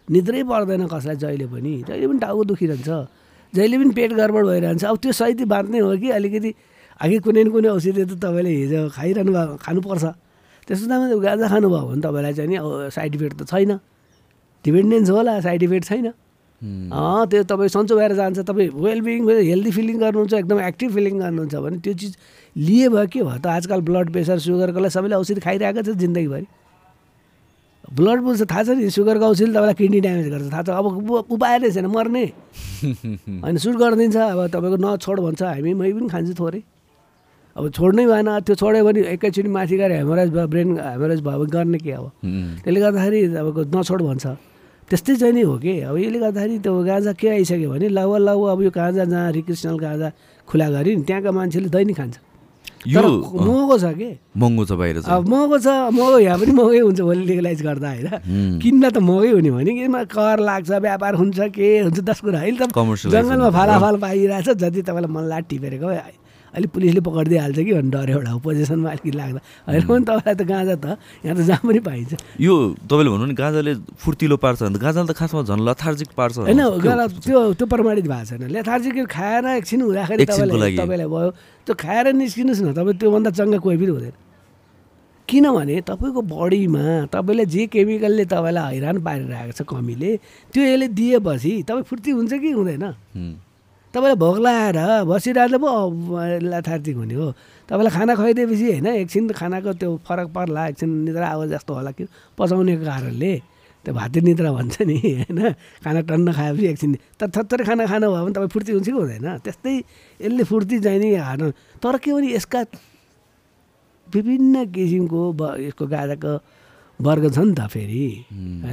निद्रै 0.08 0.44
पर्दैन 0.48 0.88
कसलाई 0.88 1.16
जहिले 1.20 1.46
पनि। 1.52 1.74
जहिले 1.84 2.08
पनि 2.08 2.20
टाउको 2.24 2.44
दुखिरहन्छ। 2.56 2.90
जहिले 3.52 3.76
पनि 3.78 3.92
पेट 3.92 4.12
गडबड 4.16 4.44
भइरहन्छ। 4.48 4.84
अब 4.88 4.96
त्यो 4.96 5.12
सहित 5.12 5.44
बाँच्ने 5.44 5.80
हो 5.84 5.92
कि 6.00 6.08
अलिकति 6.08 6.52
अघि 7.04 7.18
कुनै 7.20 7.44
न 7.44 7.50
कुनै 7.52 7.68
औषधि 7.68 8.04
त 8.08 8.14
तपाईँले 8.16 8.52
हिजो 8.64 8.80
खाइरहनु 8.96 9.32
भयो 9.36 9.56
खानुपर्छ। 9.60 10.06
त्यस्तो 10.68 10.86
बेलामा 10.88 11.20
गाँजा 11.20 11.48
खानुभयो 11.52 11.84
भने 11.84 12.02
तपाईँलाई 12.02 12.34
चाहिँ 12.40 12.50
नि 12.50 12.58
साइड 12.96 13.12
इफेक्ट 13.16 13.36
त 13.44 13.44
छैन। 13.52 13.72
डिपेन्डेन्स 14.66 15.10
होला 15.10 15.40
साइड 15.42 15.64
इफेक्ट 15.64 15.86
छैन। 15.88 16.08
अँ 16.62 17.26
त्यो 17.30 17.44
तपाईँ 17.50 17.70
सन्चो 17.74 17.96
भएर 17.98 18.14
जान्छ 18.16 18.40
तपाईँ 18.46 18.70
वेलबिङ 18.70 19.30
हेल्दी 19.30 19.72
फिलिङ 19.72 19.98
गर्नुहुन्छ 20.00 20.34
एकदम 20.34 20.60
एक्टिभ 20.62 20.94
फिलिङ 20.94 21.20
गर्नुहुन्छ 21.20 21.56
भने 21.56 21.78
त्यो 21.82 21.94
चिज 21.94 22.18
लिए 22.56 22.90
भयो 22.90 23.08
के 23.10 23.24
भयो? 23.24 23.38
त 23.42 23.46
आजकल 23.48 23.82
ब्लड 23.82 24.12
प्रेसर 24.12 24.40
सुगरकोलाई 24.40 24.90
सबैले 24.90 25.16
औषधि 25.16 25.42
खाइरहेको 25.42 25.82
छ 25.82 25.98
जिन्दगीभरि। 25.98 26.46
ब्लड 27.98 28.20
प्रेसर 28.26 28.46
थाहा 28.46 28.64
छ 28.64 28.70
नि 28.78 28.90
सुगरको 28.94 29.26
औषधि 29.26 29.46
तपाईँलाई 29.50 29.74
किडनी 29.74 30.00
ड्यामेज 30.06 30.28
गर्छ। 30.30 30.52
थाहा 30.54 30.64
छ 30.64 30.70
अब 30.70 30.86
उपाय 31.34 31.58
नै 31.60 31.72
छैन 31.72 31.86
मर्ने। 31.90 32.26
होइन 33.44 33.58
सुट 33.58 33.76
गरिदिन्छ 33.82 34.18
अब 34.18 34.40
तपाईँको 34.54 34.78
नछोड 34.86 35.18
भन्छ 35.26 35.42
हामी 35.42 35.74
मै 35.74 35.92
पनि 35.98 36.08
खान्छु 36.14 36.34
थोरै। 36.38 36.62
अब 37.58 37.64
छोड्नै 37.74 38.06
भएन 38.06 38.30
त्यो 38.46 38.56
छोड्यो 38.56 38.84
भने 38.86 39.00
एकैचोटि 39.18 39.50
माथि 39.50 39.76
गएर 39.82 39.92
हेमोराइज 39.98 40.30
भयो 40.30 40.48
ब्रेन 40.48 40.70
हेमोराइज 40.78 41.22
भयो 41.26 41.38
भने 41.42 41.52
गर्ने 41.52 41.78
के 41.82 41.92
अब 41.92 42.06
त्यसले 42.64 42.80
गर्दाखेरि 42.80 43.20
तपाईँको 43.28 43.62
नछोड 43.76 44.02
भन्छ। 44.08 44.26
त्यस्तै 44.92 45.16
चाहिँ 45.16 45.34
नि 45.34 45.42
हो 45.48 45.56
कि? 45.64 45.88
अब 45.88 45.96
यसले 45.98 46.20
गर्दाखेरि 46.20 46.58
त्यो 46.60 46.84
गाँजा 46.84 47.12
के 47.16 47.28
आइसक्यो 47.40 47.70
भने 47.72 47.88
लव 47.96 48.12
लव 48.28 48.42
अब 48.52 48.60
यो 48.62 48.72
गाँजा 48.76 49.06
जहाँ 49.08 49.32
रिक्रिसनल 49.32 49.78
गाँजा 49.80 50.10
खुला 50.48 50.68
गऱ्यो 50.68 50.92
नि 51.00 51.04
त्यहाँका 51.08 51.32
मान्छेले 51.32 51.70
दैनिक 51.72 51.96
खान्छ। 51.96 52.18
यो 52.92 53.00
महँगो 53.00 53.78
छ 53.78 53.94
कि? 53.96 54.10
महँगो 54.36 54.66
छ 54.66 54.72
बाहिर 54.76 54.98
अब 55.08 55.28
महँगो 55.32 55.58
छ 55.64 55.68
महँगो 55.96 56.20
यहाँ 56.20 56.38
पनि 56.40 56.52
महँगै 56.52 56.80
हुन्छ 56.82 57.02
भोलि 57.02 57.24
लिगलाइज 57.24 57.62
गर्दा 57.64 57.88
होइन? 57.88 58.60
किन्न 58.60 58.90
त 58.90 58.98
महँगै 59.00 59.32
हुने 59.32 59.52
भने 59.56 59.72
कि? 59.72 59.88
कर 60.12 60.40
लाग्छ 60.44 60.72
व्यापार 60.82 61.14
हुन्छ 61.16 61.40
के 61.56 61.68
हुन्छ 61.88 62.00
दस 62.04 62.20
कुरा। 62.20 62.40
अहिले 62.42 62.58
त 62.60 62.74
जङ्गलमा 63.16 63.50
फालाफाल 63.54 63.96
पाइरहेछ 64.02 64.50
जति 64.60 64.82
तपाईँलाई 64.82 65.14
मन 65.14 65.24
लाट 65.30 65.46
टिपेर 65.48 65.78
गयो। 65.80 66.20
अलिक 66.52 66.70
पुलिसले 66.72 67.02
पक्रिदिइहाल्छ 67.02 67.58
कि 67.58 67.74
भन्ने 67.74 67.92
डर 67.92 68.10
एउटा 68.12 68.32
पोजिसनमा 68.44 68.90
अलिकति 68.92 69.12
लाग्दा। 69.12 69.40
होइन 69.68 69.82
भने 69.88 70.04
तपाईँलाई 70.04 70.36
त 70.36 70.44
गाँजा 70.52 70.76
त 70.76 70.86
यहाँ 71.26 71.36
त 71.36 71.42
जहाँ 71.48 71.64
पनि 71.64 71.80
पाइन्छ। 71.80 72.12
यो 72.40 72.54
तपाईँले 72.88 73.10
भन्नु 73.12 73.26
नि 73.26 73.36
गाँजाले 73.40 73.74
फुर्तिलो 73.96 74.36
पार्छ 74.38 74.60
भने 74.64 74.76
त 74.76 74.82
गाँजाले 74.82 75.08
त 75.08 75.14
खासमा 75.16 75.42
झन् 75.48 75.64
लथार्जिक 75.68 76.10
पार्छ 76.12 76.38
होइन 76.48 76.62
त्यो 77.24 77.40
त्यो 77.56 77.66
प्रमाणित 77.72 78.06
भएको 78.08 78.26
छैन। 78.30 78.52
लेथार्जिक 78.52 78.96
खाएर 79.08 79.46
एकछिन 79.60 79.82
हुँदाखेरि 79.82 80.26
तपाईँलाई। 80.28 80.76
तपाईँलाई 80.76 81.08
भयो। 81.08 81.30
त्यो 81.68 81.74
खाएर 81.76 82.06
निस्किनुहोस् 82.20 82.62
न 82.62 82.74
तपाईँ 82.76 82.98
त्योभन्दा 83.00 83.30
चङ्गा 83.32 83.58
कोही 83.64 83.78
पनि 83.80 83.92
हुँदैन। 83.96 84.16
किनभने 85.28 85.76
तपाईँको 85.88 86.22
बडीमा 86.28 86.86
तपाईँले 87.08 87.46
जे 87.48 87.64
केमिकलले 87.72 88.26
तपाईँलाई 88.28 88.76
हैरान 88.76 88.98
पारिरहेको 89.00 89.54
छ 89.56 89.62
कमीले 89.64 90.12
त्यो 90.52 90.62
यसले 90.62 90.88
दिएपछि 90.92 91.52
तपाईँ 91.64 91.88
फुर्ती 91.88 92.12
हुन्छ 92.12 92.34
कि 92.36 92.52
हुँदैन। 92.52 92.84
तपाईँलाई 93.92 94.16
भोक 94.16 94.38
लगाएर 94.40 94.78
बसिरहँदा 95.04 95.58
पो 95.60 95.70
लेथार्जिक 96.48 96.96
हुने 96.96 97.16
हो। 97.16 97.28
तपाईँलाई 97.68 97.92
खाना 97.92 98.14
खुवाइदिएपछि 98.16 98.66
होइन 98.72 98.88
एकछिन 99.04 99.24
खानाको 99.36 99.72
त्यो 99.80 99.90
फरक 100.08 100.28
पर्ला 100.32 100.62
एकछिन 100.72 100.90
निद्रा 101.06 101.28
आवाज 101.28 101.50
जस्तो 101.60 101.72
होला 101.76 101.92
कि 101.92 102.04
पचाउनेको 102.40 102.84
कारणले। 102.88 103.34
त्यो 103.86 103.94
भाते 103.94 104.20
निद्रा 104.22 104.50
भन्छ 104.54 104.76
नि 104.88 104.96
होइन? 104.96 105.40
खाना 105.84 106.00
टन्न 106.08 106.28
खाएपछि 106.32 106.66
एकछिन 106.72 106.92
तर 107.20 107.28
थत्तरै 107.36 107.64
खाना 107.66 107.84
खानु 107.90 108.08
भयो 108.08 108.24
भने 108.24 108.34
तपाईँ 108.38 108.52
फुर्ती 108.54 108.72
हुन्छ 108.72 108.88
कि 108.88 108.96
हुँदैन। 108.96 109.28
त्यस्तै 109.44 109.74
यसले 110.22 110.44
फुर्ती 110.48 110.80
चाहिँ 110.80 111.00
नि 111.02 111.10
हार्न। 111.18 111.52
तर 111.82 111.98
के 111.98 112.14
भने 112.14 112.28
यसका 112.32 112.62
विभिन्न 114.08 114.56
किसिमको 114.72 115.22
ब 115.34 115.42
यसको 115.68 115.84
गाजाको 115.88 116.34
वर्ग 117.00 117.24
छ 117.34 117.38
नि 117.42 117.54
त 117.58 117.68
फेरि। 117.68 118.06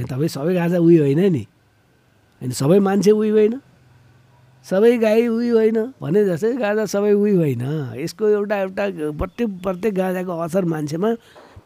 तपाईँ 0.07 0.29
सबै 0.29 0.53
गाजा 0.53 0.77
उयो 0.77 1.01
होइन 1.03 1.21
नि। 1.27 1.43
होइन 2.41 2.51
सबै 2.53 2.79
मान्छे 2.79 3.11
उयो 3.11 3.33
होइन। 3.35 3.55
सबै 4.69 4.97
गाई 5.01 5.27
उयो 5.27 5.55
होइन 5.57 5.77
भने 6.01 6.25
जस्तै 6.25 6.53
गाजा 6.61 6.85
सबै 6.93 7.13
उयो 7.13 7.37
होइन। 7.41 7.63
यसको 7.97 8.27
एउटा 8.37 8.57
एउटा 8.61 8.83
प्रत्येक 9.17 9.49
प्रत्येक 9.63 9.93
गाजाको 9.95 10.33
असर 10.45 10.65
मान्छेमा 10.73 11.09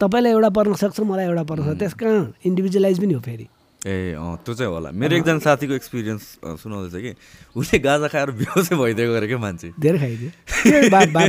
तपाईँलाई 0.00 0.32
एउटा 0.32 0.50
पर्न 0.56 0.72
सक्छ 0.82 1.00
मलाई 1.00 1.26
एउटा 1.26 1.42
पर्न 1.50 1.62
सक्छ। 1.68 1.78
त्यस 1.80 1.94
कारण 2.00 2.32
इन्डिभिजुअलाइज 2.48 3.00
पनि 3.00 3.14
हो 3.14 3.20
फेरि। 3.20 3.46
ए 3.84 4.16
अँ 4.16 4.36
त्यो 4.44 4.54
चाहिँ 4.54 4.72
होला। 4.72 4.90
मेरो 4.96 5.16
एकजना 5.16 5.38
साथीको 5.44 5.74
एक्सपिरियन्स 5.74 6.22
सुनाउँदैछ 6.62 7.02
कि? 7.04 7.12
उसले 7.56 7.78
गाजा 7.84 8.08
खाएर 8.08 8.30
बेहोसै 8.40 8.74
भइदिएको 8.80 9.12
अरे 9.20 9.26
क्या 9.28 9.38
मान्छे। 9.44 9.68
धेरै 9.76 9.98
खाइदियो। 10.00 10.30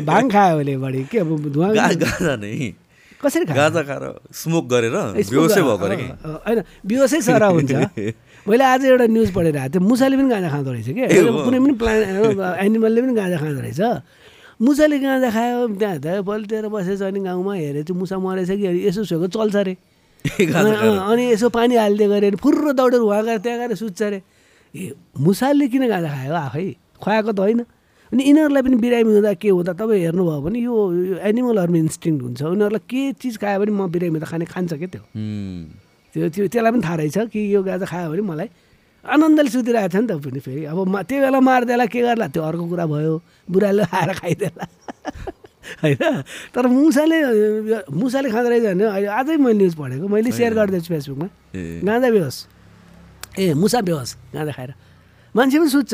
भाङ 0.07 0.29
खायो 0.31 0.57
भने 0.57 0.77
बढी। 0.79 1.03
के 1.11 1.19
अब 1.19 1.51
धुवा 1.51 1.67
गाजा 1.75 2.35
नै। 2.39 2.71
कसरी 3.19 3.45
गाजा 3.51 3.81
खाएर 3.83 4.03
स्मोक 4.31 4.65
गरेर 4.71 4.95
बेहोसै 5.27 5.61
भएको 5.67 5.85
अरे 5.85 5.95
होइन 6.23 6.59
बेहोसै 6.87 7.19
सरा 7.27 7.47
हुन्छ। 7.51 7.71
मैले 8.47 8.63
आज 8.63 8.85
एउटा 8.85 9.05
न्युज 9.09 9.31
पढेर 9.33 9.57
आएको 9.57 9.79
थिएँ। 9.79 9.87
मुसाले 9.89 10.17
पनि 10.17 10.29
गाँजा 10.29 10.49
खाँदो 10.53 10.71
रहेछ 10.71 10.89
कि। 10.93 11.03
कुनै 11.45 11.59
पनि 11.65 11.73
प्लान 11.81 12.01
एनिमलले 12.61 13.01
पनि 13.01 13.13
गाँजा 13.17 13.37
खाँदो 13.41 13.59
रहेछ। 13.65 13.81
मुसाले 14.61 14.99
गाँजा 15.01 15.29
खायो 15.33 15.67
त्यहाँ 15.81 15.97
त 15.97 16.21
पल्टेर 16.21 16.67
बसेछ 16.69 17.01
अनि 17.01 17.19
गाउँमा 17.25 17.53
हेरे 17.57 17.81
चाहिँ 17.89 17.99
मुसा 17.99 18.17
मरेछ 18.21 18.49
कि? 18.53 18.85
यसो 18.85 19.01
सोको 19.09 19.27
चल्छ 19.33 19.55
अरे। 19.55 19.73
अनि 20.29 21.23
यसो 21.33 21.49
पानी 21.49 21.75
हालिदियो 21.75 22.09
गरे 22.09 22.29
फुर्र 22.37 22.73
दौडेर 22.77 23.01
उहाँ 23.01 23.23
गएर 23.25 23.37
त्यहाँ 23.41 23.57
गएर 23.65 23.75
सुत्छ 23.81 24.01
अरे। 24.03 24.21
ए 24.77 24.93
मुसाले 25.17 25.67
किन 25.67 25.89
गाँजा 25.89 26.09
खायो 26.13 26.33
आफै? 26.33 26.65
खुवाएको 27.01 27.31
त 27.33 27.39
होइन। 27.39 27.65
अनि 28.13 28.21
यिनीहरूलाई 28.29 28.61
पनि 28.61 28.77
बिरामी 28.77 29.09
हुँदा 29.09 29.33
के 29.41 29.49
हुँदा? 29.49 29.73
तपाईँ 29.73 30.01
हेर्नुभयो 30.05 30.41
भने 30.45 30.59
यो 30.61 30.73
एनिमलहरूमा 31.17 31.77
इन्स्टिङ 31.81 32.13
हुन्छ। 32.21 32.41
उनीहरूलाई 32.45 32.85
के 32.85 33.01
चिज 33.17 33.41
खायो 33.41 33.57
भने 33.65 33.73
म 33.73 33.89
बिरामी 33.89 34.21
त 34.21 34.29
खाने 34.29 34.45
खान्छ 34.45 34.73
क्या 34.77 34.89
त्यो। 34.93 35.01
त्यो 36.15 36.29
त्यो 36.31 36.47
त्यसलाई 36.47 36.71
पनि 36.71 36.81
थाहा 36.87 36.95
रहेछ 36.95 37.17
कि 37.27 37.39
यो 37.51 37.59
गाजा 37.59 37.85
खायो 37.91 38.07
भने 38.15 38.23
मलाई 38.23 38.47
आनन्दले 39.03 39.49
सुतिरहेको 39.51 39.91
छ 39.91 39.95
नि 39.99 40.07
त 40.07 40.11
पनि 40.23 40.39
फेरि। 40.39 40.63
अब 40.71 40.87
मा 40.87 41.03
त्यो 41.03 41.19
बेला 41.27 41.39
मारिदिएला 41.43 41.85
के 41.91 41.99
गर्ला? 42.07 42.27
त्यो 42.31 42.41
अर्को 42.41 42.65
कुरा 42.71 42.85
भयो। 42.87 43.13
बुढाले 43.51 43.83
आएर 43.83 44.11
खाइदिएला 44.23 44.65
होइन? 45.83 46.03
तर 46.55 46.65
मुसाले 46.71 47.17
मुसाले 47.91 48.27
खाँदो 48.31 48.49
रहेछ 48.49 48.63
भने 48.63 48.85
अहिले 48.95 49.09
आजै 49.11 49.35
मैले 49.43 49.57
न्युज 49.59 49.75
पढेको। 49.75 50.07
मैले 50.07 50.31
सेयर 50.31 50.53
गरिदिन्छु 50.55 50.89
फेसबुकमा। 50.95 51.27
गाँजा 51.83 52.09
बेहोस। 52.15 52.37
ए 53.35 53.53
मुसा 53.59 53.79
बेहोस 53.83 54.09
गाँजा 54.33 54.53
खाएर। 54.55 54.71
मान्छे 55.35 55.57
पनि 55.59 55.69
सुत्छ। 55.75 55.93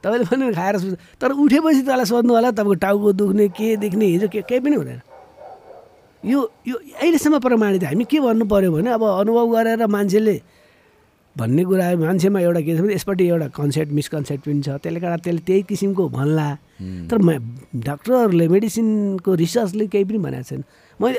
तपाईँले 0.00 0.24
पनि 0.24 0.52
खाएर 0.56 0.74
सुत्छ। 0.80 0.96
तर 1.20 1.30
उठेपछि 1.36 1.82
त्यसलाई 1.84 2.06
सोध्नु 2.08 2.32
होला 2.32 2.50
तपाईँको 2.56 2.74
टाउको 2.80 3.08
दुख्ने 3.12 3.46
के 3.52 3.76
देख्ने 3.76 4.06
हिजो 4.16 4.28
के 4.32 4.40
केही 4.48 4.60
पनि 4.64 4.76
हुँदैन। 4.80 5.00
यो 6.24 6.38
यो 6.68 6.76
अहिलेसम्म 7.00 7.38
प्रमाणित 7.40 7.84
हामी 7.84 8.04
के 8.04 8.20
भन्नु 8.20 8.44
पऱ्यो 8.44 8.70
भने 8.72 8.90
अब 8.92 9.04
अनुभव 9.04 9.46
गरेर 9.56 9.86
मान्छेले 9.86 10.36
भन्ने 11.36 11.62
कुरा 11.64 11.86
मान्छेमा 11.96 12.40
एउटा 12.40 12.60
के 12.60 12.76
छ 12.76 12.80
भने 12.80 12.94
यसपट्टि 12.94 13.24
एउटा 13.28 13.48
कन्सेप्ट 13.56 13.92
मिसकन्सेप्ट 13.96 14.44
पनि 14.44 14.62
छ। 14.62 14.68
त्यसले 14.82 15.00
गर्दा 15.00 15.16
त्यसले 15.24 15.42
त्यही 15.46 15.62
किसिमको 15.70 16.08
भन्ला। 16.10 16.48
तर 17.08 17.18
डाक्टरहरूले 17.86 18.46
मेडिसिनको 18.48 19.30
रिसर्चले 19.34 19.86
केही 19.88 20.04
पनि 20.04 20.18
भनेको 20.18 20.44
छैन। 20.50 20.62
मैले 21.00 21.18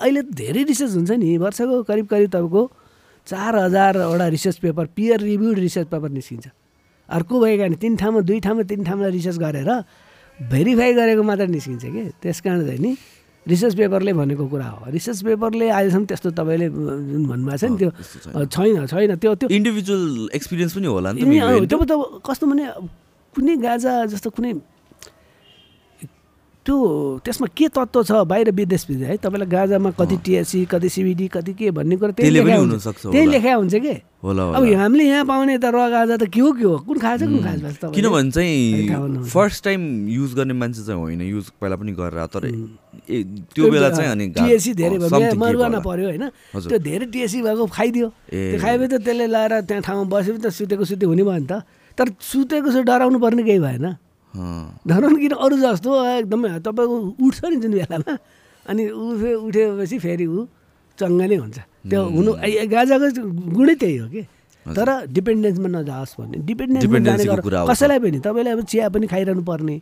अहिले 0.00 0.22
धेरै 0.22 0.62
रिसर्च 0.64 0.92
हुन्छ 0.96 1.10
नि। 1.20 1.36
वर्षको 1.36 1.82
करिब 1.90 2.06
करिब 2.06 2.28
तपाईँको 2.30 2.62
चार 3.26 3.52
हजारवटा 3.66 4.26
research 4.32 4.56
paper 4.64 4.86
peer 4.96 5.20
reviewed 5.20 5.58
research 5.58 5.86
paper 5.92 6.10
निस्किन्छ। 6.16 6.46
अर्को 7.08 7.34
भएका 7.40 7.66
नि 7.66 7.76
तिन 7.76 7.96
ठाउँमा 8.00 8.20
दुई 8.24 8.40
ठाउँमा 8.40 8.62
तिन 8.70 8.80
ठाउँमा 8.86 9.06
रिसर्च 9.10 9.36
गरेर 9.36 9.70
भेरिफाई 10.38 10.92
गरेको 10.94 11.22
मात्र 11.22 11.46
निस्किन्छ 11.50 11.84
कि? 11.84 12.02
त्यस 12.22 12.40
कारण 12.40 12.64
चाहिँ 12.64 12.80
नि 12.80 12.96
रिसर्च 13.46 13.74
पेपरले 13.74 14.12
भनेको 14.12 14.44
कुरा 14.46 14.68
हो। 14.68 14.90
रिसर्च 14.92 15.20
पेपरले 15.24 15.68
अहिलेसम्म 15.68 16.04
त्यस्तो 16.04 16.30
तपाईँले 16.36 16.66
जुन 16.68 17.22
भन्नुभएको 17.26 17.56
छ 17.56 17.64
नि 17.64 17.76
त्यो 17.80 17.90
छैन। 18.52 18.86
छैन 18.86 19.16
त्यो 19.16 19.34
त्यो 19.34 19.48
इन्डिभिजुअल 19.48 20.28
एक्सपिरियन्स 20.34 20.72
पनि 20.76 20.86
होला 20.86 21.12
नि 21.12 21.20
त 21.20 21.24
यिनी 21.24 21.40
maybe, 21.40 21.48
होइन? 21.48 21.64
अब 21.64 21.84
त 21.88 21.92
कस्तो 22.20 22.44
भने 22.46 22.64
कुनै 23.34 23.54
गाजा 23.64 23.92
जस्तो 24.12 24.28
कुनै 24.30 24.52
त्यो 26.66 26.76
त्यसमा 27.24 27.46
के 27.56 27.66
तत्त्व 27.72 28.02
छ? 28.04 28.12
बाहिर 28.28 28.50
विदेश 28.52 28.82
विदेश 28.90 29.08
है 29.08 29.16
तपाईँलाई 29.16 29.48
गाजामा 29.48 29.90
कति 29.96 30.16
टिएससी 30.20 30.60
कति 30.68 30.88
सिबिडी 30.92 31.26
कति 31.32 31.52
के 31.56 31.70
भन्ने 31.72 31.96
कुरा 31.96 32.12
त्यही 32.20 32.30
लेखा 32.30 32.56
हुन्छ। 32.60 33.08
त्यही। 33.08 33.26
लेखा 33.26 33.54
हुन्छ 33.56 33.74
कि? 33.80 33.94
होला 34.20 34.42
अब 34.52 34.64
हामीले 34.76 35.04
यहाँ 35.04 35.24
पाउने 35.24 35.56
त 35.56 35.64
र 35.72 35.80
गाजा 35.80 36.16
त 36.20 36.28
के 36.28 36.40
हो 36.44 36.52
के 36.52 36.64
हो? 36.64 36.76
कुन 36.84 36.98
खान्छ 37.00 37.22
कुन 37.24 37.40
तपाईँले? 37.40 37.88
किनभने 37.96 38.30
चाहिँ। 38.36 39.24
फर्स्ट 39.24 39.64
टाइम 39.64 39.80
युज 40.12 40.30
गर्ने 40.36 40.54
मान्छे 40.60 40.82
चाहिँ 40.84 41.00
होइन 41.00 41.20
युज 41.24 41.56
पहिला 41.56 41.76
पनि 41.80 41.92
गरेर 41.96 42.26
तर 42.28 42.44
त्यो 43.56 43.64
बेला 43.72 43.88
चाहिँ 43.96 44.10
अनि 44.12 44.26
टिएससी 44.36 44.76
धेरै 44.76 44.96
भयो 45.00 45.40
मरुवाना 45.40 45.80
होला। 45.80 45.88
पऱ्यो 45.88 46.06
होइन। 46.12 46.24
त्यो 46.52 46.78
धेरै 46.84 47.06
टिएससी 47.08 47.40
भएको 47.40 47.64
खाइदियो। 47.64 48.08
त्यो 48.28 48.58
खाएपछि 48.60 48.88
त 48.92 49.00
त्यसले 49.00 49.26
लाएर 49.26 49.52
त्यहाँ 49.64 49.82
ठाउँमा 49.88 50.04
बसेपछि 50.12 50.40
त 50.44 50.52
सुतेको 50.52 50.84
सुते 50.84 51.04
हुने 51.08 51.24
भयो 51.24 51.40
नि 51.40 51.48
त। 51.48 51.64
तर 51.96 52.06
सुतेको 52.20 52.68
सुते 52.76 52.84
डराउनु 52.84 53.18
पर्ने 53.24 53.42
केही 53.48 53.60
भएन। 53.64 53.86
अँ, 54.36 54.84
धराउनु 54.84 55.16
किन? 55.16 55.32
अरू 55.32 55.56
जस्तो 55.64 55.90
एकदमै 56.20 56.60
तपाईँको 56.60 56.96
उठ्छ 57.24 57.40
नि 57.40 57.56
जुन 57.56 57.72
बेलामा। 57.72 58.12
अनि 58.68 58.82
उठे 58.84 59.32
उठेपछि 59.48 59.96
फेरि 59.96 60.26
ऊ 60.28 60.44
चङ्गा 61.00 61.24
नै 61.24 61.36
हुन्छ। 61.40 61.58
त्यो 61.84 62.00
हुनु 62.16 62.30
गाजाको 62.72 63.06
गुणै 63.56 63.74
त्यही 63.80 63.96
हो 63.96 64.06
कि। 64.08 64.22
तर 64.66 64.88
डिपेन्डेन्समा 65.08 65.68
नजाओस् 65.68 66.14
भन्ने 66.18 66.36
डिपेन्डेन्समा 66.44 66.98
आउँछ। 67.58 67.70
कसैलाई 67.70 67.98
पनि। 67.98 68.18
तपाईँले 68.20 68.50
अब 68.50 68.60
चिया 68.68 68.88
पनि 68.92 69.06
खाइरहनु 69.08 69.42
पर्ने 69.42 69.76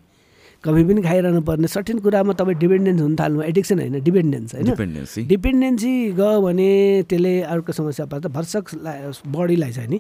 कफी 0.65 0.83
पनि 0.91 1.01
खाइरहनु 1.03 1.41
पर्ने 1.47 1.67
सर्टेन 1.71 1.99
कुरामा 2.03 2.33
तपाईँ 2.35 2.59
डिपेन्डेन्स 2.59 3.01
हुन 3.01 3.15
थाल्नु 3.15 3.43
एडिक्सन 3.43 3.79
होइन 3.79 4.03
डिपेन्डेन्स 4.03 4.55
होइन। 4.55 4.67
डिपेन्डेन्सी। 5.29 5.93
गयो 6.19 6.41
भने 6.43 6.71
त्यसले 7.07 7.33
अर्को 7.47 7.73
समस्या 7.73 8.07
पर्छ। 8.11 8.27
भर्सक 8.27 8.65
बडीलाई 9.35 9.73
चाहिँ 9.73 9.91
नि 9.91 9.99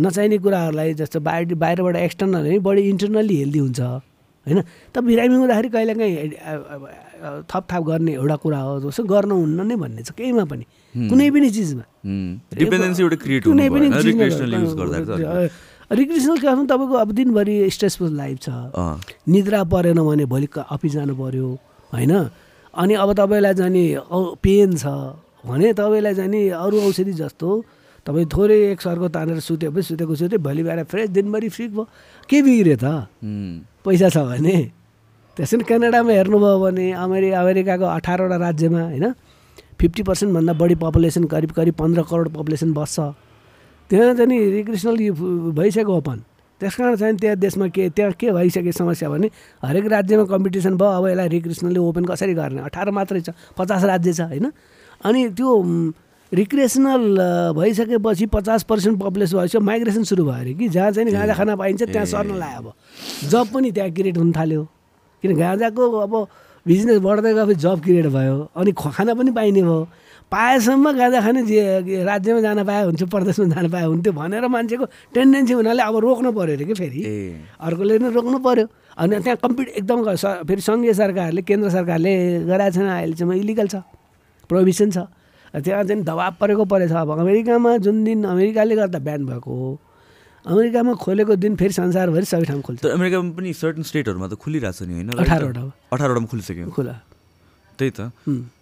नचाहिने 0.00 0.38
कुराहरूलाई 0.40 0.94
जस्तो 1.00 1.20
बाहिर 1.20 1.54
बाहिरबाट 1.54 1.96
एक्सटर्नल 1.96 2.42
होइन 2.48 2.60
बडी 2.64 2.82
इन्टरनल्ली 2.88 3.36
हेल्दी 3.40 3.58
हुन्छ 3.58 3.80
होइन? 3.80 4.58
त 4.92 4.98
बिरामी 5.04 5.34
हुँदाखेरि 5.36 5.68
कहिलेकाहीँ 5.68 6.16
थपथाप 7.44 7.82
गर्ने 7.84 8.12
एउटा 8.16 8.36
कुरा 8.40 8.60
हो 8.60 8.72
जस्तो 8.88 9.04
गर्नु 9.04 9.34
हुन्न 9.36 9.68
नै 9.68 9.76
भन्ने 9.76 10.02
छ। 10.02 10.16
केहीमा 10.16 10.44
पनि। 10.48 10.64
कुनै 10.96 11.30
पनि 11.30 11.50
चिजमा। 11.50 11.82
कुनै 13.40 13.70
पनि 13.70 13.90
तपाईँको 16.66 16.94
अब 16.94 17.12
दिनभरि 17.12 17.70
स्ट्रेसफुल 17.70 18.16
लाइफ 18.16 18.38
छ। 18.40 18.48
निद्रा 19.28 19.64
परेन 19.64 19.98
भने 20.00 20.24
भोलि 20.24 20.48
अफिस 20.70 20.92
जानु 20.92 21.14
पऱ्यो 21.14 21.58
होइन? 21.92 22.28
अनि 22.74 22.94
अब 22.94 23.12
तपाईँलाई 23.12 23.54
चाहिँ 23.54 23.70
नि 23.70 23.94
औ- 23.94 24.36
पेन 24.42 24.76
छ 24.76 24.86
भने 25.46 25.72
तपाईँलाई 25.72 26.14
चाहिँ 26.14 26.30
नि 26.30 26.48
अरू 26.48 26.80
औषधि 26.80 27.12
जस्तो 27.12 27.64
तपाईँ 28.06 28.26
थोरै 28.26 28.72
एक 28.72 28.80
सर्को 28.80 29.08
तानेर 29.08 29.40
सुतेपछि 29.40 29.82
सुतेको 29.82 30.14
सुते 30.14 30.38
भोलि 30.38 30.62
बिहान 30.62 30.82
फ्रेस 30.84 31.10
दिनभरि 31.10 31.48
फ्री 31.48 31.68
भयो। 31.68 31.88
के 32.28 32.42
बिग्रियो 32.42 32.76
त? 32.76 33.06
पैसा 33.84 34.08
छ 34.08 34.18
भने। 34.18 34.70
त्यसरी 35.36 35.64
क्यानाडामा 35.64 36.12
हेर्नुभयो 36.12 36.60
भने 36.60 36.92
अमेरि 36.92 37.30
अमेरिकाको 37.30 37.84
अठारवटा 37.84 38.36
राज्यमा 38.36 38.82
होइन? 38.82 39.14
फिफ्टी 39.80 40.02
पर्सेन्टभन्दा 40.02 40.52
बढी 40.52 40.74
पपुलेसन 40.76 41.24
करिब 41.24 41.50
करिब 41.56 41.74
पन्ध्र 41.74 42.02
करोड 42.04 42.28
पपुलेसन 42.36 42.72
बस्छ। 42.72 43.00
त्यहाँ 43.90 44.14
चाहिँ 44.14 44.28
नि 44.28 44.38
रिक्रिसनल 44.50 44.96
भइसक्यो 45.56 45.96
ओपन। 45.96 46.18
त्यस 46.60 46.74
कारण 46.76 46.96
चाहिँ 46.96 47.16
त्यहाँ 47.16 47.36
देशमा 47.40 47.66
के 47.72 47.88
त्यहाँ 47.96 48.12
के 48.12 48.30
भइसक्यो 48.30 48.72
समस्या 48.72 49.08
भने 49.10 49.30
हरेक 49.64 49.86
राज्यमा 49.88 50.24
कम्पिटिसन 50.28 50.76
भयो 50.76 50.88
अब 51.00 51.06
यसलाई 51.08 51.28
रिक्रिसनली 51.28 51.80
ओपन 51.80 52.04
कसरी 52.04 52.34
गर्ने? 52.36 52.60
अठार 52.68 52.90
मात्रै 52.92 53.20
छ 53.20 53.30
पचास 53.56 53.84
राज्य 53.84 54.12
छ 54.12 54.20
होइन? 54.20 54.52
अनि 55.08 55.28
त्यो 55.32 55.48
रिक्रिएसनल 56.32 57.02
भइसकेपछि 57.56 58.26
पचास 58.36 58.62
पर्सेन्ट 58.68 59.00
पपुलेसन 59.00 59.36
भएपछि 59.36 59.58
माइग्रेसन 59.58 60.04
सुरु 60.04 60.24
भयो 60.24 60.36
अरे 60.36 60.52
कि? 60.54 60.68
जहाँ 60.68 60.90
चाहिँ 60.92 61.06
नि 61.08 61.12
गाँजा 61.16 61.34
खान 61.34 61.56
पाइन्छ 61.56 61.82
त्यहाँ 61.82 62.06
सर्न 62.06 62.36
लाग्यो 62.36 62.68
अब। 62.68 62.72
जब 63.32 63.46
पनि 63.54 63.72
त्यहाँ 63.72 63.90
क्रिएट 63.90 64.18
हुन 64.18 64.32
थाल्यो। 64.36 64.62
किन 65.24 65.36
गाँजाको 65.36 65.82
अब 65.90 66.14
बिजनेस 66.70 66.98
बढ्दै 67.02 67.32
गएपछि 67.34 67.54
जब 67.58 67.78
क्रिएट 67.82 68.06
भयो। 68.14 68.36
अनि 68.54 68.70
खाना 68.78 69.12
पनि 69.18 69.30
पाइने 69.34 69.62
भयो। 69.62 69.80
पाएसम्म 70.30 70.86
गाँजा 70.94 71.20
खाने 71.20 71.42
जे 71.42 72.04
राज्यमा 72.06 72.40
जान 72.40 72.62
पाए 72.62 72.82
हुन्छ 72.86 73.02
प्रदेशमा 73.10 73.46
जान 73.50 73.66
पाए 73.74 73.84
हुन्थ्यो 73.90 74.12
भनेर 74.14 74.46
मान्छेको 74.46 74.84
टेन्डेन्सी 75.14 75.52
हुनाले 75.58 75.82
अब 75.82 75.96
रोक्नु 76.06 76.30
पऱ्यो 76.30 76.54
अरे 76.54 76.64
कि 76.70 76.74
फेरि? 76.78 77.00
अर्कोले 77.58 77.98
नै 77.98 78.10
रोक्नु 78.14 78.38
पऱ्यो 78.38 78.66
अनि 78.94 79.18
त्यहाँ 79.26 79.38
कम्पिट 79.42 79.68
एकदम 79.82 79.98
फेरि 80.46 80.62
सङ्घीय 80.62 80.92
सरकारले 80.94 81.42
केन्द्र 81.42 81.68
सरकारले 81.74 82.12
गराएको 82.46 82.74
छैन 82.78 82.86
अहिलेसम्म 82.86 83.32
इलिगल 83.42 83.66
छ। 83.66 83.82
प्रोभिसन 84.46 84.90
छ। 84.94 84.98
त्यहाँ 85.50 85.84
चाहिँ 85.84 86.02
दबाब 86.06 86.34
परेको 86.40 86.64
परेछ। 86.70 86.92
अब 86.94 87.10
अमेरिकामा 87.18 87.76
जुन 87.82 88.04
दिन 88.06 88.24
अमेरिकाले 88.30 88.74
गर्दा 88.76 88.98
ब्यान 89.02 89.26
भएको 89.26 89.50
हो 89.50 89.70
अमेरिकामा 90.46 90.94
खोलेको 90.94 91.36
दिन 91.36 91.56
फेरि 91.56 91.72
संसारभरि 91.72 92.24
सबै 92.24 92.44
ठाउँ 92.44 92.62
खोल्छ। 92.62 92.80
तर 92.80 92.90
अमेरिकामा 92.90 93.30
पनि 93.36 93.52
सर्टन 93.52 93.82
स्टेटहरूमा 93.82 94.26
त 94.28 94.34
खुलिरहेछ 94.34 94.82
नि 94.82 94.94
होइन? 94.94 95.08
अठारवटा 95.12 95.62
अठारवटामा 95.92 96.26
खुलिसक्यो। 96.26 96.70
खुला। 96.70 96.94
त्यही 97.78 97.90
त। 97.90 98.00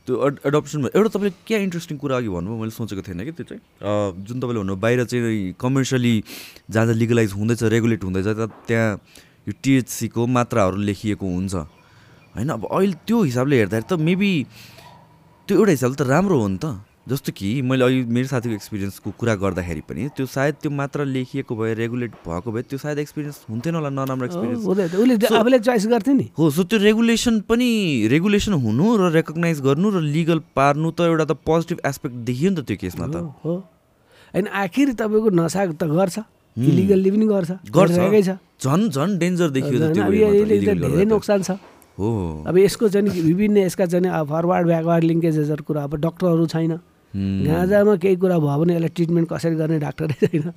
त्यो 0.07 0.27
एड- 0.27 0.41
एडप्सनमा 0.47 0.89
एउटा 0.97 1.09
तपाईँले 1.09 1.35
क्या 1.47 1.59
इन्ट्रेस्टिङ 1.59 1.99
कुरा 1.99 2.17
अघि 2.17 2.29
भन्नुभयो 2.29 2.59
मैले 2.59 2.71
सोचेको 2.71 3.03
थिएन 3.03 3.25
कि 3.25 3.33
त्यो 3.33 3.45
चाहिँ। 3.45 3.63
जुन 4.25 4.41
तपाईँले 4.41 4.59
भन्नुभयो 4.59 4.81
बाहिर 4.81 5.05
चाहिँ 5.05 5.55
कमर्सियली 5.61 6.25
जहाँ 6.71 6.87
जहाँ 6.87 6.97
लिगलाइज 6.97 7.33
हुँदैछ 7.33 7.63
रेगुलेट 7.63 8.05
हुँदैछ 8.05 8.27
त्यहाँ 8.69 9.01
यो 9.49 9.53
टिएचसीको 9.63 10.27
मात्राहरू 10.27 10.77
लेखिएको 10.77 11.27
हुन्छ। 11.27 11.55
होइन? 11.55 12.49
अब 12.49 12.63
अहिले 12.67 12.97
त्यो 13.07 13.23
हिसाबले 13.23 13.57
हेर्दाखेरि 13.57 13.87
त 13.91 14.01
मेबी 14.01 14.47
त्यो 15.49 15.55
एउटा 15.59 15.71
हिसाबले 15.71 15.97
त 15.97 16.03
राम्रो 16.03 16.41
हो 16.41 16.49
नि 16.49 16.59
त। 16.59 16.65
जस्तो 17.09 17.33
कि 17.33 17.49
मैले 17.65 17.85
अहिले 17.85 18.05
मेरो 18.13 18.29
साथीको 18.29 18.55
एक्सपिरियन्सको 18.55 19.11
कुरा 19.17 19.35
गर्दाखेरि 19.41 19.83
पनि 19.89 20.09
त्यो 20.17 20.27
सायद 20.29 20.55
त्यो 20.63 20.71
मात्रा 20.71 21.05
लेखिएको 21.09 21.57
भए 21.57 21.73
रेगुलेट 21.75 22.13
भएको 22.21 22.53
भए 22.53 22.63
त्यो 22.69 22.79
सायद 22.79 22.99
एक्सपिरियन्स 22.99 23.37
हुन्थेन 23.51 23.75
होला 23.75 23.91
नराम्रो 23.97 24.27
एक्सपिरियन्स। 24.27 24.67
उसले 24.69 25.37
आफूले 25.37 25.59
चोइस 25.59 25.87
गर्थ्यो 25.89 26.15
नि। 26.15 26.27
हो 26.39 26.51
सो 26.51 26.63
त्यो 26.69 26.79
रेगुलेसन 26.79 27.41
पनि 27.49 27.69
रेगुलेसन 28.13 28.53
हुनु 28.61 28.85
र 29.01 29.11
रेकगनाइज 29.17 29.61
गर्नु 29.65 29.91
र 29.97 30.01
लिगल 30.05 30.39
पार्नु 30.53 30.91
त 30.93 31.09
एउटा 31.09 31.25
त 31.25 31.33
पोजिटिभ 31.49 31.79
एस्पेक्ट 31.87 32.17
देखियो 32.29 32.51
नि 32.51 32.57
त 32.61 32.65
त्यो 32.69 32.77
केसमा 32.77 33.07
त। 33.09 33.17
हो 33.45 33.55
होइन 34.35 34.47
आखिर 34.53 34.93
तपाईँको 35.01 35.31
नसा 35.33 35.65
त 35.73 35.89
गर्छ 35.89 36.17
इलिगल्ली 36.57 37.11
पनि 37.11 37.27
गर्छ 37.33 37.51
गर्छ। 37.73 38.37
झन् 38.61 38.85
झन् 38.93 39.19
डेन्जर 39.19 39.49
देखियो 39.57 39.79
धेरै। 39.97 41.05
नोक्सान 41.09 41.41
छ। 41.43 41.57
हो। 41.99 42.45
अब 42.47 42.55
यसको 42.59 42.89
चाहिँ 42.95 43.23
विभिन्न 43.23 43.57
यसका 43.65 43.87
चाहिँ 43.87 44.13
फरवार्ड 44.29 44.67
ब्याकवार्ड 44.67 45.05
लिङ्केजेसहरू 45.05 45.63
कुरा 45.65 45.83
अब 45.89 45.95
डक्टरहरू 46.05 46.47
छैन। 46.47 46.79
गाँजामा 47.19 47.95
केही 48.03 48.17
कुरा 48.17 48.39
भयो 48.39 48.57
भने 48.61 48.73
यसलाई 48.75 48.93
ट्रिटमेन्ट 48.97 49.27
कसरी 49.29 49.57
गर्ने 49.61 49.79
डाक्टरै 49.79 50.17
छैन। 50.23 50.51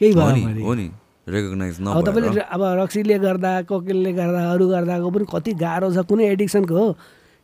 केही 0.00 0.12
भयो 0.14 0.64
हो 0.66 0.74
नि 0.74 0.86
रेकगनाइज 1.28 1.76
अब 1.80 2.00
तपाईँले 2.06 2.40
अब। 2.40 2.62
रक्सीले 2.80 3.18
गर्दा 3.18 3.50
कोकेलले 3.68 4.12
गर्दा 4.12 4.40
अरू 4.52 4.64
गर्दाको 4.68 5.10
पनि 5.10 5.24
कति 5.28 5.50
गाह्रो 5.60 5.88
छ 5.94 5.98
कुनै 6.08 6.24
एडिक्सनको 6.34 6.74
हो। 6.74 6.88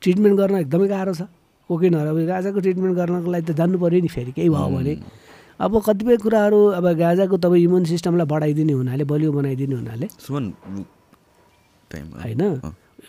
ट्रिटमेन्ट 0.03 0.37
गर्न 0.39 0.55
एकदमै 0.65 0.89
गाह्रो 0.89 1.13
छ। 1.15 1.29
कोकेनहरू 1.71 2.27
गाँजाको 2.27 2.59
ट्रिटमेन्ट 2.63 2.95
गर्नको 2.97 3.29
लागि 3.31 3.45
त 3.47 3.51
जानु 3.59 3.77
पऱ्यो 3.79 4.01
नि 4.01 4.09
फेरि 4.09 4.33
केही 4.33 4.49
भयो 4.49 4.69
भने। 4.71 4.95
अब 5.61 5.73
कतिपय 5.83 6.17
कुराहरू 6.23 6.61
अब 6.79 6.87
गाँजाको 6.95 7.37
तपाईँ 7.37 7.63
इम्युन 7.65 7.85
सिस्टमलाई 7.91 8.27
बढाइदिने 8.27 8.73
हुनाले 8.73 9.05
बलियो 9.05 9.31
बनाइदिने 9.33 9.75
हुनाले। 9.75 10.07
टाइम 11.91 12.07
होइन? 12.23 12.43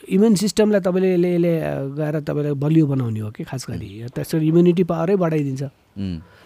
इम्युन 0.08 0.34
सिस्टमलाई 0.36 0.82
तपाईँले 0.88 1.10
यसले 1.12 1.53
गएर 1.99 2.16
तपाईँलाई 2.24 2.55
बलियो 2.55 2.86
बनाउने 2.88 3.20
हो 3.20 3.30
कि 3.36 3.43
खास 3.43 3.66
गरी। 3.70 4.08
त्यसरी 4.16 4.47
इम्युनिटी 4.47 4.84
पावरै 4.88 5.16
बढाइदिन्छ। 5.16 5.64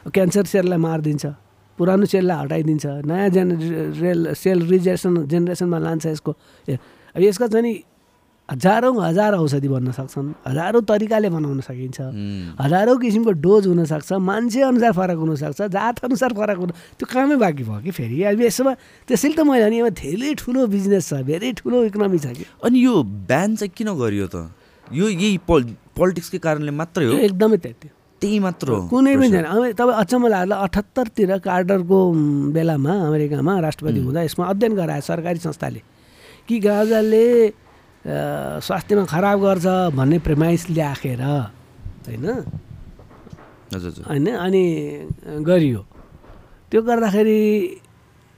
क्यान्सर 0.09 0.45
सेललाई 0.49 0.80
मारिदिन्छ। 0.82 1.26
पुरानो 1.78 2.05
सेललाई 2.05 2.38
हटाइदिन्छ। 2.41 2.86
नयाँ 3.05 3.30
जेन 3.30 3.49
रेल 4.01 4.34
सेल 4.34 4.59
रिजेसन 4.66 5.14
जेनेरेसनमा 5.30 5.78
लान्छ 5.78 6.05
यसको। 6.09 6.32
अब 7.16 7.22
यसको 7.22 7.47
चाहिँ 7.47 7.64
नि 7.66 7.74
हजारौँ 8.51 8.95
हजार 8.99 9.33
औषधि 9.35 9.67
बन्न 9.67 9.91
सक्छन् 9.95 10.29
हजारौँ 10.47 10.81
तरिकाले 10.83 11.29
बनाउन 11.31 11.59
सकिन्छ 11.63 11.99
हजारौँ 12.59 12.97
किसिमको 12.99 13.31
डोज 13.39 13.67
हुनसक्छ 13.67 14.11
मान्छे 14.19 14.61
अनुसार 14.61 14.91
फरक 14.91 15.17
हुनसक्छ 15.23 15.61
जात 15.71 16.03
अनुसार 16.05 16.33
फरक 16.35 16.57
हुन 16.59 16.71
त्यो 16.99 17.05
कामै 17.07 17.35
बाँकी 17.39 17.63
भयो 17.63 17.79
कि 17.79 17.91
फेरि? 17.95 18.23
अब 18.27 18.41
यसमा 18.43 18.73
त्यसैले 19.07 19.35
त 19.35 19.47
मैले 19.47 19.65
भने 19.65 19.77
यसमा 19.79 19.91
धेरै 19.95 20.33
ठुलो 20.35 20.67
बिजनेस 20.67 21.03
छ 21.09 21.23
धेरै 21.31 21.51
ठुलो 21.63 21.83
इकोनोमी 21.87 22.19
छ 22.19 22.27
कि। 22.35 22.43
अनि 22.59 22.77
यो 22.83 22.93
ब्यान 23.31 23.55
चाहिँ 23.55 23.71
किन 23.71 23.89
गरियो 23.95 24.27
त? 24.27 24.51
यो 24.87 25.05
यही 25.07 25.37
पोल 25.47 25.61
पोलिटिक्सकै 25.95 26.39
कारणले 26.43 26.71
मात्रै 26.75 27.05
हो? 27.07 27.13
एकदमै 27.23 27.57
त्यति। 27.63 27.87
त्यही 28.21 28.37
मात्र 28.43 28.67
हो 28.67 28.79
कुनै 28.91 29.15
पनि 29.15 29.29
छैन। 29.31 29.45
अब 29.47 29.63
तपाईँ 29.79 29.97
अचम्म 30.03 30.27
लाग्ला 30.27 30.55
अठहत्तरतिर 30.67 31.31
कार्डरको 31.47 31.99
बेलामा 32.51 32.93
अमेरिकामा 33.07 33.53
राष्ट्रपति 33.65 33.99
हुँदा 34.03 34.21
यसमा 34.27 34.45
अध्ययन 34.51 34.73
गरायो 34.75 35.01
सरकारी 35.07 35.39
संस्थाले। 35.39 35.81
कि 36.47 36.59
गाँजाले 36.59 37.25
स्वास्थ्यमा 38.01 39.05
खराब 39.05 39.37
गर्छ 39.45 39.65
भन्ने 39.95 40.17
प्रेमाइस 40.25 40.69
ल्याखेर 40.69 41.21
होइन? 41.21 42.25
होइन 44.09 44.27
अनि 44.27 44.63
गरियो। 45.45 45.81
त्यो 46.71 46.81
गर्दाखेरि 46.81 47.39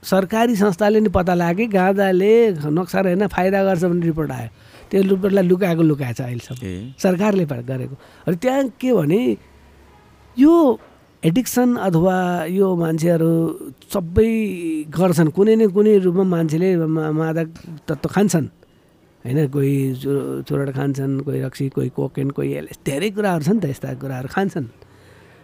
सरकारी 0.04 0.56
संस्थाले 0.56 1.00
नि 1.00 1.10
पत्ता 1.16 1.34
लाग्यो 1.34 1.68
गाँजाले 1.72 2.34
नोक्सान 2.60 3.04
होइन 3.08 3.24
फाइदा 3.32 3.60
गर्छ 3.64 3.84
भन्ने 3.88 4.06
रिपोर्ट 4.06 4.32
आयो। 4.32 4.50
त्यो 4.92 5.02
रिपोर्टलाई 5.02 5.46
लुकाएको 5.48 5.84
लुकाएछ 5.90 6.20
अहिलेसम्म। 6.22 6.60
सरकारले 7.00 7.46
गरेको। 7.48 7.96
र 8.28 8.34
त्यहाँ 8.36 8.64
के 8.76 8.92
भने 8.94 9.22
यो 10.38 10.54
एडिक्सन 11.24 11.70
अथवा 11.88 12.16
यो 12.52 12.68
मान्छेहरू 12.76 13.32
सबै 13.88 14.30
गर्छन्। 14.92 15.32
कुनै 15.32 15.56
न 15.56 15.72
कुनै 15.72 15.94
रूपमा 16.04 16.24
मान्छेले 16.36 16.70
मादक 16.84 17.48
तत्त्व 17.88 18.10
खान्छन्। 18.12 18.48
होइन 19.24 19.48
कोही 19.48 19.76
चु 20.04 20.12
चुरोट 20.48 20.70
खान्छन् 20.76 21.14
कोही 21.24 21.40
रक्सी 21.42 21.66
कोही 21.76 21.90
कोकेन 21.96 22.30
कोही 22.36 22.50
धेरै 22.84 23.10
कुराहरू 23.16 23.44
छन् 23.44 23.60
त 23.64 23.66
यस्ता 23.72 23.94
कुराहरू 24.04 24.28
खान्छन्। 24.36 24.68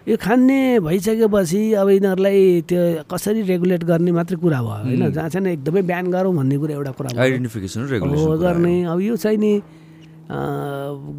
यो 0.07 0.15
खाने 0.19 0.79
भइसकेपछि 0.83 1.61
अब 1.79 1.87
यिनीहरूलाई 1.89 2.39
त्यो 2.67 2.81
कसरी 3.07 3.41
रेगुलेट 3.47 3.83
गर्ने 3.87 4.11
मात्रै 4.11 4.37
कुरा 4.43 4.59
भयो 4.59 4.83
होइन? 4.83 5.01
हुँ। 5.01 5.11
जहाँ 5.15 5.29
चाहिँ 5.29 5.53
एकदमै 5.53 5.81
बिहान 5.85 6.05
गरौँ 6.11 6.33
भन्ने 6.35 6.57
कुरा 6.59 6.73
एउटा 6.75 6.91
कुरा 6.97 7.09
आइडेन्टिफिकेसन 7.15 7.79
हो 8.03 8.37
गर्ने। 8.37 8.75
अब 8.83 8.99
यो 8.99 9.15
चाहिँ 9.15 9.37
नि 9.37 9.53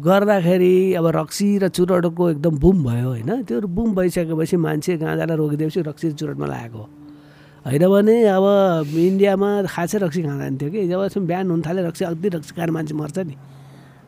गर्दाखेरि 0.05 0.93
अब 0.95 1.05
रक्सी 1.17 1.47
र 1.57 1.67
चुरोटको 1.67 2.29
एकदम 2.29 2.53
बुम 2.61 2.77
भयो 2.83 3.09
होइन? 3.09 3.31
त्यो 3.43 3.61
बुम 3.67 3.89
भइसकेपछि 3.95 4.57
मान्छे 4.57 4.97
गाँजालाई 4.97 5.37
रोकिदिएपछि 5.37 5.81
रक्सी 5.81 6.11
चुरोटमा 6.13 6.47
लागेको 6.47 6.83
होइन 7.61 7.83
भने 7.93 8.15
अब 8.25 8.45
इन्डियामा 8.89 9.49
खासै 9.69 9.97
रक्सी 10.01 10.21
खाँदैन 10.25 10.53
थियो 10.57 10.69
कि। 10.73 10.79
जबसम्म 10.89 11.25
बिहान 11.29 11.45
हुन 11.51 11.61
थाल्यो 11.61 11.81
रक्सी 11.87 12.03
अघि 12.09 12.29
रक्सी 12.35 12.51
खाएर 12.57 12.71
मान्छे 12.73 12.93
मर्छ 12.97 13.17
नि। 13.29 13.35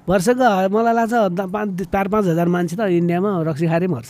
वर्षको 0.10 0.47
मलाई 0.74 0.93
लाग्छ 0.99 1.14
पाँच 1.38 1.70
चार 1.93 2.08
पाँच 2.14 2.26
हजार 2.34 2.47
मान्छे 2.49 2.76
त 2.76 2.82
इन्डियामा 2.97 3.30
रक्सी 3.45 3.66
खाएरै 3.70 3.88
मर्छ। 3.93 4.10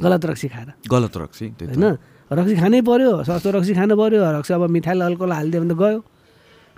गलत 0.00 0.22
रक्सी 0.26 0.48
खाएर। 0.48 0.68
गलत 0.88 1.14
रक्सी 1.16 1.46
होइन? 1.60 1.84
रक्सी 2.32 2.54
खानै 2.56 2.80
पऱ्यो 2.88 3.12
सस्तो 3.28 3.48
रक्सी 3.52 3.72
खानु 3.76 3.94
पऱ्यो 4.00 4.20
रक्सी 4.40 4.52
अब 4.56 4.64
मिठाइल 4.72 5.00
अल्कोहल 5.12 5.32
हालिदियो 5.38 5.60
भने 5.62 5.74
त 5.74 5.78
गयो। 5.78 5.98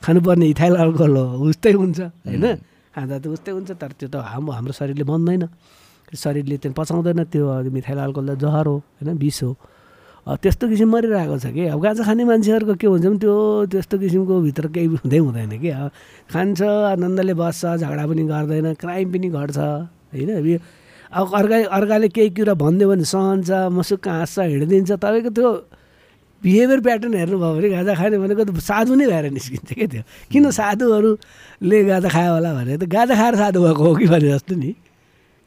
खानुपर्ने 0.02 0.46
इथाइल 0.52 0.74
अल्कोहल 0.76 1.16
हो 1.16 1.24
उस्तै 1.48 1.72
हुन्छ 1.72 1.98
होइन? 2.26 2.44
खाँदा 2.94 3.16
त 3.22 3.26
उस्तै 3.30 3.50
हुन्छ 3.56 3.70
तर 3.78 3.90
त्यो 3.94 4.08
त 4.10 4.16
हाम्रो 4.26 4.52
हाम्रो 4.52 4.72
शरीरले 4.74 5.04
बन्दैन। 5.06 5.44
शरीरले 6.12 6.56
त्यो 6.62 6.70
पचाउँदैन 6.74 7.20
त्यो 7.30 7.44
मिठाइल 7.70 7.98
अल्कोहल 8.04 8.28
त 8.34 8.38
जहर 8.42 8.66
हो 8.66 8.76
होइन? 9.00 9.16
विष 9.16 9.38
हो। 9.42 9.50
त्यस्तो 10.26 10.68
किसिम 10.68 10.90
मरिरहेको 10.90 11.36
छ 11.38 11.46
कि। 11.54 11.70
अब 11.70 11.78
गाँजा 11.78 12.02
खाने 12.02 12.24
मान्छेहरूको 12.26 12.74
के 12.74 12.86
हुन्छ 12.86 13.06
भने 13.06 13.18
त्यो 13.22 13.34
त्यस्तो 13.70 13.96
किसिमको 14.02 14.34
भित्र 14.42 14.66
केही 14.74 14.86
हुँदै 14.98 15.18
हुँदैन 15.22 15.52
कि। 15.62 15.70
अब 15.70 15.90
खान्छ 16.34 16.60
आनन्दले 16.62 17.34
बस्छ 17.38 17.62
झगडा 17.78 18.04
पनि 18.10 18.22
गर्दैन 18.26 18.74
क्राइम 18.74 19.06
पनि 19.12 19.28
घट्छ 19.30 19.58
होइन? 19.58 20.30
यो 20.42 20.58
अब 21.14 21.24
अर्का 21.30 21.56
अर्काले 21.70 22.08
केही 22.10 22.30
कुरा 22.34 22.54
भनिदियो 22.58 22.88
भने 22.90 23.04
सहन्छ 23.06 23.50
मसुक्क 23.70 24.08
हाँस्छ 24.08 24.38
हिँडिदिन्छ 24.50 24.90
तपाईँको 24.98 25.30
त्यो 25.30 25.50
बिहेभियर 26.42 26.80
प्याटर्न 26.82 27.14
हेर्नुभयो 27.14 27.54
भने 27.54 27.68
गाँजा 27.70 27.94
खाने 27.94 28.18
भनेको 28.18 28.42
त 28.44 28.58
साधु 28.60 28.94
नै 28.98 29.06
भएर 29.06 29.30
निस्किन्छ 29.30 29.70
क्या 29.72 29.86
त्यो। 29.94 30.02
किन 30.30 30.50
साधुहरूले 30.50 31.78
गाँजा 31.86 32.08
खायो 32.10 32.32
होला 32.34 32.50
भने 32.50 32.74
त 32.76 32.84
गाँजा 32.90 33.14
खाएर 33.14 33.34
साधु 33.46 33.58
भएको 33.62 33.82
हो 33.86 33.94
कि 33.94 34.06
भने 34.10 34.28
जस्तो 34.34 34.54
नि। 34.58 34.70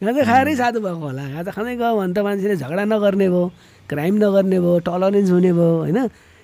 गाँजा 0.01 0.23
खाएरै 0.23 0.55
साधु 0.55 0.79
भएको 0.79 1.03
होला। 1.03 1.23
गाँजा 1.35 1.51
खाँदै 1.51 1.75
गयो 1.75 1.93
भने 1.99 2.13
त 2.15 2.19
मान्छेले 2.23 2.55
झगडा 2.55 2.83
नगर्ने 2.87 3.27
भयो। 3.27 3.43
क्राइम 3.89 4.15
नगर्ने 4.21 4.59
भयो 4.59 4.79
टलरेन्स 4.85 5.31
हुने 5.31 5.51
भयो 5.53 5.75
होइन? 5.81 5.97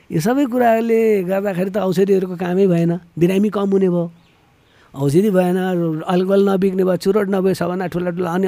यो 0.09 0.19
सबै 0.21 0.45
कुराहरूले 0.49 0.99
गर्दाखेरि 1.29 1.69
त 1.69 1.77
औषधिहरूको 1.85 2.35
कामै 2.41 2.65
भएन 2.67 2.91
बिरामी 3.19 3.49
कम 3.49 3.69
हुने 3.69 3.89
भयो। 3.89 4.05
औषधि 4.93 5.29
भएन 5.29 5.57
अल्कोहल 6.01 6.41
नबिग्ने 6.49 6.83
भयो 6.83 6.97
चुरोट 7.05 7.27
नभए 7.29 7.53
सबभन्दा 7.53 7.85
ठुला 7.93 8.11
ठुला 8.17 8.31
अनि 8.33 8.47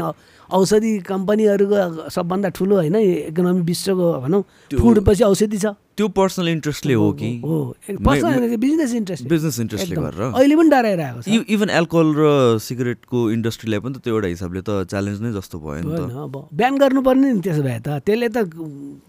औषधि 0.51 0.97
कम्पनीहरूको 1.07 2.09
सबभन्दा 2.09 2.49
ठुलो 2.55 2.75
होइन 2.75 2.95
इकोनोमी 2.95 3.61
विश्वको 3.61 4.07
भनौँ 4.21 4.43
त्यो- 4.69 4.81
फुड 4.81 5.03
पछि 5.03 5.23
औषधि 5.23 5.57
छ। 5.57 5.75
त्यो 5.97 6.07
पर्सनल 6.07 6.47
इन्ट्रेस्टले 6.47 6.93
हो 6.93 7.11
कि? 7.19 7.29
हो 7.41 7.75
पर्सनल 8.05 8.55
बिजनेस 8.57 8.93
इन्ट्रेस्ट 8.93 9.27
बिजनेस 9.27 9.59
इन्ट्रेस्टले 9.59 9.95
गरेर। 9.95 10.21
अहिले 10.37 10.55
पनि 10.55 10.69
डराइरहेको 10.69 11.21
छ। 11.21 11.27
इभन 11.49 11.69
एल्कोहल 11.69 12.07
र 12.17 12.23
सिगरेटको 12.61 13.17
इन्डस्ट्रीलाई 13.31 13.79
पनि 13.79 13.93
त 13.93 13.97
त्यो 14.05 14.13
एउटा 14.13 14.27
हिसाबले 14.27 14.61
त 14.61 14.69
च्यालेन्ज 14.89 15.21
नै 15.21 15.31
जस्तो 15.33 15.57
भयो 15.57 15.81
नि 15.81 15.97
त। 15.97 16.01
अब 16.13 16.35
बिहान 16.53 16.77
गर्नुपर्ने 16.77 17.31
नि 17.33 17.41
त्यसो 17.41 17.61
भए 17.65 17.79
त। 17.81 17.87
त्यसले 18.05 18.29
त 18.29 18.37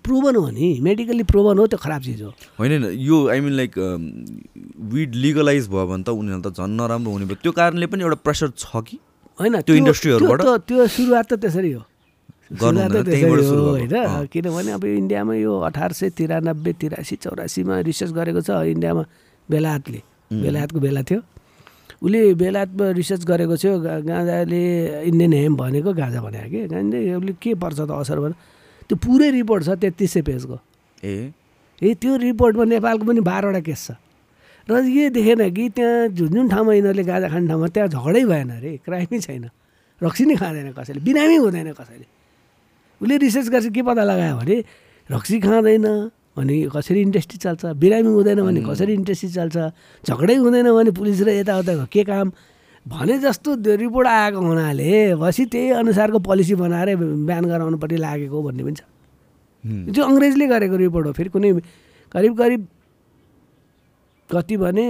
प्रुभन 0.00 0.34
हो 0.36 0.48
नि 0.50 0.80
मेडिकल्ली 0.80 1.22
प्रुभन 1.28 1.58
हो 1.58 1.66
त्यो 1.66 1.78
खराब 1.78 2.02
चिज 2.02 2.22
हो। 2.22 2.32
होइन 2.56 2.84
यो 2.96 3.16
I 3.28 3.40
mean 3.40 3.52
like 3.52 3.72
weed 3.76 5.14
legalise 5.14 5.68
भयो 5.68 5.86
भने 5.86 6.02
त 6.02 6.08
उनीहरूलाई 6.08 6.50
त 6.50 6.56
झन् 6.56 6.72
नराम्रो 6.72 7.10
हुने 7.12 7.24
भयो। 7.28 7.36
त्यो 7.42 7.52
कारणले 7.52 7.86
पनि 7.86 8.02
एउटा 8.02 8.24
प्रेसर 8.24 8.48
छ 8.56 8.80
कि? 8.88 8.98
होइन 9.40 9.60
त्यो 9.60 9.76
इन्डस्ट्रीहरूबाट? 9.76 10.40
त्यो- 10.42 10.58
त्यो 10.58 10.86
सुरुवात 10.86 11.32
त 11.32 11.34
त्यसरी 11.34 11.72
हो। 11.72 11.82
होइन। 13.70 14.26
किनभने 14.26 14.72
अब 14.72 14.84
इन्डियामा 14.84 15.34
यो 15.34 15.60
अठार 15.60 15.92
सय 15.92 16.10
तिरानब्बे 16.10 16.72
तिरासी 16.72 17.16
चौरासीमा 17.16 17.80
रिसर्च 17.80 18.12
गरेको 18.12 18.40
छ 18.40 18.50
इन्डियामा 18.50 19.04
बेलायतले। 19.50 20.02
बेलायतको 20.42 20.80
बेला 20.80 21.02
थियो। 21.02 21.20
उसले 22.02 22.34
बेलायतमा 22.34 22.90
रिसर्च 22.90 23.24
गरेको 23.24 23.56
थियो 23.56 23.80
गाँजाले 23.80 25.02
इन्डियन 25.02 25.32
हेम 25.32 25.56
भनेको 25.56 25.92
गाँजा 25.92 26.20
भनेको 26.22 26.50
कि? 26.50 26.66
गाँजा 26.66 27.16
उसले 27.16 27.32
के 27.42 27.54
पर्छ 27.54 27.80
त 27.80 27.90
असर 27.90 28.20
भने 28.20 28.34
त्यो 28.88 28.96
पुरै 28.96 29.30
रिपोर्ट 29.30 29.64
छ 29.64 29.68
तेत्तिस 29.68 30.12
सय 30.12 30.22
पेजको। 30.22 30.60
ए। 31.04 31.32
ए 31.82 31.94
त्यो 31.94 32.16
रिपोर्टमा 32.16 32.64
नेपालको 32.64 33.04
पनि 33.04 33.20
बाह्रवटा 33.20 33.60
केस 33.60 33.86
छ। 33.86 33.90
र 34.68 34.82
के 34.84 35.08
देखेन 35.10 35.40
कि 35.50 35.68
त्यहाँ 35.76 36.08
जुन 36.12 36.28
जुन 36.28 36.48
ठाउँमा 36.48 36.72
यिनीहरूले 36.74 37.04
गाँजा 37.08 37.28
खाने 37.28 37.48
ठाउँमा 37.48 37.68
त्यहाँ 37.72 37.88
झगडै 37.88 38.24
भएन 38.28 38.50
अरे 38.60 38.70
क्राइमै 38.84 39.18
छैन। 39.18 39.44
रक्सी 40.00 40.24
नै 40.28 40.36
खाँदैन 40.36 40.72
कसैले 40.76 41.00
बिरामी 41.00 41.36
हुँदैन 41.40 41.72
कसैले। 41.72 42.06
उसले 43.00 43.16
रिसर्च 43.16 43.48
गर्छ 43.48 43.66
के 43.72 43.82
पत्ता 43.82 44.04
लगायो 44.04 44.36
भने 44.36 44.56
रक्सी 45.10 45.36
खाँदैन 45.40 45.86
भने 46.36 46.54
कसरी 46.68 47.00
इन्डस्ट्री 47.00 47.38
चल्छ 47.40 47.62
बिरामी 47.80 48.10
हुँदैन 48.12 48.40
भने 48.44 48.60
कसरी 48.68 48.92
इन्डस्ट्री 48.92 49.30
चल्छ 49.32 49.56
झगडै 50.04 50.36
हुँदैन 50.36 50.68
भने 50.68 50.90
पुलिस 50.92 51.20
र 51.24 51.28
यताउता 51.40 51.88
के 51.88 52.04
काम? 52.04 52.28
भने 52.86 53.18
जस्तो 53.24 53.56
त्यो 53.64 53.74
रिपोर्ट 53.74 54.06
आएको 54.06 54.38
हुनाले 54.38 55.14
बसी 55.16 55.44
त्यही 55.48 55.70
अनुसारको 55.82 56.18
पोलिसी 56.28 56.54
बनाएर 56.54 56.96
बिहान 56.96 57.44
गराउनुपट्टि 57.44 57.96
लागेको 57.96 58.36
भन्ने 58.42 58.62
पनि 58.64 58.76
छ। 58.76 58.82
त्यो 59.92 60.02
अङ्ग्रेजले 60.04 60.46
गरेको 60.46 60.76
रिपोर्ट 60.76 61.06
हो 61.06 61.12
फेरि 61.12 61.30
कुनै 61.32 61.50
करिब 62.12 62.32
करिब 62.38 62.60
कति 64.30 64.56
भने 64.56 64.84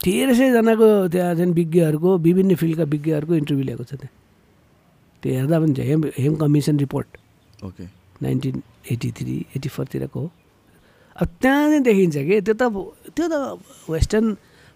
तेह्र 0.00 0.34
सयजनाको 0.34 0.88
त्यहाँ 1.08 1.34
चाहिँ 1.34 1.52
विज्ञहरूको 1.52 2.10
विभिन्न 2.26 2.54
फिल्डका 2.54 2.84
विज्ञहरूको 2.94 3.34
इन्टरभ्यू 3.34 3.64
लिएको 3.66 3.84
छ 3.84 3.94
त्यहाँ। 3.94 4.14
त्यो 5.22 5.32
हेर्दा 5.34 5.56
पनि 5.60 5.82
hemp 5.88 6.00
hemp 6.18 6.34
commission 6.36 6.78
report 6.78 7.06
okay 7.64 7.84
nineteen 8.22 8.62
eighty 8.92 9.10
three 9.10 9.34
eighty 9.56 9.68
फोरतिरको 9.68 10.20
हो। 10.20 10.30
अब 11.16 11.28
त्यहाँ 11.42 11.68
चाहिँ 11.68 11.82
देखिन्छ 11.82 12.16
कि 12.16 12.40
त्यो 12.40 12.54
त 12.54 12.62
त्यो 13.16 13.26
त 13.28 13.34
वेस्टर्न 13.90 14.26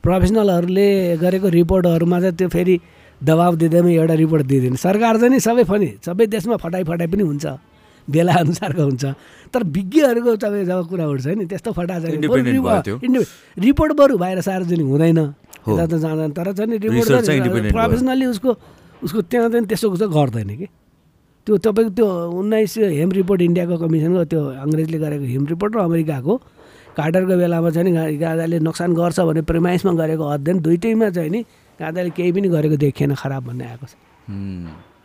प्रोफेसनलहरूले 0.05 0.89
गरेको 1.23 1.49
रिपोर्टहरूमा 1.49 2.21
चाहिँ 2.21 2.37
त्यो 2.37 2.49
फेरि 2.49 2.81
दबाब 3.21 3.55
दिँदैमा 3.61 3.91
एउटा 3.91 4.15
रिपोर्ट 4.25 4.47
दिँदैन। 4.47 4.77
सरकार 4.81 5.17
चाहिँ 5.21 5.31
नि 5.31 5.41
सबै 5.41 5.65
फनि 5.71 5.89
सबै 6.07 6.27
देशमा 6.27 6.57
फटाइ 6.57 6.85
फटाइ 6.85 7.07
पनि 7.07 7.23
हुन्छ। 7.23 7.47
बेला 8.11 8.33
अनुसारको 8.43 8.83
हुन्छ। 8.83 9.05
तर 9.55 9.63
विज्ञहरूको 9.63 10.37
तपाईँ 10.37 10.65
जब 10.67 10.81
कुरा 10.91 11.07
उठ्छ 11.09 11.27
नि 11.39 11.45
त्यस्तो 11.47 11.71
फटा 11.73 11.97
छैन 12.01 12.23
रिपोर्ट 13.59 13.93
बरु 13.97 14.15
बाहिर 14.19 14.41
सार्वजनिक 14.41 14.87
हुँदैन। 14.87 15.21
त 15.67 15.93
जाँदैन। 15.95 16.31
तर 16.35 16.53
चाहिँ 16.53 16.79
रिपोर्ट। 16.79 17.73
प्रोफेसनली 17.73 18.27
उसको 18.27 18.51
उसको 19.05 19.21
त्यहाँ 19.31 19.49
चाहिँ 19.51 19.67
त्यस्तो 19.67 19.97
चाहिँ 19.97 20.13
गर्दैन 20.13 20.51
कि। 20.57 20.67
त्यो 21.47 21.57
तपाईँको 21.57 21.91
त्यो 21.97 22.07
उन्नाइस 22.37 22.75
हेम 23.01 23.11
रिपोर्ट 23.11 23.41
इन्डियाको 23.43 23.77
कमिसनको 23.81 24.25
त्यो 24.29 24.43
अङ्ग्रेजले 24.61 24.99
गरेको 24.99 25.25
हेम 25.25 25.45
रिपोर्ट 25.53 25.73
र 25.77 25.79
अमेरिकाको। 25.89 26.35
कार्टरको 26.91 27.35
बेलामा 27.39 27.71
चाहिँ 27.71 27.87
नि 27.87 28.17
गाँजाले 28.19 28.59
नोक्सान 28.61 28.91
गर्छ 28.93 29.19
भने 29.25 29.43
प्रेमाइसमा 29.49 29.93
गरेको 29.95 30.25
अध्ययन 30.37 30.59
दुइटैमा 30.61 31.09
चाहिँ 31.17 31.31
नि 31.31 31.41
गाँजाले 31.81 32.11
केही 32.13 32.33
पनि 32.33 32.49
गरेको 32.51 32.77
देखिएन 32.77 33.15
खराब 33.15 33.43
भन्ने 33.47 33.65
आएको 33.65 33.87
छ। 33.87 33.95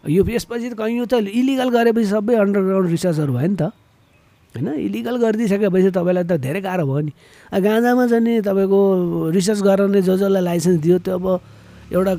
यो 0.06 0.22
यसपछि 0.24 0.70
त 0.70 0.74
कहीँ 0.78 1.06
त 1.06 1.14
इलिगल 1.26 1.70
गरेपछि 1.74 2.08
सबै 2.14 2.36
अन्डरग्राउन्ड 2.38 2.90
रिसर्चहरू 2.94 3.34
भयो 3.34 3.50
नि 3.50 3.58
त। 3.58 3.64
होइन? 4.56 4.68
इलिगल 4.88 5.16
गरिदिइसकेपछि 5.18 5.90
तपाईँलाई 5.92 6.26
त 6.30 6.34
धेरै 6.40 6.62
गाह्रो 6.62 6.86
भयो 6.86 7.02
नि। 7.10 7.12
गाँजामा 7.52 8.04
चाहिँ 8.08 8.24
नि 8.24 8.34
तपाईँको 8.46 8.80
रिसर्च 9.36 9.60
गर्ने 9.66 10.02
जो 10.06 10.16
जसलाई 10.16 10.44
लाइसेन्स 10.46 10.80
दियो 10.80 10.98
त्यो 11.02 11.16
अब 11.18 11.26
एउटा 11.92 12.14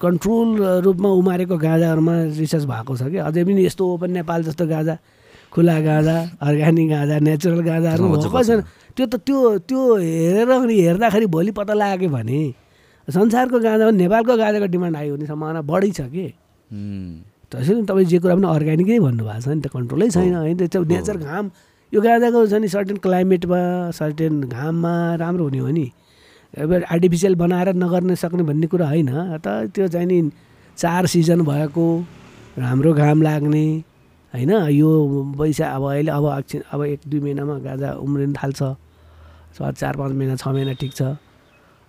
कन्ट्रोल 0.00 0.48
रूपमा 0.84 1.08
उमारेको 1.20 1.56
गाँजाहरूमा 1.58 2.14
रिसर्च 2.38 2.64
भएको 2.70 2.92
छ 2.96 3.02
कि 3.10 3.18
अझै 3.18 3.42
पनि 3.44 3.62
यस्तो 3.66 3.82
ओपन 3.84 4.10
नेपाल 4.22 4.40
जस्तो 4.48 4.64
गाँजा 4.66 4.94
खुला 5.54 5.76
गाँजा 5.80 6.16
अर्ग्यानिक 6.38 6.88
गाँजा 6.90 7.16
नेचुरल 7.18 7.60
गाँजाहरू 7.62 8.02
भएको 8.14 8.42
छैन। 8.42 8.60
त्यो 8.94 9.06
त 9.06 9.14
त्यो 9.26 9.38
त्यो 9.66 9.80
हेरेर 9.98 10.50
अनि 10.50 10.74
हेर्दाखेरि 10.86 11.26
भोलि 11.26 11.50
पत्ता 11.50 11.74
लाग्यो 11.74 12.10
भने 12.10 12.40
संसारको 13.08 13.58
गाँजामा 13.58 13.90
नेपालको 13.90 14.34
गाँजाको 14.38 14.66
डिमान्ड 14.70 14.96
हाई 14.96 15.08
हुने 15.14 15.26
सम्भावना 15.26 15.60
बढी 15.62 15.90
छ 15.90 16.06
कि। 16.10 16.26
त्यसरी 16.70 17.82
तपाईँ 17.88 18.06
जे 18.06 18.18
कुरा 18.18 18.34
पनि 18.34 18.48
अर्ग्यानिकै 18.48 18.98
भन्नुभएको 19.00 19.40
छ 19.40 19.48
नि 19.48 19.60
त 19.60 19.66
कन्ट्रोलै 19.74 20.08
छैन। 20.10 20.34
होइन 20.34 20.56
त्यो 20.66 20.82
नेचर 20.82 21.16
घाम 21.18 21.44
यो 21.92 22.00
गाँजाको 22.00 22.38
छ 22.46 22.54
नि 22.58 22.68
सर्टेन 22.68 22.96
क्लाइमेटमा 23.04 23.60
सर्टेन 23.94 24.40
घाममा 24.48 24.94
राम्रो 25.22 25.44
हुने 25.44 25.58
हो 25.58 25.70
नि। 25.70 25.86
अब 26.54 26.70
आर्टिफिसियल 26.86 27.34
बनाएर 27.34 27.68
नगर्न 27.74 28.14
सक्ने 28.14 28.42
भन्ने 28.42 28.66
कुरा 28.72 28.86
होइन। 28.88 29.10
त 29.38 29.70
त्यो 29.74 29.86
चाहिँ 29.90 30.06
नि 30.06 30.18
चार 30.78 31.06
सिजन 31.06 31.42
भएको 31.42 31.86
राम्रो 32.58 32.92
घाम 32.94 33.22
लाग्ने 33.22 33.66
होइन? 34.34 34.52
यो 34.70 34.90
पैसा 35.38 35.66
अब 35.74 35.82
अहिले 35.90 36.10
अब 36.10 36.24
एकछिन 36.38 36.62
अब 36.72 36.80
एक 36.84 37.00
दुई 37.06 37.20
महिनामा 37.20 37.54
गाजा 37.66 37.90
उम्रिन 38.02 38.32
थाल्छ। 38.34 38.60
चार 39.54 39.94
पाँच 39.96 40.12
महिना 40.12 40.34
छ 40.34 40.48
महिना 40.48 40.72
ठिक 40.74 40.92
छ 40.94 41.02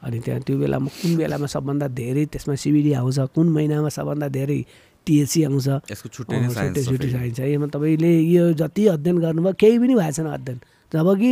अनि 0.06 0.20
त्यहाँ 0.20 0.42
त्यो 0.42 0.56
बेलामा 0.58 0.88
कुन 1.02 1.12
बेलामा 1.18 1.46
सबभन्दा 1.46 1.88
धेरै 1.88 2.26
त्यसमा 2.26 2.56
सिबिडी 2.56 2.92
आउँछ 2.94 3.20
कुन 3.36 3.50
महिनामा 3.50 3.90
सबभन्दा 3.90 4.28
धेरै 4.28 4.66
टिएचसी 5.06 5.44
आउँछ? 5.44 5.68
यसको 5.92 6.10
छुट्टै 6.10 6.36
छुट्टै 6.46 6.82
छ 6.82 6.86
छुट्टै 6.86 6.98
फेरि। 6.98 7.12
साइन्स। 7.12 7.38
छ 7.38 7.40
यसमा 7.40 7.68
तपाईँले 7.68 8.12
यो 8.20 8.54
जति 8.54 8.88
अध्ययन 8.88 9.18
गर्नुभयो 9.18 9.54
केही 9.54 9.78
पनि 9.80 9.94
भएको 9.96 10.12
छैन 10.12 10.26
अध्ययन। 10.26 10.60
जब 10.94 11.08
कि 11.18 11.32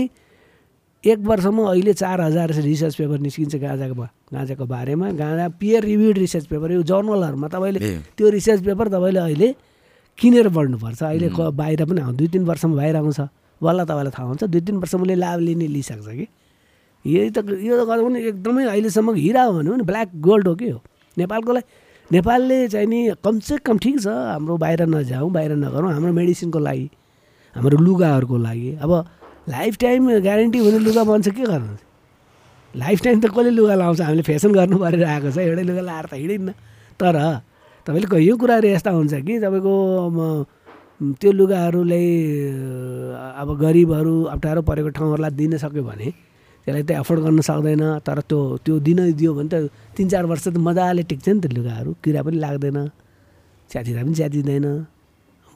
एक 1.03 1.19
वर्षमा 1.19 1.63
अहिले 1.69 1.93
चार 1.93 2.21
हजार 2.21 2.49
रिसर्च 2.53 2.95
पेपर 2.95 3.19
निस्किन्छ 3.19 3.55
गाँजाको 3.55 3.93
बा- 3.93 4.13
गाँजाको 4.33 4.65
बारेमा। 4.65 5.11
गाँजा 5.11 5.47
पियर 5.59 5.83
रिभ्युड 5.83 6.17
रिसर्च 6.17 6.45
पेपर 6.45 6.71
यो 6.71 6.83
जर्नलहरूमा 6.83 7.47
तपाईँले 7.47 7.79
त्यो 8.17 8.29
रिसर्च 8.29 8.61
पेपर 8.63 8.87
तपाईँले 8.87 9.19
अहिले 9.19 9.55
किनेर 10.17 10.49
पढ्नुपर्छ। 10.49 11.03
अहिले 11.03 11.27
बाहिर 11.29 11.85
पनि 11.85 12.01
दुई 12.17 12.27
तिन 12.27 12.43
वर्षमा 12.45 12.75
बाहिर 12.75 12.95
आउँछ। 12.95 13.19
बल्ल 13.63 13.79
तपाईँलाई 13.83 14.11
थाहा 14.11 14.27
हुन्छ 14.27 14.43
दुई 14.43 14.61
तिन 14.61 14.75
वर्षमा 14.77 15.01
उसले 15.01 15.15
लाभ 15.15 15.39
लिने 15.39 15.67
लिइसक्छ 15.67 16.07
कि। 16.07 16.27
यही 17.05 17.29
त 17.29 17.37
यो 17.67 17.73
त 17.75 17.87
गर्दा 17.87 18.03
पनि 18.03 18.19
एकदमै 18.31 18.63
अहिलेसम्म 18.65 19.13
हिरा 19.15 19.43
हो 19.43 19.53
भनौँ 19.53 19.77
नि 19.77 19.83
ब्ल्याक 19.83 20.09
गोल्ड 20.27 20.47
हो 20.47 20.55
कि 20.55 20.69
हो? 20.69 20.79
नेपालको 21.17 21.51
लागि 21.53 21.67
नेपालले 22.11 22.57
चाहिँ 22.67 22.87
नि 22.87 22.99
कमसे 23.23 23.57
कम 23.65 23.77
ठिक 23.83 23.99
छ 24.01 24.07
हाम्रो 24.07 24.57
बाहिर 24.63 24.81
नजाउँ 24.87 25.31
बाहिर 25.31 25.51
नगरौँ 25.55 25.91
हाम्रो 25.93 26.11
मेडिसिनको 26.13 26.59
लागि 26.59 26.89
हाम्रो 27.55 27.77
लुगाहरूको 27.77 28.37
लागि। 28.37 28.71
अब 28.83 28.91
लाइफ 29.49 29.77
टाइम 29.77 30.09
ग्यारेन्टी 30.23 30.59
हुने 30.59 30.79
लुगा 30.79 31.03
बन्छ 31.03 31.27
के 31.29 31.43
गर्नु? 31.43 31.75
लाइफ 32.73 33.01
टाइम 33.03 33.19
त 33.21 33.25
कसले 33.29 33.49
लुगा 33.51 33.75
लाउँछ? 33.75 34.01
हामीले 34.01 34.21
फेसन 34.23 34.51
गर्नु 34.53 34.77
परेर 34.79 35.03
आएको 35.03 35.31
छ 35.31 35.37
एउटै 35.37 35.63
लुगा 35.63 35.81
लाएर 35.81 36.05
त 36.05 36.13
हिँडिन्न। 36.13 36.49
तर 36.99 37.15
तपाईँले 37.87 38.07
कयौँ 38.07 38.37
कुराहरू 38.39 38.67
यस्ता 38.67 38.91
हुन्छ 38.91 39.13
कि 39.27 39.39
तपाईँको 39.43 39.73
त्यो 41.19 41.31
लुगाहरूले 41.31 42.03
अ, 43.11 43.41
अब 43.41 43.47
गरिबहरू 43.59 44.13
अप्ठ्यारो 44.33 44.61
परेको 44.63 44.89
ठाउँहरूलाई 44.95 45.31
दिन 45.35 45.57
सक्यो 45.59 45.83
भने 45.83 46.07
त्यसलाई 46.65 46.83
त 46.87 46.91
एफोर्ड 47.01 47.19
गर्न 47.25 47.39
सक्दैन 47.49 47.83
तर 48.07 48.19
त्यो 48.29 48.39
त्यो 48.65 48.73
दिन 48.87 48.99
दियो 49.19 49.31
भने 49.37 49.49
त 49.51 49.55
तिन 49.95 50.07
चार 50.11 50.25
वर्ष 50.31 50.45
त 50.47 50.57
मजाले 50.67 51.03
टिक्छ 51.11 51.27
नि 51.29 51.39
त 51.43 51.45
लुगाहरू 51.57 51.91
किरा 52.03 52.21
पनि 52.23 52.37
लाग्दैन 52.43 52.79
च्यातिँदा 53.69 54.01
पनि 54.03 54.15
च्यातिँदैन 54.19 54.65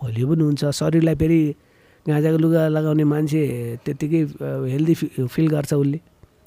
होलियो 0.02 0.26
पनि 0.30 0.44
हुन्छ 0.48 0.64
शरीरलाई 0.80 1.16
फेरि 1.22 1.42
गाँजाको 2.06 2.38
लुगा 2.44 2.62
लगाउने 2.76 3.04
मान्छे 3.14 3.42
त्यत्तिकै 3.86 4.22
हेल्दी 4.74 4.94
फिल 5.34 5.48
गर्छ 5.56 5.74
उसले। 5.74 6.00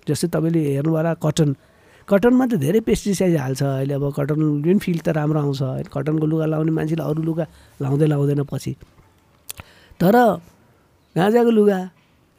जस्तै 0.09 0.28
तपाईँले 0.35 0.61
हेर्नु 0.77 0.91
होला 0.97 1.12
कटन 1.24 1.51
कटनमा 2.09 2.45
त 2.51 2.53
धेरै 2.65 2.81
पेस्टिसाइड 2.89 3.37
हाल्छ 3.37 3.62
अहिले 3.62 3.95
अब 3.95 4.05
कटन 4.19 4.41
जुन 4.65 4.78
फिल 4.85 4.99
त 5.05 5.09
राम्रो 5.16 5.41
आउँछ 5.41 5.89
कटनको 5.95 6.27
लुगा 6.32 6.47
लाउने 6.53 6.73
मान्छेले 6.78 7.03
अरू 7.05 7.23
लुगा 7.28 7.45
लाउँदै 7.81 8.07
लाउँदैन 8.12 8.43
पछि। 8.53 8.73
तर 10.01 10.16
गाँजाको 11.16 11.51
लुगा 11.59 11.78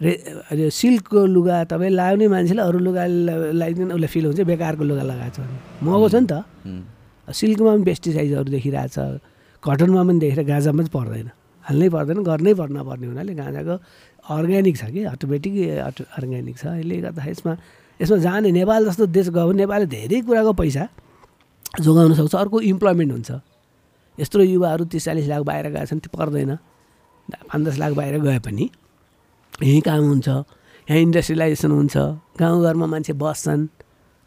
रे 0.02 0.70
सिल्कको 0.74 1.26
लुगा 1.26 1.64
तपाईँ 1.70 1.92
लाउने 1.94 2.28
मान्छेले 2.28 2.62
अरू 2.62 2.80
लुगा 2.80 3.06
लगाइदिन 3.06 3.92
उसलाई 3.94 4.10
फिल 4.10 4.26
हुन्छ 4.26 4.42
बेकारको 4.42 4.84
लुगा 4.84 5.04
लगाएको 5.04 5.36
छ 5.36 5.40
भने। 5.40 5.58
महँगो 5.86 6.08
छ 6.10 6.16
नि 6.16 6.28
त। 6.32 6.34
सिल्कमा 7.28 7.72
पनि 7.76 7.84
पेस्टिसाइडहरू 7.86 8.50
देखिरहेछ 8.50 8.98
कटनमा 9.64 10.02
पनि 10.04 10.20
देखेर 10.20 10.44
गाँजामा 10.50 10.82
चाहिँ 10.82 10.94
पर्दैन। 10.98 11.28
हाल्नै 11.66 11.90
पर्दैन 11.94 12.18
गर्नै 12.26 12.54
पर्न 12.58 12.78
पर्ने 12.82 13.06
हुनाले 13.08 13.34
गाँजाको 13.38 13.76
अर्ग्यानिक 14.26 14.76
छ 14.78 14.84
कि 14.90 15.02
अटोमेटिक 15.14 15.54
अटो 15.86 16.04
अर्ग्यानिक 16.18 16.56
छ। 16.58 16.64
यसले 16.82 16.96
गर्दा 17.06 17.22
यसमा 17.22 17.54
यसमा 18.00 18.18
जाने 18.26 18.50
नेपाल 18.52 18.82
जस्तो 18.90 19.06
देश 19.14 19.30
गयो 19.30 19.46
भने 19.54 19.62
नेपालले 19.62 19.86
धेरै 19.86 20.18
कुराको 20.26 20.52
पैसा 20.58 20.84
जोगाउन 21.86 22.14
सक्छ 22.18 22.34
अर्को 22.36 22.58
इम्प्लोइमेन्ट 22.74 23.12
हुन्छ। 23.14 23.32
यत्रो 24.18 24.42
युवाहरू 24.44 24.84
तिस 24.90 25.06
चालिस 25.06 25.28
लाख 25.30 25.42
बाहिर 25.46 25.66
गएको 25.70 25.86
छन् 25.86 26.02
त्यो 26.02 26.10
पर्दैन। 26.10 26.52
पाँच 27.30 27.62
दस 27.70 27.78
लाख 27.78 27.92
बाहिर 27.94 28.20
गए 28.26 28.40
पनि। 28.42 28.66
यहीँ 29.64 29.82
काम 29.82 30.04
हुन्छ? 30.04 30.28
यहाँ 30.28 31.02
इन्डस्ट्रियलाइजेसन 31.02 31.72
हुन्छ। 31.72 31.98
गाउँघरमा 32.40 32.86
मान्छे 32.86 33.14
बस्छन् 33.14 33.64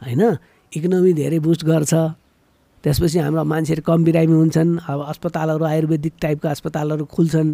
होइन? 0.02 0.23
इकोनोमी 0.73 1.12
धेरै 1.12 1.39
बुस्ट 1.39 1.65
गर्छ। 1.66 1.94
त्यसपछि 2.85 3.19
हाम्रो 3.19 3.44
मान्छेहरू 3.44 3.82
कम 3.82 4.05
बिरामी 4.05 4.35
हुन्छन्। 4.35 4.70
अब 4.86 4.98
अस्पतालहरू 5.11 5.65
आयुर्वेदिक 5.65 6.15
टाइपका 6.23 6.51
अस्पतालहरू 6.51 7.05
खुल्छन्। 7.11 7.51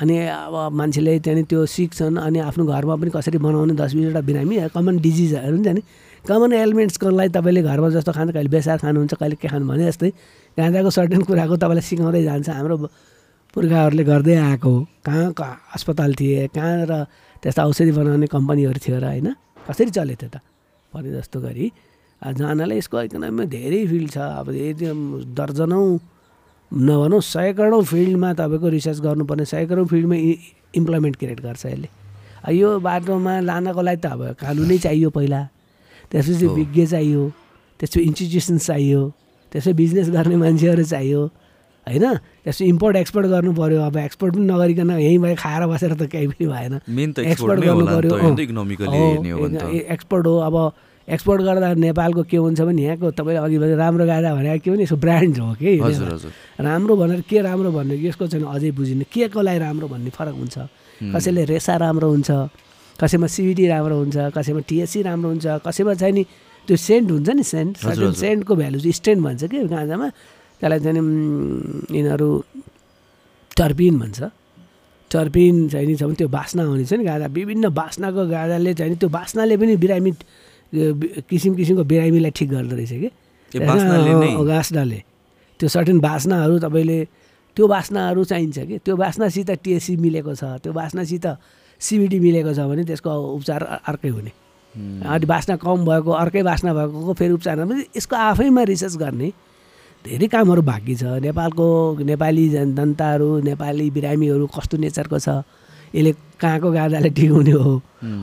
अनि 0.00 0.16
अब 0.26 0.54
मान्छेले 0.72 1.18
त्यहाँदेखि 1.20 1.48
त्यो 1.50 1.66
सिक्छन् 1.66 2.16
अनि 2.16 2.38
आफ्नो 2.48 2.64
घरमा 2.66 2.94
पनि 2.96 3.10
कसरी 3.14 3.38
बनाउने 3.38 3.74
दस 3.76 3.92
बिसवटा 3.94 4.20
बिरामी 4.26 4.54
कमन 4.74 4.94
डिजिजहरू 4.98 5.54
हुन्छ 5.54 5.68
नि। 5.76 5.82
कमन 6.26 6.52
एलिमेन्ट्सको 6.52 7.06
लागि 7.06 7.30
तपाईँले 7.36 7.62
घरमा 7.62 7.88
जस्तो 7.94 8.12
खान्छ 8.12 8.30
कहिले 8.34 8.50
बेसार 8.50 8.78
खानुहुन्छ 8.82 9.14
कहिले 9.14 9.36
के 9.36 9.48
खानु 9.48 9.64
भने 9.68 9.84
जस्तै। 9.86 10.10
गाँजाको 10.58 10.90
सर्टेन 10.90 11.22
कुराको 11.28 11.54
तपाईँलाई 11.56 11.84
सिकाउँदै 11.86 12.22
जान्छ 12.24 12.48
हाम्रो 12.48 12.76
पुर्खाहरूले 13.54 14.04
गर्दै 14.04 14.34
आएको 14.36 14.70
हो। 14.70 14.86
कहाँ 15.04 15.32
कहाँ 15.32 15.56
अस्पताल 15.74 16.14
थिए 16.14 16.46
कहाँ 16.54 16.86
र 16.86 16.92
त्यस्ता 17.42 17.66
औषधि 17.66 17.92
बनाउने 17.92 18.26
कम्पनीहरू 18.30 18.78
थियो 18.78 18.98
र 19.00 19.04
होइन 19.04 19.28
कसरी 19.66 19.90
चल्यो 19.90 20.16
त्यो 20.20 20.28
त? 20.28 20.36
भने 20.92 21.10
जस्तो 21.18 21.38
गरी 21.40 21.66
जानलाई 22.22 22.78
यसको 22.78 22.96
इकोनोमीमा 23.10 23.44
धेरै 23.50 23.80
फिल्ड 23.90 24.10
छ। 24.10 24.18
अब 24.18 24.46
यदि 24.54 24.86
दर्जनौँ 25.34 25.88
नभनौँ 26.72 27.20
सयकडौँ 27.20 27.82
फिल्डमा 27.82 28.30
तपाईँको 28.38 28.68
रिसर्च 28.70 28.98
गर्नुपर्ने 29.02 29.44
सयकडौँ 29.44 29.86
फिल्डमा 29.86 30.16
इम्प्लोइमेन्ट 30.78 31.16
क्रिएट 31.18 31.40
गर्छ 31.40 31.66
यसले। 31.66 31.88
यो 32.54 32.68
बाटोमा 32.78 33.34
लानको 33.40 33.82
लागि 33.82 34.00
त 34.04 34.06
अब 34.14 34.22
कानुनै 34.38 34.78
चाहियो 34.78 35.10
पहिला। 35.10 35.40
त्यसपछि। 36.12 36.46
विज्ञ 36.46 36.86
चाहियो 36.86 37.22
त्यसपछि 37.80 38.00
इन्स्टिट्युसन्स 38.00 38.66
चाहियो 38.66 39.02
त्यसपछि 39.52 39.72
बिजनेस 39.74 40.08
गर्ने 40.10 40.36
मान्छेहरू 40.36 40.84
चाहियो। 40.84 41.22
होइन? 41.90 42.06
त्यसपछि 42.44 42.64
इम्पोर्ट 42.64 42.96
एक्सपोर्ट 42.96 43.26
गर्नु 43.26 43.52
पऱ्यो 43.52 43.80
अब 43.82 43.96
एक्सपोर्ट 43.96 44.34
पनि 44.34 44.46
नगरिकन 44.46 44.90
यहीँ 44.90 45.18
भए 45.18 45.34
खाएर 45.34 45.66
बसेर 45.66 45.94
त 45.94 46.06
केही 46.06 46.26
पनि 46.30 46.46
भएन। 46.46 46.80
मेन 46.86 47.12
त 47.12 47.18
एक्सपोर्ट 47.26 47.60
गर्नु 47.60 47.84
पऱ्यो 47.86 48.14
एक्सपोर्ट 49.90 50.26
हो 50.26 50.36
अब 50.38 50.56
एक्सपोर्ट 51.08 51.42
गर्दा 51.42 51.74
नेपालको 51.74 52.22
के 52.22 52.36
हुन्छ 52.38 52.60
भने 52.60 52.82
यहाँको 52.82 53.10
तपाईँले 53.18 53.40
अघि 53.42 53.58
भने 53.58 53.74
राम्रो 53.74 54.04
गाजा 54.06 54.30
भने 54.30 54.58
के 54.62 54.70
भने 54.70 54.82
यसको 54.86 54.96
ब्रान्ड 55.02 55.38
हो 55.42 55.58
कि 55.58 55.74
राम्रो 56.62 56.94
भनेर 56.96 57.20
के 57.26 57.40
राम्रो 57.42 57.70
भन्ने 57.74 57.94
यसको 57.98 58.26
चाहिँ 58.30 58.46
अझै 58.46 58.70
बुझिने 58.70 59.04
के 59.10 59.28
को 59.34 59.40
लागि 59.42 59.58
राम्रो 59.58 59.86
भन्ने 59.90 60.10
फरक 60.14 60.34
हुन्छ? 60.38 60.56
कसैले 61.02 61.44
रेसा 61.50 61.76
राम्रो 61.82 62.08
हुन्छ 62.14 62.30
कसैमा 63.00 63.26
सिबिडी 63.26 63.66
राम्रो 63.66 63.96
हुन्छ 63.98 64.16
कसैमा 64.36 64.60
टिएससी 64.68 65.02
राम्रो 65.02 65.28
हुन्छ 65.34 65.46
कसैमा 65.66 65.94
चाहिँ 65.98 66.14
नि 66.14 66.22
त्यो 66.68 66.76
सेन्ट 66.76 67.10
हुन्छ 67.10 67.28
नि 67.28 67.42
सेन्ट 67.42 67.76
सर्टेन। 67.82 68.12
सेन्टको 68.14 68.54
भ्यालु 68.54 68.78
चाहिँ 68.78 68.92
स्टेन्ट 68.92 69.20
भन्छ 69.24 69.42
कि 69.50 69.58
गाँजामा। 69.66 70.08
त्यसलाई 70.60 70.80
चाहिँ 70.84 71.00
यिनीहरू 71.96 72.28
टर्पिन 73.56 73.94
भन्छ। 73.98 74.20
टर्पिन 75.10 75.68
चाहिँ 75.68 75.86
नि 75.86 75.94
छ 75.96 76.02
भने 76.06 76.14
त्यो 76.20 76.28
बास्ना 76.28 76.62
आउने 76.62 76.84
छ 76.84 76.92
नि 77.00 77.04
गाँजा 77.04 77.26
विभिन्न 77.34 77.68
बास्नाको 77.74 78.22
गाँजाले 78.30 78.74
चाहिँ 78.78 78.96
त्यो 79.00 79.08
बास्नाले 79.08 79.56
पनि 79.56 79.76
बिरामी 79.76 80.12
किसिम 81.26 81.54
किसिमको 81.58 81.84
बिरामीलाई 81.84 82.30
ठिक 82.30 82.48
गर्दो 82.50 82.74
रहेछ 82.76 82.92
कि। 83.02 83.58
बास्नाले 83.58 85.00
त्यो 85.60 85.68
सर्टेन 85.68 85.98
बास्नाहरू 85.98 86.58
तपाईँले 86.62 86.98
त्यो 87.56 87.66
बास्नाहरू 87.66 88.24
चाहिन्छ 88.24 88.58
कि। 88.70 88.76
त्यो 88.86 88.94
बास्नासित 88.96 89.50
टिएससी 89.64 89.96
मिलेको 89.98 90.34
छ 90.38 90.62
त्यो 90.62 90.72
बास्नासित 90.72 91.26
सिबिडी 91.80 92.18
मिलेको 92.20 92.52
छ 92.54 92.60
भने 92.70 92.84
त्यसको 92.86 93.10
उपचार 93.10 93.62
अर्कै 93.90 94.08
हुने। 94.08 94.32
अनि 95.02 95.26
बास्ना 95.26 95.56
कम 95.58 95.78
भएको 95.84 96.10
अर्कै 96.22 96.42
बास्ना 96.46 96.70
भएको 96.74 97.12
फेरि 97.18 97.32
उपचार 97.34 97.56
यसको 97.96 98.16
आफैमा 98.16 98.62
रिसर्च 98.70 98.96
गर्ने 98.96 99.28
धेरै 100.00 100.26
कामहरू 100.32 100.62
बाँकी 100.64 100.94
छ। 100.96 101.20
नेपालको 101.20 101.66
नेपाली 102.08 102.44
जन 102.48 102.68
जनताहरू 102.74 103.28
नेपाली 103.44 103.86
बिरामीहरू 103.92 104.46
कस्तो 104.48 104.76
नेचरको 104.80 105.18
छ? 105.20 105.44
यसले 105.92 106.12
कहाँको 106.40 106.68
गादाले 106.72 107.10
ठिक 107.12 107.30
हुने 107.30 107.52
हो। 107.52 107.72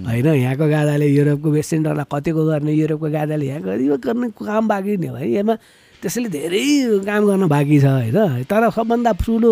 होइन 0.09 0.27
यहाँको 0.41 0.65
गादाले 0.65 1.05
युरोपको 1.05 1.47
वेस्ट 1.53 1.69
सेन्टरलाई 1.69 2.07
कतिको 2.09 2.41
गर्ने 2.49 2.71
युरोपको 2.73 3.07
गादाले 3.13 3.45
यहाँको 3.45 3.69
यो 3.77 3.97
गर्ने 4.01 4.27
काम 4.33 4.63
बाँकी 4.67 4.97
नै 4.97 5.07
हो। 5.07 5.15
है 5.21 5.27
यसमा 5.37 5.55
त्यसैले 6.01 6.29
धेरै 6.33 6.65
काम 7.05 7.21
गर्न 7.29 7.43
बाँकी 7.45 7.77
छ 7.77 7.85
होइन। 7.85 8.17
तर 8.49 8.63
सबभन्दा 8.73 9.11
ठुलो 9.21 9.51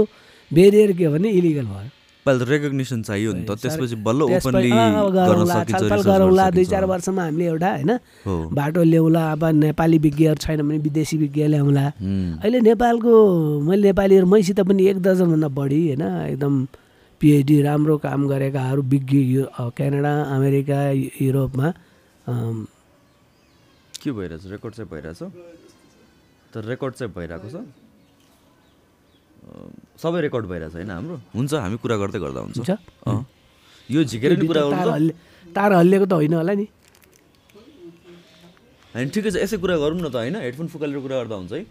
बेरियर 0.51 0.91
के 0.97 1.05
हो 1.05 1.11
भने 1.13 1.29
इलिगल 1.29 1.67
भयो। 1.69 1.89
पहिला 2.25 2.45
रेकग्निसन 2.49 3.01
चाहियो 3.07 3.31
नि 3.33 3.43
त। 3.45 3.51
त्यसपछि 3.61 3.95
बल्ल 4.05 4.21
ओपनली 4.37 4.69
गर्न 4.73 4.95
गरौँला 5.13 5.53
सकिन्छ 5.63 6.55
दुई। 6.55 6.65
चार 6.71 6.83
वर्षमा 6.91 7.21
हामीले 7.23 7.45
एउटा 7.45 7.69
होइन 7.75 7.91
बाटो 8.57 8.81
ल्याउँला 8.83 9.23
अब 9.31 9.43
नेपाली 9.61 9.97
विज्ञहरू 10.05 10.39
छैन 10.43 10.59
भने 10.67 10.77
विदेशी 10.85 11.15
विज्ञ 11.17 11.45
ल्याउँला। 11.53 11.85
अहिले 12.41 12.59
नेपालको 12.69 13.13
मैले 13.67 13.83
नेपालीहरू 13.93 14.25
मैसित 14.33 14.59
पनि 14.65 14.81
एक 14.89 14.97
दर्जनभन्दा 15.05 15.47
बढी 15.59 15.81
होइन 15.87 16.03
एकदम 16.33 16.53
पिएचडी 17.21 17.61
राम्रो 17.61 17.95
काम 18.05 18.27
गरेकाहरू 18.27 18.81
विज्ञ 18.93 19.17
यु- 19.35 19.49
क्यानाडा 19.77 20.13
अमेरिका 20.35 20.79
युरोपमा 21.21 21.67
के 24.01 24.11
भइरहेछ? 24.11 24.43
रेकर्ड 24.51 24.73
चाहिँ 24.73 24.89
भइरहेछ? 24.91 25.21
तर 26.53 26.61
रेकर्ड 26.71 26.93
चाहिँ 26.93 27.11
भइरहेको 27.15 27.49
छ? 27.49 27.65
सबै 30.01 30.19
रेकर्ड 30.21 30.45
भइरहेछ 30.51 30.73
होइन 30.75 30.89
हाम्रो? 30.91 31.15
हुन्छ 31.35 31.53
हामी 31.53 31.77
कुरा 31.83 31.95
गर्दै 32.01 32.19
गर्दा 32.19 32.39
हुन्छ। 32.45 32.59
यो 33.89 34.03
झिकेर 34.03 34.31
नि 34.39 34.47
कुरा 34.47 34.61
तार 35.55 35.69
हल्लिएको 35.73 36.05
त 36.05 36.13
होइन 36.13 36.33
होला 36.33 36.53
नि। 36.59 36.67
होइन 38.95 39.07
ठिकै 39.15 39.29
छ 39.31 39.35
यसै 39.43 39.57
कुरा 39.63 39.75
गरौँ 39.77 39.99
न 39.99 40.07
त 40.09 40.15
होइन। 40.15 40.35
हेडफोन 40.35 40.67
फुकालेर 40.73 40.99
कुरा 40.99 41.15
गर्दा 41.21 41.35
हुन्छ 41.35 41.53
है। 41.53 41.63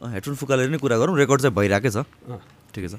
अँ 0.00 0.08
हेडफोन 0.14 0.34
फुकालेर 0.40 0.68
नै 0.70 0.78
कुरा 0.80 0.96
गरौँ। 1.00 1.16
रेकर्ड 1.16 1.40
चाहिँ 1.40 1.54
भइरहेकै 1.56 1.90
छ। 1.90 1.98
अँ। 2.28 2.40
ठिकै 2.74 2.88
छ। 2.88 2.94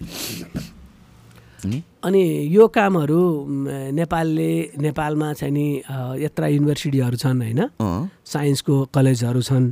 अनि 2.02 2.22
यो 2.50 2.68
कामहरू 2.74 3.22
नेपालले 3.94 4.52
नेपालमा 4.82 5.28
चाहिँ 5.38 5.54
नि 5.54 5.66
यत्र 6.26 6.42
युनिभर्सिटीहरू 6.58 7.18
छन् 7.22 7.42
होइन। 7.42 7.62
अँ। 7.78 8.10
साइन्सको 8.26 8.76
कलेजहरू 8.96 9.42
छन्। 9.42 9.66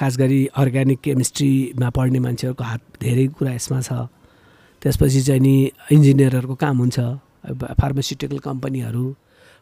खास 0.00 0.16
गरी 0.16 0.40
अर्ग्यानिक 0.56 1.00
केमिस्ट्रीमा 1.04 1.88
पढ्ने 1.92 2.18
मान्छेहरूको 2.24 2.64
हात 2.64 2.82
धेरै 3.04 3.26
कुरा 3.36 3.52
यसमा 3.52 3.80
छ। 3.84 4.08
त्यसपछि 4.82 5.20
चाहिँ 5.28 5.40
नि 5.44 5.54
इन्जिनियरहरूको 5.92 6.54
काम 6.56 6.76
हुन्छ 6.80 6.98
फार्मास्युटिकल 7.80 8.38
कम्पनीहरू 8.48 9.04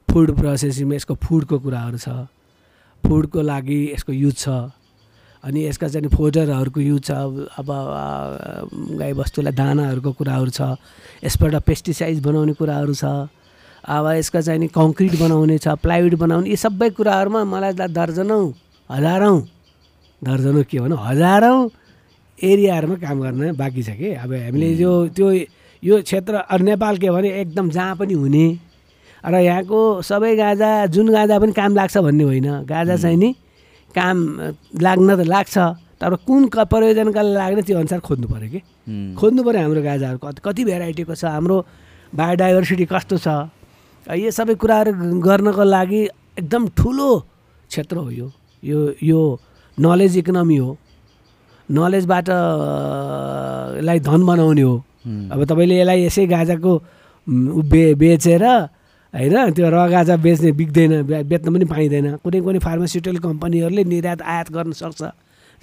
फुड 0.09 0.29
प्रोसेसिङमा 0.39 0.95
यसको 0.95 1.15
फुडको 1.19 1.59
कुराहरू 1.59 1.99
छ। 1.99 2.31
फुडको 3.05 3.41
लागि 3.43 3.81
यसको 3.99 4.13
युज 4.15 4.37
छ। 4.39 4.49
अनि 5.45 5.59
यसका 5.67 5.89
चाहिँ 5.91 6.09
फोडरहरूको 6.15 6.81
युज 6.87 7.03
छ 7.03 7.11
अब 7.59 7.69
गाईबस्तुलाई 8.95 9.55
दानाहरूको 9.59 10.11
कुराहरू 10.23 10.51
छ। 10.55 10.79
यसबाट 11.27 11.55
पेस्टिसाइड 11.67 12.23
बनाउने 12.23 12.55
कुराहरू 12.55 12.95
छ। 12.95 13.27
अब 13.83 14.07
यसका 14.23 14.41
चाहिँ 14.47 14.61
नि 14.61 14.69
कङ्क्रिट 14.71 15.19
बनाउने 15.19 15.59
छ 15.59 15.75
प्लाइवुड 15.83 16.15
बनाउने 16.15 16.51
यी 16.51 16.57
सबै 16.57 16.91
कुराहरूमा 16.95 17.43
मलाई 17.43 17.73
दर्जनौँ 17.91 18.45
हजारौँ 18.91 19.39
दर्जनौँ 20.23 20.63
के 20.71 20.79
भनौँ 20.81 20.99
हजारौँ 20.99 21.71
एरियाहरूमा 22.39 22.97
काम 23.03 23.17
गर्न 23.21 23.57
बाँकी 23.57 23.83
छ 23.83 23.91
कि। 23.99 24.09
अब 24.23 24.33
हामीले 24.33 24.69
यो 24.79 24.93
त्यो 25.15 25.29
यो 25.83 25.95
क्षेत्र 26.03 26.35
नेपाल 26.61 26.99
के 26.99 27.11
भने 27.11 27.29
एकदम 27.41 27.71
जहाँ 27.71 27.97
पनि 27.97 28.15
हुने 28.15 28.47
र 29.25 29.35
यहाँको 29.35 30.03
सबै 30.03 30.35
गाजा 30.37 30.71
जुन 30.95 31.09
गाजा 31.13 31.39
पनि 31.39 31.53
काम 31.53 31.75
लाग्छ 31.75 31.97
भन्ने 31.99 32.25
होइन। 32.25 32.49
गाजा 32.67 32.97
चाहिँ 32.97 33.17
नि 33.17 33.31
काम 33.95 34.17
लाग्न 34.79 35.09
त 35.17 35.21
लाग्छ 35.27 35.57
तर 35.99 36.15
कुन 36.27 36.47
क 36.55 36.57
प्रयोजनका 36.71 37.23
लागि 37.23 37.35
लाग्ने 37.35 37.63
त्यो 37.63 37.79
अनुसार 37.79 38.01
खोज्नु 38.07 38.27
पऱ्यो 38.27 38.49
कि। 38.55 38.61
खोज्नु 39.19 39.43
पऱ्यो 39.43 39.61
हाम्रो 39.63 39.83
गाजाहरू 39.83 40.19
कति 40.19 40.41
कति 40.47 40.63
भेराइटीको 40.65 41.15
छ 41.15 41.25
हाम्रो 41.27 41.57
बायोडाइभर्सिटी 42.15 42.85
कस्तो 42.87 43.17
छ? 43.19 43.29
यो 44.07 44.31
सबै 44.31 44.55
कुराहरू 44.55 44.93
गर्नको 45.19 45.65
लागि 45.67 46.01
एकदम 46.39 46.63
ठुलो 46.79 47.11
क्षेत्र 47.71 47.97
हो 47.99 48.11
यो 48.11 48.27
यो 49.03 49.21
नलेज 49.81 50.19
इकोनोमी 50.19 50.57
हो। 50.57 50.79
नलेजबाट 51.71 52.29
अ, 52.31 52.41
लाई 53.81 54.01
धन 54.01 54.27
बनाउने 54.27 54.63
हो। 54.63 54.77
अब 55.33 55.45
तपाईँले 55.45 55.81
यसलाई 55.81 56.05
यसै 56.05 56.27
गाजाको 56.27 56.83
बे 57.63 57.95
बेचेर 57.95 58.45
होइन 58.45 59.53
त्यो 59.53 59.71
र 59.71 59.89
गाजा 59.89 60.17
बेच्ने 60.17 60.53
बिक्दैन 60.53 61.03
बे- 61.03 61.25
बेच्न 61.25 61.55
पनि 61.55 61.65
पाइँदैन। 61.65 62.17
कुनै 62.17 62.41
कुनै 62.41 62.59
फार्मास्युटिकल 62.59 63.19
कम्पनीहरूले 63.19 63.85
निर्यात 63.85 64.23
आयात 64.23 64.53
गर्न 64.53 64.73
सक्छ। 64.73 65.03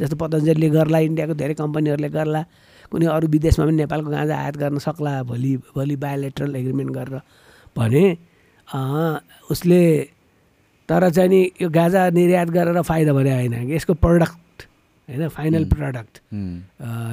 जस्तो 0.01 0.15
पतञ्जलीले 0.15 0.69
गर्ला 0.69 0.99
इन्डियाको 0.99 1.33
धेरै 1.33 1.53
कम्पनीहरूले 1.53 2.09
गर्ला। 2.09 2.41
कुनै 2.91 3.05
अरू 3.05 3.27
विदेशमा 3.27 3.65
पनि 3.65 3.75
नेपालको 3.75 4.09
गाँजा 4.09 4.35
आयात 4.37 4.57
गर्न 4.57 4.77
सक्ला 4.77 5.23
भोलि 5.23 5.57
भोलि 5.57 5.95
बायोलेट्रल 5.95 6.55
एग्रिमेन्ट 6.55 6.91
गरेर 6.91 7.21
भने 7.77 8.17
उसले 9.51 10.09
तर 10.89 11.09
चाहिँ 11.09 11.29
नि 11.29 11.41
यो 11.61 11.69
गाँजा 11.69 12.09
निर्यात 12.13 12.49
गरेर 12.49 12.81
फाइदा 12.81 13.13
भने 13.13 13.31
होइन। 13.33 13.53
यसको 13.71 13.93
प्रडक्ट 13.97 14.57
होइन 15.09 15.27
फाइनल 15.29 15.63
प्रडक्ट 15.65 16.13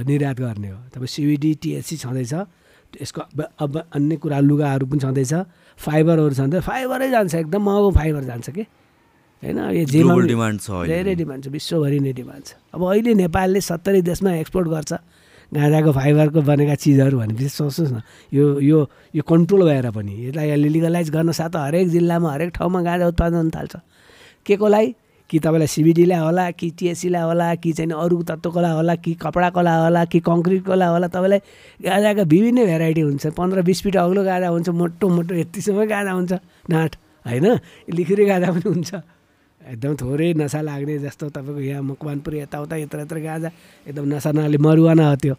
निर्यात 0.09 0.37
गर्ने 0.41 0.69
हो। 0.69 0.79
तपाईँ 0.93 1.09
सिबिडी 1.09 1.51
टिएससी 1.63 1.97
छँदैछ। 1.97 2.35
यसको 2.93 3.21
अब 3.21 3.41
अब 3.59 3.73
अन्य 3.97 4.17
कुरा 4.21 4.39
लुगाहरू 4.41 4.87
पनि 4.87 5.01
छँदैछ। 5.01 5.33
फाइबरहरू 5.81 6.35
छँदै 6.35 6.61
फाइबरै 6.61 7.09
जान्छ। 7.11 7.35
एकदम 7.35 7.63
महँगो 7.65 7.91
फाइबर 7.97 8.23
जान्छ 8.25 8.51
कि? 8.51 8.65
होइन 9.43 9.59
यो 9.59 9.85
जेमा 9.89 10.15
पनि 10.15 10.29
डिमान्ड 10.29 10.61
छ 10.61 10.69
धेरै 10.87 11.15
डिमान्ड 11.17 11.45
छ 11.45 11.49
विश्वभरि 11.49 11.99
नै 12.01 12.13
डिमान्ड 12.13 12.45
छ। 12.45 12.55
अब 12.77 12.81
अहिले 12.85 13.15
नेपालले 13.25 13.61
सत्तरी 13.61 14.01
देशमा 14.05 14.31
एक्सपोर्ट 14.37 14.69
गर्छ। 14.69 14.93
गाँजाको 15.53 15.93
फाइबरको 15.93 16.41
बनेका 16.43 16.75
चिजहरू 16.75 17.19
भनेपछि 17.19 17.49
सोच्नुहोस् 17.49 17.93
न 17.93 18.01
यो 18.33 18.45
यो 18.61 18.79
यो 19.15 19.23
कन्ट्रोल 19.23 19.63
भएर 19.69 19.91
पनि 19.93 20.13
यसलाई 20.29 20.57
लिगलाइज 20.57 21.11
गर्न 21.13 21.33
साथ 21.33 21.57
हरेक 21.57 21.89
जिल्लामा 21.89 22.33
हरेक 22.33 22.51
ठाउँमा 22.57 22.81
गाँजा 22.83 23.07
उत्पादन 23.13 23.51
थाल्छ। 23.53 23.77
के 24.47 24.57
को 24.57 24.69
लागि 24.69 24.95
कि 25.31 25.39
तपाईँलाई 25.39 25.67
सिबिडीलाई 25.67 26.19
होला 26.19 26.51
कि 26.57 26.71
टिएससीलाई 26.79 27.23
होला 27.23 27.55
कि 27.61 27.73
चाहिँ 27.73 27.93
अरू 27.93 28.23
तत्त्वको 28.33 28.61
लागि 28.61 28.75
होला 28.77 28.95
कि 28.97 29.13
कपडाको 29.21 29.61
लागि 29.61 29.83
होला 29.85 30.05
कि 30.09 30.21
कङ्क्रिटको 30.21 30.75
लागि 30.75 30.93
होला 30.93 31.09
तपाईँलाई 31.09 31.41
गाँजाका 31.85 32.23
विभिन्न 32.33 32.65
भेराइटी 32.67 33.01
हुन्छ। 33.01 33.27
पन्ध्र 33.37 33.63
बिस 33.63 33.83
फिट 33.83 33.97
अग्लो 33.97 34.25
गाँजा 34.25 34.49
हुन्छ 34.49 34.69
मोटो 34.69 35.09
मोटो 35.09 35.35
यतिसम्म 35.35 35.85
गाँजा 35.85 36.13
हुन्छ। 36.13 36.33
नाट 36.73 36.93
होइन? 37.29 37.47
लिखुरी 37.93 38.25
गाँजा 38.25 38.49
पनि 38.53 38.69
हुन्छ। 38.73 38.93
एकदम 39.65 39.95
थोरै 39.97 40.33
नसा 40.35 40.61
लाग्ने 40.63 40.99
जस्तो 41.01 41.29
तपाईँको 41.31 41.61
यहाँ 41.63 41.83
मकवानपुर 41.85 42.35
यताउता 42.37 42.77
यत्र 42.79 43.01
यत्र 43.01 43.19
गाँजा 43.21 43.51
एकदम 43.87 44.05
नसा 44.09 44.31
नहाले 44.33 44.59
मरुवाना 44.59 45.09
हो 45.09 45.17
त्यो 45.19 45.35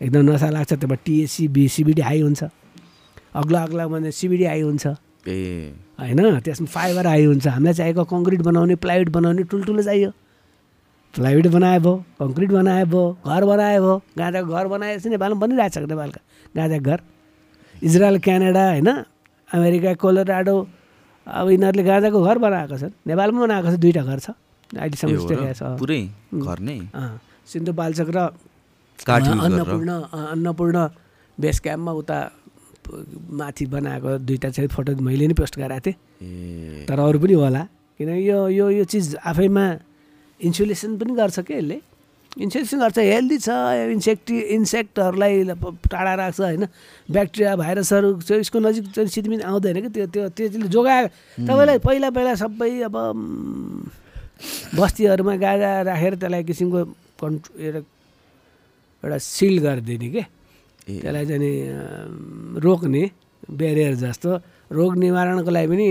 एकदम 0.00 0.22
नसा 0.26 0.48
लाग्छ 0.50 0.72
त्यसमा 0.74 0.96
टिएससी 1.04 1.48
बी 1.48 1.68
सिबिडी 1.70 2.02
हाई 2.02 2.20
हुन्छ 2.20 2.42
अग्लो 3.34 3.58
अग्लो 3.60 3.88
भने 3.88 4.10
सिबिडी 4.12 4.44
हाई 4.44 4.60
हुन्छ 4.62 4.86
ए 5.28 5.36
होइन 5.98 6.40
त्यसमा 6.40 6.66
फाइबर 6.68 7.06
हाई 7.06 7.24
हुन्छ 7.26 7.46
हामीलाई 7.48 7.74
चाहिएको 7.74 8.04
कङ्क्रिट 8.06 8.42
बनाउने 8.42 8.74
प्लाइवुड 8.80 9.08
बनाउने 9.12 9.42
ठुल्ठुलो 9.44 9.82
चाहियो 9.82 10.10
प्लाइवुड 11.14 11.46
बनाए 11.50 11.78
भयो 11.78 11.94
कङ्क्रिट 12.18 12.50
बनाए 12.52 12.84
भयो 12.86 13.04
घर 13.26 13.44
बनाए 13.44 13.78
भयो 13.78 13.96
गाँजाको 14.18 14.50
घर 14.50 14.66
बनाएपछि 14.72 15.08
नेपालमा 15.10 15.40
बनिरहेको 15.40 15.74
छ 15.76 15.90
नेपालका 15.90 16.20
गाँजाको 16.54 16.90
घर 16.90 17.00
इजरायल 17.82 18.18
क्यानाडा 18.20 18.64
होइन 18.68 18.90
अमेरिका 19.50 19.94
कोलोराडो 20.00 20.56
अब 21.26 21.46
यिनीहरूले 21.50 21.84
गाँजाको 21.84 22.18
घर 22.20 22.38
बनाएको 22.38 22.76
छन्। 22.80 22.92
नेपालमा 23.06 23.40
बनाएको 23.44 23.68
छ 23.70 23.76
दुईवटा 23.80 24.02
घर 24.04 24.18
छ। 24.20 24.28
अहिलेसम्म 24.70 25.76
पुरै 25.80 26.02
घर 26.32 26.58
नै? 26.62 26.78
अँ, 26.94 27.18
सिन्धुपाल्चोक 27.46 28.10
र 28.10 28.18
अन्नपूर्ण 29.00 29.90
अन्नपूर्ण 30.34 30.76
बेस 31.38 31.56
क्याम्पमा 31.60 31.92
उता 31.92 32.18
माथि 33.38 33.64
बनाएको 33.66 34.10
दुईवटा 34.26 34.48
चाहिँ 34.50 34.68
फोटो 34.70 34.90
मैले 35.00 35.26
नै 35.28 35.34
पोस्ट 35.34 35.54
गराएको 35.58 35.84
थिएँ। 35.86 36.86
तर 36.88 36.98
अरू 36.98 37.18
पनि 37.18 37.34
होला। 37.34 37.62
किनकि 38.00 38.22
यो 38.30 38.38
यो 38.48 38.66
यो 38.80 38.84
चिज 38.84 39.16
आफैमा 39.20 39.64
इन्सुलेसन 40.40 40.96
पनि 40.98 41.12
गर्छ 41.14 41.38
कि 41.44 41.54
यसले? 41.54 41.78
इन्सुलेसन 42.38 42.78
गर्छ 42.78 42.98
हेल्दी 42.98 43.36
छ 43.42 43.50
इन्सेक्ट 43.90 44.30
इन्सेक्टहरूलाई 44.30 45.34
टाढा 45.90 46.14
राख्छ 46.14 46.40
होइन? 46.40 46.64
ब्याक्टेरिया 47.10 47.56
भाइरसहरू 47.58 48.08
चाहिँ 48.22 48.40
यसको 48.40 48.58
नजिक 48.62 48.84
चाहिँ 48.94 49.10
सिधमिन 49.10 49.42
आउँदैन 49.42 49.76
कि? 49.82 49.88
त्यो 49.90 50.06
त्यो 50.14 50.28
त्यसले 50.30 50.68
जोगाए। 50.70 51.06
तपाईँलाई 51.42 51.78
पहिला 51.82 52.08
पहिला 52.14 52.34
सबै 52.38 52.70
अब 52.86 52.96
बस्तीहरूमा 54.78 55.34
गाजा 55.42 55.70
राखेर 55.90 56.14
त्यसलाई 56.22 56.42
किसिमको 56.46 56.80
कन्ट्रो 57.18 57.82
एउटा 59.02 59.18
सिल 59.18 59.58
गरिदिने 59.58 60.08
के? 60.14 60.22
त्यसलाई 60.86 61.24
चाहिँ 61.26 61.50
रोक्ने 62.62 63.02
बेरियर 63.50 63.94
जस्तो। 64.06 64.30
रोग 64.70 64.92
निवारणको 65.02 65.50
लागि 65.50 65.66
पनि 65.66 65.86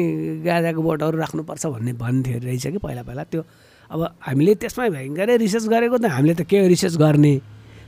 गाजाको 0.47 0.81
बोटहरू 0.81 1.17
राख्नुपर्छ 1.19 1.63
भन्ने 1.67 1.93
भन्थ्यो 1.99 2.37
रहेछ 2.47 2.65
कि? 2.71 2.79
पहिला 2.79 3.03
पहिला 3.03 3.23
त्यो 3.27 3.43
अब 3.89 3.99
हामीले 4.21 4.53
त्यसमा 4.61 4.85
भयङ्करै 4.95 5.35
रिसर्च 5.37 5.65
गरेको 5.73 5.97
त 5.97 6.05
हामीले 6.13 6.33
त 6.37 6.41
के 6.45 6.61
रिसर्च 6.67 6.95
गर्ने? 7.01 7.33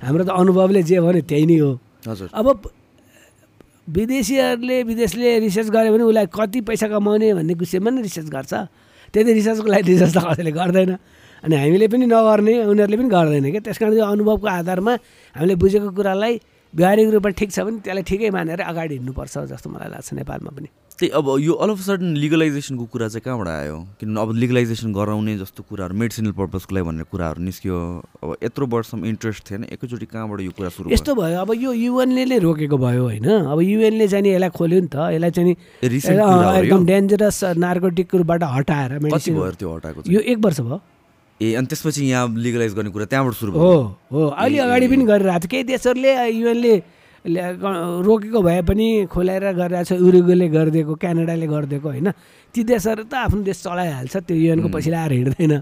हाम्रो 0.01 0.23
त 0.25 0.29
अनुभवले 0.33 0.81
जे 0.81 0.97
भन्यो 0.97 1.21
त्यही 1.29 1.45
नै 1.45 1.57
हो। 1.61 1.71
हजुर। 2.09 2.29
अब 2.33 2.47
विदेशीहरूले 3.91 4.77
विदेशले 4.89 5.29
रिसर्च 5.45 5.69
गर्यो 5.69 5.91
भने 5.93 6.03
उसलाई 6.09 6.27
कति 6.33 6.59
पैसा 6.65 6.87
कमाउने 6.89 7.27
भन्ने 7.37 7.53
विषयमा 7.53 7.89
नि 7.93 8.01
रिसर्च 8.01 8.27
गर्छ। 8.33 8.53
त्यति 9.13 9.31
रिसर्चको 9.33 9.67
लागि 9.69 9.85
रिसर्च 9.93 10.13
त 10.15 10.19
कसैले 10.25 10.51
गर्दैन। 10.57 10.91
अनि 11.45 11.55
हामीले 11.57 11.87
पनि 11.89 12.05
नगर्ने 12.05 12.53
उनीहरूले 12.65 12.97
पनि 12.97 13.09
गर्दैन 13.09 13.45
क्या। 13.51 13.61
त्यस 13.65 13.77
कारण 13.77 13.93
यो 13.97 14.05
अनुभवको 14.05 14.47
आधारमा 14.47 14.93
हामीले 15.35 15.55
बुझेको 15.61 15.89
कुरालाई 15.97 16.33
व्यावहारिक 16.73 17.07
रूपमा 17.13 17.29
ठिक 17.35 17.49
छ 17.51 17.59
भने 17.65 17.77
त्यसलाई 17.85 18.03
ठिकै 18.09 18.29
मानेर 18.31 18.61
अगाडि 18.61 18.93
हिँड्नुपर्छ 18.97 19.35
जस्तो 19.51 19.67
मलाई 19.69 19.89
लाग्छ 19.91 20.09
नेपालमा 20.17 20.51
पनि। 20.55 20.69
त्यही 20.99 21.09
अब 21.17 21.25
यो 21.39 21.53
अल 21.63 21.69
अफ 21.71 21.79
सडन 21.81 22.13
लिगलाइजेसनको 22.17 22.85
कुरा 22.93 23.07
चाहिँ 23.07 23.23
कहाँबाट 23.25 23.47
आयो? 23.47 23.77
किनभने 23.99 24.21
अब 24.21 24.29
लिगलाइजेसन 24.37 24.93
गराउने 24.93 25.37
जस्तो 25.37 25.63
कुराहरू 25.69 25.95
मेडिसिनल 25.97 26.31
पर्पजको 26.37 26.75
लागि 26.75 26.85
भन्ने 26.87 27.03
कुराहरू 27.11 27.41
निस्क्यो। 27.41 27.77
अब 28.23 28.35
यत्रो 28.43 28.65
वर्षसम्म 28.67 29.05
इन्ट्रेस्ट 29.05 29.41
थिएन। 29.49 29.63
एकैचोटि 29.73 30.05
कहाँबाट 30.05 30.39
यो 30.41 30.51
कुरा 30.57 30.69
सुरु 30.69 30.91
यस्तो 30.93 31.15
भयो। 31.15 31.39
अब 31.41 31.51
यो 31.57 31.71
युएनले 31.73 32.25
नै 32.25 32.37
रोकेको 32.45 32.77
भयो 32.77 33.03
होइन। 33.03 33.27
अब 33.49 33.59
युएनले 33.61 34.07
चाहिँ 34.07 34.23
नि 34.23 34.29
यसलाई 34.35 34.49
खोल्यो 34.53 34.79
नि 34.81 34.89
त। 34.93 34.95
यसलाई 35.17 35.31
चाहिँ 35.31 35.55
एकदम 36.61 36.85
डेन्जरस 36.85 37.39
नार्कोटिकबाट 37.57 38.43
हटाएर 38.43 38.91
कति 38.91 39.03
मेडिसिन 39.03 39.33
भयो 39.35 39.51
त्यो 39.57 39.69
हटाएको 39.75 39.99
यो 40.05 40.19
एक 40.21 40.37
वर्ष 40.37 40.59
भयो। 40.61 40.79
ए 41.41 41.53
अनि 41.57 41.67
त्यसपछि 41.67 42.05
यहाँ 42.05 42.29
लिगलाइज 42.37 42.73
गर्ने 42.77 42.89
कुरा 42.93 43.05
त्यहाँबाट 43.09 43.33
सुरु 43.33 43.51
भयो? 43.51 43.61
हो 43.61 43.97
हो। 44.13 44.27
अहिले 44.29 44.59
अगाडि 44.61 44.87
पनि 44.87 45.03
गरिरहेको 45.09 45.39
थियो 45.41 45.49
केही 45.49 45.63
देशहरूले 45.73 46.11
युएनले 46.29 46.73
रोकेको 47.25 48.41
भए 48.41 48.61
पनि 48.65 49.05
खोलाएर 49.05 49.45
गरिरहेको 49.53 49.85
छ 49.85 50.01
उरुगुले 50.01 50.47
गरिदिएको 50.49 50.93
क्यानाडाले 50.95 51.47
गरिदिएको 51.47 51.87
होइन? 51.89 52.11
ती 52.55 52.59
देशहरू 52.63 53.03
त 53.05 53.13
आफ्नो 53.13 53.41
देश 53.45 53.57
चलाइहाल्छ 53.61 54.15
त्यो 54.25 54.35
युएनको 54.37 54.69
पछि 54.73 54.89
आएर 54.91 55.11
हिँड्दैन। 55.11 55.53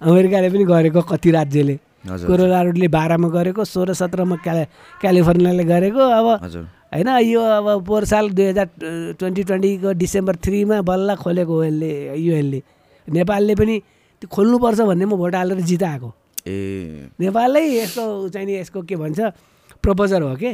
अमेरिकाले 0.00 0.48
पनि 0.52 0.64
गरेको 0.64 1.00
कति 1.02 1.30
राज्यले। 1.30 1.76
कोरोनाहरूले 2.06 2.88
बाह्रमा 2.88 3.28
गरेको 3.32 3.64
सोह्र 3.64 3.92
सत्रमा 3.96 4.36
क्या 4.44 4.54
क्यालिफोर्नियाले 5.00 5.64
गरेको 5.64 5.98
अब 5.98 6.26
होइन 6.94 7.08
यो 7.32 7.40
अब 7.40 7.66
पोहोर 7.82 8.04
साल 8.04 8.30
दुई 8.30 8.46
हजार 8.46 8.68
ट्वेन्टी 9.18 9.42
ट्वेन्टीको 9.42 9.92
डिसेम्बर 9.96 10.36
थ्रीमा 10.38 10.80
बल्ल 10.86 11.14
खोलेको 11.16 11.52
ओएलले 11.56 11.90
युएनले। 12.14 12.60
नेपालले 13.08 13.54
पनि 13.56 13.74
त्यो 14.22 14.28
खोल्नुपर्छ 14.28 14.80
भन्ने 14.80 15.04
म 15.04 15.16
भोट 15.16 15.34
हालेर 15.34 15.60
जिताएको। 15.66 16.08
ए। 16.46 17.10
नेपालै 17.20 17.64
यसको 17.74 18.28
चाहिँ 18.28 18.46
नि 18.46 18.54
यसको 18.60 18.82
के 18.86 18.96
भन्छ 18.96 19.20
प्रपोजर 19.82 20.22
हो 20.22 20.34
के? 20.36 20.52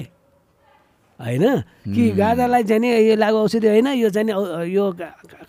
होइन? 1.20 1.44
कि 1.94 2.10
गाजालाई 2.16 2.64
चाहिँ 2.64 2.80
नि 2.80 2.88
यो 3.10 3.16
लागु 3.16 3.36
औषधि 3.36 3.68
होइन 3.68 3.88
यो 3.98 4.08
चाहिँ 4.10 4.28
यो 4.70 4.84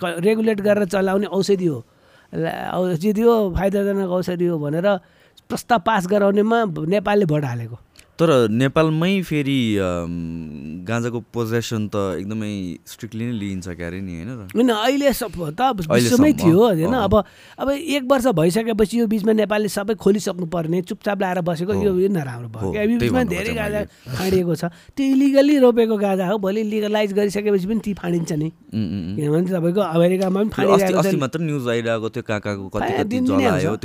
रेगुलेट 0.01 0.59
गरेर 0.61 0.85
चलाउने 0.85 1.27
औषधि 1.27 1.65
हो। 1.65 1.79
औषधि 2.33 3.21
हो 3.21 3.35
फाइदाजनक 3.55 4.09
औषधि 4.09 4.45
हो 4.45 4.57
भनेर 4.59 4.87
प्रस्ताव 5.49 5.79
पास 5.85 6.07
गराउनेमा 6.07 6.57
नेपालले 6.87 7.25
भोट 7.25 7.43
हालेको। 7.45 7.77
तर 8.19 8.29
नेपालमै 8.53 9.13
फेरि 9.25 9.59
गाँजाको 10.87 11.19
पोजेसन 11.33 11.87
त 11.89 12.21
एकदमै 12.21 12.51
स्ट्रिक्टली 12.85 13.25
नै 13.25 13.33
लिइन्छ 13.41 13.67
क्यारे 13.79 13.99
नि 14.05 14.13
होइन 14.21 14.29
होइन 14.53 14.69
अहिले 14.69 15.13
सब 15.17 15.33
त 15.33 15.61
अहिलेसम्म, 15.73 15.93
विश्वमै 15.97 16.31
थियो 16.37 16.59
होइन। 16.61 16.93
अब 16.93 17.13
अब 17.57 17.67
एक 17.73 18.03
वर्ष 18.11 18.27
भइसकेपछि 18.37 18.99
यो 18.99 19.07
बिचमा 19.09 19.33
नेपालले 19.33 19.69
सबै 19.73 19.95
खोलिसक्नु 19.97 20.45
पर्ने 20.45 20.81
चुपचाप 20.93 21.17
लाएर 21.25 21.41
बसेको 21.41 21.73
यो 21.73 21.91
यो 22.05 22.09
नराम्रो 22.13 22.49
भयो 22.53 22.69
यो 22.69 22.99
बिचमा 23.01 23.23
धेरै 23.33 23.53
गाजा। 23.57 23.81
फाँडिएको 24.17 24.53
छ 24.61 24.69
त्यो 24.93 25.05
इलिगल्ली 25.09 25.57
रोपेको 25.65 25.97
गाजा 26.05 26.25
हो 26.29 26.37
भोलि 26.45 26.63
लिगलाइज 26.69 27.13
गरिसकेपछि 27.17 27.65
पनि 27.65 27.81
ती 27.81 27.93
फाँडिन्छ 27.97 28.31
नि। 28.37 28.49
किनभने 28.69 29.49
तपाईँको 29.57 29.81
अमेरिकामा 29.81 30.37
पनि 30.37 30.49
फाँडिरहेको 30.53 31.17
मात्र 31.17 31.39
न्युज 31.49 31.65
आइरहेको 31.73 32.07
थियो 32.13 32.23
कहाँ 32.29 32.41
कहाँको 32.45 32.69
कति। 32.77 33.17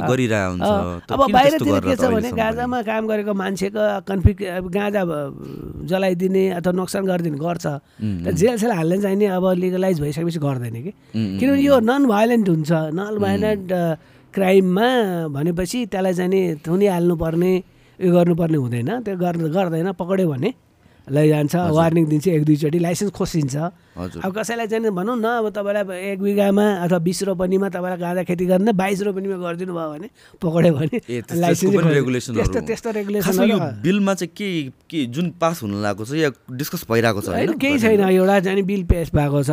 गरिरहेको 0.04 0.52
हुन्छ 0.52 1.16
अब 1.16 1.20
बाहिरतिर 1.32 1.80
के 1.80 1.96
छ 1.96 2.12
भने? 2.12 2.30
गाजामा 2.36 2.78
काम 2.84 3.02
गरेको 3.08 3.32
मान्छेको 3.32 3.82
कन्फ्लिक्ट 4.18 4.42
अब 4.42 4.66
गाजा 4.74 5.02
जलाइदिने 5.86 6.42
अथवा 6.58 6.72
नोक्सान 6.74 7.06
गरिदिने 7.06 7.38
गर्छ। 7.38 7.66
जेल 8.34 8.56
सेल 8.58 8.72
हाल्ने 8.74 8.98
चाहिँ 8.98 9.16
नि 9.16 9.26
अब 9.30 9.44
लिगलाइज 9.62 10.00
भइसकेपछि 10.02 10.38
गर्दैन 10.42 10.76
कि। 10.82 10.92
किनभने 11.14 11.62
यो 11.62 11.78
नन 11.80 12.02
भायोलेन्ट 12.10 12.48
हुन्छ 12.48 12.70
नन 12.98 13.18
भायोलेन्ट 13.22 13.70
क्राइममा 14.34 14.88
भनेपछि 15.30 15.86
त्यसलाई 15.86 16.14
चाहिँ 16.14 16.30
नि 16.30 16.40
थुनिहाल्नुपर्ने 16.66 17.52
उयो 17.98 18.10
गर्नुपर्ने 18.14 18.58
हुँदैन। 18.58 18.90
त्यो 19.06 19.16
गर् 19.16 19.38
गर्दैन 19.56 19.92
पक्रियो 19.94 20.28
भने। 20.28 20.50
लैजान्छ। 21.10 21.54
वार्निङ 21.54 22.04
दिन्छ 22.08 22.26
एक 22.28 22.44
दुईचोटि 22.44 22.78
लाइसेन्स 22.78 23.12
खोसिन्छ। 23.12 23.56
अब 24.22 24.30
कसैलाई 24.30 24.66
चाहिँ 24.66 24.90
भनौँ 24.90 25.16
न 25.18 25.26
अब 25.42 25.46
तपाईँलाई 25.50 26.12
एक 26.12 26.18
बिघामा 26.22 26.64
अथवा 26.84 26.98
बिस 26.98 27.22
रोपनीमा 27.28 27.68
तपाईँलाई 27.68 27.98
गाँजा 27.98 28.22
खेती 28.28 28.44
गर्ने 28.46 28.72
बाइस 28.72 29.00
रोपनीमा 29.02 29.36
गरिदिनु 29.36 29.72
भयो 29.74 29.88
भने 29.90 30.08
पक्रियो 30.38 30.72
भने 30.74 30.98
लाइसेन्स 31.34 32.30
त्यस्तो 32.30 32.60
त्यस्तो 32.60 32.90
रेगुलेसन 32.90 33.82
बिलमा 33.82 34.14
चाहिँ 34.14 34.32
के 34.36 34.48
के 34.90 35.04
जुन 35.10 35.30
पास 35.40 35.62
हुन 35.62 35.82
लागेको 35.82 36.04
छ 36.04 36.12
या 36.18 36.30
डिस्कस 36.50 36.86
भइरहेको 36.90 37.20
छ 37.20 37.28
होइन? 37.28 37.58
केही 37.58 37.78
छैन। 37.78 38.00
एउटा 38.08 38.40
चाहिँ 38.40 38.62
बिल 38.62 38.82
पेस 38.86 39.10
भएको 39.14 39.42
छ 39.42 39.50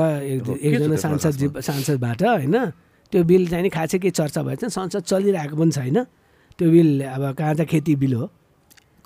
एकजना 0.61 0.95
सांसद 0.95 1.59
सांसदबाट 1.59 2.21
होइन? 2.23 2.55
त्यो 3.11 3.23
बिल 3.23 3.47
चाहिँ 3.49 3.69
खासै 3.69 3.97
केही 3.99 4.11
चर्चा 4.11 4.41
भएछ। 4.43 4.65
संसद 4.65 5.03
चलिरहेको 5.09 5.55
पनि 5.55 5.71
छैन। 5.71 5.97
त्यो 6.59 6.67
बिल 6.71 6.89
अब 7.05 7.23
गाँजा 7.37 7.63
खेती 7.63 7.95
बिल 7.95 8.13
हो? 8.13 8.25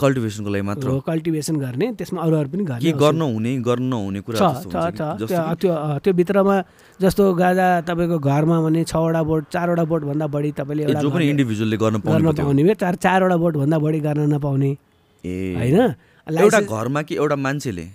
कल्टिभेसनको 0.02 0.50
लागि 0.50 0.66
मात्र 0.66 0.88
हो। 0.88 1.00
कल्टिभेसन 1.08 1.56
गर्ने 1.60 1.88
त्यसमा 2.00 2.20
अरू 2.24 2.36
अरू 2.38 2.50
पनि 2.50 2.64
के 2.64 2.72
गर्ने 2.72 2.92
गर्न 3.04 3.22
हुने 3.22 3.52
गर्न 3.68 3.84
नहुने 3.84 4.20
कुरा 4.24 4.38
छ 4.40 4.74
त्यो 5.60 5.72
त्यो 6.04 6.14
भित्रमा 6.20 6.56
जस्तो 7.00 7.24
गाजा 7.36 7.68
तपाईँको 7.88 8.18
घरमा 8.20 8.58
भने 8.64 8.84
छवटा 8.92 9.22
बोट 9.30 9.44
चारवटा 9.54 9.84
बोटभन्दा 9.92 10.28
बढी 10.28 10.52
तपाईँले 10.60 11.30
इन्डिभिजुअलले 11.30 11.78
गर्न 11.78 12.00
पाउने 12.00 12.76
चार 12.76 12.96
चारवटा 12.96 13.38
बोटभन्दा 13.38 13.78
बढी 13.80 14.00
गर्न 14.00 14.34
नपाउने। 14.34 14.72
ए। 15.24 15.36
होइन? 15.58 15.80
एउटा 16.28 16.60
घरमा 16.62 17.02
कि 17.02 17.16
एउटा 17.16 17.36
मान्छेले? 17.36 17.86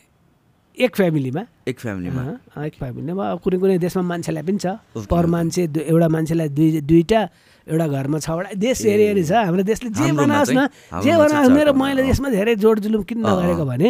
एक 0.76 0.96
फ्यामिलीमा 0.96 1.42
एक 1.68 1.78
फ्यामिलीमा 1.80 2.22
एक 2.66 2.74
फ्यामिलीमा 2.78 3.24
कुनै 3.42 3.58
कुनै 3.62 3.78
देशमा 3.78 4.02
मान्छेलाई 4.02 4.42
पनि 4.42 4.58
छ। 4.58 4.66
पर। 5.06 5.26
मान्छे 5.34 5.62
एउटा 5.86 6.08
मान्छेलाई 6.10 6.48
दुई 6.50 6.80
दुईवटा 6.82 7.20
एउटा 7.64 7.86
घरमा 7.88 8.18
छवटा 8.20 8.50
देश 8.60 8.84
हेरी 8.84 9.04
हेरी 9.08 9.24
छ 9.24 9.32
हाम्रो 9.48 9.62
देशले 9.64 9.90
जे 9.96 10.12
बनाओस् 10.12 10.52
न 10.52 10.68
जे 11.00 11.12
बनाओस् 11.16 11.50
मेरो 11.50 11.72
मैले। 11.72 12.02
यसमा 12.08 12.28
धेरै 12.28 12.54
जोड 12.60 12.76
जुलुम 12.84 13.02
किन 13.08 13.18
नगरेको। 13.24 13.64
भने 13.64 13.88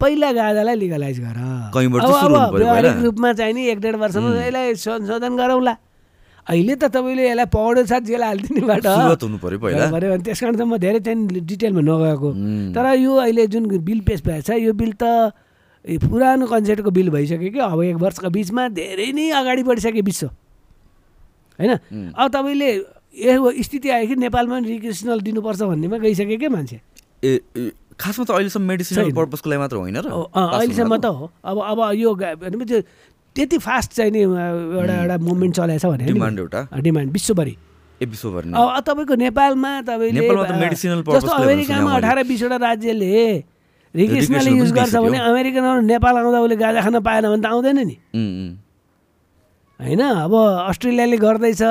पहिला 0.00 0.28
गाजालाई 0.36 0.76
लिगलाइज 0.76 1.18
गर। 1.20 1.38
अब 1.72 2.54
व्यावहारिक। 2.54 2.96
रूपमा 3.04 3.32
चाहिँ 3.32 3.54
नि 3.54 3.62
एक 3.72 3.78
डेढ 3.80 3.96
वर्षमा 3.96 4.28
यसलाई 4.36 4.74
संशोधन 4.74 5.32
गरौँला। 5.32 5.74
अहिले 6.44 6.74
त 6.76 6.92
तपाईँले 6.92 7.24
यसलाई 7.24 7.48
पौडो 7.48 7.82
साथ 7.88 8.04
जेल 8.04 8.22
हालिदिनेबाट 8.22 8.84
पऱ्यो 8.84 9.88
भने 9.96 10.18
त्यस 10.20 10.40
कारण 10.44 10.56
त 10.60 10.62
म 10.68 10.76
धेरै 10.76 11.00
चाहिँ 11.00 11.40
डिटेलमा 11.40 11.80
नगएको। 11.80 12.28
तर 12.76 12.86
यो 13.00 13.12
अहिले 13.16 13.46
जुन 13.48 13.64
बिल 13.80 14.00
पेस 14.04 14.20
भएको 14.28 14.44
छ 14.44 14.60
यो 14.60 14.72
बिल 14.76 14.92
त 15.00 15.32
पुरानो 16.04 16.44
कन्सेप्टको 16.52 16.90
बिल 16.92 17.08
भइसक्यो 17.16 17.48
कि? 17.48 17.60
अब 17.60 17.80
एक 17.80 17.96
वर्षको 17.96 18.28
बिचमा 18.28 18.62
धेरै 18.76 19.08
नै 19.16 19.30
अगाडि 19.40 19.62
बढिसक्यो 19.64 20.04
विश्व। 20.04 20.28
होइन 21.58 22.12
अब 22.14 22.26
तपाईँले 22.34 22.70
यो 23.14 23.50
स्थिति 23.62 23.88
आयो 23.90 24.06
कि 24.06 24.14
नेपालमा 24.26 24.54
पनि 24.58 24.68
रिक्रिसनल 24.68 25.20
दिनुपर्छ 25.22 25.62
भन्नेमा 25.62 25.96
गइसक्यो 26.02 26.38
क्या 26.38 26.50
मान्छे 26.50 26.80
ए 27.24 27.70
खासमा 27.94 28.24
त 28.24 28.30
अहिलेसम्म 28.30 28.66
मेडिसिनल। 28.66 29.12
पर्पजको 29.14 29.46
लागि 29.50 29.60
मात्र 29.62 29.76
होइन 29.76 29.96
र 30.02 30.08
अहिलेसम्म 30.34 30.96
त? 30.98 31.06
हो 31.06 31.30
अब 31.44 31.56
अब 31.62 31.78
यो 31.94 32.10
त्यो 32.14 32.80
त्यति 33.36 33.58
फास्ट 33.58 33.90
चाहिँ 33.92 34.10
नि 34.10 34.20
एउटा 34.22 34.94
एउटा 35.02 35.16
मुभमेन्ट 35.18 35.54
चलाएको 35.54 35.78
छ 35.78 35.90
भने 35.90 36.04
डिमान्ड 36.06 36.38
एउटा 36.38 36.60
डिमान्ड 36.82 37.12
विश्वभरि 37.12 37.54
ए 38.00 38.06
विश्वभरि। 38.06 38.50
अब 38.50 38.82
तपाईँको 38.82 39.14
नेपालमा 39.14 39.70
तपाईँले 39.86 40.26
जस्तो 40.74 41.30
अमेरिकामा। 41.30 41.90
अठार 41.94 42.22
बिसवटा 42.26 42.56
राज्यले 42.66 43.14
रिक्रिसनल 43.94 44.46
युज 44.58 44.72
गर्छ 44.74 44.94
भने। 44.96 45.18
अमेरिकनहरू 45.22 45.80
नेपाल 45.86 46.14
आउँदा 46.18 46.38
उसले 46.42 46.56
गाजा 46.58 46.80
खान 46.82 46.98
पाएन 46.98 47.24
भने 47.30 47.42
त 47.42 47.46
आउँदैन 47.46 47.78
नि 47.86 47.96
होइन? 49.80 50.00
अब 50.00 50.34
अस्ट्रेलियाले 50.70 51.16
गर्दैछ 51.16 51.62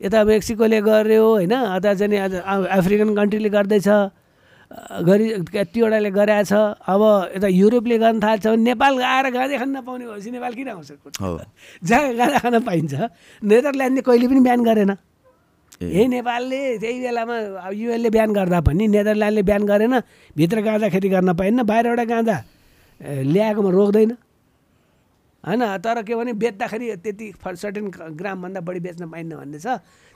यता 0.00 0.18
मेक्सिकोले 0.24 0.80
गर्यो 0.82 1.24
होइन? 1.26 1.52
अथवा 1.52 1.94
चाहिँ 1.94 2.18
अफ्रिकन 2.78 3.14
कन्ट्रीले 3.14 3.50
गर्दैछ 3.50 3.88
गरी 5.04 5.26
कतिवटाले 5.52 6.10
गरेछ 6.10 6.52
अब 6.52 7.02
यता 7.36 7.48
युरोपले 7.52 7.96
गर्न 7.98 8.20
थाल्छ 8.24 8.46
भने 8.46 8.62
नेपाल 8.72 8.92
आएर 9.04 9.26
गाजा 9.36 9.56
खान 9.60 9.70
नपाउने 9.76 10.04
भएपछि 10.08 10.30
नेपाल 10.32 10.52
किन 10.56 10.68
आउँछ? 10.68 10.90
जहाँ 11.88 12.14
गाजा 12.16 12.38
खान 12.40 12.56
पाइन्छ 12.64 12.92
नेदरल्यान्डले 13.42 14.00
कहिले 14.00 14.26
पनि 14.28 14.40
बिहान 14.40 14.62
गरेन। 14.64 14.92
यही 15.82 16.06
नेपालले 16.08 16.60
त्यही 16.78 16.98
बेलामा 17.04 17.36
अब 17.68 17.72
युएलले 17.74 18.10
बिहान 18.16 18.32
गर्दा 18.32 18.60
पनि 18.64 18.86
नेदरल्यान्डले 18.96 19.42
बिहान 19.42 19.62
गरेन 19.66 19.94
भित्र 20.36 20.60
गाँजा 20.62 20.88
खेती 20.88 21.08
गर्न 21.08 21.32
पाइन्न 21.36 21.62
बाहिरबाट 21.68 22.08
गाँजा 22.08 22.36
ल्याएकोमा 23.28 23.70
रोक्दैन। 23.76 24.10
होइन 25.42 25.62
तर 25.82 26.02
के 26.02 26.14
भने 26.14 26.32
बेच्दाखेरि 26.38 26.96
त्यति 27.02 27.26
सर्टेन 27.42 27.90
ग्रामभन्दा 28.14 28.60
बढी 28.62 28.80
बेच्न 28.80 29.10
पाइन्न 29.10 29.32
भन्ने 29.36 29.58
छ। 29.58 29.66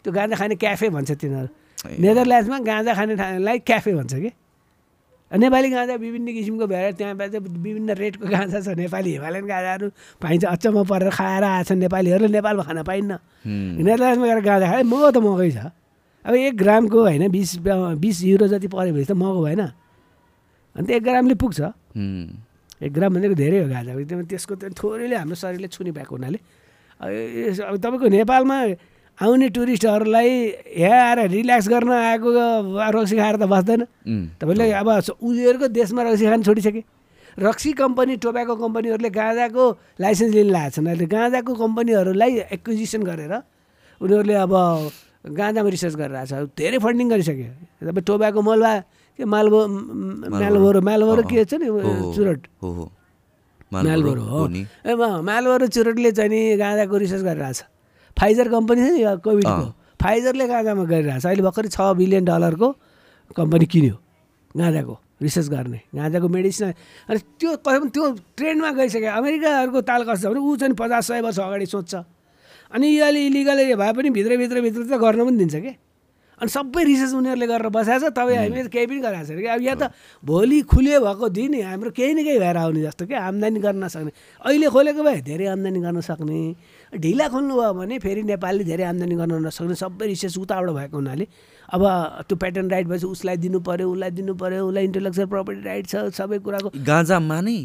त्यो 0.05 0.11
गाँजा 0.13 0.37
खाने 0.39 0.55
क्याफे 0.55 0.89
भन्छ 0.95 1.11
तिनीहरू। 1.19 1.49
नेदरल्यान्ड्समा 1.99 2.59
गाँजा 2.63 2.93
खाने 2.95 3.15
ठाउँलाई 3.17 3.59
क्याफे 3.67 3.93
भन्छ 3.95 4.15
कि? 4.15 4.31
नेपाली 5.27 5.69
गाँजा 5.71 5.95
विभिन्न 5.99 6.29
किसिमको 6.33 6.67
भएर 6.71 6.93
त्यहाँ 6.95 7.15
चाहिँ 7.19 7.43
विभिन्न 7.43 7.91
रेटको 7.99 8.27
गाँजा 8.31 8.61
छ। 8.63 8.69
नेपाली 8.79 9.11
हिमालयन 9.19 9.47
गाँजाहरू 9.51 9.87
पाइन्छ। 10.23 10.45
अचम्म 10.47 10.85
परेर 10.87 11.11
खाएर 11.11 11.43
आएछन् 11.43 11.79
नेपालीहरू 11.83 12.27
नेपालमा 12.31 12.63
खान 12.63 12.83
पाइन्न। 12.87 13.13
नेदरल्यान्डमा 13.83 14.27
गएर 14.27 14.41
गाँजा 14.47 14.67
खायो 14.71 14.85
महँगो 14.87 15.11
त 15.11 15.19
महँगै 15.27 15.51
छ। 15.51 15.59
अब 16.25 16.35
एक 16.35 16.55
ग्रामको 16.55 16.99
होइन 17.03 17.27
बिस 17.35 17.51
बिस 17.99 18.17
युरो 18.23 18.47
जति 18.47 18.69
पऱ्यो 18.71 18.95
भने 18.95 19.05
त 19.05 19.13
महँगो 19.19 19.43
भएन। 19.43 19.63
अन्त 20.77 20.91
एक 20.91 21.03
ग्रामले 21.03 21.35
पुग्छ। 21.35 21.61
एक 22.83 22.93
ग्राम 22.93 23.11
भनेको 23.15 23.35
धेरै 23.35 23.59
हो 23.63 23.69
गाँजा 23.73 23.93
एकदम 23.97 24.21
त्यसको 24.29 24.55
त 24.61 24.73
थोरैले 24.77 25.17
हाम्रो 25.17 25.37
शरीरले 25.37 25.69
छुने 25.73 25.91
भएको 25.97 26.13
हुनाले। 26.13 26.39
अब 27.01 27.75
तपाईँको 27.81 28.07
नेपालमा 28.09 28.57
आउने 29.17 29.49
टुरिस्टहरूलाई 29.49 30.31
यहाँ 30.77 31.01
आएर 31.09 31.19
रिल्याक्स 31.33 31.67
गर्न 31.73 31.91
आएको 31.93 32.29
रक्सी 32.93 33.17
खाएर 33.17 33.37
त 33.41 33.45
बस्दैन। 33.49 33.83
तपाईँले 34.37 34.65
अब 34.77 34.89
उनीहरूको 35.25 35.67
देशमा 35.73 36.03
रक्सी 36.05 36.25
खान 36.29 36.43
छोडिसके। 36.45 36.83
रक्सी 37.37 37.73
कम्पनी 37.81 38.17
टोब्याको 38.21 38.55
कम्पनीहरूले 38.57 39.11
गाँजाको 39.13 39.65
लाइसेन्स 40.01 40.33
लिन 40.37 40.49
लागेको 40.53 40.77
छन्। 40.77 40.89
अहिले 40.89 41.07
गाँजाको 41.09 41.53
कम्पनीहरूलाई 41.53 42.33
एक्विजिसन 42.57 43.03
गरेर 43.09 43.33
उनीहरूले 44.01 44.37
अब 44.37 44.53
गाँजामा 45.33 45.69
रिसर्च 45.69 45.95
गरिरहेछ 45.97 46.33
धेरै 46.57 46.79
फन्डिङ 46.85 47.07
गरिसक्यो। 47.09 47.51
तपाईँ 47.89 48.05
टोब्याको 48.05 48.41
मलबा 48.41 48.73
के 49.17 49.25
मालबो 49.25 49.59
म्यालबोरो 50.29 50.81
म्यालबोरो 50.89 51.23
के 51.31 51.45
छ 51.45 51.55
नि 51.57 51.67
चुरट। 52.17 52.41
हो 52.63 52.69
हो। 52.77 52.85
ए 54.87 54.93
म- 54.95 55.23
म्यालबोरो 55.25 55.67
चुरटले 55.73 56.11
चाहिँ 56.13 56.31
नि 56.31 56.41
गाँजाको 56.61 56.97
रिसर्च 56.97 57.23
गरिरहेछ 57.25 57.61
फाइजर 58.17 58.47
कम्पनी 58.53 58.81
छ 58.87 58.89
नि 58.93 59.01
यो 59.03 59.17
कोभिडको। 59.25 59.65
फाइजरले 60.03 60.45
गाँजामा 60.53 60.85
गरिरहेछ 60.85 61.25
अहिले 61.27 61.43
भर्खरै 61.49 61.69
छ 61.73 61.79
बिलियन 61.97 62.25
डलरको 62.29 62.69
कम्पनी 63.37 63.67
किन्यो। 63.73 63.97
गाँजाको 64.57 64.95
रिसर्च 65.25 65.49
गर्ने। 65.49 65.81
गाँजाको 65.97 66.29
मेडिसिन 66.29 66.69
अनि 67.09 67.19
त्यो 67.41 67.51
कसै 67.65 67.79
पनि 67.81 67.91
त्यो 67.97 68.05
ट्रेन्डमा 68.37 68.71
गइसक्यो। 68.77 69.11
अमेरिकाहरूको 69.17 69.81
ताल 69.81 70.01
कस्तो 70.09 70.29
छ 70.29 70.33
भने 70.33 70.41
ऊ 70.45 70.57
चाहिँ 70.61 70.75
पचास 70.77 71.07
सय 71.09 71.21
वर्ष 71.25 71.39
अगाडि 71.41 71.67
सोध्छ 71.73 71.95
अनि 72.77 72.87
यो 72.87 73.05
अहिले 73.05 73.21
इलिगल 73.33 73.59
भए 73.81 73.93
पनि 73.97 74.09
भित्रभित्र 74.13 74.57
भित्र 74.61 74.81
त 74.85 74.93
गर्न 75.01 75.21
पनि 75.25 75.37
दिन्छ 75.41 75.57
कि? 75.65 75.73
अनि 76.37 76.51
सबै 76.53 76.83
रिसर्च 76.85 77.13
उनीहरूले 77.17 77.47
गरेर 77.49 77.69
बसाएको 77.73 78.09
छ। 78.09 78.13
तपाईँ 78.13 78.37
हामीले 78.37 78.69
केही 78.69 78.87
पनि 78.87 79.01
गराएको 79.01 79.27
छैन 79.27 79.41
कि 79.41 79.49
अब 79.57 79.61
यहाँ 79.65 79.79
त 79.81 79.85
भोलि 80.21 80.59
खुल्यो 80.69 81.01
भएको 81.01 81.27
दिन 81.33 81.53
हाम्रो 81.65 81.91
केही 81.97 82.13
न 82.13 82.21
केही 82.29 82.39
भएर 82.45 82.57
आउने 82.61 82.81
जस्तो। 82.85 83.05
कि 83.09 83.15
आम्दानी 83.17 83.59
गर्न 83.65 83.89
सक्ने। 83.89 84.13
अहिले 84.45 84.69
खोलेको 84.69 85.01
भए 85.01 85.21
धेरै 85.25 85.47
आम्दानी 85.57 85.81
गर्न 85.81 86.01
सक्ने। 86.05 86.39
ढिला 86.93 87.27
खोल्नुभयो 87.33 87.73
भने 87.73 87.95
फेरि 88.05 88.23
नेपालले 88.29 88.65
धेरै 88.69 88.85
आम्दानी 88.85 89.15
गर्न 89.17 89.35
नसक्ने। 89.49 89.75
सबै 89.81 90.05
रिसर्च 90.13 90.37
उताबाट 90.45 90.71
भएको 90.77 90.97
हुनाले 90.97 91.27
अब 91.67 91.83
त्यो 92.29 92.37
प्याटर्न 92.37 92.71
राइट 92.71 92.87
भएपछि 92.87 93.07
उसलाई 93.07 93.37
दिनु 93.37 93.59
पऱ्यो 93.67 93.91
उसलाई 93.91 94.11
दिनु 94.11 94.35
पऱ्यो 94.39 94.67
उसलाई 94.67 94.85
इन्टेलेक्चुअल 94.85 95.29
प्रपर्टी 95.29 95.63
राइट 95.67 95.87
छ 95.87 95.95
सबै 96.15 96.39
कुराको 96.47 96.71
गाँजामा 96.87 97.41
नै 97.43 97.59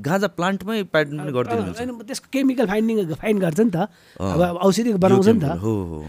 गाँजा 0.00 0.28
प्लान्टमै 0.32 0.82
प्याटर्न 0.88 1.18
पनि 1.20 1.32
गरिदिनु 1.32 1.62
होइन, 1.76 1.90
त्यसको 2.08 2.28
केमिकल 2.32 2.66
फाइन्डिङ 2.66 2.96
फाइन 3.20 3.38
गर्छ 3.38 3.60
नि 3.60 3.70
त। 3.70 3.88
अब 4.16 4.40
औषधि 4.64 4.92
बनाउँछ 4.96 5.28
नि 5.28 5.40
त। 5.40 5.46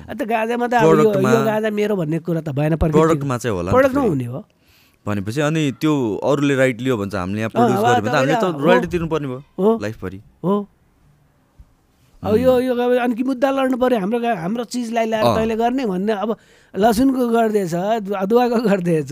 अन्त 0.09 0.21
गाँजामा 0.23 0.67
त 0.67 0.73
यो 0.83 1.11
गाँजा 1.11 1.69
मेरो 1.69 1.95
भन्ने 1.95 2.19
कुरा 2.23 2.41
त 2.41 2.49
भएन 2.55 2.75
प्रडक्टमा 2.79 3.37
चाहिँ 3.37 3.55
होला 3.55 3.71
प्रडक्टमा। 3.71 4.01
हुने 4.01 4.25
हो। 4.31 4.43
भनेपछि 5.05 5.41
अनि 5.41 5.63
त्यो 5.81 5.91
अरूले 6.23 6.55
राइट 6.55 6.81
लियो 6.81 6.97
भने 6.97 7.09
चाहिँ 7.11 7.21
हामीले 7.21 7.41
यहाँ 7.41 7.51
प्रड्युस 7.53 7.79
गऱ्यो 7.83 8.01
भने 8.01 8.09
त 8.09 8.15
हामीले 8.15 8.35
त 8.41 8.45
रोयल्टी 8.63 8.87
तिर्नुपर्ने। 8.95 9.27
भयो। 9.27 9.77
लाइफभरि 9.81 10.19
हो। 10.43 10.53
अब 12.23 12.35
यो 12.37 12.51
यो 12.59 12.73
अनि 12.75 13.15
कि 13.15 13.23
मुद्दा 13.23 13.49
लड्नु 13.51 13.77
पऱ्यो 13.77 13.99
हाम्रो 13.99 14.19
हाम्रो 14.23 14.63
चिजलाई 14.69 15.05
ल्याएर। 15.05 15.25
तैँले 15.35 15.55
गर्ने 15.55 15.85
भन्ने 15.85 16.13
अब 16.13 16.29
लसुनको 16.73 17.23
गर्दैछ 17.31 17.73
अदुवाको 18.13 18.59
गर्दैछ 18.69 19.11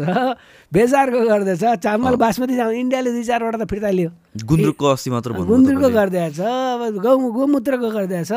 बेसारको 0.71 1.19
गर्दैछ 1.27 1.63
चामल 1.83 2.15
बासमती 2.15 2.55
चामल 2.57 2.73
इन्डियाले 2.73 3.11
दुई 3.11 3.23
चारवटा 3.23 3.57
त 3.63 3.69
फिर्ता 3.69 3.89
लियो 3.91 4.09
गुन्द्रुकको 4.43 4.85
अस्ति 4.87 5.09
मात्र 5.13 5.29
गुन्द्रुकको 5.45 5.89
गरिदिएछ 5.89 6.39
अब 6.39 6.81
गौ 7.03 7.13
गोमूत्रको 7.37 7.89
गरिदिएछ 7.91 8.31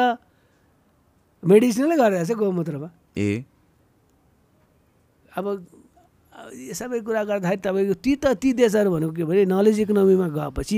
मेडिसिनलै 1.43 1.97
गरिदिएछ 1.97 2.31
गोमूत्रमा। 2.37 2.89
ए। 3.17 3.45
अब 5.37 5.45
अब 5.47 6.51
यो 6.53 6.75
सबै 6.77 7.01
कुरा 7.01 7.23
गर्दाखेरि 7.25 7.61
तपाईँको 7.65 7.95
ती 8.05 8.13
त 8.21 8.37
ती 8.37 8.53
देशहरू 8.61 8.91
भनेको 8.93 9.13
के 9.17 9.25
भने 9.25 9.45
नलेज 9.49 9.81
इकोनोमीमा 9.81 10.29
गएपछि 10.37 10.77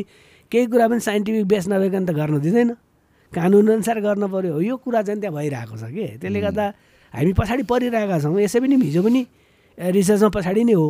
केही 0.53 0.67
कुरा 0.67 0.87
पनि 0.89 1.01
साइन्टिफिक 1.03 1.45
बेस 1.47 1.69
नभइकन 1.69 2.05
त 2.07 2.11
गर्न 2.15 2.39
दिँदैन। 2.41 2.71
कानुनअनुसार 3.35 3.99
गर्न 4.01 4.25
पऱ्यो 4.33 4.53
हो 4.55 4.61
यो 4.61 4.77
कुरा 4.77 5.03
चाहिँ 5.03 5.21
त्यहाँ 5.21 5.35
भइरहेको 5.37 5.77
छ 5.77 5.85
कि? 5.93 6.07
त्यसले 6.21 6.41
गर्दा 6.41 6.65
हामी 7.15 7.33
पछाडि 7.33 7.63
परिरहेका 7.69 8.19
छौँ। 8.25 8.41
यसै 8.41 8.59
पनि 8.61 8.77
हिजो 8.89 9.03
पनि 9.03 9.21
रिसर्चमा 9.79 10.31
पछाडि 10.33 10.65
नै 10.65 10.73
हो। 10.73 10.89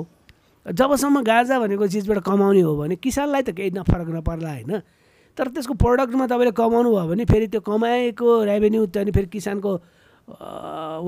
जबसम्म 0.66 1.16
गाजा 1.24 1.58
भनेको 1.58 1.86
चिजबाट 1.88 2.18
कमाउने 2.22 2.60
हो 2.60 2.72
भने 2.76 2.96
किसानलाई 3.00 3.42
त 3.42 3.50
केही 3.56 3.70
नफरक 3.74 4.08
नपर्ला 4.20 4.50
होइन? 4.54 4.72
तर 5.38 5.46
त्यसको 5.54 5.74
प्रडक्टमा 5.78 6.26
तपाईँले 6.26 6.52
कमाउनु 6.52 6.90
भयो 6.92 7.06
भने 7.08 7.24
फेरि 7.24 7.46
त्यो 7.48 7.60
कमाएको 7.62 8.28
रेभेन्यू 8.44 8.86
त्यहाँदेखि 8.90 9.16
फेरि 9.16 9.28
किसानको 9.32 9.70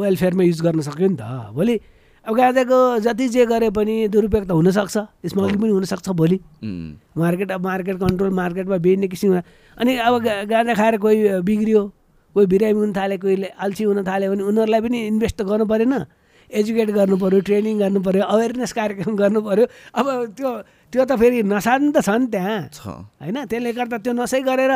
वेलफेयरमा 0.01 0.43
युज 0.49 0.61
गर्न 0.63 0.81
सक्यो 0.81 1.09
नि 1.09 1.17
त। 1.19 1.53
भोलि 1.53 1.75
अब 2.31 2.37
गाँजाको 2.37 2.79
जति 3.03 3.27
जे 3.35 3.45
गरे 3.51 3.71
पनि 3.75 4.07
दुरुपयोग 4.07 4.45
त 4.47 4.55
हुनसक्छ। 4.55 4.97
स्मग्लिङ 5.35 5.59
पनि 5.59 5.71
हुनसक्छ 5.75 6.09
भोलि। 6.15 6.39
मार्केट 7.19 7.51
अब 7.51 7.61
मार्केट 7.67 7.97
कन्ट्रोल 7.99 8.31
मार्केटमा 8.31 8.77
बेच्ने 8.79 9.09
किसिममा। 9.11 9.43
अनि 9.75 9.93
अब 9.99 10.15
गाँजा 10.47 10.75
खाएर 10.79 10.97
कोही 11.03 11.43
बिग्रियो 11.43 11.83
कोही 12.35 12.47
बिरामी 12.47 12.79
हुन 12.79 12.93
थाले 12.95 13.17
कोही 13.19 13.35
अल्छी 13.51 13.85
हुन 13.85 14.07
थाल्यो 14.07 14.31
भने 14.31 14.43
उनीहरूलाई 14.47 14.81
पनि 14.81 14.99
इन्भेस्ट 15.11 15.37
त 15.37 15.43
गर्नु 15.43 15.67
परेन। 15.67 15.95
एजुकेट 16.51 16.91
गर्नु 16.95 17.17
पऱ्यो 17.19 17.41
ट्रेनिङ 17.51 17.79
गर्नु 17.83 18.01
पऱ्यो 18.07 18.23
अवेरनेस 18.23 18.73
कार्यक्रम 18.79 19.15
गर्नु 19.19 19.41
पऱ्यो 19.43 19.67
अब 19.99 20.07
त्यो 20.39 20.51
त्यो 20.87 21.03
त 21.03 21.13
फेरि 21.19 21.43
नसा 21.43 21.79
नि 21.83 21.91
त 21.91 21.99
छ 21.99 22.15
नि 22.15 22.27
त्यहाँ 22.31 22.59
होइन? 23.19 23.39
त्यसले 23.51 23.71
गर्दा 23.75 23.99
त्यो 24.07 24.13
नसै 24.15 24.41
गरेर 24.47 24.73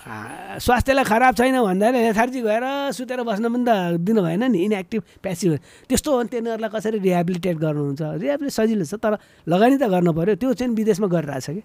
स्वास्थ्यलाई 0.00 1.04
खराब 1.04 1.34
छैन 1.36 1.60
भन्दा 1.60 1.90
लेथार्जी 1.92 2.40
गएर 2.40 2.64
सुतेर 2.96 3.20
बस्न 3.20 3.52
पनि 3.52 3.64
त 3.68 4.00
दिनु 4.00 4.20
भएन 4.24 4.44
नि 4.48 4.58
इनएक्टिभ 4.64 5.00
प्यासिभ 5.20 5.52
त्यस्तो 5.92 6.08
हो 6.08 6.18
भने 6.18 6.28
तिनीहरूलाई 6.32 6.70
कसरी 6.72 6.98
रिहेबिलिटेट 7.04 7.56
गर्नुहुन्छ? 7.60 8.00
रिहेबिलिट 8.16 8.52
सजिलो 8.52 8.84
छ 8.88 8.96
तर 8.96 9.20
लगानी 9.44 9.76
त 9.76 9.84
पऱ्यो 9.84 10.34
त्यो 10.40 10.52
चाहिँ 10.56 10.72
विदेशमा 10.72 11.06
गरिरहेछ 11.06 11.46
कि? 11.52 11.62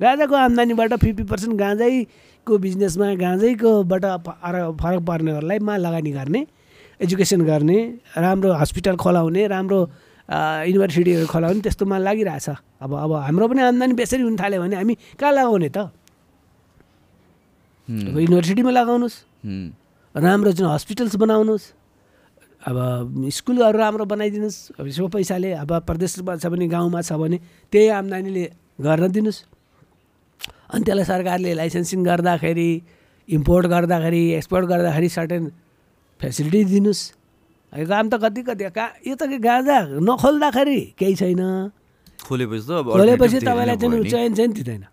गाँजाको 0.00 0.34
आम्दानीबाट 0.36 0.92
फिफ्टी 1.00 1.24
पर्सेन्ट 1.32 1.54
गाँजैको 1.56 2.52
बिजनेसमा 2.60 3.06
गाँजैकोबाट 3.24 4.04
फरक 4.76 5.00
पर्नेहरूलाई 5.08 5.58
मा 5.64 5.76
लगानी 5.80 6.12
गर्ने 6.12 6.40
एजुकेसन 7.00 7.40
गर्ने 7.48 7.78
राम्रो 8.20 8.52
हस्पिटल 8.52 8.96
खोलाउने 9.00 9.46
राम्रो 9.48 9.80
युनिभर्सिटीहरू 10.28 11.26
खोलाउने 11.26 11.60
त्यस्तोमा 11.64 11.96
लागिरहेछ। 12.04 12.48
अब 12.84 12.92
अब 13.00 13.12
हाम्रो 13.32 13.48
पनि 13.48 13.60
आम्दानी 13.64 13.94
बेसरी 13.96 14.22
हुन 14.28 14.36
थाल्यो 14.36 14.60
भने 14.60 14.76
हामी 14.76 14.94
कहाँ 15.16 15.32
लगाउने 15.32 15.68
त? 15.72 15.88
अब 17.88 18.16
युनिभर्सिटीमा 18.18 18.70
लगाउनुहोस्। 18.70 19.16
राम्रो 20.14 20.50
चाहिँ 20.52 20.72
हस्पिटल्स 20.72 21.16
बनाउनुहोस्। 21.16 21.66
अब 22.62 22.76
स्कुलहरू 23.26 23.78
राम्रो 23.78 24.04
बनाइदिनुहोस्। 24.06 24.78
अब 24.78 24.86
यसो 24.86 25.08
पैसाले 25.10 25.50
अब 25.66 25.70
प्रदेशमा 25.82 26.36
छ 26.38 26.46
भने 26.46 26.66
गाउँमा 26.70 27.00
छ 27.02 27.18
भने 27.18 27.38
त्यही 27.72 27.88
आम्दानीले 27.98 28.44
गर्न 28.80 29.10
दिनुहोस्। 29.10 29.38
अनि 30.72 30.82
त्यसलाई 30.86 31.04
सरकारले 31.04 31.50
लाइसेन्सिङ 31.58 32.00
गर्दाखेरि 32.04 32.70
इम्पोर्ट 33.28 33.66
गर्दाखेरि 33.66 34.22
एक्सपोर्ट 34.38 34.64
गर्दाखेरि 34.66 35.08
सर्टेन 35.08 35.42
फेसिलिटी 36.20 36.64
दिनुहोस्। 36.70 37.02
यो 37.72 37.86
काम 37.88 38.06
त 38.08 38.14
कति 38.22 38.42
कति 38.46 38.64
कहाँ 38.70 38.90
यो 39.10 39.14
त 39.16 39.22
के 39.26 39.38
गाँजा 39.42 39.78
नखोल्दाखेरि 39.98 40.80
केही 40.94 41.14
छैन। 41.18 41.42
खोलेपछि 42.20 42.62
त 42.62 42.70
खोलेपछि 42.86 43.38
तपाईँलाई 43.42 43.76
चाहिँ। 43.76 44.06
चयन 44.06 44.34
चाहिँ 44.38 44.52
दिँदैन। 44.54 44.91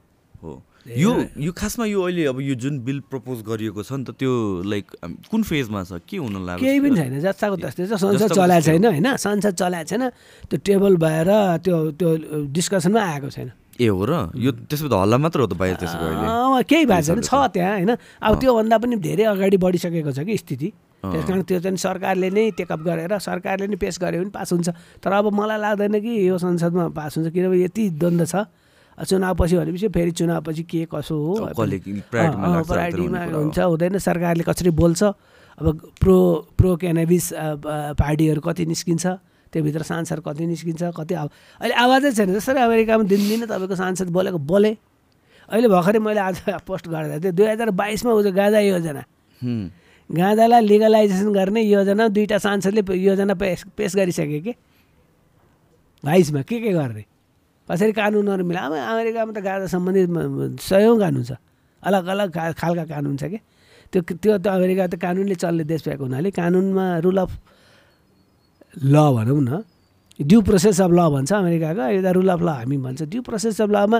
यो 0.87 1.11
यो 1.37 1.51
खासमा 1.51 1.85
यो 1.85 2.01
अहिले 2.01 2.25
अब 2.31 2.39
यो 2.41 2.55
जुन 2.55 2.79
बिल 2.87 2.99
प्रपोज 3.11 3.43
गरिएको 3.43 3.83
छ 3.83 3.99
नि 3.99 4.03
त 4.07 4.15
त्यो 4.15 4.63
लाइक 4.63 4.85
कुन 5.27 5.41
फेजमा 5.43 5.83
छ? 5.83 5.99
के 6.07 6.17
हुन 6.17 6.33
लाग्यो? 6.45 6.63
केही 6.63 6.79
पनि 6.79 6.95
छैन 6.95 7.19
जस्ताको 7.19 7.55
त्यस्तै 7.59 7.85
छ। 7.85 7.93
संसद 7.99 8.31
चलाएको 8.31 8.65
छैन 8.65 8.85
होइन? 8.85 9.07
संसद 9.19 9.53
चलाएको 9.59 9.89
छैन 9.91 10.03
त्यो 10.49 10.57
टेबल 10.63 10.93
भएर 10.97 11.29
त्यो 11.67 11.75
त्यो 11.99 12.09
डिस्कसनमा 12.49 13.01
आएको 13.01 13.29
छैन। 13.29 13.49
ए 13.79 13.87
हो 13.87 14.03
र? 14.07 14.13
यो 14.35 14.51
त्यसो 14.65 14.87
त 14.87 14.93
हल्ला 14.97 15.17
मात्र 15.19 15.39
हो 15.39 15.47
त 15.47 15.55
बाहिर 15.59 15.75
अँ, 15.83 16.63
केही 16.63 16.85
भएको 16.87 17.05
छैन 17.05 17.21
छ 17.21 17.33
त्यहाँ 17.53 17.73
होइन? 17.79 17.91
अब 18.23 18.33
त्योभन्दा 18.39 18.77
पनि 18.79 18.95
धेरै 19.03 19.23
अगाडि 19.35 19.57
बढिसकेको 19.59 20.11
छ 20.15 20.19
कि 20.23 20.35
स्थिति। 20.35 20.69
त्यस 20.99 21.23
कारण 21.27 21.41
त्यो 21.47 21.59
चाहिँ 21.63 21.79
सरकारले 21.79 22.27
नै 22.27 22.43
टेकअप 22.59 22.81
गरेर 22.83 23.13
सरकारले 23.23 23.67
नै 23.71 23.77
पेस 23.79 23.95
गर्यो 24.03 24.19
भने 24.19 24.31
पास 24.35 24.51
हुन्छ। 24.51 24.67
तर 24.99 25.11
अब 25.11 25.31
मलाई 25.31 25.59
लाग्दैन 25.59 25.95
कि 26.03 26.11
यो 26.27 26.35
संसदमा 26.39 26.91
पास 26.91 27.11
हुन्छ 27.19 27.31
किनभने 27.31 27.63
यति 27.63 27.83
द्वन्द्व 27.95 28.25
छ। 28.27 28.35
चुनावपछि 29.03 29.55
भनेपछि 29.57 29.87
फेरि 29.87 30.11
चुनावपछि 30.11 30.63
के 30.63 30.87
कसो 30.91 31.15
हो 31.15 31.33
प्रायोरिटीमा। 32.11 33.19
हुन्छ 33.37 33.59
हुँदैन। 33.59 33.97
सरकारले 33.97 34.43
कसरी 34.43 34.69
बोल्छ? 34.75 35.03
अब 35.03 35.65
प्रो 36.01 36.17
प्रो 36.57 36.75
क्यानाबिस 36.75 37.25
पार्टीहरू 37.99 38.41
कति 38.41 38.65
निस्किन्छ? 38.65 39.05
त्योभित्र 39.53 39.83
सांसद 39.83 40.19
कति 40.25 40.45
निस्किन्छ? 40.45 40.83
कति 40.97 41.13
अब 41.15 41.29
अहिले 41.61 41.75
आवाजै 41.75 42.11
छैन। 42.11 42.33
जसरी 42.33 42.59
अमेरिकामा 42.59 43.03
दिनदिनै 43.03 43.45
तपाईँको 43.47 43.75
सांसद 43.75 44.09
बोलेको 44.11 44.37
बोले। 44.37 44.77
अहिले 45.49 45.67
भर्खरै 45.67 45.99
मैले 45.99 46.19
आज 46.19 46.41
पोस्ट 46.67 46.87
गर्दा 46.87 47.19
थिएँ। 47.19 47.31
दुई 47.33 47.47
हजार 47.47 47.69
बाइसमा 47.71 48.11
उयो 48.13 48.31
गाँजा 48.31 48.59
योजना। 48.59 49.03
गाँजालाई 50.09 50.61
लिगलाइजेसन 50.65 51.33
गर्ने 51.33 51.61
योजना 51.61 52.07
दुईवटा 52.07 52.37
सांसदले 52.37 52.81
योजना 52.97 53.33
पेस 53.33 53.63
पेस 53.77 53.95
गरिसके 53.95 54.39
कि? 54.39 54.53
बाइसमा 56.05 56.41
के 56.41 56.59
के 56.59 56.71
गर्ने? 56.73 57.05
कसरी 57.69 57.91
कानुनहरू 57.93 58.43
मिला 58.45 58.61
अब 58.65 58.73
अमेरिकामा 58.73 59.31
त 59.31 59.39
गाँजा 59.45 59.67
सम्बन्धी 59.69 60.01
म- 60.09 60.29
म- 60.33 60.57
सयौँ 60.57 60.97
कानुन 60.99 61.23
छ। 61.23 61.31
अलग 61.83 62.05
अलग 62.05 62.27
खालका 62.57 62.85
कानुन 62.91 63.15
छ 63.17 63.23
कि? 63.29 63.39
त्यो 63.93 64.01
त्यो 64.21 64.37
त 64.41 64.47
अमेरिका 64.47 64.87
त 64.89 64.95
कानुनले 64.97 65.35
चल्ने 65.35 65.63
देश 65.63 65.81
भएको 65.87 66.03
हुनाले 66.03 66.29
कानुनमा 66.33 66.85
रुल 67.05 67.17
अफ 67.25 67.31
ल 68.85 68.95
भनौँ 69.15 69.41
न। 69.41 69.51
ड्यु 70.19 70.39
प्रोसेस 70.41 70.81
अफ 70.81 70.91
ल 70.91 70.99
भन्छ 71.13 71.31
अमेरिकाको 71.33 71.83
यता 71.97 72.11
रुल 72.11 72.29
अफ 72.29 72.41
ल 72.41 72.49
हामी 72.49 72.77
भन्छ। 72.77 73.01
ड्यु 73.11 73.21
प्रोसेस 73.21 73.61
अफ 73.61 73.69
लमा 73.69 73.99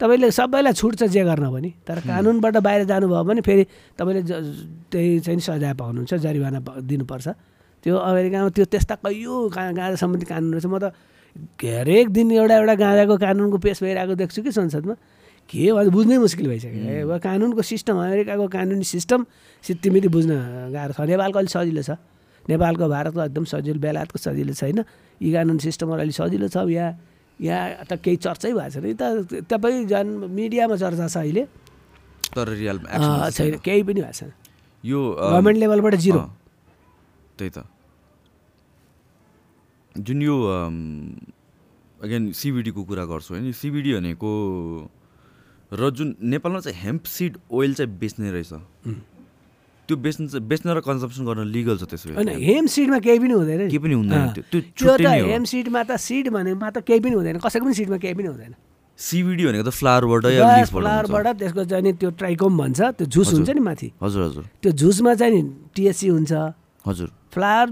तपाईँले 0.00 0.30
सबैलाई 0.30 0.72
छुट 0.74 0.94
छ 1.00 1.02
जे 1.06 1.22
गर्न 1.24 1.46
पनि 1.54 1.70
तर 1.86 1.98
कानुनबाट 2.02 2.56
बाहिर 2.66 2.84
जानुभयो 2.90 3.22
भने 3.24 3.40
फेरि 3.40 3.64
तपाईँले 3.98 4.22
ज- 4.26 4.42
त्यही 4.90 5.20
चाहिँ 5.22 5.40
सजाय 5.40 5.72
पाउनुहुन्छ 5.78 6.14
जरिवाना 6.14 6.58
दिनुपर्छ। 6.82 7.26
त्यो 7.84 7.94
अमेरिकामा 7.94 8.48
त्यो 8.56 8.64
त्यस्ता 8.74 8.94
कैयौँ 9.06 9.38
गाँजा 9.54 9.96
सम्बन्धी 10.02 10.26
कानुनहरू 10.26 10.60
छ। 10.60 10.66
म 10.66 10.78
त 10.82 10.84
हरेक 11.34 12.08
दिन 12.14 12.30
एउटा 12.32 12.54
एउटा 12.56 12.74
गाँजाको 12.74 13.14
कानुनको 13.18 13.58
पेस 13.58 13.82
भइरहेको 13.82 14.14
देख्छु 14.14 14.42
कि 14.42 14.52
संसदमा। 14.52 14.94
के 15.44 15.72
भन्छ 15.72 15.90
बुझ्नै 15.92 16.16
मुस्किल 16.24 16.46
भइसक्यो। 16.48 17.04
अब 17.04 17.20
कानुनको 17.20 17.62
सिस्टम 17.62 17.94
अमेरिकाको 18.00 18.46
कानुनी 18.48 18.84
सिस्टम 18.84 19.26
सित्तिमिति 19.64 20.08
बुझ्न 20.08 20.32
गाह्रो 20.72 20.92
छ। 20.94 21.00
नेपालको 21.04 21.38
अलिक 21.38 21.52
सजिलो 21.52 21.82
छ। 21.82 21.90
नेपालको 22.48 22.84
भारतको 22.88 23.20
एकदम 23.28 23.44
सजिलो 23.44 23.78
बेलायतको 23.80 24.18
सजिलो 24.24 24.54
छैन 24.54 24.78
यी 25.20 25.28
कानुन 25.32 25.58
सिस्टमहरू 25.58 26.00
अलिक 26.00 26.16
सजिलो 26.16 26.48
छ। 26.48 26.56
यहाँ 26.70 26.90
यहाँ 27.40 27.84
त 27.84 27.98
केही 27.98 28.16
चर्चै 28.24 28.52
भएको 28.54 28.70
छैन। 28.72 28.84
यता 28.94 29.06
तपाईँ 29.52 29.84
झन् 29.90 30.10
मिडियामा 30.32 30.76
चर्चा 30.80 31.06
छ 31.12 31.16
अहिले। 31.18 31.42
तर 32.30 32.46
रियल 32.48 32.78
छैन। 33.34 33.58
केही 33.58 33.82
पनि 33.82 34.00
भएको 34.00 34.16
छैन। 34.16 34.32
यो 34.84 35.00
गभर्मेन्ट 35.12 35.58
लेभलबाट 35.58 35.94
जिरो 35.98 36.22
त्यही 37.36 37.50
त। 37.50 37.58
जुन 39.96 40.22
यो 40.22 40.36
अगेन 42.02 42.32
सिबिडीको 42.34 42.82
कुरा 42.84 43.04
गर्छु 43.06 43.34
होइन 43.34 43.52
सिबिडी 43.52 43.90
भनेको 43.94 44.30
र 45.72 45.90
जुन 45.90 46.14
नेपालमा 46.20 46.60
चाहिँ 46.60 46.78
हेम्प 46.82 47.04
सिड 47.06 47.32
ओइल 47.50 47.74
चाहिँ 47.74 47.90
बेच्ने 47.98 48.30
रहेछ। 48.30 48.52
त्यो 49.88 49.96
बेच्नु 49.96 50.26
चाहिँ 50.28 50.46
बेच्न 50.48 50.70
र 50.74 50.80
कन्जम्सन 50.80 51.24
गर्न 51.24 51.46
लिगल 51.46 51.76
छ 51.78 51.84
त्यसो 51.84 52.14
होइन 52.16 52.28
हेम 52.42 52.66
सिडमा 52.66 52.98
केही 53.04 53.18
पनि 53.18 53.34
हुँदैन। 53.34 53.68
केही 53.68 53.78
पनि 53.78 53.94
हुँदैन 53.94 54.26
त्यो 54.50 54.96
त 54.96 55.06
हेम 55.06 55.44
सिडमा 55.44 55.82
त 55.84 55.96
सिड 56.00 56.28
भनेमा 56.34 56.70
त 56.70 56.82
केही 56.82 57.00
पनि 57.00 57.14
हुँदैन 57.14 57.38
कसैको 57.38 57.64
पनि 57.64 57.74
सिडमा 57.74 57.96
केही 58.02 58.14
पनि 58.14 58.28
हुँदैन। 58.34 58.54
सिबिडी 58.98 59.42
भनेको 59.44 59.64
त 59.64 59.72
फ्लावरबाट। 59.74 60.70
फ्लावरबाट 60.70 61.26
त्यसको 61.38 61.62
चाहिँ 61.70 61.82
नि 61.84 61.92
त्यो 61.98 62.10
ट्राइकोम 62.14 62.52
भन्छ 62.58 62.80
त्यो 62.98 63.06
झुस 63.06 63.28
हुन्छ 63.34 63.50
नि 63.50 63.60
माथि। 63.60 63.88
हजुर 64.02 64.22
हजुर। 64.24 64.44
त्यो 64.62 64.72
झुसमा 64.72 65.14
चाहिँ 65.14 65.32
नि 65.34 65.42
टिएससी 65.74 66.08
हुन्छ। 66.14 66.32
हजुर। 66.86 67.08
फ्लावर 67.34 67.68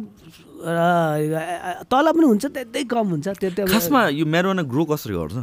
र 0.62 1.84
तल 1.90 2.06
पनि 2.14 2.26
हुन्छ 2.26 2.44
त्यतै 2.46 2.82
कम 2.86 3.06
हुन्छ 3.12 3.26
त्यो 3.40 3.50
त्यो 3.50 3.66
खासमा 3.66 4.00
यो 4.14 4.24
म्यारोना 4.24 4.62
ग्रो 4.62 4.84
कसरी 4.92 5.14
गर्छ? 5.14 5.36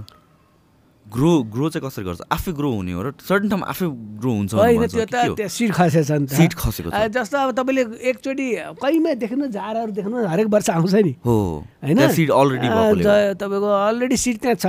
ग्रो 1.09 1.31
ग्रो 1.49 1.65
चाहिँ 1.73 1.83
कसरी 1.89 2.05
गर्छ? 2.05 2.21
आफै 2.29 2.51
ग्रो 2.53 2.69
हुने 2.69 2.93
हो 2.93 3.01
र 3.01 3.09
सर्टन 3.17 3.49
ठाउँमा 3.49 3.65
आफै 3.73 3.85
ग्रो 4.21 4.31
हुन्छ 4.31 4.51
होइन 4.53 4.85
त्यो? 4.85 5.05
त 5.09 5.33
त्यो 5.37 5.47
सिड 5.49 5.71
खसेछ 5.73 6.11
नि 6.11 6.27
सिड 6.29 6.53
खसेको 6.53 6.89
छ। 6.93 7.09
जस्तो 7.09 7.37
अब 7.37 7.49
तपाईँले 7.57 7.83
एकचोटि 8.09 8.47
कहीँमा 8.77 9.11
देख्नु 9.17 9.45
झारहरू 9.49 9.91
देख्नु 9.97 10.15
हरेक 10.29 10.47
वर्ष 10.53 10.69
आउँछ 10.69 10.95
नि। 11.01 11.13
हो। 11.25 11.35
होइन? 11.81 11.99
सिड 12.13 12.29
अलरेडी 12.29 12.67
तपाईँको 13.41 13.69
अलरेडी 13.89 14.17
सिट 14.21 14.37
त्यहाँ 14.37 14.57
छ। 14.61 14.67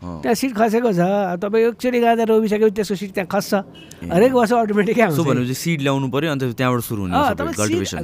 त्यहाँ 0.00 0.34
सिट 0.34 0.52
खसेको 0.56 0.92
छ। 0.96 1.04
तपाईँ 1.44 1.76
एकचोटि 1.76 2.00
गाँदा 2.00 2.24
रोपिसकेपछि 2.24 2.72
त्यसको 2.72 2.96
सिट 2.96 3.12
त्यहाँ 3.14 3.28
खस्छ। 3.28 3.54
हरेक 4.08 4.32
वर्ष 4.32 4.52
अटोमेटिकै 4.52 5.02
आउँछ। 5.04 5.16
सो 5.16 5.24
भनेपछि 5.24 5.54
सिड 5.54 5.80
ल्याउनु 5.84 6.08
पर्यो 6.08 6.30
अन्त 6.32 6.44
त्यहाँबाट 6.56 6.82
सुरु 6.88 7.00
हुने 7.04 7.12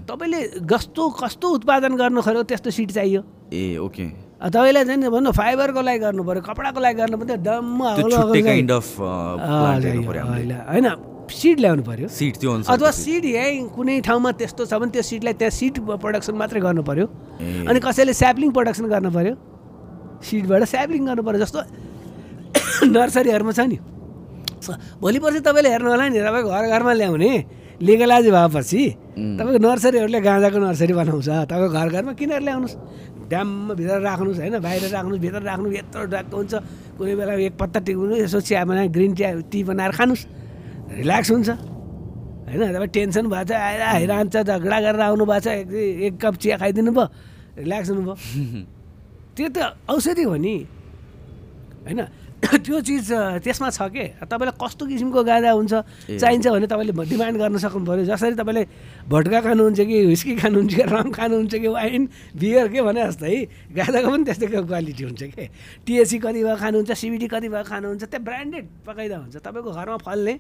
तपाईँले 0.05 0.41
कस्तो 0.69 1.03
कस्तो 1.17 1.47
उत्पादन 1.57 1.97
गर्नु 1.97 2.21
खोज्यो 2.21 2.43
त्यस्तो 2.45 2.71
सिट 2.71 2.91
चाहियो। 3.01 3.21
ए 3.53 3.77
ओके। 3.81 4.05
तपाईँलाई 4.37 4.85
चाहिँ 4.85 5.09
भन्नु 5.09 5.33
फाइबरको 5.33 5.81
लागि 5.81 5.99
गर्नु 6.05 6.23
पऱ्यो 6.29 6.45
कपडाको 6.45 6.81
लागि 6.85 6.97
गर्नु 7.01 7.17
पऱ्यो 7.17 7.37
डम्म 7.41 7.81
पर्यो 8.05 8.21
होइन। 10.69 10.89
सिड 11.27 11.59
ल्याउनु 11.59 11.83
पऱ्यो 11.83 12.07
सिड 12.07 12.39
त्यो 12.39 12.71
अथवा 12.71 12.91
सिड 12.93 13.25
यहीँ 13.25 13.67
कुनै 13.75 13.99
ठाउँमा 14.05 14.31
त्यस्तो 14.37 14.69
छ 14.69 14.79
भने 14.79 14.93
त्यो 14.95 15.03
सिडलाई 15.03 15.35
त्यहाँ 15.41 15.51
सिड 15.51 15.83
प्रडक्सन 15.83 16.35
मात्रै 16.39 16.61
गर्नु 16.61 16.83
पऱ्यो। 16.87 17.07
अनि 17.67 17.79
कसैले 17.81 18.13
स्याप्लिङ 18.15 18.51
प्रडक्सन 18.53 18.87
गर्नु 18.87 19.11
पऱ्यो 19.11 19.35
सिडबाट 20.23 20.63
स्याप्लिङ 20.71 21.03
गर्नु 21.03 21.23
पऱ्यो 21.27 21.39
जस्तो 21.43 21.61
नर्सरीहरूमा 22.97 23.53
छ 23.53 23.61
नि। 23.71 23.79
भोलि 25.01 25.19
पर्सि 25.23 25.41
तपाईँले 25.47 25.71
हेर्नु 25.71 25.89
होला 25.91 26.05
नि 26.09 26.19
तपाईँको 26.19 26.51
घर 26.51 26.65
घरमा 26.75 26.93
ल्याउने 26.99 27.31
लिगलाइज 27.79 28.27
भएपछि 28.33 28.83
तपाईँको 29.39 29.59
नर्सरीहरूले 29.67 30.21
गाँजाको 30.27 30.59
नर्सरी 30.59 30.93
बनाउँछ 30.97 31.29
तपाईँको 31.51 31.69
घर 31.77 31.89
घरमा 31.97 32.13
किनेर 32.19 32.43
ल्याउनुहोस्। 32.47 32.77
ड्याममा 33.31 33.75
भित्र 33.75 33.99
राख्नुहोस् 34.07 34.39
होइन 34.41 34.57
बाहिर 34.65 34.83
राख्नुहोस् 34.97 35.23
भित्र 35.25 35.41
राख्नु 35.43 35.67
यत्रो 35.77 36.05
ढाक्को 36.15 36.37
हुन्छ। 36.37 36.55
कुनै 36.97 37.15
बेला 37.19 37.33
एक 37.47 37.55
पत्ता 37.61 37.79
टिप्नु 37.87 38.15
यसो 38.23 38.39
चिया 38.41 38.65
बनाएर 38.65 38.89
ग्रिन 38.97 39.13
चिया 39.19 39.29
टी 39.51 39.59
बनाएर 39.67 39.93
खानुहोस्। 39.99 40.25
रिल्याक्स 41.01 41.31
हुन्छ। 41.31 41.49
होइन 42.47 42.61
तपाईँ 42.73 42.93
टेन्सन 42.97 43.25
भएको 43.27 43.45
छ 43.45 43.53
आएर 43.53 43.83
आइरहन्छ 43.83 44.37
झगडा 44.47 44.79
गरेर 44.81 45.03
आउनु 45.11 45.25
भएको 45.27 45.41
छ 45.43 45.47
एक 45.53 45.69
एक 46.07 46.15
कप 46.23 46.35
चिया 46.39 46.57
खाइदिनु 46.63 46.91
भयो 46.95 47.07
रिल्याक्स 47.59 47.89
हुनुभयो 47.91 48.15
त्यो 49.37 49.49
त 49.51 49.59
औषधि 49.91 50.23
हो 50.23 50.37
नि। 50.39 50.55
होइन 51.85 52.01
त्यो 52.67 52.81
चिज 52.85 53.09
त्यसमा 53.45 53.69
छ 53.73 53.81
के? 53.89 54.05
तपाईँलाई 54.29 54.55
कस्तो 54.61 54.85
किसिमको 54.87 55.21
गाजा 55.25 55.51
हुन्छ। 55.57 55.73
चाहिन्छ 56.21 56.47
भने 56.53 56.67
तपाईँले 56.69 56.93
डिमान्ड 57.09 57.37
गर्न 57.41 57.57
सक्नु 57.65 57.85
पऱ्यो 57.89 58.05
जसरी 58.13 58.37
तपाईँले 58.37 58.63
भट्का 59.09 59.41
खानुहुन्छ 59.41 59.81
कि 59.81 59.97
हुस्की 60.13 60.35
खानुहुन्छ 60.45 60.75
कि 60.77 60.85
रम 60.85 61.09
खानुहुन्छ 61.17 61.55
कि 61.57 61.69
वाइन 61.69 62.03
बियर 62.37 62.67
के 62.69 62.81
भने 62.85 63.01
जस्तै 63.09 63.37
गाजाको 63.73 64.09
पनि 64.13 64.25
त्यस्तै 64.29 64.47
क्वालिटी 64.53 65.03
हुन्छ 65.09 65.23
के? 65.33 65.45
टिएससी 65.87 66.17
कति 66.21 66.41
भयो 66.45 66.57
खानुहुन्छ 66.61 66.91
सिबिडी 66.93 67.27
कति 67.33 67.49
भयो 67.49 67.65
खानुहुन्छ 67.73 68.05
त्यो 68.05 68.21
ब्रान्डेड 68.21 68.65
पकाइदा 68.85 69.17
हुन्छ। 69.17 69.37
तपाईँको 69.41 69.71
घरमा 69.73 69.97
फल्ने 70.07 70.35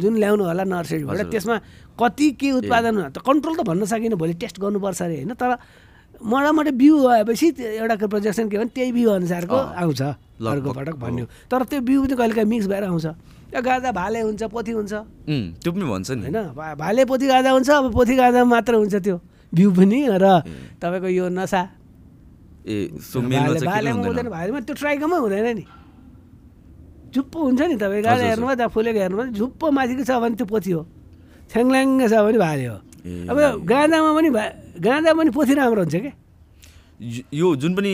जुन 0.00 0.14
ल्याउनु 0.16 0.42
होला 0.48 0.64
नर्सरीबाट। 0.64 1.28
त्यसमा 1.28 1.56
कति 2.00 2.26
के 2.40 2.48
उत्पादन 2.64 3.12
त 3.12 3.18
कन्ट्रोल 3.20 3.54
त 3.58 3.60
भन्न 3.68 3.84
सकिनँ 3.84 4.16
भोलि 4.16 4.34
टेस्ट 4.40 4.56
गर्नुपर्छ 4.64 5.00
अरे 5.02 5.16
होइन? 5.22 5.32
तर 5.36 5.50
मोटामोटी 6.24 6.72
बिउ 6.72 6.94
भएपछि 7.04 7.46
एउटा 7.84 8.06
प्रोजेक्सन 8.08 8.48
के 8.48 8.56
भने 8.58 8.70
त्यही 8.74 8.90
बिउ 8.96 9.08
अनुसारको 9.12 9.58
आउँछ। 9.76 10.02
अर्को 10.38 10.70
पटक। 10.72 10.96
भन्यो। 11.02 11.24
तर 11.50 11.62
त्यो 11.66 11.80
बिउ 11.82 11.98
पनि 12.06 12.14
कहिले 12.14 12.34
काहीँ 12.34 12.48
मिक्स 12.48 12.66
भएर 12.70 12.84
आउँछ। 12.84 13.06
त्यो 13.50 13.60
गाजा 13.62 13.90
भाले 13.92 14.20
हुन्छ 14.22 14.42
पोथी 14.54 14.72
हुन्छ। 14.78 14.92
त्यो 15.58 15.70
पनि 15.72 15.84
भन्छ 15.84 16.10
नि। 16.10 16.22
होइन? 16.30 16.38
भाले 16.54 17.02
पोथी 17.10 17.26
गाजा 17.26 17.50
हुन्छ 17.50 17.70
अब 17.70 17.92
पोथी 17.92 18.14
गाजा 18.14 18.44
मात्र 18.44 18.74
हुन्छ 18.78 18.94
त्यो 19.02 19.16
बिउ 19.54 19.68
पनि। 19.74 19.98
र 20.14 20.26
तपाईँको 20.78 21.08
यो 21.08 21.26
नसा। 21.32 21.62
ए 22.68 22.92
भालेमा 23.64 23.98
हुँदैन? 24.04 24.28
भालेमा। 24.28 24.58
त्यो 24.62 24.74
ट्राइकोमै 24.76 25.18
हुँदैन 25.18 25.46
नि। 25.56 25.64
झुप्पो 27.08 27.38
हुन्छ 27.40 27.60
नि 27.72 27.76
तपाईँ 27.80 28.02
गाजा। 28.04 28.24
हेर्नुभयो 28.36 28.54
त्यहाँ 28.54 28.70
फुलेको 28.70 28.98
हेर्नुभयो 29.00 29.32
झुप्पो 29.32 29.66
माथिको 29.72 30.02
छ 30.04 30.10
भने 30.20 30.36
त्यो 30.36 30.46
पोथी 30.46 30.70
हो। 30.76 30.82
छ्याङल्याङ्ग 31.48 32.02
छ 32.04 32.14
भने 32.20 32.38
भाले 32.38 32.66
हो। 32.68 32.76
अब 33.32 33.64
गाँजामा 33.64 34.10
पनि 34.12 34.28
भा 34.28 34.44
गाँजा 34.76 35.10
पनि 35.16 35.30
पोथी 35.32 35.54
राम्रो 35.56 35.82
हुन्छ 35.88 35.96
क्या 35.96 36.12
यो- 37.00 37.56
जुन 37.56 37.74
पनि 37.74 37.92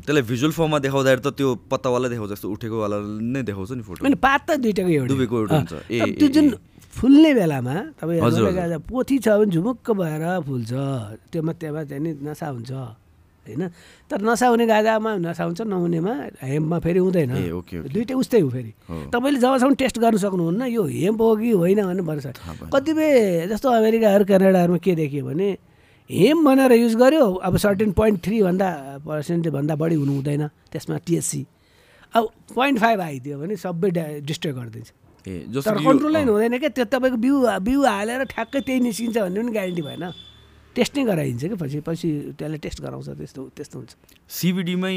त्यसलाई 0.00 0.22
भिजुअल 0.22 0.52
फर्ममा 0.52 0.78
देखाउँदाखेरि 0.78 1.20
त 1.20 1.28
त्यो 1.34 1.48
पत्तावाला 1.66 2.08
देखाउँछ 2.08 2.30
जस्तो 2.30 2.46
उठेकोवाला 2.48 2.96
नै 3.26 3.42
देखाउँछ 3.42 3.70
नि 3.72 3.82
फोटो 3.82 4.06
अनि 4.06 4.14
पात 4.16 4.40
त 4.46 4.50
दुइटाको 4.56 4.88
एउटा 4.88 5.08
दुवैको 5.10 5.34
एउटा 5.36 5.54
हुन्छ। 5.56 5.72
ए, 5.90 5.98
त्यो 6.14 6.28
जुन। 6.30 6.46
फुल्ने 6.94 7.30
बेलामा 7.34 7.74
तपाईँ 7.98 8.78
पोथी 8.86 9.18
छ 9.18 9.26
भने 9.34 9.50
झुमुक्क 9.50 9.86
भएर 9.98 10.24
फुल्छ 10.46 10.72
त्योमा 11.34 11.52
त्यहाँ 11.58 11.84
चाहिँ 11.90 12.02
नि 12.02 12.10
नसा 12.22 12.46
हुन्छ 12.54 12.70
होइन 12.70 13.62
तर 14.08 14.18
नसा 14.22 14.46
हुने 14.46 14.64
गाजामा 14.66 15.10
नसा 15.18 15.42
हुन्छ 15.44 15.60
नहुनेमा 15.66 16.12
हेम्पमा 16.38 16.78
फेरि 16.80 16.98
हुँदैन। 17.02 17.30
दुइटै 17.90 18.14
उस्तै 18.14 18.40
हो 18.40 18.48
फेरि। 18.48 18.72
तपाईँले 19.10 19.38
जबसम्म 19.42 19.74
टेस्ट 19.74 19.98
गर्न 19.98 20.16
सक्नुहुन्न 20.22 20.62
यो 20.70 20.82
हेम्प 20.86 21.20
हो 21.20 21.34
कि 21.36 21.50
होइन 21.50 21.80
भनेर 21.82 22.02
भन्छ। 22.06 22.26
कतिपय 22.72 23.46
जस्तो 23.50 23.68
अमेरिकाहरू 23.74 24.24
क्यानाडाहरूमा 24.24 24.78
के 24.78 24.94
देखियो 24.94 25.24
भने 25.26 25.48
हेम 26.10 26.44
भनेर 26.44 26.72
युज 26.72 26.94
गर्यो 26.96 27.24
अब 27.48 27.56
सर्टेन 27.56 27.92
पोइन्ट 27.92 28.24
थ्रीभन्दा 28.24 28.68
पर्सेन्टभन्दा 29.06 29.74
बढी 29.76 29.94
हुनु 29.94 30.12
हुँदैन 30.12 30.46
त्यसमा 30.72 30.96
टिएससी 31.06 31.46
अब 32.14 32.28
पोइन्ट 32.54 32.78
फाइभ 32.80 33.00
आइदियो 33.00 33.38
भने 33.38 33.56
सबै 33.56 33.90
डा 33.90 34.04
डिस्ट्रोय 34.28 34.52
गरिदिन्छ। 34.52 34.90
ए 35.24 35.48
तर 35.64 35.80
कन्ट्रोलै 35.80 36.22
हुँदैन 36.28 36.58
क्या 36.60 36.68
त्यो 36.76 36.84
तपाईँको 36.92 37.16
बिउ 37.24 37.34
बिउ 37.64 37.80
हालेर 37.88 38.24
ठ्याक्कै 38.28 38.60
त्यही 38.60 38.80
निस्किन्छ 38.84 39.16
भन्ने 39.16 39.40
पनि 39.40 39.52
ग्यारेन्टी 39.56 39.82
भएन। 39.82 40.04
टेस्ट 40.76 40.92
नै 40.96 41.04
गराइदिन्छ 41.08 41.42
कि? 41.48 41.56
पछि 41.56 41.80
पछि 41.88 42.08
त्यसलाई 42.36 42.58
टेस्ट 42.60 42.78
गराउँछ 42.84 43.08
त्यस्तो 43.08 43.42
त्यस्तो 43.56 43.76
हुन्छ। 43.78 43.92
सिबिडीमै 44.28 44.96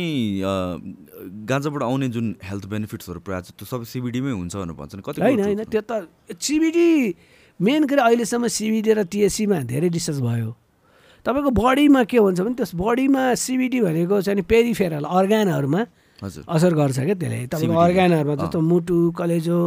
गाँजाबाट 1.48 1.84
आउने 1.88 2.08
जुन 2.12 2.36
हेल्थ 2.44 2.66
बेनिफिट्सहरू 2.68 3.20
प्रायः 3.24 3.42
छ 3.48 3.50
त्यो 3.56 3.66
सबै 3.72 3.86
सिबिडीमै 3.96 4.32
हुन्छ 4.36 4.54
भनेर 4.60 4.76
भन्छ 4.76 4.94
नि 5.00 5.04
कति 5.08 5.22
होइन 5.24 5.40
होइन 5.40 5.64
त्यो 5.72 5.82
त 5.88 5.92
सिबिडी 6.36 6.88
मेन 7.60 7.82
गरी 7.88 8.02
अहिलेसम्म 8.04 8.48
सिबिडी 8.52 8.92
र 8.92 9.04
टिएससीमा 9.08 9.64
धेरै 9.72 9.90
डिस्कस 9.96 10.20
भयो। 10.20 10.52
तपाईँको 11.28 11.52
बडीमा 11.52 12.02
के 12.08 12.18
हुन्छ 12.24 12.40
भने 12.40 12.56
त्यस 12.56 12.72
बडीमा 12.72 13.36
सिबिडी 13.36 13.80
भनेको 13.84 14.16
चाहिँ 14.24 14.48
पेरिफेरल 14.48 15.04
अर्ग्यानहरूमा 15.04 15.82
असर 16.24 16.72
गर्छ 16.74 16.98
क्या 17.04 17.16
त्यसले। 17.20 17.52
तपाईँको 17.52 17.76
अर्ग्यानहरूमा। 17.76 18.36
जस्तो 18.48 18.60
मुटु 18.64 19.12
कलेजो 19.12 19.60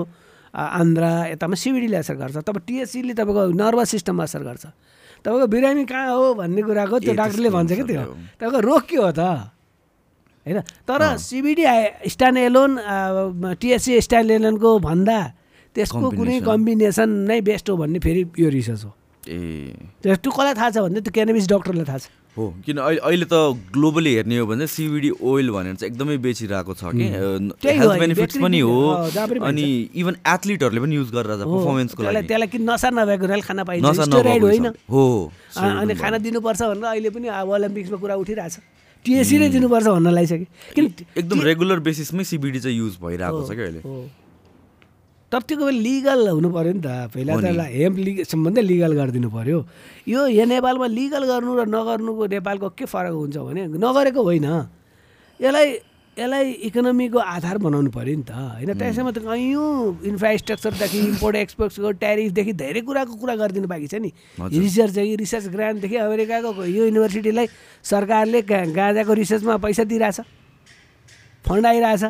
आन्द्रा 0.57 1.11
यतामा 1.37 1.57
सिबिडीले 1.61 1.97
असर 2.01 2.17
गर्छ। 2.17 2.37
तब 2.49 2.57
टिएससीले 2.65 3.13
तपाईँको 3.13 3.53
नर्भस 3.53 3.89
सिस्टममा 3.93 4.25
असर 4.25 4.43
गर्छ। 4.49 4.65
तपाईँको 5.21 5.47
बिरामी 5.53 5.85
कहाँ 5.85 6.17
हो 6.17 6.35
भन्ने 6.41 6.63
कुराको 6.65 6.97
त्यो 7.05 7.13
डाक्टरले 7.13 7.51
भन्छ 7.53 7.73
क्या 7.77 7.85
त्यो। 7.87 8.03
तपाईँको 8.41 8.59
रोग 8.65 8.83
के 8.89 8.97
हो 8.97 9.11
त? 9.13 9.21
होइन 10.41 10.59
तर 10.89 11.01
CBD 11.21 11.65
stand 12.09 12.39
alone 12.41 12.71
THC 13.61 14.01
stand 14.01 14.31
एलोनको 14.33 14.71
भन्दा 14.81 15.19
त्यसको 15.77 16.07
कुनै. 16.09 16.41
कम्बिनेसन 16.41 17.09
नै 17.29 17.41
बेस्ट 17.45 17.69
हो 17.71 17.77
भन्ने 17.77 17.99
फेरि 18.01 18.23
यो 18.41 18.49
रिसर्च 18.49 18.83
हो। 18.85 18.93
ए। 19.29 19.75
त्यो 20.03 20.31
कसलाई 20.31 20.55
थाहा 20.55 20.71
छ 20.71 20.77
भने 20.87 21.01
त्यो 21.01 21.13
क्यानबिस 21.13 21.47
डक्टरलाई 21.49 21.85
थाहा 21.85 21.99
छ। 21.99 22.09
हो 22.31 22.45
किन 22.65 22.77
अहिले 22.79 23.01
अहिले 23.03 23.27
त 23.27 23.37
ग्लोबली 23.75 24.13
हेर्ने 24.15 24.37
हो 24.39 24.47
भने 24.47 24.67
सिबिडी 24.71 25.11
ओइल 25.19 25.51
भनेर 25.51 25.75
चाहिँ 25.77 25.91
एकदमै 25.93 26.17
बेचिरहेको 26.25 26.73
छ 26.79 26.83
कि। 26.95 27.07
हेल्थ 27.11 27.99
बेनिफिट्स 28.01 28.37
पनि 28.39 28.61
हो 28.63 28.77
अनि 29.45 29.67
इभन 29.93 30.15
एथलिटहरूले 30.25 30.81
पनि 30.81 30.95
युज 30.97 31.11
गरेर 31.11 31.43
पर्फर्मेन्सको 31.43 32.01
त्यसलाई 32.01 32.15
लागि। 32.15 32.29
त्यसलाई 32.31 32.49
कि 32.55 32.59
नसा 32.65 32.89
नभएको 32.95 33.25
हुनाले 33.27 33.45
खाना 33.51 33.63
पाइन्छ 33.67 34.01
स्टेरोइड 34.09 34.43
होइन। 34.47 34.67
हो 34.89 35.05
अनि 35.59 35.95
खाना 35.99 36.19
दिनुपर्छ 36.23 36.61
भनेर 36.63 36.87
अहिले 36.95 37.11
पनि 37.11 37.27
अब 37.35 37.49
ओलम्पिक्समा 37.51 37.99
कुरा 37.99 38.15
उठिरहेछ। 38.23 38.57
टिएससी 39.05 39.37
नै 39.43 39.49
दिनुपर्छ 39.51 39.87
भन्न 39.91 40.09
लागिसक्यो 40.15 40.47
किन 40.77 40.85
एकदम 41.19 41.39
रेगुलर 41.41 41.79
बेसिसमै 41.83 42.25
सिबिडी 42.31 42.61
चाहिँ 42.63 42.77
युज 42.79 42.95
भइरहेको 43.03 43.41
छ 43.43 43.51
क्या 43.59 43.67
अहिले। 43.67 43.83
तर 45.33 45.41
त्यो 45.47 45.57
बेला 45.57 45.81
लिगल 45.87 46.29
हुनु 46.29 46.49
पऱ्यो 46.51 46.73
नि 46.75 46.83
त 46.83 47.11
पहिला 47.15 47.33
त 47.39 47.67
हेम्प 47.71 47.97
लिग 48.07 48.17
सम्बन्धै 48.27 48.63
लिगल 48.71 48.93
गरिदिनु 49.01 49.29
पऱ्यो 49.31 49.59
यो 50.11 50.21
यहाँ 50.27 50.47
नेपालमा 50.55 50.87
लिगल 50.99 51.23
गर्नु 51.31 51.51
र 51.59 51.63
नगर्नुको 51.71 52.25
नेपालको 52.35 52.69
के 52.79 52.85
फरक 52.91 53.15
हुन्छ 53.15 53.37
भने 53.39 53.63
नगरेको 53.79 54.21
होइन 54.27 54.49
यसलाई 55.41 55.69
यसलाई 56.17 56.47
इकोनोमीको 56.67 57.19
आधार 57.35 57.57
बनाउनु 57.63 57.91
पऱ्यो 57.95 58.15
नि 58.19 58.25
त 58.27 58.35
होइन 58.35 58.75
त्यसैमा 58.75 59.11
त 59.15 59.23
कैयौँ 59.23 60.03
इन्फ्रास्ट्रक्चरदेखि 60.11 60.99
इम्पोर्ट 61.15 61.37
एक्सपोर्टको 61.47 61.91
ट्यारिफदेखि 62.03 62.53
धेरै 62.63 62.81
कुराको 62.91 63.15
कुरा 63.23 63.35
गरिदिनु 63.41 63.69
बाँकी 63.71 63.87
छ 63.87 64.03
नि। 64.03 64.11
रिसर्च 64.35 64.91
चाहिँ 64.99 65.15
रिसर्च 65.17 65.47
ग्रान्टदेखि 65.55 65.97
अमेरिकाको 65.97 66.51
यो 66.67 66.83
युनिभर्सिटीलाई 66.91 67.47
सरकारले 67.87 68.43
गाँजाको 68.51 69.13
रिसर्चमा 69.23 69.57
पैसा 69.65 69.85
दिइरहेछ 69.87 70.19
फन्ड 71.45 71.67
आइरहेछ 71.71 72.05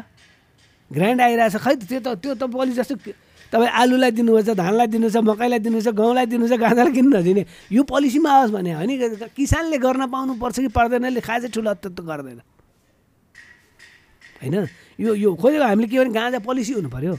ग्रान्ड 0.93 1.21
आइरहेछ। 1.21 1.57
खै 1.57 1.75
त 1.75 1.83
त्यो 1.89 2.01
त 2.01 2.09
त्यो 2.23 2.35
त 2.35 2.43
पलि 2.51 2.73
जस्तो 2.75 2.95
तपाईँ 3.51 3.71
आलुलाई 3.83 4.11
दिनुहुन्छ 4.15 4.51
धानलाई 4.55 4.87
दिनुहुन्छ 4.95 5.17
मकैलाई 5.27 5.59
दिनुहुन्छ 5.59 5.89
गहुँलाई 5.91 6.27
दिनुहुन्छ 6.31 6.55
गाँजालाई 6.61 6.93
किन 6.95 7.07
नदिने। 7.15 7.43
यो 7.75 7.83
पोलिसीमा 7.83 8.31
आओस् 8.31 8.53
भने 8.55 8.71
होइन 8.79 8.91
किसानले 9.35 9.79
गर्न 9.79 10.07
पाउनुपर्छ 10.07 10.57
कि 10.61 10.71
पर्दैनले 10.71 11.21
खाए 11.21 11.39
चाहिँ 11.47 11.53
ठुलो 11.55 11.71
अत्त 11.71 11.87
त 11.91 12.01
गर्दैन। 12.01 12.41
होइन? 14.39 14.55
यो 15.03 15.11
यो 15.15 15.35
खोजेको 15.35 15.65
हामीले 15.67 15.89
के 15.91 15.99
भने 15.99 16.15
गाँजा 16.15 16.39
पोलिसी 16.47 16.73
हुनु 16.79 16.89
पऱ्यो 16.95 17.15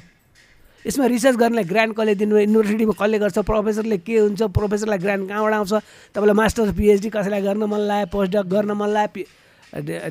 यसमा 0.87 1.05
रिसर्च 1.11 1.35
गर्नलाई 1.35 1.65
ग्रान्ट 1.67 1.93
कसले 1.99 2.15
दिनु 2.15 2.33
युनिभर्सिटीमा 2.41 2.93
कसले 2.95 3.17
गर्छ? 3.19 3.37
प्रोफेसरले 3.45 3.97
के 4.01 4.15
हुन्छ? 4.17 4.41
प्रोफेसरलाई 4.55 4.99
ग्रान्ट 5.03 5.23
कहाँबाट 5.29 5.53
आउँछ 5.53 5.73
तपाईँलाई 6.15 6.37
मास्टर्स 6.41 6.71
पिएचडी 6.79 7.09
कसैलाई 7.11 7.41
गर्न 7.43 7.63
मन 7.67 7.81
लाग्यो? 7.91 8.07
पोस्ट 8.07 8.31
डक 8.31 8.45
गर्न 8.55 8.71
मन 8.71 8.89
लाग्यो? 8.89 9.25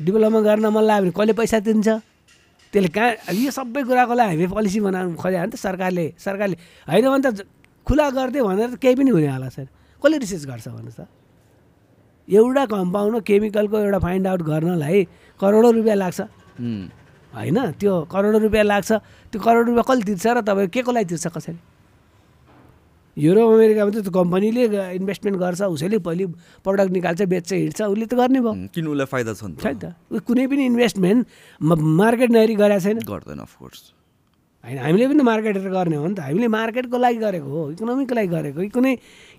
डिप्लोमा 0.05 0.39
गर्न 0.47 0.65
मन 0.69 0.83
लाग्यो 0.85 1.01
भने 1.01 1.17
कसले 1.17 1.33
पैसा 1.33 1.59
दिन्छ? 1.65 1.89
त्यसले 2.71 2.89
कहाँ 2.95 3.35
यो 3.35 3.51
सबै 3.51 3.81
कुराको 3.83 4.13
लागि 4.15 4.29
हामीले 4.31 4.47
पोलिसी 4.55 4.79
बनाउनु 4.79 5.15
खोज्यो 5.19 5.39
भने 5.39 5.51
त 5.51 5.55
सरकारले 5.59 6.05
सरकारले 6.17 6.55
होइन 6.87 7.05
भने 7.11 7.21
त 7.27 7.43
खुला 7.87 8.05
गरिदियो 8.15 8.43
भनेर 8.47 8.69
त 8.71 8.75
केही 8.79 8.95
पनि 8.95 9.11
हुने 9.11 9.27
होला 9.27 9.49
छैन 9.51 9.67
कसले 10.01 10.17
रिसर्च 10.23 10.43
गर्छ 10.51 10.67
भन्नुहोस् 10.71 10.99
त? 10.99 11.07
एउटा 12.27 12.63
कम्पाउन्ड 12.71 13.15
केमिकलको 13.27 13.75
एउटा 13.77 13.99
फाइन्ड 13.99 14.27
आउट 14.27 14.41
गर्नलाई 14.41 14.99
करोडौँ 15.39 15.71
रुपियाँ 15.73 15.97
लाग्छ। 15.97 16.19
होइन? 17.35 17.57
त्यो 17.79 17.93
करोडौँ 18.13 18.41
रुपियाँ 18.45 18.65
लाग्छ। 18.65 18.91
त्यो 19.31 19.39
करोड 19.41 19.65
रुपियाँ 19.67 19.85
कसले 19.89 20.03
तिर्छ 20.07 20.25
र 20.27 20.39
तपाईँ 20.47 20.69
के 20.71 20.81
को 20.81 20.91
लागि 20.91 21.05
तिर्छ 21.11 21.27
कसैले 21.27 21.59
युरोप 23.17 23.49
अमेरिकामा 23.51 23.91
त 23.91 24.07
त्यो 24.07 24.11
कम्पनीले 24.11 24.63
इन्भेस्टमेन्ट 24.95 25.37
गर्छ 25.39 25.61
उसैले 25.75 25.97
पहिले 25.99 26.25
प्रडक्ट 26.63 26.91
निकाल्छ 26.95 27.21
बेच्छ 27.27 27.51
हिँड्छ 27.51 27.81
उसले 27.81 28.05
त 28.07 28.13
गर्ने 28.15 28.39
भयो। 28.39 28.53
किन 28.71 28.85
उसलाई 28.87 29.07
फाइदा 29.11 29.31
छ 29.35 29.43
नि 29.51 29.59
त? 29.59 29.95
कुनै 30.23 30.47
पनि 30.47 30.63
इन्भेस्टमेन्ट 30.71 31.21
मार्केट 31.59 32.29
नहेरी 32.31 32.55
गरेको 32.55 32.79
छैन। 32.79 32.97
गर्दैन 33.03 33.39
अफकोर्स 33.43 33.81
होइन 34.63 34.77
हामीले 34.77 35.05
पनि 35.11 35.23
मार्केटेर 35.27 35.69
गर्ने 35.73 35.95
हो 35.97 36.07
नि 36.07 36.15
त। 36.15 36.19
हामीले 36.21 36.47
मार्केटको 36.47 36.97
लागि 36.97 37.19
गरेको 37.19 37.49
हो 37.51 37.61
इकोनोमीको 37.75 38.13
लागि 38.15 38.29
गरेको 38.31 38.59
कुनै 38.71 38.93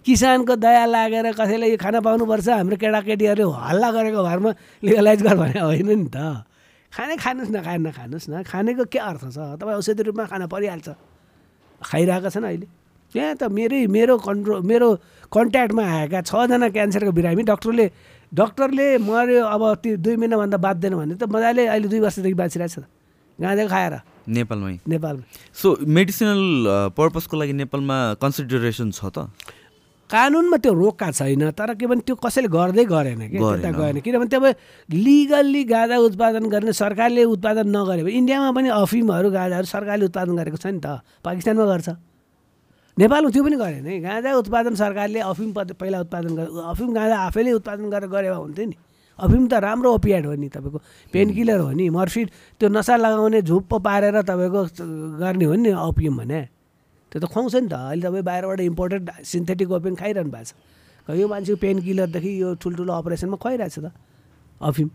किसानको 0.05 0.53
दया 0.59 0.85
लागेर 0.93 1.33
कसैले 1.33 1.67
यो 1.73 1.79
खाना 1.79 2.05
पाउनुपर्छ 2.05 2.49
हाम्रो 2.61 2.77
केटाकेटीहरूले 2.77 3.47
हल्ला 3.47 3.89
गरेको 3.97 4.21
भरमा 4.21 4.51
लिगलाइज 4.83 5.21
गर 5.23 5.37
भने 5.39 5.61
होइन 5.63 5.89
नि 5.89 6.11
त। 6.13 6.45
खाने 6.93 7.17
खानुहोस् 7.17 7.55
न 7.55 7.59
खाए 7.63 7.79
नखानुहोस् 7.81 8.29
न। 8.29 8.43
खानेको 8.45 8.85
के 8.85 8.99
अर्थ 9.01 9.33
छ? 9.33 9.39
तपाईँ 9.57 9.81
औषधि 9.81 10.03
रूपमा 10.13 10.25
खान 10.29 10.43
परिहाल्छ। 10.51 10.89
खाइरहेको 11.81 12.29
छन् 12.29 12.45
अहिले। 12.45 12.67
त्यहाँ 13.13 13.35
त 13.37 13.43
मेरै 13.53 13.87
मेरो 13.87 14.17
कन्ट्रो 14.19 14.55
मेरो 14.65 14.89
कन्ट्याक्टमा 15.29 15.85
आएका 15.85 16.21
छजना 16.25 16.69
क्यान्सरको 16.69 17.13
बिरामी। 17.13 17.43
डक्टरले 17.45 17.87
डक्टरले 18.33 18.87
मऱ्यो 19.05 19.45
अब 19.45 19.63
त्यो 19.85 19.97
दुई 20.01 20.17
महिनाभन्दा 20.17 20.57
बाँच्दैन 20.57 20.95
भने 20.97 21.15
त 21.21 21.29
मजाले 21.29 21.67
अहिले 21.69 21.89
दुई 21.93 22.01
वर्षदेखि 22.01 22.37
बाँचिरहेको 22.41 22.73
छ 22.73 22.79
त। 22.81 22.89
गाँजा 23.39 23.65
खाएर। 23.69 23.95
नेपालमै। 24.29 24.75
नेपालमा। 24.89 25.25
सो 25.53 25.69
मेडिसिनल 25.85 26.41
पर्पजको 26.97 27.35
लागि 27.37 27.53
नेपालमा 27.53 27.97
कन्सिडरेसन 28.23 28.89
छ 28.97 29.05
त? 29.13 29.29
कानुनमा 30.11 30.57
त्यो 30.61 30.73
रोक्का 30.73 31.09
छैन 31.17 31.57
तर 31.57 31.73
के 31.75 31.87
भने 31.89 32.05
त्यो 32.05 32.17
कसैले 32.21 32.49
गर्दै 32.49 32.85
गरेन 32.85 33.33
कि। 33.33 33.37
त्यता 33.41 33.71
गएन। 33.73 34.01
किनभने 34.05 34.29
तपाईँ 34.29 34.55
लिगल्ली 34.93 35.63
गाँजा 35.65 35.97
उत्पादन 36.09 36.45
गर्ने 36.53 36.73
सरकारले 36.73 37.25
उत्पादन 37.25 37.67
नगरे 37.69 38.03
भने 38.05 38.13
इन्डियामा 38.21 38.49
पनि 38.53 38.69
अफिमहरू 38.69 39.29
गाँजाहरू 39.33 39.67
सरकारले 39.67 40.05
उत्पादन 40.13 40.33
गरेको 40.37 40.57
छ 40.61 40.67
नि 40.69 40.81
त? 40.85 41.01
पाकिस्तानमा 41.25 41.65
गर्छ। 41.65 41.89
नेपालमा 42.93 43.31
त्यो 43.33 43.43
पनि 43.45 43.57
गरेन 43.57 43.87
है। 43.87 44.01
गाँजा 44.01 44.31
उत्पादन 44.37 44.75
सरकारले 44.77 45.21
अफिम 45.25 45.51
पहिला 45.81 45.99
उत्पादन 46.05 46.31
अफिम 46.73 46.91
गाँजा 46.93 47.17
आफैले 47.29 47.53
उत्पादन 47.57 47.85
गरेर 47.89 48.09
गरे 48.09 48.29
भए 48.31 48.37
हुन्थ्यो 48.37 48.67
नि। 48.69 48.77
अफिम 49.19 49.43
त 49.49 49.55
राम्रो 49.65 49.89
ओपियाड 49.97 50.25
हो 50.27 50.35
नि 50.37 50.49
तपाईँको। 50.49 50.79
पेन 51.13 51.29
किलर 51.33 51.61
हो 51.61 51.71
नि 51.73 51.89
मर्फिन 51.89 52.27
त्यो 52.61 52.69
नसा 52.69 52.97
लगाउने 52.97 53.41
झुप्पो 53.43 53.77
पारेर 53.81 54.17
तपाईँको 54.29 54.61
गर्ने 55.21 55.45
हो 55.45 55.55
नि 55.57 55.73
ओपियम 55.73 56.17
भने। 56.21 56.41
त्यो 57.13 57.19
त 57.21 57.25
खुवाउँछ 57.33 57.55
नि 57.57 57.69
त। 57.69 57.75
अहिले 57.81 58.03
तपाईँ 58.09 58.25
बाहिरबाट 58.29 58.61
इम्पोर्टेड 58.61 59.03
सिन्थेटिक 59.25 59.69
ओपियम 59.73 59.95
खाइरहनु 59.97 60.31
भएको 60.33 60.53
छ। 61.09 61.17
यो 61.17 61.27
मान्छेको 61.29 61.59
पेन 61.61 61.77
किलरदेखि 61.81 62.33
यो 62.43 62.49
ठुल्ठुलो 62.61 62.93
अपरेसनमा 62.93 63.37
खुवाइरहेको 63.37 63.73
छ 63.73 63.79
त 63.85 63.89
अफिम। 64.61 64.89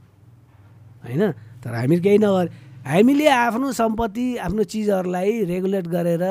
होइन? 1.02 1.24
तर 1.66 1.74
हामी 1.74 1.96
केही 1.98 2.18
नगर 2.22 2.46
हामीले 2.86 3.28
आफ्नो 3.28 3.68
सम्पत्ति 3.74 4.26
आफ्नो 4.38 4.64
चिजहरूलाई 4.64 5.32
रेगुलेट 5.50 5.86
गरेर 5.90 6.24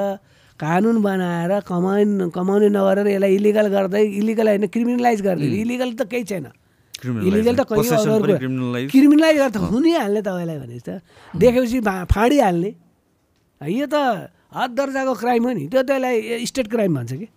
कानुन 0.61 0.97
बनाएर 1.03 1.53
कमाइन 1.69 2.31
कमाउने 2.33 2.69
नगरेर 2.73 3.07
यसलाई 3.09 3.35
इलिगल 3.37 3.67
गर्दै 3.69 4.05
इलिगल 4.21 4.47
होइन 4.49 4.67
क्रिमिनलाइज 4.73 5.21
गर्दै। 5.23 5.47
इलिगल 5.47 5.91
त 5.93 6.09
केही 6.09 6.25
छैन। 6.25 6.47
इलिगल 6.97 7.55
त 7.57 7.63
कहीँ 7.69 7.85
क्रिमिनलाइज 8.41 8.91
क्रिमिनलाइज 8.91 9.37
गर्दा 9.39 9.59
हुनिहाल्ने 9.69 10.21
तपाईँलाई 10.23 10.59
भने 10.59 10.79
त 10.81 11.01
देखेपछि 11.35 11.81
फाँडिहाल्ने। 12.09 12.71
यो 13.61 13.87
त 13.87 14.33
हद 14.57 14.71
दर्जाको 14.73 15.13
क्राइम 15.21 15.43
हो 15.45 15.53
नि। 15.53 15.65
त्यो 15.69 15.83
त्यसलाई 15.85 16.47
स्टेट 16.47 16.67
क्राइम 16.73 16.95
भन्छ 16.97 17.13
कि। 17.13 17.29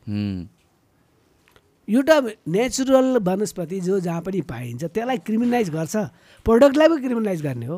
एउटा 1.87 2.15
नेचुरल 2.47 3.17
वनस्पति 3.19 3.79
जो 3.81 3.99
जहाँ 3.99 4.21
पनि 4.21 4.41
पाइन्छ 4.47 4.83
त्यसलाई 4.95 5.17
क्रिमिनलाइज 5.27 5.69
गर्छ। 5.75 5.95
प्रडक्टलाई 6.45 6.87
पनि 6.87 7.01
क्रिमिनलाइज 7.03 7.41
गर्ने 7.43 7.65
हो। 7.65 7.77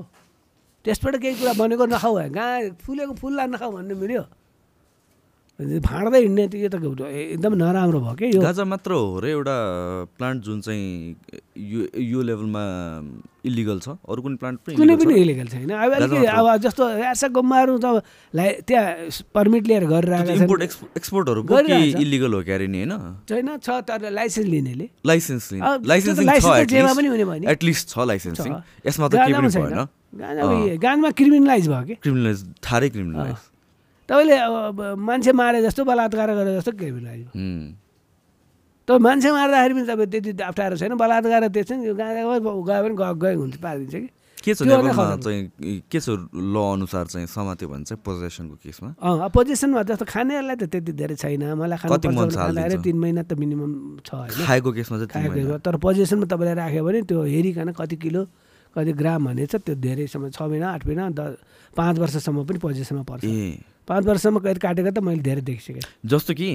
त्यसबाट 0.85 1.15
केही 1.17 1.35
कुरा 1.41 1.53
बनेको 1.57 1.85
नखाऊ 1.85 2.15
है। 2.17 2.29
गा 2.29 2.45
फुलेको 2.85 3.13
फुललाई 3.17 3.47
नखाऊ 3.47 3.71
भन्ने 3.71 3.95
मिल्यो। 3.97 4.23
भाँड्दै 5.61 6.19
हिँड्ने 6.21 6.47
त्यो 6.47 6.69
त 6.69 6.75
एकदम 7.05 7.53
नराम्रो 7.61 7.99
भयो 8.01 8.15
कि 8.17 8.25
यो? 8.35 8.41
गाजा 8.41 8.63
मात्र 8.65 8.91
हो 8.91 9.19
र 9.21 9.25
एउटा 9.29 9.57
प्लान्ट 10.17 10.39
जुन 10.43 10.61
चाहिँ 10.61 11.15
यो 11.57 11.81
यो 11.97 12.21
लेभलमा 12.21 12.63
इलिगल 13.45 13.79
छ 13.81 13.97
अरू 14.05 14.21
कुनै 14.21 14.37
प्लान्ट 14.41 14.57
पनि 14.65 14.75
कुनै 14.77 14.95
पनि? 15.01 15.13
इलिगल 15.21 15.47
छैन। 15.53 15.69
अब 15.69 15.91
अलिकति। 15.97 16.25
अब 16.25 16.45
जस्तो 16.65 16.83
यासा 17.01 17.27
गुम्बाहरू 17.37 17.77
त 17.77 17.85
त्यहाँ 18.69 18.87
पर्मिट 19.33 19.63
लिएर 19.67 19.85
गरिरहेका 19.91 20.33
इम्पोर्ट 20.41 20.61
एक्सपोर्टहरू। 20.97 21.41
इलिगल 22.01 22.33
हो 22.33 22.41
क्यारे 22.41 22.67
नि 22.67 22.85
होइन? 22.85 22.93
छैन 23.29 23.49
छ 23.61 23.69
तर 23.85 24.09
लाइसेन्स 24.09 24.47
लिनेले। 24.49 24.89
लाइसेन्स 25.05 25.53
लाइसेन्सिङ 25.85 26.25
लाइसेन्स 26.25 26.97
पनि 26.97 27.07
हुने 27.07 27.25
भयो। 27.25 27.49
एटलिस्ट 27.49 27.85
छ 27.89 27.97
लाइसेन्सिङ 28.09 28.53
छ। 28.53 28.61
यसमा 28.87 29.07
त 29.09 29.13
केही 29.21 29.33
पनि 29.33 29.49
छैन। 29.51 29.87
गाँजामा 30.81 31.09
क्रिमिनलाइज 31.17 31.67
भयो 31.67 31.83
कि? 31.87 31.95
क्रिमिनलाइज 32.01 32.39
थारै 32.61 32.89
क्रिमिनलाइज 32.89 33.50
तपाईँले 34.11 34.35
अब 34.43 34.79
मान्छे 35.07 35.31
मारे 35.39 35.61
जस्तो 35.63 35.81
बलात्कार 35.87 36.29
गरे 36.35 36.51
जस्तो 36.59 36.71
क्रिमिनलाइज 36.75 37.25
भयो 37.25 37.39
उम्, 37.39 37.67
त 38.87 38.89
मान्छे 39.07 39.29
मार्दाखेरि 39.31 39.73
पनि 39.73 39.85
तपाईँ 39.87 40.09
त्यति 40.11 40.31
अप्ठ्यारो 40.51 40.75
छैन 40.81 40.93
बलात्कार 40.99 41.47
त्यस्तो 41.47 41.73
नि 41.79 41.87
यो 41.87 41.93
गाँजामा 41.95 42.35
गयो 42.43 42.81
भने 42.83 42.95
गयो 43.23 43.39
हुन्छ 43.39 43.55
पारिदिन्छ 43.63 43.95
कि? 43.95 44.09
के 44.41 44.53
छ 44.57 44.65
के 44.65 45.99
छ 46.01 46.09
ल 46.33 46.55
अनुसार 46.73 47.05
चाहिँ 47.13 47.27
समात्यो 47.29 47.67
भने 47.69 47.83
चाहिँ 47.85 48.01
पोजेसनको 48.01 48.55
केसमा? 48.65 48.89
अँ 48.99 49.29
पोजिसनमा 49.29 49.81
जस्तो 49.85 50.05
खानेहरूलाई 50.09 50.55
त 50.57 50.63
त्यति 50.65 50.91
धेरै 50.97 51.15
छैन 51.15 51.43
मलाई 51.61 51.77
खाँदाखेरि? 51.77 52.77
तिन 52.81 52.97
महिना 52.97 53.21
त 53.21 53.37
मिनिमम 53.37 54.01
छ 54.01 54.09
खाएको 54.33 54.69
केसमा 54.73 54.95
चाहिँ। 55.05 55.61
तर 55.61 55.75
पोजिसनमा 55.77 56.25
तपाईँले 56.25 56.53
राख्यो 56.57 56.81
भने 56.83 56.99
त्यो 57.05 57.21
हेरिकन 57.21 57.69
कति 57.77 57.95
किलो 58.01 58.21
कति 58.75 58.91
ग्राम 58.93 59.25
भन्ने 59.25 59.45
छ 59.45 59.55
त्यो 59.61 59.75
धेरै 59.75 60.07
समय 60.07 60.29
छ 60.31 60.41
महिना 60.41 60.71
आठ 60.73 60.85
महिना 60.87 61.09
द 61.11 61.37
पाँच 61.75 61.99
वर्षसम्म 61.99 62.45
पनि 62.45 62.59
पोजिसनमा 62.59 63.03
पर्छ। 63.03 63.23
पाँच 63.87 64.03
वर्षसम्म 64.05 64.39
कैद 64.39 64.57
काटेको 64.57 64.91
त 64.91 64.99
मैले 65.03 65.21
धेरै 65.21 65.41
देखिसकेँ। 65.41 65.83
जस्तो 66.05 66.33
कि 66.33 66.49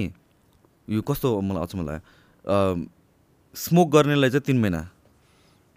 यो 0.89 1.01
कस्तो 1.01 1.29
मलाई 1.41 1.63
अचम्म 1.63 1.85
लाग्यो? 1.85 2.01
स्मोक 3.55 3.87
गर्नेलाई 3.91 4.29
चाहिँ 4.29 4.45
तिन 4.45 4.57
महिना। 4.61 4.81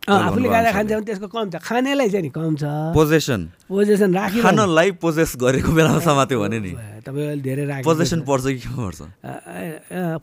आफूले 0.09 0.49
गाजा। 0.49 0.71
खान्छ 0.73 0.91
भने 0.93 1.05
त्यसको 1.05 1.29
कम 1.29 1.51
छ। 1.51 1.55
खानेलाई 1.61 2.09
चाहिँ 2.09 2.25
नि 2.25 2.31
कम 2.33 2.57
छ। 2.57 2.65
पोजेसन 2.97 3.41
पोजिसन 3.69 4.11
राखि 4.15 4.41
खानलाई 4.41 4.91
पोजेस 4.97 5.33
गरेको 5.37 5.71
बेलामा 5.73 6.01
समात्यो 6.01 6.41
भने 6.41 6.59
नि। 6.61 6.73
तपाईँ 7.05 7.27
अहिले 7.27 7.43
धेरै 7.43 7.65
राख्नु 7.69 7.85
पोजेसन 7.85 8.21
पर्छ 8.25 8.45
कि 8.45 8.61
के 8.65 8.71
पर्छ? 8.81 9.01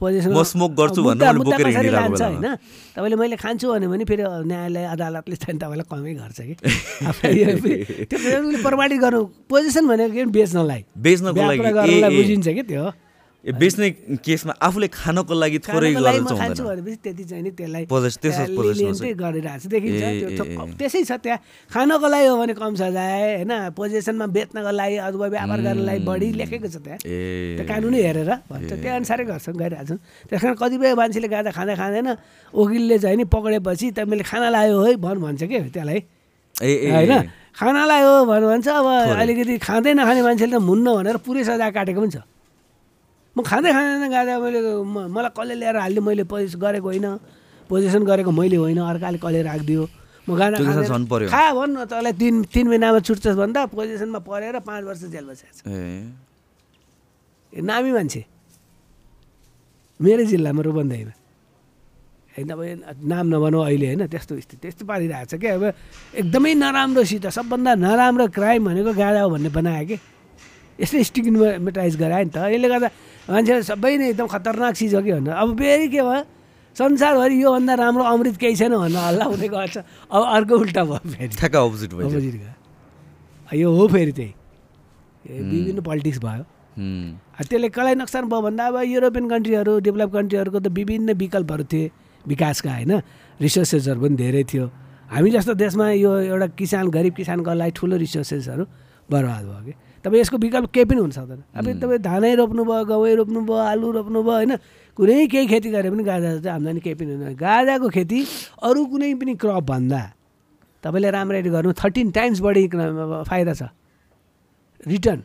पोजिसन 0.01 0.29
म 0.33 0.43
smoke 0.43 0.73
गर्छु 0.73 1.01
भन्नु 1.03 1.21
मैले 1.23 1.43
बोकेर 1.45 1.67
हिँडिरहेको 1.67 2.17
होइन 2.17 2.41
बेलामा। 2.41 2.55
तपाईँले 2.97 3.15
मैले 3.21 3.35
खान्छु 3.37 3.65
भन्यो 3.71 3.89
भने 3.89 4.05
फेरि 4.09 4.23
न्यायालय 4.49 4.85
अदालतले 4.97 5.35
चाहिँ 5.35 5.59
तपाईँलाई 5.61 5.85
कमै 5.85 6.13
गर्छ 6.21 6.39
कि? 6.41 6.55
त्यो 8.09 8.61
प्रमाणित 8.65 8.99
गर्नु। 9.01 9.21
पोजिसन 9.49 9.83
भनेको 9.87 10.13
के 10.13 10.25
बेच्नलाई। 10.25 10.81
बेच्नको 10.97 11.41
लागि। 11.47 12.15
बुझिन्छ 12.17 12.47
कि 12.47 12.63
त्यो? 12.65 13.06
ए, 13.47 13.51
बेच्ने 13.55 14.19
केसमा 14.19 14.53
आफूले 14.59 14.87
खानको 14.91 15.33
लागि 15.33 15.59
थोरै 15.63 15.91
खान्छु 15.95 16.63
भनेपछि 16.67 16.97
त्यति 16.99 17.23
चाहिँ 17.23 17.43
नि 17.47 17.51
त्यसलाई 17.55 17.83
गरिरहेको 17.87 19.63
छ। 19.63 19.65
देखिन्छ। 19.71 20.03
त्यसै 20.75 21.01
छ 21.07 21.11
त्यहाँ। 21.23 21.39
खानको 21.71 22.07
लागि 22.11 22.27
हो 22.27 22.35
भने 22.43 22.53
कम 22.59 22.75
सजाय 22.75 23.47
होइन? 23.47 23.71
पोजिसनमा 23.71 24.25
बेच्नको 24.35 24.71
लागि 24.71 24.95
अथवा 24.99 25.27
व्यापार 25.31 25.59
गर्नलाई 25.63 25.99
बढी 26.03 26.27
लेखेको 26.43 26.67
छ 26.67 26.75
त्यहाँ। 26.83 26.99
त्यो 26.99 27.63
कानुनै 27.63 27.99
हेरेर 28.03 28.31
भन्छ 28.51 28.71
त्यो 28.83 28.91
अनुसारै 28.99 29.23
गर्छन् 29.31 29.55
गरिरहेको 29.55 29.95
छन् 29.95 29.99
त्यस 30.27 30.41
कारण 30.43 30.55
कतिपय 30.59 30.91
मान्छेले 30.99 31.27
गाजा 31.31 31.51
खाँदा 31.55 31.73
खाँदैन। 31.79 32.07
वकिलले 32.51 32.97
चाहिँ 32.99 33.15
नि 33.15 33.25
पक्रेपछि 33.31 33.85
मैले 33.95 34.23
खाना 34.27 34.47
लायो 34.51 34.75
है 34.75 34.91
भन 34.99 35.17
भन्छ 35.23 35.41
कि 35.47 35.71
त्यसलाई। 35.71 35.99
ए 36.67 36.91
होइन? 36.91 37.31
खाना 37.55 37.81
लायो 37.87 38.11
भन 38.27 38.43
भन्छ 38.51 38.67
अब। 38.67 38.87
अलिकति 39.23 39.55
खाँदै 39.63 39.91
नखाने 39.95 40.21
मान्छेले 40.27 40.51
त 40.51 40.59
मुन्न 40.59 40.87
भनेर 40.99 41.17
पुरै 41.23 41.43
सजाय 41.47 41.71
काटेको 41.71 42.01
पनि 42.03 42.11
छ। 42.11 42.27
म 43.37 43.41
खाँदै 43.45 43.69
खाँदैन 43.69 44.09
गाजा 44.09 44.33
मैले 44.41 44.59
म- 44.81 45.09
मलाई 45.13 45.29
कसले 45.37 45.55
ल्याएर 45.61 45.77
हाल्यो 45.77 46.01
मैले 46.01 46.23
पोजिस 46.25 46.57
गरेको 46.57 46.87
होइन। 46.89 47.07
पोजिसन 47.69 48.01
गरेको 48.09 48.31
मैले 48.33 48.57
होइन 48.57 48.79
अर्काले 48.81 49.17
कसले 49.21 49.41
राखिदियो? 49.45 49.83
म 50.27 51.05
पर्यो। 51.05 51.29
खा 51.29 51.53
भन् 51.53 51.73
न 51.77 51.85
तँलाई 51.85 52.13
तिन 52.17 52.35
तिन 52.49 52.65
महिनामा 52.67 52.99
छुट्छस् 52.99 53.37
भन्दा 53.37 53.61
पोजिसनमा 53.71 54.19
परेर 54.19 54.59
पाँच 54.59 54.83
वर्ष 54.83 55.01
जेल 55.13 55.25
बसेको 55.29 55.53
छ। 55.53 55.69
ए। 55.69 57.61
नामी 57.63 57.91
मान्छे। 57.91 58.21
मेरो 59.99 60.23
जिल्लामा 60.25 60.61
रुबन्दैन 60.61 61.09
होइन। 62.35 62.47
तपाईँ 62.47 62.75
नाम 63.07 63.25
नभनौँ 63.33 63.63
अहिले 63.65 63.85
होइन 63.87 64.07
त्यस्तो 64.07 64.33
स्थिति 64.39 64.57
त्यस्तो 64.61 64.83
पारिरहेको 64.85 65.25
छ 65.31 65.39
क्या। 65.39 65.55
अब 65.55 65.63
एकदमै 66.15 66.53
नराम्रोसित 66.53 67.25
सबभन्दा 67.27 67.71
नराम्रो 67.75 68.25
क्राइम 68.27 68.61
भनेको 68.65 68.91
गाँजा 68.93 69.21
हो 69.23 69.29
भन्ने 69.29 69.49
बनायो 69.49 69.85
कि 69.87 69.95
यस्तै 70.79 71.03
स्टिग्मेटाइज 71.03 71.93
गरायो 71.97 72.23
नि 72.25 72.31
त। 72.31 72.37
यसले 72.53 72.67
गर्दा 72.69 72.89
मान्छेहरू 73.29 73.63
सबै 73.65 73.93
नै 73.97 74.05
एकदम 74.13 74.27
खतरनाक 74.27 74.73
चिज 74.77 74.93
हो 74.95 75.01
कि 75.01 75.11
भनेर 75.17 75.33
अब 75.33 75.49
फेरि 75.57 75.87
के 75.89 76.01
भयो? 76.01 76.23
संसारभरि 76.77 77.35
योभन्दा 77.43 77.73
राम्रो 77.73 78.03
अमृत 78.05 78.37
केही 78.37 78.55
छैन 78.55 78.73
भनेर 78.77 79.01
हल्ला 79.01 79.25
हुँदै 79.25 79.47
गएको 79.49 79.67
छ। 79.73 79.77
अब 80.13 80.21
अर्को 80.37 80.53
उल्टा 80.61 80.83
भयो 80.85 81.01
फेरि। 81.09 81.33
ठ्याक्क 81.33 81.55
अपोजिट 81.55 81.91
भयो 81.97 82.07
अपोजिट 82.07 82.35
गयो। 82.37 82.53
यो 83.57 83.69
हो 83.73 83.87
फेरि 83.87 84.11
त्यही। 84.11 84.33
विभिन्न 85.27 85.81
पोलिटिक्स 85.81 86.19
भयो। 86.21 86.43
त्यसले 86.77 87.69
कसलाई 87.73 87.95
नोक्सान 87.97 88.23
भयो 88.29 88.41
भन्दा 88.41 88.63
अब 88.69 88.77
युरोपियन 88.85 89.25
कन्ट्रीहरू 89.29 89.73
डेभलप 89.81 90.09
कन्ट्रीहरूको 90.13 90.59
त 90.61 90.67
विभिन्न 90.69 91.09
विकल्पहरू 91.17 91.63
थिए 91.65 91.91
विकासका 92.23 92.71
होइन? 92.71 92.93
रिसोर्सेसहरू 93.41 93.99
पनि 94.01 94.15
धेरै 94.15 94.43
थियो। 94.45 94.65
हामी 95.09 95.29
जस्तो 95.33 95.53
देशमा 95.57 95.85
यो 95.97 96.11
एउटा 96.29 96.47
किसान 96.53 96.85
गरिब 96.93 97.13
किसानको 97.17 97.53
लागि 97.57 97.71
ठुलो 97.73 97.95
रिसोर्सेसहरू 97.97 98.63
बर्बाद 99.09 99.43
भयो 99.49 99.61
कि? 99.65 99.73
तपाईँ 100.03 100.21
यसको 100.21 100.37
विकल्प 100.37 100.69
केही 100.71 100.85
पनि 100.85 100.99
हुन 101.01 101.11
सक्दैन। 101.11 101.41
अब 101.57 101.65
तपाईँ 101.81 102.01
धानै 102.01 102.33
रोप्नुभयो 102.35 102.83
गहुँ 102.85 103.15
रोप्नुभयो 103.21 103.57
आलु 103.71 103.87
रोप्नुभयो 103.91 104.33
होइन 104.33 104.53
कुनै 104.97 105.27
केही 105.27 105.45
खेती 105.47 105.69
गरे 105.71 105.89
पनि 105.89 106.03
गाजा 106.03 106.29
चाहिँ 106.41 106.55
आम्दानी 106.55 106.79
केही 106.81 106.95
पनि 106.95 107.11
हुँदैन। 107.13 107.35
गाजाको 107.35 107.87
खेती 107.89 108.19
अरू 108.63 108.81
कुनै 108.91 109.13
पनि 109.15 109.33
क्रप 109.35 109.63
भन्दा 109.63 110.01
तपाईँले 110.83 111.09
राम्ररी 111.11 111.49
गर्नु 111.49 111.71
थर्टिन 111.73 112.11
टाइम्स 112.11 112.39
बढी 112.41 112.67
फाइदा 113.25 113.53
छ। 113.53 113.61
रिटर्न। 114.85 115.21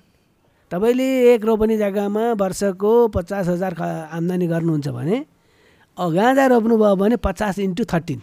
तपाईँले 0.72 1.08
एक 1.32 1.44
रोपनी 1.44 1.76
जग्गामा 1.76 2.24
वर्षको 2.40 2.92
पचास 3.12 3.48
हजार 3.48 3.72
आम्दानी 4.16 4.46
गर्नुहुन्छ 4.48 4.88
भने 4.88 5.16
गाँजा 5.98 6.44
रोप्नुभयो 6.48 6.96
भने 6.96 7.16
पचास 7.20 7.58
इन्टु 7.60 7.84
थर्टिन। 7.84 8.20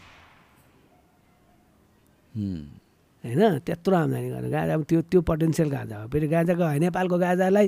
होइन? 3.19 3.41
त्यत्रो 3.67 3.95
आम्दानी 3.95 4.29
गर्नु 4.29 4.49
गाँजा 4.49 4.73
त्यो 4.89 5.01
त्यो 5.11 5.19
पोटेन्सियल 5.21 5.69
गाँजा 5.69 5.95
हो। 6.01 6.05
फेरि 6.07 6.27
गाँजाको 6.27 6.63
नेपालको 6.79 7.17
गाँजालाई 7.19 7.67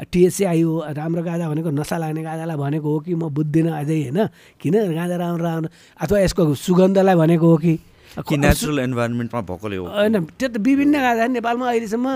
टिएससी 0.00 0.44
आयो 0.44 0.70
राम्रो 0.96 1.22
गाँजा 1.22 1.48
भनेको 1.48 1.70
नसा 1.76 1.96
लाग्ने 2.00 2.22
गाँजालाई 2.24 2.56
भनेको 2.56 2.88
हो 2.88 2.98
कि 3.04 3.14
म 3.14 3.28
बुझ्दिनँ 3.28 3.72
अझै 3.80 3.98
होइन? 4.08 4.20
किन? 4.60 4.74
गाँजा 4.96 5.16
राम्रो 5.16 5.44
राम्रो 5.44 5.68
अथवा 6.00 6.18
यसको 6.20 6.42
सुगन्धलाई 6.56 7.16
भनेको 7.16 7.46
हो 7.46 7.56
कि? 7.56 7.74
कि 8.10 8.36
नेचुरल 8.36 8.78
इन्भाइरोमेन्टमा 8.90 9.40
भएकोले 9.40 9.76
हो? 9.76 9.86
होइन 9.86 10.16
त्यो 10.34 10.48
त 10.48 10.56
विभिन्न 10.56 10.94
गाँजा 10.98 11.26
नेपालमा 11.36 11.66
अहिलेसम्म 11.68 12.06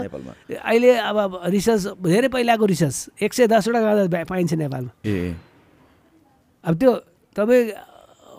अहिले 0.58 0.90
अब 0.96 1.18
रिसर्च 1.54 1.82
धेरै 2.02 2.28
पहिलाको 2.34 2.64
रिसर्च 2.66 3.22
एक 3.22 3.32
सय 3.32 3.46
दसवटा 3.46 3.80
गाँजा 3.80 4.24
पाइन्छ 4.26 4.52
नेपालमा। 4.58 4.90
ए। 5.06 5.34
अब 6.64 6.74
त्यो 6.80 6.92
तपाईँ 7.36 7.64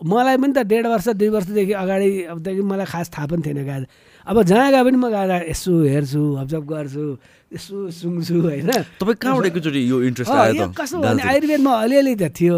मलाई 0.04 0.38
पनि 0.38 0.54
त 0.54 0.68
डेढ 0.68 0.86
वर्ष 0.92 1.08
दुई 1.16 1.30
वर्षदेखि 1.32 1.74
अगाडि 1.74 2.10
अबदेखि 2.34 2.62
मलाई 2.62 2.86
खास 2.92 3.08
थाहा 3.14 3.26
पनि 3.32 3.42
थिएन 3.46 3.62
गाजा। 3.64 3.88
अब 4.26 4.42
जहाँ 4.42 4.72
गए 4.74 4.84
पनि 4.84 4.98
म 4.98 5.06
गाजा 5.14 5.38
यसो 5.54 5.72
हेर्छु 5.86 6.22
अब्जर्भ 6.42 6.66
गर्छु 6.66 7.06
यसो 7.54 7.76
सुन्छु 7.94 8.36
होइन? 8.42 8.72
तपाईँ 8.98 9.18
कहाँबाट 9.22 9.46
एकैचोटि 9.54 9.82
यो 9.90 9.98
इन्ट्रेस्ट 10.10 10.32
आयो 10.34 10.74
कस्तो 10.74 10.98
भने? 10.98 11.22
आयुर्वेदमा 11.22 11.72
अलिअलि 11.86 12.14
त 12.18 12.34
थियो। 12.34 12.56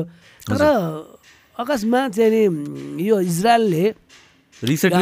तर 0.48 0.64
अकस्मात 1.60 2.10
चाहिँ 2.16 2.32
नि 2.32 3.04
यो 3.04 3.20
इजरायलले 3.20 3.86
रिसर्च 4.64 4.94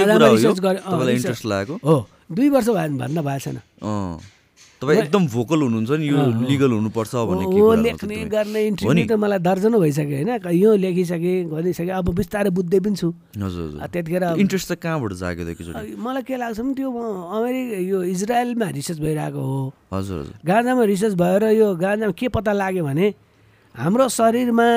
हो 1.85 1.95
दुई 2.31 2.49
वर्ष 2.49 2.65
भयो 2.65 2.75
भने 2.75 2.97
भन्न 2.97 3.21
भएको 3.21 3.39
छैन 3.45 3.57
तपाईँ 4.81 4.99
एकदम 4.99 5.23
भोकल 5.31 5.59
हुनुहुन्छ 5.61 5.91
नि 5.99 6.05
यो 6.05 6.19
लिगल 6.45 6.71
हुनुपर्छ 6.71 7.13
भन्ने 7.15 7.45
के 7.47 7.59
हो 7.59 7.73
लेख्ने 7.79 8.15
गर्ने 8.27 8.61
नि? 8.75 9.03
त 9.07 9.11
मलाई 9.15 9.39
दर्जनौ 9.39 9.79
भइसक्यो 9.79 10.15
होइन। 10.19 10.29
यो 10.51 10.69
लेखिसकेँ 10.75 11.37
गरिसकेँ 11.47 11.95
अब 11.95 12.07
बिस्तारै 12.11 12.49
बुझ्दै 12.51 12.79
पनि 12.83 12.95
छु। 12.95 13.07
हजुर 13.39 13.63
हजुर। 13.65 13.79
त्यतिखेर 13.87 14.23
इन्ट्रेस्ट 14.35 14.67
चाहिँ 14.67 14.79
कहाँबाट 14.83 15.13
जाग्यो 15.15 15.95
मलाई 15.95 16.23
के 16.27 16.35
लाग्छ 16.35 16.59
भने 16.59 16.73
त्यो 16.75 16.89
अमेरिका 16.91 17.77
यो 17.87 17.97
इजरायलमा 18.03 18.67
रिसर्च 18.75 18.99
भइरहेको 18.99 19.41
हो। 19.41 19.73
हजुर 19.95 20.17
हजुर। 20.19 20.35
गाँजामा 20.43 20.83
रिसर्च 20.91 21.13
भएर 21.15 21.43
यो 21.55 21.67
गाँजामा 21.75 22.13
के 22.19 22.27
पत्ता 22.35 22.51
लाग्यो 22.51 22.83
भने 22.83 23.07
हाम्रो 23.75 24.05
शरीरमा 24.11 24.67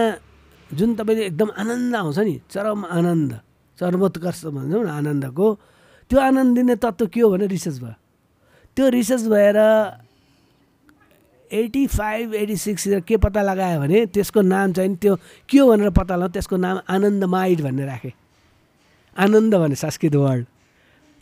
जुन 0.71 0.95
तपाईँले 0.95 1.23
एकदम 1.27 1.49
आनन्द 1.59 1.95
आउँछ 1.97 2.19
नि 2.19 2.35
चरम 2.53 2.85
आनन्द 2.87 3.33
चरमोत्कर्ष 3.79 4.45
भन्छौँ 4.55 4.85
न 4.85 4.89
आनन्दको 4.89 5.47
त्यो 6.11 6.19
आनन्द 6.19 6.51
दिने 6.57 6.75
तत्त्व 6.77 7.07
के 7.09 7.21
हो 7.21 7.29
भने 7.31 7.47
रिसर्च 7.47 7.79
भयो। 7.83 7.95
त्यो 8.79 8.89
रिसर्च 8.89 9.23
भएर 9.27 9.59
एटी 11.51 11.87
फाइभ 11.87 12.35
एटी 12.35 12.57
सिक्सतिर 12.57 13.01
के 13.01 13.17
पत्ता 13.17 13.43
लगायो 13.43 13.81
भने 13.81 14.07
त्यसको 14.07 14.41
नाम 14.43 14.73
चाहिँ 14.73 14.97
त्यो 15.03 15.17
के 15.51 15.59
हो 15.59 15.67
भनेर 15.71 15.91
पत्ता 15.91 16.17
लगाउँ 16.17 16.31
त्यसको 16.31 16.57
नाम 16.57 16.81
आनन्दमाइड 16.87 17.61
भन्ने 17.61 17.85
राखेँ। 17.87 18.13
आनन्द 19.19 19.55
भने 19.55 19.75
संस्कृत 19.75 20.15
वर्ड 20.15 20.47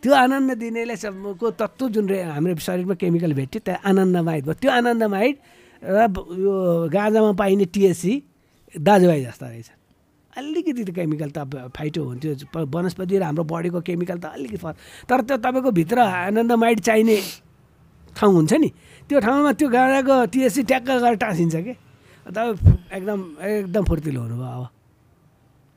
त्यो 0.03 0.13
आनन्द 0.13 0.53
दिनेले 0.61 0.97
सबको 0.97 1.51
तत्त्व 1.57 1.89
जुन 1.89 2.09
रे 2.09 2.23
हाम्रो 2.23 2.57
शरीरमा 2.61 2.95
केमिकल 2.95 3.33
भेट्यो 3.33 3.61
त्यो 3.65 3.77
आनन्दमाइड 3.89 4.45
भयो। 4.45 4.55
त्यो 4.61 4.71
आनन्दमाइड 4.71 5.37
र 5.85 6.09
ब- 6.13 6.29
यो 6.37 6.89
गाँजामा 6.93 7.33
पाइने 7.33 7.65
टिएससी 7.65 8.23
दाजुभाइ 8.77 9.25
जस्ता 9.25 9.49
रहेछ। 9.49 9.71
अलिकति 10.37 10.85
त 10.85 10.91
केमिकल 10.93 11.31
त 11.33 11.39
फाइटो 11.73 12.05
हुन्थ्यो। 12.05 12.67
वनस्पति 12.67 13.19
र 13.19 13.23
हाम्रो 13.23 13.45
बडीको 13.49 13.81
केमिकल 13.81 14.19
त 14.19 14.25
अलिकति 14.37 14.57
फरक। 14.57 14.77
तर 15.09 15.21
त्यो 15.25 15.37
तपाईँको 15.41 15.71
भित्र 15.71 15.99
आनन्दमाइड 15.99 16.81
चाहिने 16.81 17.46
ठाउँ 18.17 18.33
हुन्छ 18.35 18.53
नि। 18.53 18.69
त्यो 19.09 19.21
ठाउँमा 19.21 19.53
त्यो 19.53 19.69
गाँजाको 19.69 20.15
टिएससी 20.33 20.63
ट्याक्क 20.63 20.87
गरेर 20.89 21.15
टाँसिन्छ 21.23 21.57
कि? 21.57 21.75
तपाईँ 22.27 22.57
एकदम 22.97 23.21
एकदम 23.45 23.83
फुर्तिलो 23.85 24.21
हुनुभयो 24.21 24.47
अब। 24.47 24.69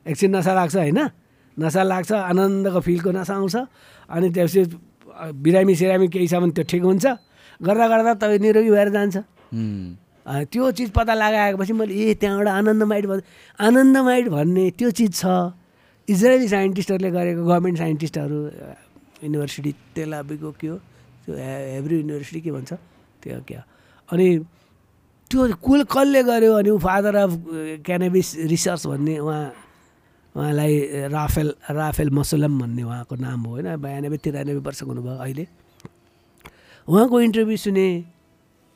एकछिन 0.08 0.36
नसा 0.36 0.54
लाग्छ 0.56 0.76
होइन? 0.76 1.00
नसा 1.60 1.82
लाग्छ 1.84 2.12
आनन्दको 2.12 2.80
फिलको 2.80 3.12
नसा 3.12 3.34
आउँछ। 3.36 3.56
अनि 4.10 4.28
त्यसपछि 4.32 4.64
बिरामी 5.44 5.74
सिरामी 5.76 6.08
केही 6.08 6.28
छ 6.28 6.34
भने 6.42 6.52
त्यो 6.56 6.64
ठिक 6.72 6.84
हुन्छ। 6.84 7.06
गर्दा 7.62 7.86
गर्दा 7.88 8.14
तपाईँ 8.24 8.40
निरोगी 8.40 8.72
भएर 8.72 8.90
जान्छ। 8.90 9.16
त्यो 10.52 10.72
चिज 10.72 10.90
पत्ता 10.96 11.14
लगाएपछि 11.14 11.74
मैले 11.74 11.94
ए 11.94 12.14
त्यहाँबाट 12.22 12.48
आनन्दमाइड 12.48 13.06
भन् 13.12 13.22
आनन्दमाइड 13.60 14.26
भन्ने 14.30 14.66
त्यो 14.78 14.90
चिज 14.92 15.14
छ। 15.22 15.26
इजरायली 16.10 16.48
साइन्टिस्टहरूले 16.48 17.12
गरेको 17.12 17.42
गभर्मेन्ट 17.46 17.78
साइन्टिस्टहरू 17.78 18.40
युनिभर्सिटी 19.24 19.72
तेलाबीको 19.96 20.52
के 20.52 20.68
हे- 20.68 20.89
हेब्रू 21.36 21.96
युनिभर्सिटी 21.96 22.42
के 22.42 22.52
भन्छ। 22.52 22.74
त्यो 23.24 23.40
क्या। 23.48 23.62
अनि 24.10 24.28
त्यो 25.32 25.42
कुल 25.62 25.84
कसले 25.86 26.22
गर्यो 26.24 26.54
अनि 26.54 26.72
फादर 26.78 27.16
अफ 27.16 27.32
क्यानाबिस 27.86 28.28
रिसर्च 28.50 28.86
भन्ने 28.88 29.18
उहाँ 29.20 29.46
उहाँलाई 30.36 30.74
राफेल 31.10 31.50
राफेल 31.70 32.10
मसलम 32.10 32.54
भन्ने 32.60 32.84
उहाँको 32.84 33.16
नाम 33.16 33.40
हो 33.44 33.50
होइन 33.50 33.76
बयानब्बे 33.78 34.18
तिरानब्बे 34.18 34.62
वर्षको 34.62 34.90
हुनुभयो 34.90 35.18
अहिले। 35.18 35.46
उहाँको 36.88 37.16
इन्टरभ्यू 37.22 37.58
सुने 37.58 37.88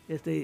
यस्तै 0.09 0.37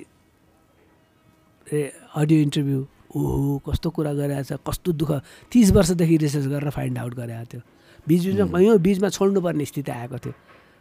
ए 1.67 1.79
अडियो 2.15 2.39
इन्टरभ्यू 2.41 2.79
ओहो 3.09 3.57
कस्तो 3.65 3.89
कुरा 3.89 4.13
गरिरहेको 4.13 4.47
छ 4.49 4.61
कस्तो 4.65 4.89
दुःख। 4.93 5.11
तिस 5.51 5.71
वर्षदेखि 5.71 6.17
रिसर्च 6.17 6.45
गरेर 6.45 6.69
फाइन्ड 6.69 6.97
आउट 6.97 7.13
गरेको 7.13 7.45
थियो। 7.45 7.61
बिच 8.07 8.21
बिचमा 8.25 8.45
कयौँ 8.53 8.77
बिचमा 8.79 9.09
छोड्नुपर्ने 9.09 9.65
स्थिति 9.65 9.91
आएको 9.91 10.17
थियो। 10.17 10.33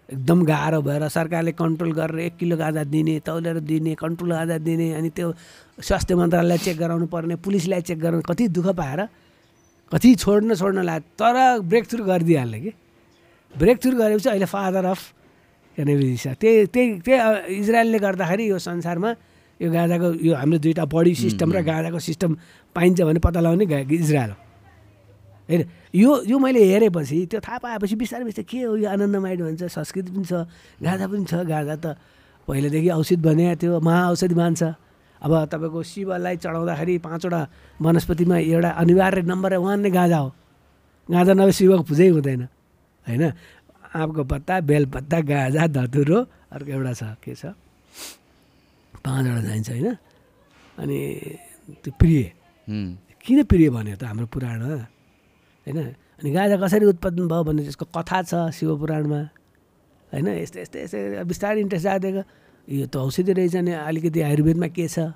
एकदम 0.09 0.43
गाह्रो 0.45 0.81
भएर 0.83 1.09
सरकारले 1.09 1.53
कन्ट्रोल 1.53 1.93
गरेर 1.93 2.19
एक 2.19 2.37
किलो 2.37 2.57
गाँजा 2.57 2.85
दिने 2.89 3.19
तौलेर 3.21 3.59
दिने 3.61 3.95
कन्ट्रोल 3.95 4.31
गाँजा 4.33 4.59
दिने 4.65 4.93
अनि 4.95 5.11
त्यो 5.13 5.33
स्वास्थ्य 5.79 6.15
मन्त्रालयलाई 6.15 6.59
चेक 6.65 6.77
गराउनु 6.79 7.07
पर्ने 7.13 7.37
पुलिसलाई 7.45 7.83
चेक 7.85 7.99
गराउनु 8.01 8.23
कति 8.25 8.49
दुःख 8.49 8.69
पाएर 8.81 9.01
कति 9.93 10.15
छोड्न 10.15 10.55
छोड्न 10.55 10.83
लाग्यो 10.83 11.13
तर 11.21 11.61
ब्रेक 11.61 11.85
थ्रु 11.91 12.05
गरिदिइहाल्ने 12.05 12.61
कि? 12.61 12.73
ब्रेक 13.55 13.83
थ्रु 13.83 13.97
गरेपछि 13.99 14.29
अहिले 14.29 14.47
फादर 14.49 14.85
अफ 14.85 15.01
क्यानेबिस 15.79 16.27
त्यही 16.41 16.67
त्यही 16.67 16.99
त्यही 17.05 17.57
इजरायलले 17.57 17.99
गर्दाखेरि 17.99 18.49
यो 18.51 18.59
संसारमा 18.59 19.15
यो 19.61 19.71
गाँजाको 19.73 20.13
यो 20.25 20.35
हाम्रो 20.35 20.59
दुइटा 20.65 20.85
बडी 20.89 21.15
सिस्टम 21.15 21.53
र 21.53 21.63
गाँजाको 21.69 21.99
सिस्टम 22.09 22.37
पाइन्छ 22.77 23.01
भने 23.03 23.21
पत्ता 23.21 23.41
लगाउने 23.41 23.85
इजरायल 23.97 24.31
हो 24.31 24.48
होइन 25.49 25.63
यो 25.95 26.11
यो 26.29 26.37
मैले 26.39 26.61
हेरेपछि 26.73 27.27
त्यो 27.27 27.41
थाहा 27.41 27.59
पाएपछि 27.65 27.97
बिस्तारै 27.97 28.25
बिस्तारै 28.25 28.47
के 28.49 28.59
हो 28.69 28.77
यो 28.77 28.89
आनन्दमाइड 28.89 29.41
भन्छ 29.43 29.63
संस्कृत 29.73 30.07
पनि 30.13 30.25
छ 30.25 30.33
गाँजा 30.85 31.07
पनि 31.09 31.25
छ 31.25 31.35
गाँजा 31.49 31.77
त 31.77 31.97
पहिलेदेखि 32.49 32.89
औषध 32.97 33.21
बनाएको 33.25 33.57
थियो 33.61 33.81
महाऔषधि 33.81 34.35
मान्छ। 34.35 34.63
अब 35.21 35.33
तपाईँको 35.53 35.83
शिवलाई 35.83 36.37
चढाउँदाखेरि 36.39 36.95
पाँचवटा 37.05 37.41
वनस्पतिमा 37.83 38.37
एउटा 38.39 38.71
अनिवार्य 38.81 39.23
नम्बर 39.27 39.53
वान 39.59 39.79
नै 39.85 39.91
गाँजा 39.91 40.19
हो। 40.19 40.29
गाँजा 41.09 41.33
नभए 41.35 41.53
शिवको 41.53 41.83
पूजै 41.89 42.09
हुँदैन 42.09 42.43
होइन? 43.05 43.25
आँपको 43.99 44.23
पत्ता 44.25 44.55
बेलपत्ता 44.69 45.19
गाँजा 45.29 45.63
धतुरो 45.75 46.19
अर्को 46.55 46.71
एउटा 46.71 46.93
छ 46.93 47.03
के 47.25 47.35
छ? 47.35 47.53
पाँचवटा 49.05 49.43
चाहिन्छ 49.43 49.69
होइन? 49.69 49.89
अनि 50.79 50.99
त्यो 51.83 51.91
प्रिय। 51.99 52.23
किन 53.25 53.39
प्रिय 53.45 53.69
भन्यो 53.75 53.97
त 53.99 54.03
हाम्रो 54.09 54.27
पुराणमा? 54.33 54.98
होइन? 55.69 55.79
अनि 56.19 56.31
गाजा 56.33 56.57
कसरी 56.57 56.85
उत्पादन 56.97 57.25
भयो 57.29 57.43
भन्ने 57.45 57.63
त्यसको 57.69 57.85
कथा 57.93 58.19
छ 58.25 58.33
शिवपुराणमा 58.57 59.21
होइन? 60.13 60.27
यस्तै 60.41 60.61
यस्तै 60.65 60.79
यस्तै 60.85 61.25
बिस्तारै 61.29 61.61
इन्ट्रेस्ट 61.61 61.85
जाँदिएको 61.85 62.23
यो 62.69 62.87
त 62.89 62.97
औषधि 62.97 63.33
रहेछ 63.37 63.57
नि 63.69 63.73
अलिकति 63.77 64.21
आयुर्वेदमा 64.25 64.69
के 64.73 64.87
छ? 64.89 65.13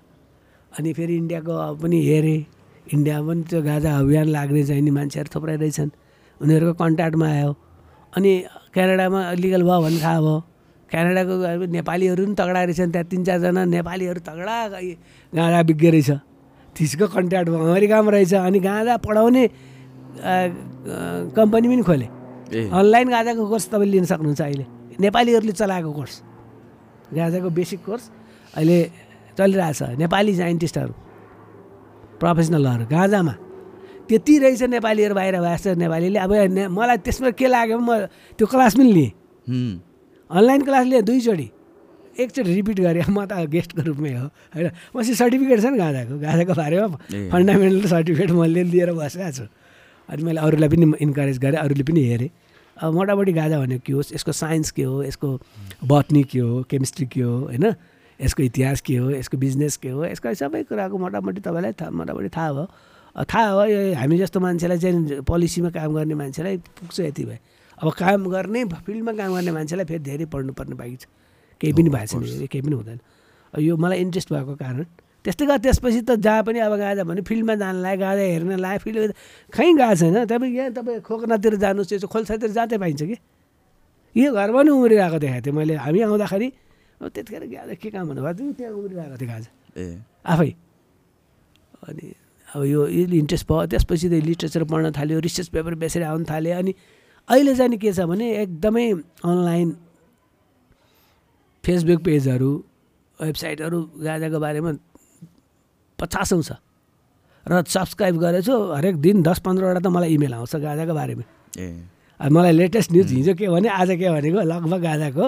अनि 0.77 0.91
फेरि 0.93 1.15
इन्डियाको 1.17 1.53
पनि 1.81 1.99
हेरेँ। 2.05 2.41
इन्डियामा 2.93 3.27
पनि 3.29 3.43
त्यो 3.49 3.61
गाजा 3.63 3.91
अभियान 3.99 4.27
लाग्ने 4.37 4.63
चाहिँ 4.69 4.83
नि 4.83 4.93
मान्छेहरू 4.93 5.31
थुप्रै 5.35 5.57
रहेछन्। 5.57 5.91
उनीहरूको 6.41 6.75
कन्ट्याक्टमा 6.83 7.27
आयो। 7.29 7.51
अनि 8.17 8.31
क्यानाडामा 8.75 9.21
लिगल 9.43 9.63
भयो 9.65 9.81
भन्ने 9.85 10.01
थाहा 10.05 10.21
भयो? 10.21 10.37
क्यानाडाको 10.91 11.35
अब 11.41 11.63
नेपालीहरू 11.73 12.23
पनि 12.25 12.35
तगडा 12.37 12.61
रहेछन् 12.69 12.93
त्यहाँ 12.93 13.07
तिन 13.09 13.21
चारजना 13.25 13.63
नेपालीहरू 13.65 14.21
तगडा 14.29 14.57
गाँजा 15.33 15.61
बिग्गे 15.69 15.91
रहेछ 15.91 16.11
त्यसको 16.77 17.07
कन्ट्याक्ट 17.17 17.49
भयो 17.49 17.65
अमेरिकामा 17.65 18.11
रहेछ। 18.13 18.35
अनि 18.49 18.59
गाँजा 18.61 18.97
पढाउने 19.07 19.45
कम्पनी 21.37 21.69
पनि 21.69 21.83
खोले। 21.83 22.05
अनलाइन 22.69 23.09
गाँजाको 23.09 23.49
कोर्स 23.49 23.69
तपाईँले 23.69 23.93
लिन 23.93 24.05
सक्नुहुन्छ 24.05 24.41
अहिले। 24.41 24.67
नेपालीहरूले 25.01 25.53
चलाएको 25.53 25.93
कोर्स। 25.93 26.23
गाँजाको 27.15 27.51
बेसिक 27.51 27.85
कोर्स 27.85 28.11
अहिले 28.55 28.91
चलिरहेछ। 29.39 29.83
नेपाली 29.83 30.37
साइन्टिस्टहरू 30.37 30.93
प्रोफेसनलहरू 32.21 32.85
गाँजामा। 32.85 33.33
त्यति 34.09 34.39
रहेछ 34.39 34.63
नेपालीहरू 34.63 35.15
बाहिर 35.15 35.41
भएको 35.41 35.57
छ 35.57 35.67
नेपालीले। 35.67 36.19
अब 36.19 36.33
ने- 36.33 36.69
मलाई 36.69 36.97
त्यसमा 36.97 37.31
के 37.31 37.47
लाग्यो 37.47 37.79
म 37.79 38.07
त्यो 38.39 38.47
क्लास 38.47 38.77
पनि 38.77 38.93
लिएँ। 38.93 39.13
अनलाइन 40.31 40.63
क्लास 40.63 40.87
लिएँ 40.87 41.03
दुईचोटि। 41.03 41.51
एकचोटि 42.21 42.55
रिपिट 42.55 42.81
गरेँ। 42.81 43.05
म 43.09 43.25
त 43.25 43.33
गेस्टको 43.33 43.83
रूपमै 43.83 44.13
हो। 44.15 44.27
होइन। 44.27 44.71
मसित 44.97 45.17
सर्टिफिकेट 45.17 45.61
छ 45.61 45.65
नि 45.65 45.79
गाँजाको। 45.79 46.19
गाँजाको 46.19 46.55
बारेमा। 46.55 46.97
फन्डामेन्टल 47.31 47.89
सर्टिफिकेट 47.89 48.31
मैले 48.31 48.63
लिएर 48.63 48.93
बसेको 48.93 49.33
छु। 49.33 49.45
अनि 50.13 50.23
मैले 50.23 50.41
अरूलाई 50.41 50.69
पनि 50.69 50.93
इन्करेज 51.01 51.39
गरेँ 51.41 51.59
अरूले 51.59 51.85
पनि 51.89 52.03
हेरेँ। 52.05 52.31
अब 52.77 52.95
मोटामोटी 52.95 53.33
गाँजा 53.33 53.59
भनेको 53.61 53.83
के 53.87 53.93
होस् 53.93 54.13
यसको 54.13 54.33
साइन्स 54.33 54.71
के 54.77 54.83
हो 54.83 55.03
यसको 55.05 55.29
बटनी 55.85 56.23
के 56.25 56.39
हो 56.39 56.63
केमिस्ट्री 56.69 57.07
के 57.07 57.21
हो 57.21 57.35
होइन? 57.49 57.75
यसको 58.21 58.43
इतिहास 58.43 58.81
के 58.81 58.97
हो 58.97 59.11
यसको 59.11 59.37
बिजनेस 59.37 59.77
के 59.77 59.89
हो 59.89 60.05
यसको 60.05 60.35
सबै 60.35 60.63
कुराको 60.69 60.99
मोटामोटी 60.99 61.41
तपाईँलाई 61.41 61.73
थाहा 61.81 61.91
मोटामोटी 61.91 62.29
थाहा 62.29 62.53
भयो। 62.53 62.67
थाहा 63.25 63.49
भयो 63.57 63.67
यो 63.67 63.95
हामी 63.97 64.19
जस्तो 64.19 64.41
मान्छेलाई 64.41 64.79
चाहिँ 64.79 65.21
पोलिसीमा 65.21 65.71
काम 65.71 65.91
गर्ने 65.95 66.15
मान्छेलाई 66.15 66.57
पुग्छ 66.81 67.01
यति 67.01 67.25
भए। 67.25 67.39
अब 67.79 67.93
काम 67.93 68.29
गर्ने 68.31 68.65
फिल्डमा 68.65 69.13
काम 69.13 69.31
गर्ने 69.35 69.53
मान्छेलाई 69.53 69.85
फेरि 69.85 70.05
धेरै 70.05 70.27
पढ्नुपर्ने 70.33 70.75
बाँकी 70.77 70.97
छ। 70.97 71.07
केही 71.61 71.73
पनि 71.73 71.89
Oh, 71.89 71.95
भएको 71.95 72.25
छैन 72.25 72.47
केही 72.47 72.63
पनि 72.63 72.75
हुँदैन। 72.75 72.99
यो 73.55 73.77
मलाई 73.77 73.99
इन्ट्रेस्ट 74.01 74.33
भएको 74.33 74.55
कारण 74.57 74.85
त्यस्तै 75.23 75.45
गरेर 75.47 75.61
त्यसपछि 75.63 76.01
त 76.03 76.19
जहाँ 76.19 76.43
पनि 76.43 76.59
अब 76.67 76.75
गाजा 76.83 77.03
भने 77.07 77.23
फिल्डमा 77.23 77.55
जान 77.63 77.77
लायो 77.83 77.99
गाजा 77.99 78.23
हेर्न 78.23 78.59
लायो 78.59 78.79
फिल्ड 78.83 79.13
कहीँ 79.55 79.75
गएको 79.79 79.95
छैन। 79.95 80.27
तपाईँ 80.27 80.51
यहाँ 80.51 80.71
तपाईँ 80.75 81.01
खोकनातिर 81.07 81.55
जानुहोस् 81.63 81.93
यो 81.93 82.07
खोल्सातिर 82.11 82.51
जाँदै 82.51 82.79
पाइन्छ 82.83 83.03
कि? 83.07 83.17
यो 84.17 84.29
घरमा 84.35 84.59
पनि 84.59 84.71
उम्रिरहेको 84.71 85.19
देखाएको 85.23 85.45
थिएँ 85.47 85.57
मैले। 85.57 85.75
हामी 85.79 86.01
आउँदाखेरि 86.11 86.49
अब 87.03 87.09
त्यतिखेर 87.15 87.45
गाजा 87.55 87.75
के 87.79 87.89
काम 87.95 88.05
भन्नुभएको 88.11 88.39
थियो 88.39 88.53
त्यहाँ 88.59 88.75
उम्रिरहेको 88.75 89.17
थियो 89.17 89.29
गाजा 89.31 89.51
ए। 89.79 89.85
आफै। 90.27 90.51
अनि 91.87 92.07
अब 92.49 92.63
यो 92.67 92.81
इन्ट्रेस्ट 93.23 93.47
भयो। 93.47 93.67
त्यसपछि 93.71 94.07
त 94.11 94.15
लिट्रेचर 94.27 94.63
पढ्न 94.67 94.91
थाल्यो 94.91 95.19
रिसर्च 95.23 95.49
पेपर 95.55 95.75
बेसेर 95.79 96.03
आउनु 96.03 96.25
थाल्यो 96.27 96.59
अनि 96.59 96.73
अहिले 97.31 97.55
चाहिँ 97.55 97.71
नि 97.71 97.79
के 97.79 97.93
छ 97.95 98.11
भने 98.11 98.27
एकदमै 98.43 98.87
अनलाइन 99.23 99.69
फेसबुक 101.65 102.01
पेजहरू 102.03 102.51
वेबसाइटहरू 103.19 103.79
गाजाको 104.03 104.39
बारेमा 104.43 104.71
पचासौँ 106.03 106.43
छ 106.43 106.59
र 107.47 107.63
सब्सक्राइब 107.63 108.17
गरेछु 108.19 108.55
हरेक 108.75 108.97
दिन 108.99 109.23
दस 109.23 109.39
पन्ध्रवटा 109.47 109.81
त 109.81 109.87
मलाई 109.87 110.15
इमेल 110.15 110.35
आउँछ 110.35 110.55
गाजाको 110.63 110.95
बारेमा। 110.95 111.25
ए। 111.59 111.67
अब 112.21 112.31
मलाई 112.31 112.53
लेटेस्ट 112.55 112.93
न्युज 112.93 113.09
हिजो 113.13 113.35
के 113.35 113.49
भने 113.51 113.69
आज 113.71 113.91
के 113.99 114.07
भनेको 114.11 114.41
लगभग 114.47 114.81
गाजाको 114.83 115.25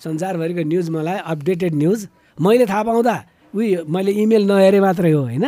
संसारभरिको 0.00 0.62
न्युज 0.62 0.86
मलाई 0.94 1.18
अपडेटेड 1.26 1.74
न्युज 1.74 2.00
मैले 2.38 2.66
थाहा 2.66 2.82
पाउँदा 2.86 3.16
उयो 3.54 3.82
मैले 3.90 4.12
इमेल 4.22 4.42
नहेरे 4.46 4.80
मात्रै 4.80 5.10
हो 5.10 5.22
होइन? 5.26 5.46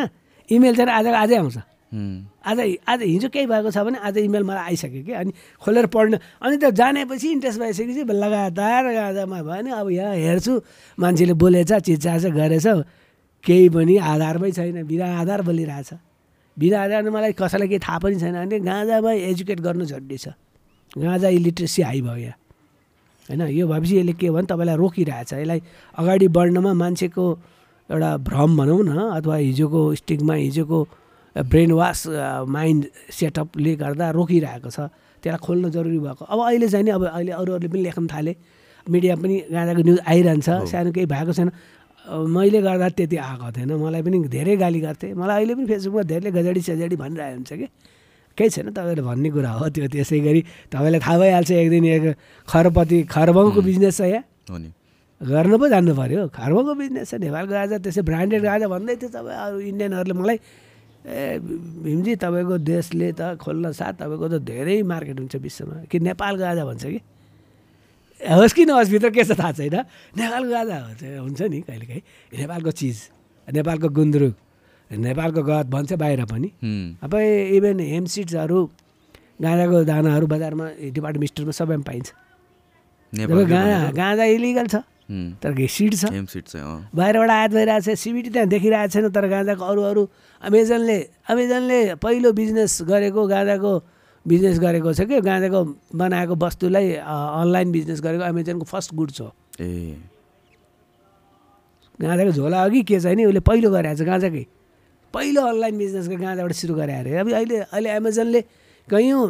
इमेल 0.51 0.75
चाहिँ 0.75 0.91
आजको 0.91 1.17
आजै 1.23 1.37
आउँछ। 1.39 1.57
आज 2.49 2.59
आज 2.89 3.01
हिजो 3.03 3.29
केही 3.29 3.47
भएको 3.47 3.71
छ 3.71 3.79
भने 3.79 3.99
आज 4.03 4.17
इमेल 4.19 4.43
मलाई 4.43 4.75
आइसक्यो 4.75 5.03
कि? 5.07 5.13
अनि 5.13 5.31
खोलेर 5.63 5.87
पढ्न 5.87 6.19
अनि 6.43 6.57
त 6.59 6.75
जानेपछि 6.75 7.29
इन्ट्रेस्ट 7.31 7.59
भइसकेपछि 7.61 8.03
लगातार 8.11 8.85
गाजामा 8.91 9.39
भयो 9.39 9.63
नि 9.63 9.71
अब 9.71 9.87
यहाँ 9.91 10.15
हेर्छु 10.19 10.53
मान्छेले 10.99 11.35
बोलेछ 11.39 11.73
चिचाछ 11.73 12.25
गरेछ। 12.35 12.67
केही 13.45 13.69
पनि 13.69 13.97
आधारमै 13.97 14.51
छैन 14.53 14.83
बिना 14.87 15.07
आधार 15.21 15.43
बोलिरहेछ। 15.43 15.91
बिना 16.57 16.77
आधार 16.83 17.11
मलाई 17.11 17.33
कसैलाई 17.33 17.69
केही 17.69 17.83
थाहा 17.87 17.99
पनि 17.99 18.17
छैन। 18.21 18.35
भने 18.35 18.59
गाँजामा 18.61 19.13
एजुकेट 19.31 19.61
गर्नु 19.61 19.85
जरुरी 19.85 20.19
छ। 20.19 20.29
गाँजा 20.99 21.29
इलिट्रेसी 21.29 21.83
हाई 21.83 22.01
भयो 22.01 22.17
यहाँ। 22.17 22.37
होइन 23.29 23.43
यो 23.55 23.67
भएपछि 23.69 23.95
यसले 23.99 24.13
के 24.19 24.31
भने 24.31 24.47
तपाईँलाई 24.47 24.77
रोकिरहेछ। 24.77 25.33
यसलाई 25.33 25.61
अगाडि 25.99 26.29
बढ्नमा 26.29 26.73
मान्छेको 26.75 27.25
एउटा 27.91 28.11
भ्रम 28.29 28.51
भनौँ 28.57 28.83
न 28.85 28.93
अथवा 29.17 29.37
हिजोको 29.37 29.81
स्टिकमा 29.95 30.35
हिजोको 30.35 30.79
ब्रेन 31.37 31.73
वास 31.73 32.07
माइन्ड 32.49 32.83
सेटअपले 33.13 33.75
गर्दा 33.77 34.11
रोकिरहेको 34.11 34.71
छ। 34.71 34.79
त्यसलाई 35.23 35.41
खोल्न 35.45 35.71
जरुरी 35.71 35.99
भएको। 35.99 36.25
अब 36.25 36.39
अहिले 36.41 36.69
चाहिँ 36.69 36.85
नि 36.85 36.91
अब 36.91 37.05
अहिले 37.07 37.33
अरूहरूले 37.33 37.69
पनि 37.69 37.83
लेख्न 37.83 38.07
थाले। 38.07 38.35
मिडिया 38.87 39.15
पनि 39.21 39.37
गाँजाको 39.53 39.83
न्युज 39.85 40.01
आइरहन्छ। 40.09 40.49
सानो 40.73 40.91
केही 40.93 41.07
भएको 41.07 41.33
छैन। 41.33 41.51
मैले 42.09 42.61
गर्दा 42.65 42.89
त्यति 42.97 43.17
आएको 43.17 43.49
थिएन। 43.53 43.71
मलाई 43.85 44.03
पनि 44.03 44.19
धेरै 44.33 44.57
गाली 44.57 44.81
गर्थेँ। 44.81 45.13
मलाई 45.13 45.37
अहिले 45.37 45.55
पनि 45.55 45.67
फेसबुकमा 45.69 46.03
धेरैले 46.09 46.31
गजडी 46.33 46.61
सजडी 46.65 46.97
भनिरहेको 46.97 47.37
हुन्छ 47.37 47.53
कि। 47.53 47.67
केही 48.39 48.51
छैन 48.51 48.71
तपाईँले 48.73 49.03
भन्ने 49.03 49.29
कुरा 49.35 49.51
हो 49.61 49.69
त्यो। 49.69 49.87
त्यसै 49.93 50.19
गरी 50.25 50.41
तपाईँलाई 50.73 51.01
थाहा 51.05 51.19
भइहाल्छ 51.19 51.51
एक 51.53 51.69
दिन 51.71 51.85
एक 51.85 52.05
खरपति 52.49 52.99
खरबङको 53.13 53.61
बिजनेस 53.61 53.97
छ 53.99 54.01
यहाँ 54.09 54.25
गर्न 55.21 55.55
पो 55.59 55.67
जानु 55.69 55.93
पऱ्यो 55.99 56.29
खर्बको 56.31 56.73
बिजनेस 56.79 57.11
छ। 57.11 57.15
नेपालको 57.19 57.53
गाजा 57.53 57.77
त्यसै 57.83 58.03
ब्रान्डेड 58.07 58.43
गाजा 58.47 58.67
भन्दै 58.71 58.95
थियो 59.03 59.11
तपाईँ। 59.11 59.39
अरू 59.45 59.59
इन्डियनहरूले 59.71 60.15
मलाई 60.15 60.39
ए 61.09 61.39
भीमजी 61.85 62.13
तपाईँको 62.23 62.55
देशले 62.63 63.09
त 63.19 63.35
खोल्न 63.43 63.75
साथ 63.75 63.95
तपाईँको 64.01 64.27
त 64.29 64.35
धेरै 64.47 64.77
मार्केट 64.87 65.19
हुन्छ 65.19 65.35
विश्वमा। 65.43 65.77
कि 65.91 65.97
नेपाल 65.99 66.35
गाजा 66.39 66.63
भन्छ 66.65 66.85
कि? 66.87 67.01
होस् 68.19 68.55
कि 68.55 68.65
नहोस् 68.67 68.91
भित्र 68.91 69.11
के 69.11 69.25
छ 69.25 69.39
थाहा 69.39 69.53
छैन। 69.53 69.75
नेपालको 70.19 70.51
गाजा 70.51 70.79
हुन्छ 71.23 71.41
नि 71.43 71.61
कहिलेकाहीँ। 71.63 72.03
नेपालको 72.35 72.71
चिज 72.71 72.97
नेपालको 73.49 73.89
गुन्द्रुक 73.89 74.35
नेपालको 74.91 75.43
गत 75.43 75.67
भन्छ 75.71 75.93
बाहिर 75.95 76.25
पनि। 76.27 76.49
अब 76.99 77.15
इभन 77.15 77.81
हेमसिड्सहरू 77.81 78.59
गाँजाको 79.39 79.77
दानाहरू 79.85 80.27
बजारमा 80.27 80.67
डिपार्टमेन्ट 80.91 81.31
स्टोरमा 81.31 81.53
सबैमा 81.55 81.85
पाइन्छ। 81.87 82.09
गाँजा? 83.13 83.79
गाँजा 83.95 84.25
इलिगल 84.35 84.67
छ। 84.67 84.83
तर 85.41 85.55
सिड 85.55 85.95
छ? 85.95 86.05
बाहिरबाट 86.91 87.31
आयात 87.31 87.51
भइरहेको 87.55 87.81
छ 87.87 87.97
सिबिटी 87.97 88.31
त्यहाँ 88.35 88.49
देखिरहेको 88.49 88.93
छैन 88.93 89.09
तर 89.09 89.25
गाँजाको 89.31 89.65
अरू 89.65 89.83
अरू 89.83 90.03
अमेजनले 90.43 90.99
अमेजनले 91.31 91.79
पहिलो 92.03 92.33
बिजनेस 92.35 92.83
गरेको 92.85 93.21
गाँजाको 93.27 93.73
बिजनेस 94.29 94.59
गरेको 94.61 94.93
छ 94.93 95.01
कि 95.09 95.21
गाँजाको 95.21 95.61
बनाएको 95.97 96.35
वस्तुलाई 96.37 96.87
अनलाइन 97.01 97.73
बिजनेस 97.73 98.01
गरेको 98.05 98.25
अमेजनको 98.25 98.65
फर्स्ट 98.69 98.95
गुड्स 98.95 99.21
हो 99.21 99.29
ए। 99.61 99.97
गाँजाको 101.99 102.33
झोला 102.33 102.63
अघि 102.65 102.83
के 102.85 103.01
छ 103.01 103.17
नि 103.17 103.25
उसले 103.25 103.41
पहिलो 103.41 103.71
गरेको 103.71 103.97
छ 103.97 104.07
गाँजाकै 104.07 104.45
पहिलो 105.15 105.41
अनलाइन 105.43 105.79
बिजनेसको 105.79 106.17
गाँजाबाट 106.21 106.53
सुरु 106.53 106.75
गरे 106.75 106.95
अरे। 107.01 107.17
अब 107.19 107.33
अहिले 107.33 107.57
अहिले 107.73 107.89
एमाजोनले 107.91 108.41
कैयौँ 108.89 109.25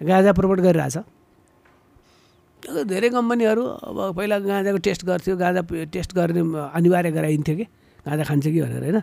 गाँजा 0.00 0.32
प्रमोट 0.34 0.60
गरिरहेछ। 0.66 0.96
धेरै 2.90 3.08
कम्पनीहरू 3.14 3.62
अब 3.62 3.98
पहिला 4.16 4.38
गाँजाको 4.42 4.78
टेस्ट 4.82 5.04
गर्थ्यो 5.06 5.36
गाँजा 5.38 5.62
टेस्ट 5.94 6.10
गर्ने 6.18 6.42
अनिवार्य 6.74 7.10
गराइन्थ्यो 7.14 7.56
कि। 7.56 7.64
गाँजा 8.02 8.24
खान्छ 8.26 8.44
कि 8.44 8.60
भनेर 8.60 8.82
होइन? 8.82 8.98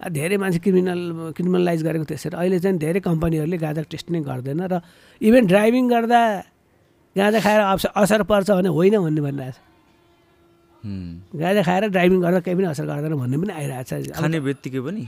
धेरै 0.00 0.36
मान्छे 0.40 0.58
क्रिमिनल 0.64 1.00
क्रिमिनलाइज 1.36 1.80
गरेको 1.84 2.04
त्यसरी 2.08 2.36
अहिले 2.36 2.58
चाहिँ 2.58 2.78
धेरै 2.78 3.00
कम्पनीहरूले 3.04 3.58
गाँजाको 3.60 3.88
टेस्ट 3.92 4.10
नै 4.10 4.20
गर्दैन 4.24 4.60
र 4.72 4.80
इभन 5.20 5.46
ड्राइभिङ 5.46 5.84
गर्दा 5.88 6.20
गाँजा 7.16 7.38
खाएर 7.40 7.60
अवसर 7.60 7.90
असर 7.92 8.22
पर्छ 8.24 8.50
भने 8.50 8.68
होइन 8.70 8.96
भन्ने 8.96 9.20
भनिरहेछ। 9.20 9.56
हुँ। 10.84 11.36
गाँजा 11.36 11.62
खाएर 11.62 11.84
ड्राइभिङ 11.92 12.20
गर्दा 12.22 12.40
केही 12.40 12.56
पनि 12.56 12.66
असर 12.72 12.84
गर्दैन 12.88 13.14
भन्ने 13.20 13.36
पनि 13.36 13.52
आइरहेको 13.52 13.84
छ 13.84 13.92
अब 13.92 14.16
खाने 14.16 14.40
बित्तिकै 14.40 14.80
पनि। 14.80 15.04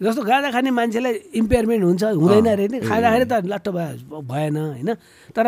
जस्तो 0.00 0.22
गाँजा 0.22 0.50
खाने 0.52 0.70
मान्छेलाई 0.70 1.14
इम्पेयरमेन्ट 1.32 1.82
हुन्छ 1.84 2.04
हुँदैन 2.18 2.46
अरे 2.46 2.66
नि। 2.68 2.78
खाँदाखेरि 2.84 3.24
त 3.24 3.34
लट्ट 3.48 3.68
भयो 3.72 4.20
भएन 4.20 4.56
होइन। 4.56 4.90
तर 5.32 5.46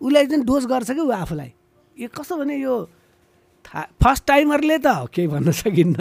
उसलाई 0.00 0.26
चाहिँ 0.26 0.44
डोज 0.44 0.64
गर्छ 0.66 0.90
कि 0.90 1.00
ऊ 1.00 1.10
आफूलाई? 1.12 1.50
यो 1.96 2.08
कस्तो 2.10 2.34
भने 2.40 2.56
यो 2.58 2.74
फर्स्ट 3.66 4.22
टाइमरले 4.26 4.78
त 4.78 5.08
केही 5.14 5.26
भन्न 5.28 5.50
सकिन्न। 5.50 5.96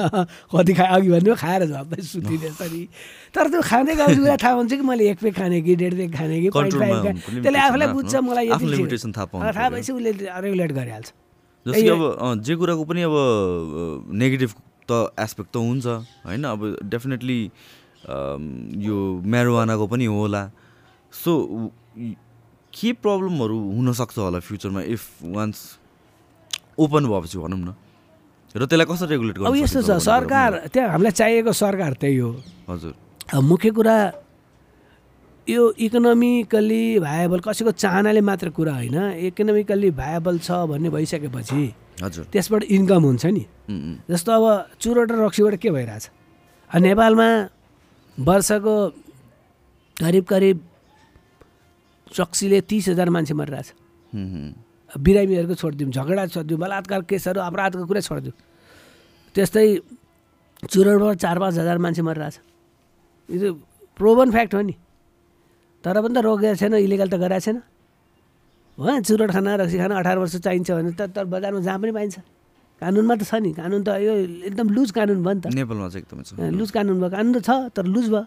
कति 0.52 0.74
खा 0.74 0.86
अघि 0.96 1.10
भन्नु 1.10 1.36
खाएर 1.36 1.66
झप्पै 1.66 2.02
सुतिने 2.02 2.48
यसरी 2.48 2.82
तर 3.34 3.46
त्यो 3.50 3.62
खाँदै 3.62 3.96
गएपछि 3.96 4.20
उसलाई 4.20 4.38
थाहा 4.44 4.54
हुन्छ 4.54 4.72
कि 4.74 4.84
मैले 4.84 5.10
एक 5.12 5.20
पेक 5.20 5.36
खाने 5.36 5.62
कि 5.62 5.76
डेढ 5.76 5.94
पेक 5.98 6.12
खाने 6.16 6.42
कि 6.42 6.50
पोइन्ट 6.54 6.74
फाइभ 6.74 7.06
त्यसले 7.44 7.60
आफूलाई 7.60 7.88
बुझ्छ 7.94 8.16
मलाई 8.16 8.48
थाहा। 8.50 9.70
भएपछि 9.70 9.92
उसले 9.92 10.12
रेगुलेट 10.12 10.72
गरिहाल्छ। 10.72 11.08
जस्तो 11.66 11.94
अब 11.96 12.42
जे 12.44 12.56
कुराको 12.56 12.84
पनि 12.84 13.02
अब 13.08 13.16
नेगेटिभ 14.12 14.52
त 14.92 15.16
एस्पेक्ट 15.20 15.50
त 15.54 15.58
हुन्छ 15.58 15.86
होइन? 16.28 16.44
अब 16.44 16.60
डेफिनेटली 16.84 17.40
यो 18.84 18.98
म्यारोवानाको 19.24 19.86
पनि 19.88 20.06
होला। 20.06 20.44
सो 21.14 21.32
के 22.74 22.92
प्रब्लमहरू 23.00 23.58
हुनसक्छ 23.76 24.18
होला 24.18 24.40
फ्युचरमा 24.44 24.82
इफ 24.92 25.02
वान्स 25.24 25.58
ओपन 26.78 27.04
भएपछि 27.08 27.38
भनौँ 27.38 27.60
न। 27.60 27.74
र 28.56 28.66
त्यसलाई 28.66 28.86
कसरी 28.86 29.10
रेगुलेट 29.10 29.38
अब 29.38 29.44
गर्नु 29.44 29.58
यस्तो 29.58 29.82
सकिन्छ 29.82 30.02
छ 30.02 30.06
सरकार 30.06 30.52
त्यहाँ 30.74 30.90
हामीलाई 30.94 31.12
चाहिएको 31.12 31.52
सरकार 31.54 31.92
त्यही 32.02 32.18
हो। 32.18 32.32
हजुर। 32.70 32.94
अब 33.34 33.42
मुख्य 33.44 33.70
कुरा 33.74 33.98
यो 35.48 35.64
इकोनोमिकल्ली 35.76 36.84
भाएबल 37.00 37.40
कसैको 37.44 37.72
चाहनाले 37.74 38.22
मात्र 38.22 38.50
कुरा 38.54 38.74
होइन 38.74 38.98
इकोनोमिकल्ली 39.34 39.90
भाएबल 39.92 40.36
छ 40.40 40.52
भन्ने 40.70 40.90
भइसकेपछि 40.90 41.64
हजुर। 42.04 42.26
त्यसबाट 42.30 42.64
इन्कम 42.64 43.02
हुन्छ 43.04 43.26
नि। 43.26 43.44
जस्तो 44.10 44.32
अब 44.32 44.46
चुरोट 44.82 45.12
र 45.12 45.26
रक्सीबाट 45.26 45.56
के 45.58 45.70
भइरहेछ? 45.72 46.06
अब 46.70 46.80
नेपालमा 46.82 47.30
वर्षको 48.18 48.76
करिब 49.98 50.24
करिब 50.26 50.58
रक्सीले 52.20 52.62
तिस 52.62 52.88
हजार 52.90 53.10
मान्छे 53.10 53.34
मरिरहेछ। 53.34 53.68
बिरामीहरूको 54.98 55.56
छोडिदिउँ 55.56 55.92
झगडा 55.92 56.24
छोडिदिउँ 56.34 56.60
बलात्कार 56.60 57.02
केसहरू 57.10 57.40
अपराधको 57.42 57.86
कुरा 57.90 58.02
छोडिदिउँ। 58.02 58.36
त्यस्तै 59.36 59.66
चुरोटबाट 60.70 61.18
चार 61.18 61.38
पाँच 61.40 61.54
हजार 61.60 61.78
मान्छे 61.84 62.02
मरिरहेछ 62.02 62.36
यो 63.30 63.38
चाहिँ 63.40 63.54
प्रोभन 63.98 64.28
फ्याक्ट 64.32 64.54
हो 64.56 64.62
नि। 64.62 64.76
तर 65.84 65.96
पनि 66.02 66.14
त 66.14 66.20
रोकेको 66.24 66.56
छैन 66.56 66.74
इलिगल 66.80 67.10
त 67.10 67.16
गराएको 67.20 67.44
छैन। 67.44 67.58
हो 68.78 69.00
चुरोट 69.06 69.30
खाना 69.34 69.52
रक्सी 69.60 69.78
खाना 69.78 69.94
अठार 70.00 70.18
वर्ष 70.18 70.36
चाहिन्छ 70.40 70.70
भने 70.72 70.92
त 70.94 71.02
तर 71.14 71.26
बजारमा 71.26 71.62
जहाँ 71.62 71.80
पनि 71.82 71.92
पाइन्छ। 71.92 72.16
कानुनमा 72.82 73.14
त 73.16 73.24
छ 73.28 73.34
नि। 73.44 73.52
कानुन 73.54 73.82
त 73.84 73.90
यो 74.02 74.14
एकदम 74.50 74.68
लुज 74.72 74.90
कानुन 74.92 75.20
भयो 75.24 75.34
नि 75.34 75.42
त। 75.42 75.46
नेपालमा 75.52 75.88
चाहिँ 75.90 76.04
एकदमै 76.04 76.24
छ। 76.24 76.32
लुज 76.38 76.70
कानुन 76.72 76.98
भयो। 77.02 77.10
कानुन 77.12 77.32
त 77.34 77.40
छ 77.44 77.50
तर 77.76 77.86
लुज 77.86 78.08
भयो। 78.14 78.26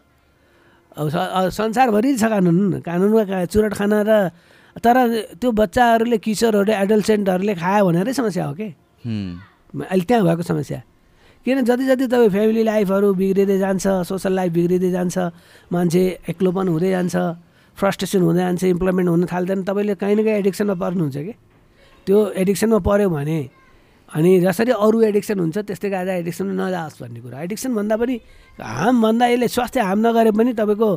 अब 0.97 1.07
संसारभरि 1.53 2.11
छ 2.17 2.25
कानुन। 2.31 2.81
कानुनमा 2.85 3.23
चुरट 3.53 3.73
खाना 3.75 3.99
र 4.03 4.13
तर 4.85 4.97
त्यो 5.41 5.51
बच्चाहरूले 5.53 6.19
किशोरहरूले 6.21 6.75
एडल्सेन्टहरूले 6.85 7.55
खायो 7.55 7.83
भनेरै 7.87 8.13
समस्या 8.13 8.45
हो 8.47 8.55
कि? 8.55 8.69
अहिले 9.07 10.05
त्यहाँ 10.05 10.25
भएको 10.25 10.43
समस्या। 10.43 10.81
किन 11.47 11.65
जति 11.65 11.85
जति 11.87 12.07
तपाईँ 12.13 12.31
फ्यामिली 12.31 12.63
लाइफहरू 12.63 13.09
बिग्रिँदै 13.15 13.59
जान्छ 13.59 13.87
सोसल 14.11 14.33
लाइफ 14.35 14.53
बिग्रिँदै 14.53 14.91
जान्छ 14.91 15.17
मान्छे 15.73 16.03
एक्लोपन 16.29 16.69
हुँदै 16.69 16.91
जान्छ 16.91 17.17
फ्रस्ट्रेसन 17.79 18.23
हुँदै 18.23 18.41
जान्छ 18.41 18.65
इम्प्लोइमेन्ट 18.65 19.09
हुन 19.09 19.25
थाल्दैन 19.33 19.63
तपाईँले 19.65 19.95
कहीँ 19.95 20.17
न 20.17 20.25
कहीँ 20.25 20.39
एडिक्सनमा 20.43 20.75
पर्नुहुन्छ 20.75 21.17
कि? 21.17 21.35
त्यो 22.07 22.19
एडिक्सनमा 22.43 22.79
पऱ्यो 22.83 23.09
भने 23.11 23.41
अनि 24.09 24.31
जसरी 24.41 24.73
अरू 24.75 24.99
एडिक्सन 25.03 25.39
हुन्छ 25.41 25.57
त्यस्तै 25.67 25.89
गाजा 25.91 26.13
एडिक्सन 26.23 26.47
नजाओस् 26.61 27.01
भन्ने 27.03 27.21
कुरा। 27.25 27.37
एडिक्सन 27.43 27.71
भन्दा 27.75 27.97
पनि 27.97 28.15
हार्म 28.61 28.97
भन्दा 29.03 29.25
यसले 29.27 29.49
स्वास्थ्य 29.49 29.81
हार्म 29.89 30.01
नगरे 30.07 30.31
पनि 30.31 30.53
तपाईँको 30.53 30.91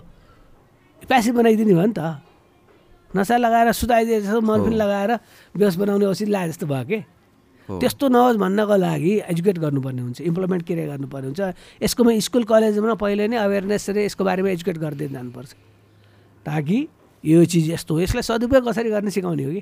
प्यासिभ 1.09 1.33
बनाइदिने 1.37 1.73
भयो 1.73 1.87
नि 1.89 1.93
त। 1.93 2.28
नसा 3.15 3.37
लगाएर 3.37 3.71
सुताइदिए 3.73 4.21
जस्तो 4.21 4.41
मर्फिन। 4.41 4.73
लगाएर 4.73 5.11
बेहोस 5.57 5.75
बनाउने 5.75 6.05
औषधि 6.05 6.29
लाए 6.29 6.47
जस्तो 6.49 6.65
भयो 6.67 6.85
कि। 6.85 6.99
त्यस्तो 7.69 8.05
नहोस् 8.09 8.37
भन्नको 8.37 8.75
लागि 8.75 9.13
एजुकेट 9.29 9.57
गर्नुपर्ने 9.57 10.01
हुन्छ 10.01 10.21
इम्प्लिमेन्ट 10.21 10.63
के 10.65 10.73
गर्नुपर्ने 10.75 11.27
हुन्छ। 11.27 11.41
यसकोमा 11.85 12.11
स्कुल 12.17 12.43
कलेजमा 12.49 12.93
पहिले 12.97 13.27
नै 13.29 13.37
अवेरनेस 13.37 13.89
र 13.89 13.97
यसको 14.09 14.23
बारेमा 14.25 14.49
एजुकेट 14.57 14.77
गर्दै 14.77 15.07
जानुपर्छ। 15.09 15.51
ताकि 16.45 16.77
यो 17.23 17.45
चिज 17.45 17.69
यस्तो 17.77 17.93
हो। 17.93 17.99
यसलाई 17.99 18.23
सदुपयोग 18.25 18.63
कसरी 18.69 18.89
गर्ने 18.89 19.11
सिकाउने 19.11 19.43
हो 19.43 19.51
कि? 19.53 19.61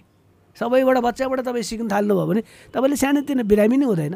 सबैबाट 0.56 0.98
बच्चाबाट 1.04 1.40
तपाईँ 1.44 1.64
सिक्नु 1.64 1.88
थाल्नुभयो 1.92 2.28
भने 2.28 2.42
तपाईँले 2.72 2.96
सानोतिनो 2.96 3.44
बिरामी 3.44 3.78
नै 3.78 3.86
हुँदैन। 3.86 4.16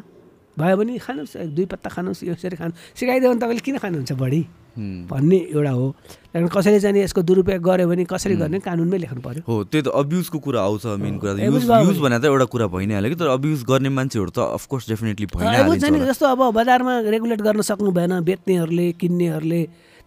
भयो 0.60 0.76
भने 0.78 0.98
खानुहोस् 1.00 1.56
दुई 1.56 1.66
पत्ता 1.66 1.90
खानुहोस् 1.90 2.24
यसरी 2.28 2.56
खानु। 2.60 2.74
सिकाइदियो 2.96 3.30
भने 3.32 3.40
तपाईँले 3.40 3.64
किन 3.66 3.78
खानुहुन्छ 3.80 4.12
बढी 4.20 4.42
भन्ने 4.72 5.38
एउटा 5.52 5.72
हो। 5.72 5.86
त्यहाँदेखि 6.32 6.56
कसैले 6.56 6.80
चाहिँ 6.80 7.04
यसको 7.04 7.22
दुरुपयोग 7.28 7.60
गर्यो 7.60 7.88
भने 7.92 8.04
कसरी 8.08 8.36
गर्ने? 8.40 8.60
कानुनमै 8.64 8.98
लेख्नु 9.04 9.22
पर्यो। 9.22 9.44
हो 9.44 9.56
त्यो 9.68 9.82
त 9.82 9.88
अब्युजको 9.92 10.38
कुरा 10.40 10.60
आउँछ 10.64 10.86
मेन 10.96 11.20
कुरा 11.20 11.44
युज 11.44 12.00
भने। 12.00 12.20
त 12.20 12.26
एउटा 12.32 12.46
कुरा 12.48 12.68
भइ 12.72 12.86
नै 12.88 12.96
हाल्यो 12.96 13.12
कि 13.12 13.18
तर 13.20 13.28
अब्युज 13.36 13.60
गर्ने 13.68 13.90
मान्छेहरू 13.92 14.32
त 14.32 14.40
अफकोर्स 14.56 14.88
डेफिनेटली 14.96 15.26
भइ 15.28 15.44
नै 15.44 16.00
जस्तो 16.08 16.26
अब 16.26 16.42
बजारमा 16.56 16.94
रेगुलेट 17.04 17.42
गर्न 17.44 17.62
सक्नु 17.68 17.92
भएन 17.92 18.24
बेच्नेहरूले 18.24 18.88
किन्नेहरूले 18.96 19.62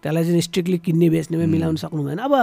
त्यसलाई 0.05 0.23
चाहिँ 0.23 0.41
स्ट्रिक्टली 0.45 0.77
किन्ने 0.85 1.09
बेच्नेमा 1.09 1.45
मिलाउन 1.49 1.75
सक्नु 1.81 2.01
भएन। 2.05 2.21
अब 2.21 2.33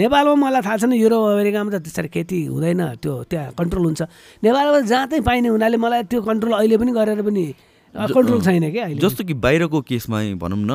नेपालमा 0.00 0.34
मलाई 0.40 0.62
थाहा 0.64 0.76
छैन 0.80 0.92
युरोप 0.96 1.36
अमेरिकामा 1.36 1.68
त 1.68 1.84
त्यसरी 1.84 2.08
खेती 2.08 2.48
हुँदैन 2.48 2.96
त्यो 2.96 3.12
त्यहाँ 3.28 3.52
कन्ट्रोल 3.60 3.84
हुन्छ। 3.84 4.00
नेपालमा 4.40 4.80
जहाँ 4.88 5.06
चाहिँ 5.12 5.24
पाइने 5.28 5.48
हुनाले 5.52 5.76
मलाई 5.76 6.02
त्यो 6.08 6.20
कन्ट्रोल 6.24 6.52
अहिले 6.64 6.76
पनि 6.80 6.92
गरेर 6.96 7.20
पनि 7.20 7.44
कन्ट्रोल 7.90 8.40
छैन 8.40 8.64
क्या 8.72 8.84
अहिले। 8.86 9.00
जस्तो 9.02 9.22
कि 9.28 9.34
बाहिरको 9.34 9.78
केसमा 9.82 10.18
भनौँ 10.40 10.64
न 10.64 10.72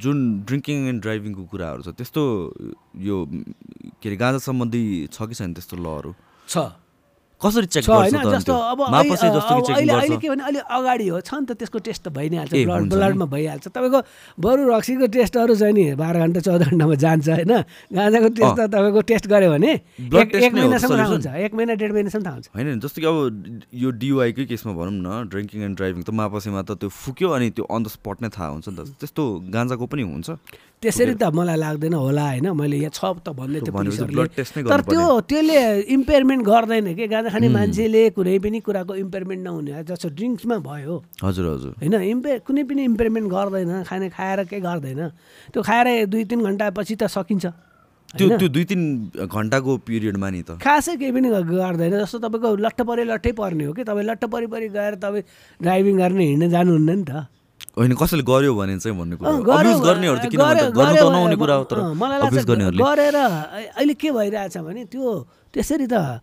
जुन 0.00 0.18
ड्रिङ्किङ 0.48 0.88
एन्ड 0.88 1.00
ड्राइभिङको 1.02 1.42
कुराहरू 1.50 1.82
छ 1.82 1.88
त्यस्तो 1.98 2.22
यो 3.02 3.16
के 4.00 4.06
अरे 4.08 4.16
गाँजा 4.16 4.38
सम्बन्धी 4.48 4.82
छ 5.12 5.26
कि 5.28 5.34
छैन 5.34 5.52
त्यस्तो 5.58 5.76
लहरू? 5.76 6.14
छ। 6.48 6.56
कसरी 7.42 7.66
चेक 7.66 7.84
गर्छ 7.84 8.14
जस्तो 8.34 8.52
अब 8.54 8.78
अहिले- 9.74 9.96
अहिले 9.98 10.16
के 10.22 10.28
भने 10.30 10.42
अहिले 10.42 10.60
अगाडि 10.62 11.06
हो 11.08 11.20
छ 11.20 11.30
नि 11.34 11.46
त 11.46 11.52
त्यसको 11.58 11.78
टेस्ट 11.82 12.02
त 12.04 12.08
भइ 12.14 12.28
नै 12.30 12.36
हाल्छ 12.38 12.52
ब्लड। 12.54 12.88
ब्लडमा 12.92 13.26
भइहाल्छ। 13.34 13.64
तपाईँको 13.68 14.00
बरु 14.38 14.62
रक्सीको 14.70 15.06
टेस्टहरू 15.16 15.54
चाहिँ 15.58 15.74
नि 15.74 15.84
बाह्र 15.98 16.16
घन्टा 16.22 16.40
चौध 16.46 16.62
घन्टामा 16.70 16.94
जान्छ 17.02 17.28
होइन? 17.28 17.52
गाँजाको 17.92 18.28
टेस्ट 18.38 18.54
त 18.56 18.60
तपाईँको 18.72 19.00
टेस्ट 19.10 19.24
गऱ्यो 19.26 19.50
भने 19.52 19.72
एक 19.72 20.52
महिनासम्म 20.54 20.96
थाहा? 20.96 21.06
हुन्छ। 21.12 21.26
एक 21.26 21.52
महिना 21.54 21.74
डेढ 21.82 21.92
महिनासम्म 21.92 22.22
थाहा 22.26 22.34
हुन्छ 22.34 22.46
होइन 22.54 22.80
जस्तो 22.80 22.98
कि 23.02 23.06
अब 23.06 23.16
यो 23.74 23.88
डियुआईकै 23.90 24.44
केसमा 24.46 24.72
भनौँ 24.72 24.94
न 25.02 25.28
ड्रिङ्किङ 25.28 25.60
एन्ड 25.62 25.76
ड्राइभिङ 25.76 26.02
त 26.02 26.10
मापसेमा 26.10 26.62
त 26.62 26.78
त्यो 26.78 26.88
फुक्यो 26.88 27.28
अनि 27.36 27.50
त्यो 27.50 27.64
अन 27.66 27.82
द 27.82 27.88
स्पट 27.96 28.22
नै 28.22 28.28
थाहा 28.30 28.48
हुन्छ 28.54 28.68
नि 28.68 28.76
त। 28.76 28.80
त्यस्तो 29.00 29.22
गाँजाको 29.50 29.84
पनि 29.86 30.02
हुन्छ। 30.02 30.28
त्यसरी 30.82 31.14
त 31.14 31.30
मलाई 31.30 31.56
लाग्दैन 31.62 31.94
होला 31.94 32.24
होइन? 32.28 32.46
मैले 32.58 32.76
यहाँ 32.82 32.90
छ 32.90 33.02
त 33.22 33.30
भन्दै 33.30 33.60
थियो 33.62 33.70
भनेपछि 33.70 34.02
पुलिसहरूले। 34.02 34.66
तर 34.66 34.80
त्यो 34.82 35.04
त्यसले 35.30 35.58
इम्पेयरमेन्ट 35.94 36.42
गर्दैन 36.42 36.86
कि? 36.98 37.06
गाँजा 37.06 37.30
खाने 37.30 37.48
मान्छेले 37.54 38.02
कुनै 38.18 38.38
पनि 38.42 38.58
कुराको 38.66 38.92
इम्पेयरमेन्ट 38.98 39.42
नहुने 39.46 39.82
जस्तो 39.86 40.08
ड्रिङ्क्समा 40.18 40.56
भयो। 40.66 40.94
हजुर 41.22 41.44
हजुर। 41.54 41.72
होइन? 41.78 41.94
इम्पे 42.12 42.32
कुनै 42.42 42.62
पनि 42.66 42.82
इम्पेयरमेन्ट 42.90 43.26
गर्दैन 43.30 43.70
खाने 43.86 44.08
खाएर 44.10 44.38
केही 44.50 44.62
गर्दैन? 44.62 45.00
त्यो 45.54 45.60
खाएर 45.62 45.86
दुई 46.10 46.24
तिन 46.26 46.40
घन्टापछि 46.50 46.94
त 46.98 47.06
सकिन्छ। 47.06 47.46
त्यो? 48.18 48.26
त्यो 48.42 48.48
दुई 48.50 48.64
तिन 48.66 48.82
घन्टाको 49.22 49.70
पिरियडमा 49.86 50.28
नि 50.34 50.42
त। 50.42 50.58
खासै 50.58 50.98
केही 50.98 51.12
पनि 51.14 51.28
गर्दैन। 51.30 51.94
जस्तो 52.02 52.18
तपाईँको 52.26 52.58
लट्ठ 52.58 52.80
परे 52.82 53.04
लट्ठै 53.06 53.32
पर्ने 53.38 53.64
हो 53.70 53.72
कि? 53.72 53.82
तपाईँ 53.86 54.06
लट्ठ 54.10 54.24
परि 54.26 54.46
परि 54.50 54.68
गएर 54.68 54.94
तपाईँ 54.98 55.24
ड्राइभिङ 55.62 55.94
गर्ने 55.96 56.24
हिँड्न 56.26 56.50
जानुहुन्न 56.50 56.90
नि 56.90 57.04
त। 57.06 57.12
होइन 57.76 57.92
कसैले 57.96 58.22
गर्यो 58.22 58.52
भने 58.54 58.78
चाहिँ 58.78 58.96
भन्ने 58.98 59.16
कुरा 59.16 59.30
अब्युज 59.32 59.80
गर्नेहरू 59.80 60.18
त 60.18 60.26
किन? 60.28 60.40
गर्नु 60.76 60.94
त 60.96 61.08
नहुने 61.08 61.36
कुरा 61.40 61.54
हो 61.54 61.64
तर 61.64 61.78
अब्युज 61.80 62.44
गर्नेहरूले 62.44 62.82
गरेर 62.84 63.16
अहिले 63.16 63.94
के 63.96 64.10
भइरहेछ 64.12 64.56
भने 64.60 64.84
त्यो 64.92 65.08
त्यसरी 65.54 65.86
त 65.88 66.20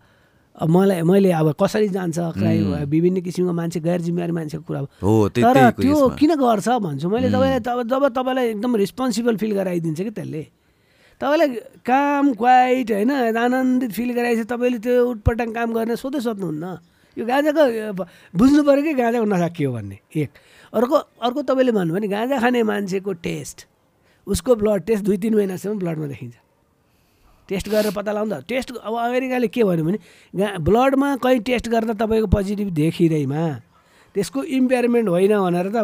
मलाई 0.56 1.02
मैले 1.02 1.30
अब 1.32 1.54
कसरी 1.58 1.88
जान्छ 1.88 2.18
क्राइम 2.38 2.86
विभिन्न 2.92 3.20
किसिमको 3.26 3.52
मान्छे 3.54 3.80
गैर 3.80 4.00
जिम्मेवारी 4.06 4.32
मान्छेको 4.32 4.64
कुरा 4.66 4.80
हो। 5.02 5.12
तर 5.30 5.58
त्यो। 5.78 6.08
किन 6.20 6.30
गर्छ 6.36 6.68
भन्छु 6.86 7.08
मैले 7.08 7.28
तपाईँलाई 7.30 7.60
तब 7.66 7.78
जब 7.88 8.02
तपाईँलाई 8.14 8.46
एकदम 8.54 8.76
रिस्पोन्सिबल 8.76 9.36
फिल 9.40 9.52
गराइदिन्छ 9.56 10.00
कि 10.00 10.10
त्यसले 10.10 10.42
तपाईँलाई 11.20 11.48
काम 11.86 12.32
क्वाइट 12.34 12.90
होइन 12.92 13.10
आनन्दित 13.10 13.90
फिल 13.92 14.10
गराइन्छ 14.14 14.46
तपाईँले 14.52 14.78
त्यो 14.84 14.94
उटपटाङ 15.10 15.48
काम 15.54 15.68
गर्ने 15.72 15.96
सोधै 15.96 16.20
सोध्नुहुन्न 16.20 16.64
यो 17.16 17.24
गाँजाको 17.26 18.04
बुझ्नु 18.34 18.62
पऱ्यो 18.62 18.82
कि 18.82 18.94
गाँजाको 18.94 19.26
नसा 19.26 19.48
के 19.50 19.64
हो 19.64 19.72
भन्ने? 19.72 19.98
एक। 20.14 20.30
अर्को 20.72 20.96
अर्को 20.96 21.40
तपाईँले 21.42 21.72
भन्नुभयो 21.72 21.94
भने 21.96 22.08
गाँजा 22.08 22.38
खाने 22.38 22.62
मान्छेको 22.62 23.12
टेस्ट 23.18 23.66
उसको 24.26 24.54
ब्लड 24.54 24.82
टेस्ट 24.86 25.04
दुई 25.04 25.16
तिन 25.18 25.34
महिनासम्म 25.34 25.78
ब्लडमा 25.78 26.06
देखिन्छ। 26.06 26.36
टेस्ट 27.48 27.68
गरेर 27.68 27.90
पत्ता 27.90 28.12
लगाउँदा 28.12 28.38
टेस्ट 28.46 28.76
अब 28.78 28.94
अमेरिकाले 28.94 29.48
के 29.50 29.64
भन्यो 29.64 29.84
भने 29.84 29.98
गा 30.34 30.48
ब्लडमा 30.62 31.08
कहीँ 31.18 31.40
टेस्ट 31.42 31.68
गर्दा 31.68 31.94
तपाईँको 31.98 32.28
पोजिटिभ 32.30 32.68
देखिँदैमा 32.70 33.42
त्यसको 34.14 34.42
इम्पेयरमेन्ट 34.42 35.08
होइन 35.08 35.34
भनेर 35.34 35.66
त 35.74 35.78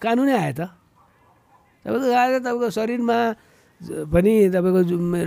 कानुनै 0.00 0.32
आयो 0.32 0.52
त। 0.56 0.72
तपाईँको 1.84 2.08
गाजा 2.08 2.38
तपाईँको 2.40 2.70
शरीरमा 2.72 3.18
पनि 3.82 4.32
तपाईँको 4.54 4.80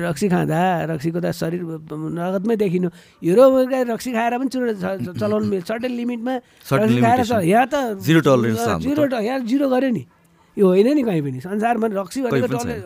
रक्सी 0.07 0.27
खाँदा 0.31 0.59
रक्सीको 0.95 1.19
त 1.19 1.31
शरीर 1.35 1.61
नगदमै 1.63 2.55
देखिनु। 2.55 2.87
युरोपका 3.19 3.79
रक्सी 3.91 4.11
खाएर 4.15 4.33
पनि 4.39 4.49
चुरो 4.49 4.73
चलाउनु 5.19 5.47
मिल्छ। 5.51 5.67
सर्टेन 5.67 5.91
लिमिटमा 5.91 6.33
रक्सी 6.63 6.99
खाएर 7.03 7.19
यहाँ 7.43 7.67
त। 7.67 7.99
जिरो 7.99 8.21
यहाँ 9.19 9.39
जिरो 9.43 9.67
गऱ्यो 9.67 9.91
नि। 9.91 10.03
यो 10.55 10.65
होइन 10.71 10.87
नि 10.95 11.03
कहीँ 11.03 11.21
पनि। 11.21 11.39
संसारमा 11.43 11.87
रक्सी 11.99 12.19
भनेको 12.23 12.47
टलरेट 12.47 12.79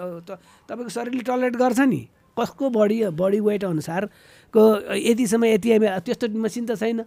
तपाईँको 0.66 0.90
शरीरले 0.90 1.24
टलरेट 1.30 1.56
गर्छ 1.56 1.80
नि। 1.86 2.02
कसको 2.34 2.66
बडी 2.72 2.98
बडी 3.14 3.40
वेट 3.40 3.64
अनुसारको 3.68 4.62
यतिसम्म 4.96 5.46
यति 5.60 5.70
त्यस्तो 6.02 6.26
मसिन 6.34 6.66
त 6.66 6.80
छैन। 6.80 7.06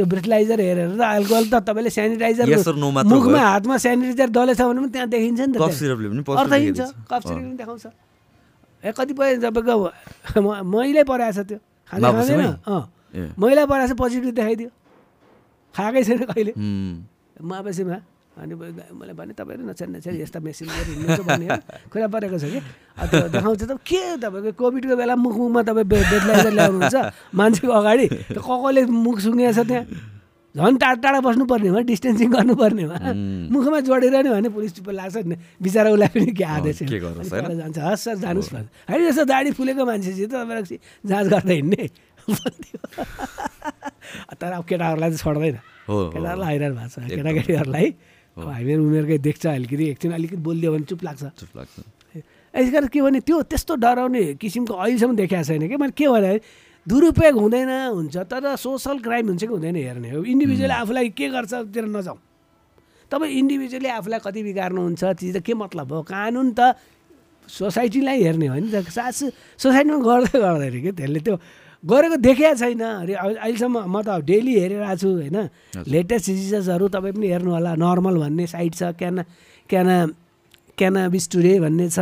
त्यो 0.00 0.08
ब्रिटलाइजर 0.08 0.60
हेरेर 0.64 0.96
त 0.96 1.02
अल्कोहल 1.04 1.44
त 1.52 1.54
तपाईँले 1.68 1.90
सेनिटाइजर 1.92 2.44
मुखमा। 3.04 3.36
हातमा 3.36 3.76
सेनिटाइजर 3.84 4.28
दलेछ 4.32 4.60
भने 4.64 4.80
पनि 4.80 4.88
त्यहाँ 4.96 5.08
देखिन्छ 5.12 5.40
नि 5.40 5.52
त 5.52 5.60
कफ। 5.60 5.72
सिरपले 5.76 6.08
पनि। 6.08 6.24
कफ 6.24 7.22
देखाउँछ। 7.60 7.84
ए 8.80 8.90
कतिपय 8.96 9.44
तपाईँको 9.44 9.76
मैलै 10.64 11.04
पराएछ 11.04 11.38
त्यो। 11.44 11.58
खाँदै 11.84 12.00
मापसीमै? 12.00 12.48
खाँदैन? 12.48 12.64
अँ। 12.64 13.36
मैला 13.36 13.62
पराएछ 13.68 13.92
पोजिटिभ 14.00 14.32
देखाइदियो। 14.40 14.70
खाएकै 15.76 16.02
छैन 16.08 16.24
कहिले। 16.32 16.52
मापेसीमा 17.44 17.96
अनि 18.40 18.54
मैले 18.56 19.12
भने 19.12 19.32
तपाईँहरू 19.36 19.64
नछाने 19.68 20.00
नछाने 20.00 20.16
यस्ता 20.24 20.40
मेसिन 20.40 20.68
हिँड्नुहुन्छ 20.72 21.20
भन्ने 21.28 21.48
कुरा 21.92 22.08
परेको 22.08 22.38
छ 22.40 22.44
कि। 22.48 22.60
देखाउँछ 23.36 23.62
त 23.68 23.72
के 23.84 24.16
तपाईँको 24.16 24.56
कोभिडको 24.56 24.94
बेला 24.96 25.14
मुख 25.14 25.36
मुखमा 25.36 25.60
तपाईँ 25.68 25.84
बेडलाइजर 25.84 26.52
ल्याउनुहुन्छ? 26.56 26.96
मान्छेको 27.36 27.72
अगाडि 27.72 28.06
त्यो 28.32 28.40
ककले 28.40 28.80
मुख 28.88 29.16
सुँगेको 29.20 29.52
छ 29.52 29.60
त्यहाँ? 29.68 29.84
झन् 30.50 30.76
टाढा 30.82 30.98
टाढा 30.98 31.20
बस्नुपर्नेमा 31.22 31.80
डिस्टेन्सिङ 31.86 32.28
गर्नुपर्नेमा 32.34 32.96
उम्. 32.98 33.54
मुखमा 33.54 33.78
जोडेर 33.86 34.14
नि 34.26 34.30
भने 34.34 34.48
पुलिस 34.50 34.72
चुप्प 34.82 34.90
लाग्छ 34.98 35.22
नि। 35.22 35.36
बिचरा 35.62 35.90
उसलाई 35.94 36.10
पनि 36.10 36.32
के 36.34 36.44
आदेश? 36.58 36.78
जान्छ 36.90 37.78
हस् 37.78 38.02
सर 38.02 38.16
जानुहोस् 38.18 38.50
भन्छ। 38.50 38.66
होइन 38.90 39.02
यसो 39.14 39.22
दाडी 39.30 39.50
फुलेको 39.54 39.82
मान्छेसित 39.86 40.26
तपाईँलाई 40.34 40.78
जाँच 41.06 41.26
गर्दा 41.30 41.52
हिँड्ने। 41.54 41.82
तर 44.40 44.50
अब 44.58 44.64
केटाहरूलाई 44.66 45.10
चाहिँ 45.14 45.22
छोड्दैन। 45.22 45.56
हो, 45.86 45.94
हो, 45.94 46.10
केटाहरूलाई 46.18 46.50
हैरान 46.50 46.72
भएको 46.74 46.88
छ। 46.90 47.06
केटाकेटीहरूलाई 47.14 47.86
अब 48.38 48.48
हामीहरू 48.48 48.82
उमेरकै 48.86 49.18
देख्छ 49.18 49.46
अलिकति 49.46 49.84
एकछिन 49.90 50.12
अलिकति 50.12 50.36
बोलिदियो 50.46 50.70
भने 50.72 50.84
चुप 50.86 51.02
लाग्छ। 51.04 51.22
चुप 51.40 51.52
लाग्छ। 51.56 51.76
यस 52.54 52.72
कारण 52.72 52.86
के 52.86 53.00
भने 53.02 53.20
त्यो 53.26 53.42
त्यस्तो 53.50 53.74
डराउने 53.74 54.22
किसिमको 54.38 54.74
अहिलेसम्म 54.74 55.16
देखाएको 55.16 55.44
छैन 55.46 55.68
कि। 55.68 55.76
मैले 55.76 55.94
के 55.94 56.08
भने 56.08 56.32
दुरुपयोग 56.86 57.36
हुँदैन 57.38 57.70
हुन्छ 57.94 58.16
तर 58.30 58.56
सोसल 58.56 58.98
क्राइम 59.04 59.26
हुन्छ 59.34 59.42
कि 59.44 59.52
हुँदैन 59.52 59.76
हेर्ने 59.76 60.10
हो। 60.10 60.22
इन्डिभिजुअली 60.24 60.74
आफूलाई 60.74 61.08
के 61.14 61.28
गर्छ 61.28 61.52
तिर 61.74 61.84
नजाउँ 61.86 62.18
तपाईँ 63.10 63.32
इन्डिभिजुअली 63.38 63.88
आफूलाई 63.98 64.20
कति 64.24 64.42
बिगार्नुहुन्छ 64.42 65.02
चिज 65.04 65.36
त 65.36 65.38
के 65.42 65.54
मतलब 65.54 65.92
हो? 65.92 66.02
कानुन 66.02 66.54
त 66.54 66.74
सोसाइटीलाई 67.48 68.22
हेर्ने 68.22 68.46
हो 68.46 68.54
नि 68.54 68.70
त। 68.70 68.86
सास 68.86 69.18
सोसाइटीमा 69.58 69.98
गर्दै 69.98 70.38
गर्दैन 70.38 70.74
कि 70.82 70.90
त्यसले 70.94 71.20
त्यो 71.20 71.36
गरेको 71.84 72.16
देखिया 72.20 72.54
छैन। 72.54 72.80
अरे 72.80 73.14
अहिले- 73.14 73.40
अहिलेसम्म 73.40 73.76
म 73.88 74.02
त 74.02 74.20
डेली 74.20 74.52
हेरिरहेको 74.60 74.96
छु 75.00 75.08
होइन? 75.08 75.38
लेटेस्ट 75.88 76.26
डिजिजेसहरू 76.26 76.88
तपाईँ 76.92 77.14
पनि 77.16 77.26
हेर्नु 77.32 77.50
होला। 77.50 77.72
नर्मल 77.80 78.16
भन्ने 78.20 78.46
साइट 78.46 78.74
छ 78.74 78.82
क्याना 79.00 79.22
क्याना 79.68 79.96
क्यानाबिस 80.76 81.24
टुडे 81.32 81.54
भन्ने 81.60 81.88
छ 81.88 81.98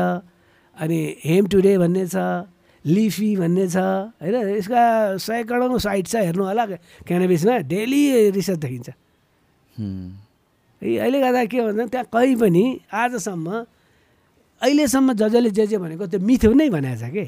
अनि 0.79 0.99
हेम 1.25 1.45
टुडे 1.47 1.73
भन्ने 1.79 2.05
छ 2.11 2.17
लिफी 2.85 3.31
भन्ने 3.37 3.67
छ 3.69 3.77
होइन? 4.19 4.35
यसका 4.59 4.83
सयकडौँ 5.23 5.79
साइट 5.79 6.07
छ 6.07 6.15
हेर्नु 6.27 6.45
होला। 6.45 6.65
क्यानाबिसमा 7.07 7.55
डेली 7.71 8.31
रिसर्च 8.35 8.59
देखिन्छ। 8.59 8.89
अहिले 10.79 11.19
गर्दा 11.21 11.45
के 11.51 11.59
भन्दा 11.59 11.85
त्यहाँ 11.87 12.07
कहीँ 12.13 12.37
पनि 12.39 12.65
आजसम्म 12.87 13.47
अहिलेसम्म 14.63 15.13
ज 15.13 15.23
जसले 15.31 15.51
जे 15.51 15.67
जे 15.71 15.79
भनेको 15.79 16.07
त्यो 16.07 16.19
मिथो 16.19 16.51
नै 16.51 16.67
भनेको 16.71 16.99
छ 16.99 17.11
कि? 17.15 17.25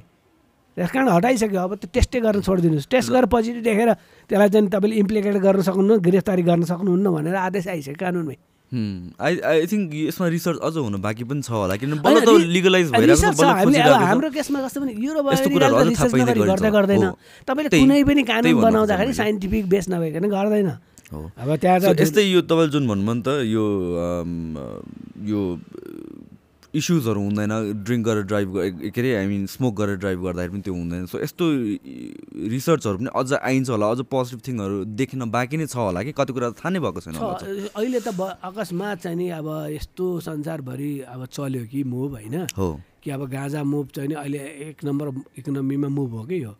त्यस 0.80 0.90
कारण 0.96 1.08
हटाइसक्यो 1.12 1.60
अब 1.60 1.72
त्यो 1.76 1.88
टेस्टै 1.92 2.20
गर्न 2.24 2.40
छोडिदिनुहोस् 2.40 2.88
टेस्ट 2.88 3.08
गरेर 3.12 3.28
पोजिटिभ 3.28 3.62
देखेर 3.68 3.90
त्यसलाई 4.30 4.48
चाहिँ 4.48 4.68
तपाईँले 4.72 4.96
इम्प्लिकेट 5.04 5.36
गर्न 5.44 5.60
सक्नुहुन्न 5.68 6.00
गिरफ्तारी 6.08 6.42
गर्न 6.48 6.62
सक्नुहुन्न 6.72 7.06
भनेर 7.16 7.36
आदेश 7.36 7.68
आइसक्यो 7.68 8.00
कानुनमै। 8.00 8.36
आई 8.72 9.34
आई 9.50 9.66
थिङ्क 9.66 9.86
यसमा 10.08 10.26
रिसर्च 10.30 10.58
अझ 10.62 10.74
हुनु 10.78 10.98
बाँकी 11.04 11.24
पनि 11.26 11.42
छ 11.42 11.50
होला 11.50 11.74
किन 11.76 11.90
होइन, 11.90 12.02
बल्ल 12.06 12.18
त 12.22 12.28
रि- 12.30 12.50
लिगलाइज 12.56 12.86
भइरहेको 12.94 13.12
रिसर्च 13.12 13.34
छ 13.34 13.36
छ 13.36 13.42
बल्ल 13.42 13.50
हामीले 13.50 13.76
अब 13.76 13.82
खोजिरहेको 13.82 14.00
छ। 14.00 14.08
हाम्रो 14.08 14.28
केसमा 14.30 14.58
कस्तो 14.64 14.78
भने 14.80 14.92
युरोप 15.04 15.26
यस्तो 15.32 15.48
कुराहरू 15.50 15.74
अझ 15.74 15.82
थाहा 15.82 15.90
रिसर्च 15.90 16.12
पाइँदै 16.14 16.30
नगरी 16.30 16.40
गरिन्छ। 16.40 16.62
गर्दै 16.62 16.70
गर्दैन। 16.70 17.04
तपाईँले 17.50 17.70
कुनै 17.76 18.00
पनि 18.08 18.22
कानुन 18.30 18.60
बनाउँदाखेरि। 18.62 19.12
साइन्टिफिक 19.20 19.64
बेस 19.68 19.84
नभइकन 19.90 20.24
गर्दैन 20.30 20.70
अब 21.10 21.48
त्यहाँ 21.60 21.78
यस्तै 21.98 22.22
यो 22.30 22.40
तपाईँले 22.46 22.70
जुन 22.70 22.84
भन्नुभयो 22.86 23.14
नि 23.18 23.22
त 23.26 23.28
यो 23.50 23.64
यो 25.28 25.40
इस्युजहरू 26.74 27.20
हुँदैन 27.20 27.52
ड्रिङ्क 27.82 28.04
गरेर 28.06 28.22
ड्राइभ 28.30 28.48
के 28.94 29.00
अरे 29.00 29.10
आई 29.16 29.26
मिन 29.26 29.46
स्मोक 29.50 29.74
गरेर 29.74 29.96
ड्राइभ 29.96 30.18
गर्दाखेरि 30.22 30.52
पनि 30.52 30.62
त्यो 30.62 30.74
हुँदैन। 30.74 31.06
सो 31.10 31.18
यस्तो 31.18 31.44
रिसर्चहरू 32.46 32.96
पनि 32.98 33.10
अझ 33.10 33.32
आइन्छ 33.42 33.70
होला 33.70 33.86
अझ 33.90 34.00
पोजिटिभ 34.06 34.40
थिङहरू 34.46 34.76
देख्न 34.94 35.30
बाँकी 35.30 35.56
नै 35.56 35.66
छ 35.66 35.76
होला 35.76 36.02
कि? 36.06 36.12
कति 36.14 36.32
कुरा 36.32 36.50
त 36.50 36.62
थाहा 36.62 36.70
नै 36.70 36.78
भएको 36.78 37.00
छैन 37.00 37.14
अहिले 37.74 38.00
त 38.00 38.14
अकस्मात 38.14 38.98
चाहिँ 39.02 39.16
नि 39.18 39.28
अब 39.34 39.48
यस्तो 39.74 40.04
संसारभरि 40.30 40.92
अब 41.10 41.26
चल्यो 41.26 41.64
कि 41.66 41.82
मुभ 41.90 42.10
होइन? 42.14 42.36
हो। 42.54 42.68
कि 43.02 43.10
अब 43.10 43.22
गाँजा 43.34 43.62
मुभ 43.66 43.86
चाहिँ 43.90 44.08
नि 44.08 44.14
अहिले 44.14 44.38
एक 44.70 44.84
नम्बर 44.86 45.06
इकोनोमीमा 45.42 45.88
मुभ 45.90 46.10
हो 46.14 46.22
कि 46.30 46.38
यो? 46.44 46.54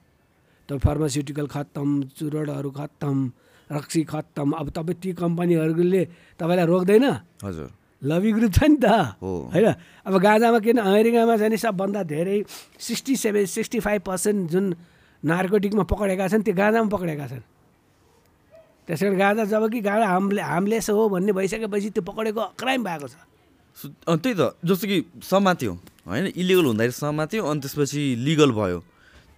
त 0.69 0.79
फार्मास्युटिकल 0.83 1.47
खत्तम 1.47 1.89
चुरोडहरू 2.19 2.71
खत्तम 2.71 3.17
रक्सी 3.71 4.03
खत्तम 4.11 4.49
अब 4.59 4.67
तपाईँ 4.75 4.99
ती 4.99 5.13
कम्पनीहरूले 5.23 6.03
तपाईँलाई 6.35 6.67
रोक्दैन? 6.67 7.05
हजुर। 7.47 7.69
लबी 8.03 8.31
ग्रुप 8.33 8.53
छ 8.53 8.65
नि 8.65 8.77
त। 8.81 8.87
हो। 9.21 9.53
होइन? 9.53 9.67
अब 10.07 10.15
गाँजामा 10.17 10.59
किन 10.65 10.79
अमेरिकामा 10.81 11.37
चाहिँ 11.37 11.51
नि 11.51 11.59
सबभन्दा 11.61 12.03
धेरै 12.09 12.39
sixty 12.81 13.17
seven 13.17 13.47
sixty 13.47 13.81
five 13.81 14.01
percent 14.03 14.51
जुन 14.51 14.75
नार्कोटिकमा 15.23 15.85
पक्रेका 15.85 16.29
छन् 16.29 16.43
त्यो 16.43 16.55
गाँजामा 16.55 16.89
पक्रेका 16.89 17.27
छन्। 17.29 17.45
त्यस 18.89 19.01
कारण 19.05 19.17
गाँजा 19.21 19.45
जब 19.45 19.69
कि 19.71 19.81
गाँजा 19.81 20.07
हामले 20.07 20.43
हामलेस 20.43 20.91
हो 20.91 21.09
भन्ने 21.09 21.33
भइसकेपछि 21.33 21.91
त्यो 21.93 22.03
पक्रेको 22.03 22.45
क्राइम 22.57 22.81
भएको 22.85 23.07
छ। 23.07 23.15
त्यही 24.09 24.35
त 24.35 24.57
जस्तो 24.65 24.87
कि 24.89 24.99
समात्यो। 25.23 25.73
होइन 26.09 26.27
इलिगल 26.33 26.65
हुँदाखेरि 26.65 26.97
समात्यो 26.97 27.45
अनि 27.45 27.61
त्यसपछि 27.61 28.03
लिगल 28.25 28.51
भयो। 28.51 28.79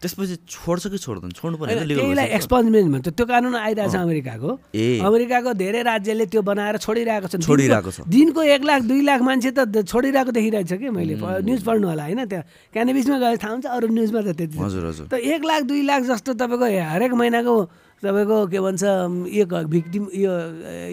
त्यसपछि 0.02 0.36
छोड्छ 0.50 0.84
कि 0.90 0.98
छोड्दैन? 0.98 1.30
छोड्नु 1.30 1.56
पर्ने 1.62 2.24
एक्सपन्जमेन्ट 2.34 2.88
भन्छ 2.92 3.08
त्यो 3.14 3.26
कानुन 3.26 3.54
आइरहेको 3.54 3.92
छ 3.92 3.96
अमेरिकाको। 4.02 4.50
ए। 4.74 4.98
अमेरिकाको 4.98 5.50
धेरै 5.54 5.80
राज्यले 5.86 6.26
त्यो 6.26 6.42
बनाएर 6.42 6.76
छोडिरहेको 6.82 7.26
छ। 7.30 7.34
छोडिरहेको 7.38 7.90
छ। 7.94 7.98
दिनको 8.10 8.40
एक 8.42 8.62
लाख 8.66 8.80
दुई 8.90 9.02
लाख 9.06 9.20
मान्छे 9.22 9.50
त 9.54 9.86
छोडिरहेको 9.86 10.30
देखिरहेको 10.34 10.66
छ 10.66 10.74
कि 10.82 10.88
मैले। 10.90 11.14
न्युज 11.22 11.62
पढ्नु 11.62 11.86
होला 11.86 12.02
होइन? 12.02 12.20
त्यहाँ 12.26 12.44
क्यानाबिसमा 12.74 13.16
गएर 13.22 13.36
थाहा 13.38 13.52
हुन्छ 13.54 13.66
अरू 13.70 13.86
न्युजमा 13.94 14.20
त 14.26 14.30
त्यति 14.34 14.56
हजुर 14.58 14.82
हजुर। 14.90 15.06
त 15.06 15.14
एक 15.22 15.42
लाख 15.46 15.62
दुई 15.70 15.82
लाख 15.86 16.02
जस्तो 16.10 16.30
तपाईँको 16.34 16.66
हरेक 16.66 17.12
महिनाको 17.14 17.54
तपाईँको 18.02 18.36
के 18.50 18.58
भन्छ 18.58 18.82
यो 19.30 19.44
भिक्टिम 19.46 20.02
यो 20.10 20.32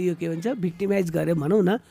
यो 0.05 0.13
के 0.13 0.25
भन्छ 0.29 0.47
भिक्टिमाइज 0.53 1.09
गऱ्यो 1.09 1.33
भनौँ 1.33 1.61
न 1.65 1.81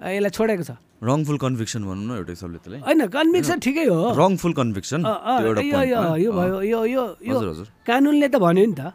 यसलाई 0.00 0.32
छोडेको 0.32 0.64
छ। 0.64 0.72
रङफुल 1.02 1.38
कन्भिक्सन 1.42 1.82
भनौँ 1.82 2.04
न 2.06 2.10
एउटा 2.22 2.32
हिसाबले 2.32 2.58
त्यसलाई 2.62 2.80
होइन। 2.86 3.00
कन्भिक्सन 3.10 3.58
ठिकै 3.58 3.86
हो। 3.90 4.14
रङफुल 4.14 4.52
कन्भिक्सन 4.54 5.00
यो 5.02 6.30
भयो 6.30 6.58
यो 6.62 6.80
यो 6.86 7.04
यो 7.26 7.36
कानुनले 7.82 8.28
त 8.30 8.36
भन्यो 8.38 8.66
नि 8.70 8.74
त। 8.78 8.94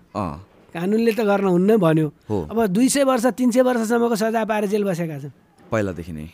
कानुनले 0.72 1.12
त 1.12 1.22
गर्न 1.28 1.48
हुन्न 1.52 1.72
भन्यो। 1.84 2.08
अब 2.32 2.60
दुई 2.72 2.88
सय 2.88 3.04
वर्ष 3.04 3.26
तिन 3.36 3.52
सय 3.52 3.62
वर्षसम्मको 3.68 4.16
सजाय 4.16 4.46
पाएर 4.48 4.66
जेल 4.72 4.84
बसेका 4.88 5.20
छन्। 5.20 5.36
पहिलादेखि 5.68 6.14
नै। 6.16 6.28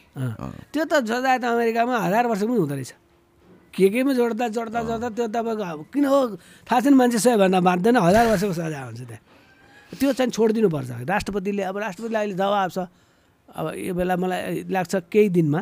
त्यो 0.69 0.83
त 0.85 0.93
सजाय 1.09 1.37
त 1.41 1.45
अमेरिकामा 1.49 1.93
हजार 2.05 2.23
वर्ष 2.29 2.41
पनि 2.45 2.53
हुँदो 2.53 2.75
रहेछ। 2.77 2.93
के 3.73 3.89
केमा 3.89 4.13
जोड्दा 4.13 4.45
जोड्दा 4.53 4.79
जोड्दा 4.85 5.09
त्यो 5.09 5.25
तपाईँको 5.33 5.63
अब 5.65 5.79
किन 5.89 6.05
हो? 6.05 6.37
थाहा 6.69 6.79
छैन 6.85 6.93
मान्छे 6.93 7.17
सयभन्दा 7.17 7.59
बाँच्दैन 7.65 7.97
हजार 7.97 8.25
वर्षको 8.29 8.53
सजाय 8.53 8.83
हुन्छ 8.93 9.01
त्यहाँ। 9.09 9.21
त्यो 9.97 10.09
चाहिँ 10.13 10.29
छोडिदिनुपर्छ। 10.29 11.09
राष्ट्रपतिले 11.09 11.63
अब 11.65 11.75
राष्ट्रपतिले 11.81 12.17
अहिले 12.21 12.37
जवाब 12.37 12.69
छ। 12.69 12.77
अब 13.53 13.65
यो 13.87 13.93
बेला 13.93 14.15
मलाई 14.17 14.65
लाग्छ 14.69 14.93
केही 15.13 15.29
दिनमा 15.29 15.61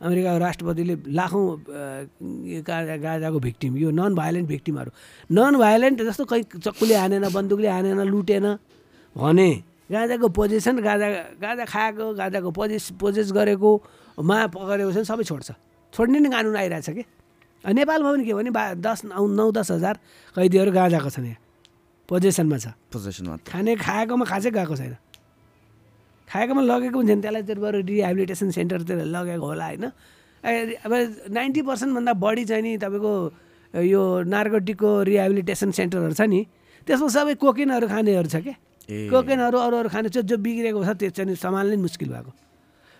अमेरिकाको 0.00 0.38
राष्ट्रपतिले 0.38 0.94
लाखौँ 1.18 1.46
गाजा 2.68 2.96
गाजाको 3.02 3.38
भिक्टिम 3.46 3.76
यो 3.82 3.90
नन 3.90 4.14
भाइलेन्ट 4.14 4.48
भिक्टिमहरू 4.48 4.90
नन 5.34 5.54
भाइलेन्ट 5.58 5.98
जस्तो 6.08 6.24
कहीँ 6.30 6.44
चक्कुले 6.62 6.94
हानेन 6.94 7.26
बन्दुकले 7.34 7.68
हानेन 7.68 8.00
लुटेन 8.06 8.46
भने 9.16 9.50
गाजाको 9.90 10.28
पोजिसन 10.38 10.78
गाजा 10.86 11.08
गाजा 11.42 11.64
खाएको 11.64 12.06
गाजाको 12.14 12.50
पोजेस 12.54 12.84
पोजेस 13.00 13.32
गरेको 13.32 13.70
मा 14.22 14.36
पक्रेको 14.54 14.92
छ 14.92 14.98
सबै 15.10 15.24
छोड्छ। 15.24 15.50
छोड्ने 15.94 16.18
नै 16.20 16.30
कानुन 16.30 16.56
आइरहेछ 16.60 16.88
कि? 16.94 17.02
नेपालमा 17.64 18.08
पनि 18.12 18.24
के 18.28 18.34
भने 18.38 18.50
बा 18.52 18.62
दस 18.78 19.10
नौ 19.10 19.26
नौ 19.26 19.50
दस 19.50 19.70
हजार 19.74 19.94
कैदीहरू 20.36 20.70
गाजाको 20.70 21.10
छन् 21.10 21.26
यहाँ। 21.26 21.40
पोजिसनमा 22.08 22.58
छ। 22.62 22.66
पोजेसन 22.92 23.26
मात्र 23.26 23.50
खाने 23.50 23.72
खाएकोमा 23.80 24.24
खासै 24.30 24.50
गएको 24.52 24.76
छैन। 24.76 24.94
खाएकोमा 26.28 26.62
लगेको 26.62 26.98
पनि 26.98 27.08
छैन। 27.08 27.20
त्यसलाई 27.24 27.42
चाहिँ 27.48 27.62
बरु 27.64 27.78
रिहेबिलिटेसन 27.88 28.48
सेन्टरतिर 28.52 28.98
लगेको 29.16 29.46
होला 29.48 29.66
होइन। 29.66 29.84
अब 30.84 30.92
नाइन्टी 31.32 31.60
पर्सेन्टभन्दा 31.66 32.12
बढी 32.14 32.44
चाहिँ 32.44 32.62
नि 32.62 32.72
तपाईँको 32.78 33.12
यो 33.74 34.02
नार्कोटिकको 34.28 34.90
रिहेबिलिटेसन 35.08 35.70
सेन्टरहरू 35.72 36.14
छ 36.14 36.22
नि 36.28 36.40
त्यसमा 36.86 37.08
सबै 37.08 37.34
कोकेनहरू 37.42 37.86
खानेहरू 37.88 38.28
छ 38.28 38.36
क्या। 38.44 38.56
कोकेनहरू 39.12 39.58
अरू 39.58 39.76
अरू 39.76 39.88
खाने 39.88 40.08
जो 40.08 40.22
जो 40.24 40.36
बिग्रेको 40.36 40.80
छ 40.84 40.90
त्यो 41.00 41.10
चाहिँ 41.16 41.28
नि 41.28 41.36
सम्हाल्नै 41.36 41.76
मुस्किल 41.76 42.08
भएको। 42.08 42.32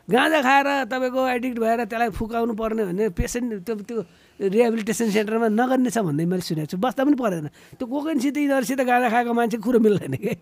गाँजा 0.09 0.41
खाएर 0.41 0.69
तपाईँको 0.89 1.21
एडिक्ट 1.29 1.59
भएर 1.61 1.81
त्यसलाई 1.85 2.11
फुकाउनु 2.17 2.53
पर्ने 2.57 2.83
भने 2.89 3.05
पेसेन्ट 3.13 3.65
त्यो 3.65 3.75
त्यो 3.89 4.01
रिहेबिलिटेसन 4.39 5.11
सेन्टरमा 5.11 5.49
नगर्ने 5.51 5.91
छ 5.91 5.99
भन्ने 5.99 6.25
मैले 6.31 6.47
सुनेको 6.47 6.71
छु। 6.71 6.79
बस्दा 6.79 7.03
पनि 7.05 7.17
परेन। 7.19 7.47
त्यो 7.75 7.87
कोकेनसित 7.91 8.37
यिनीहरूसित 8.39 8.81
गाँजा 8.87 9.09
खाएको 9.11 9.33
मान्छे 9.35 9.59
कुरो 9.59 9.79
मिल्दैन 9.83 10.15
कि। 10.15 10.33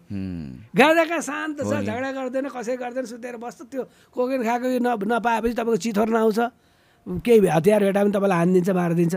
गाँजा 0.76 1.04
कहाँ 1.08 1.22
शान्त 1.24 1.58
छ 1.64 1.72
झगडा 1.80 2.10
गर्दैन 2.12 2.46
कसै 2.52 2.76
गर्दैन 2.76 3.04
सुतेर 3.08 3.36
बस्छ। 3.40 3.72
त्यो 3.72 3.82
कोकेन 4.12 4.40
खाएको 4.44 4.66
यो 4.68 4.80
न 4.84 5.00
नपाएपछि 5.00 5.54
तपाईँको 5.56 5.80
चिथोर 5.80 6.08
नआउँछ। 6.12 6.40
केही 7.24 7.48
हतियार 7.48 7.80
भेटा 7.88 8.00
पनि 8.04 8.12
तपाईँलाई 8.12 8.38
हानिदिन्छ 8.38 8.70
मारिदिन्छ। 8.76 9.14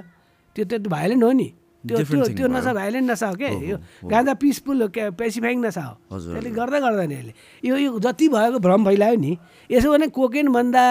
त्यो 0.55 0.63
त्यो 0.63 0.87
भाइलेन्ट 0.87 1.23
हो 1.23 1.31
नि। 1.31 1.49
त्यो 1.79 1.95
त्यो 2.03 2.23
त्यो। 2.39 2.47
नसा 2.47 2.71
भाइलेन्ट 2.75 3.07
नसा 3.11 3.27
हो 3.27 3.35
क्या 3.35 3.49
यो 3.71 3.77
गाँजा 4.07 4.33
पिसफुल 4.35 4.81
हो 4.81 4.87
क्या? 4.95 5.11
पेसिफाइङ 5.11 5.57
नसा 5.59 5.83
हो 5.83 5.93
त्यसले 6.07 6.49
गर्दै 6.55 6.79
गर्दैन 6.79 7.11
यसले। 7.11 7.33
यो 7.67 7.75
यो 7.75 7.99
जति 7.99 8.27
भएको 8.31 8.59
भ्रम 8.59 8.81
फैलायो 8.85 9.15
नि 9.19 9.31
यसो 9.71 9.87
भने 9.91 10.07
कोकेनभन्दा 10.07 10.83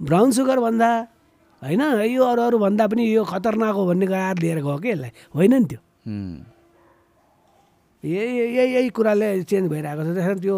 ब्राउन 0.00 0.30
सुगरभन्दा 0.34 0.90
होइन? 1.62 1.82
यो 2.10 2.22
अरू 2.24 2.42
अरू 2.42 2.58
भन्दा 2.58 2.84
पनि 2.90 3.02
यो 3.14 3.22
खतरनाक 3.22 3.74
हो 3.74 3.82
भन्ने 3.86 4.06
गएर 4.06 4.36
लिएर 4.42 4.58
गयो 4.66 4.76
कि 4.82 4.88
यसलाई? 4.90 5.10
होइन 5.34 5.54
नि 5.54 5.66
त्यो। 5.70 5.80
यही 8.02 8.30
यही 8.58 8.74
यही 8.74 8.88
कुराले 8.90 9.42
चेन्ज 9.46 9.70
भइरहेको 9.70 10.02
छ। 10.02 10.06
त्यस 10.10 10.26
कारण 10.26 10.38
त्यो 10.42 10.56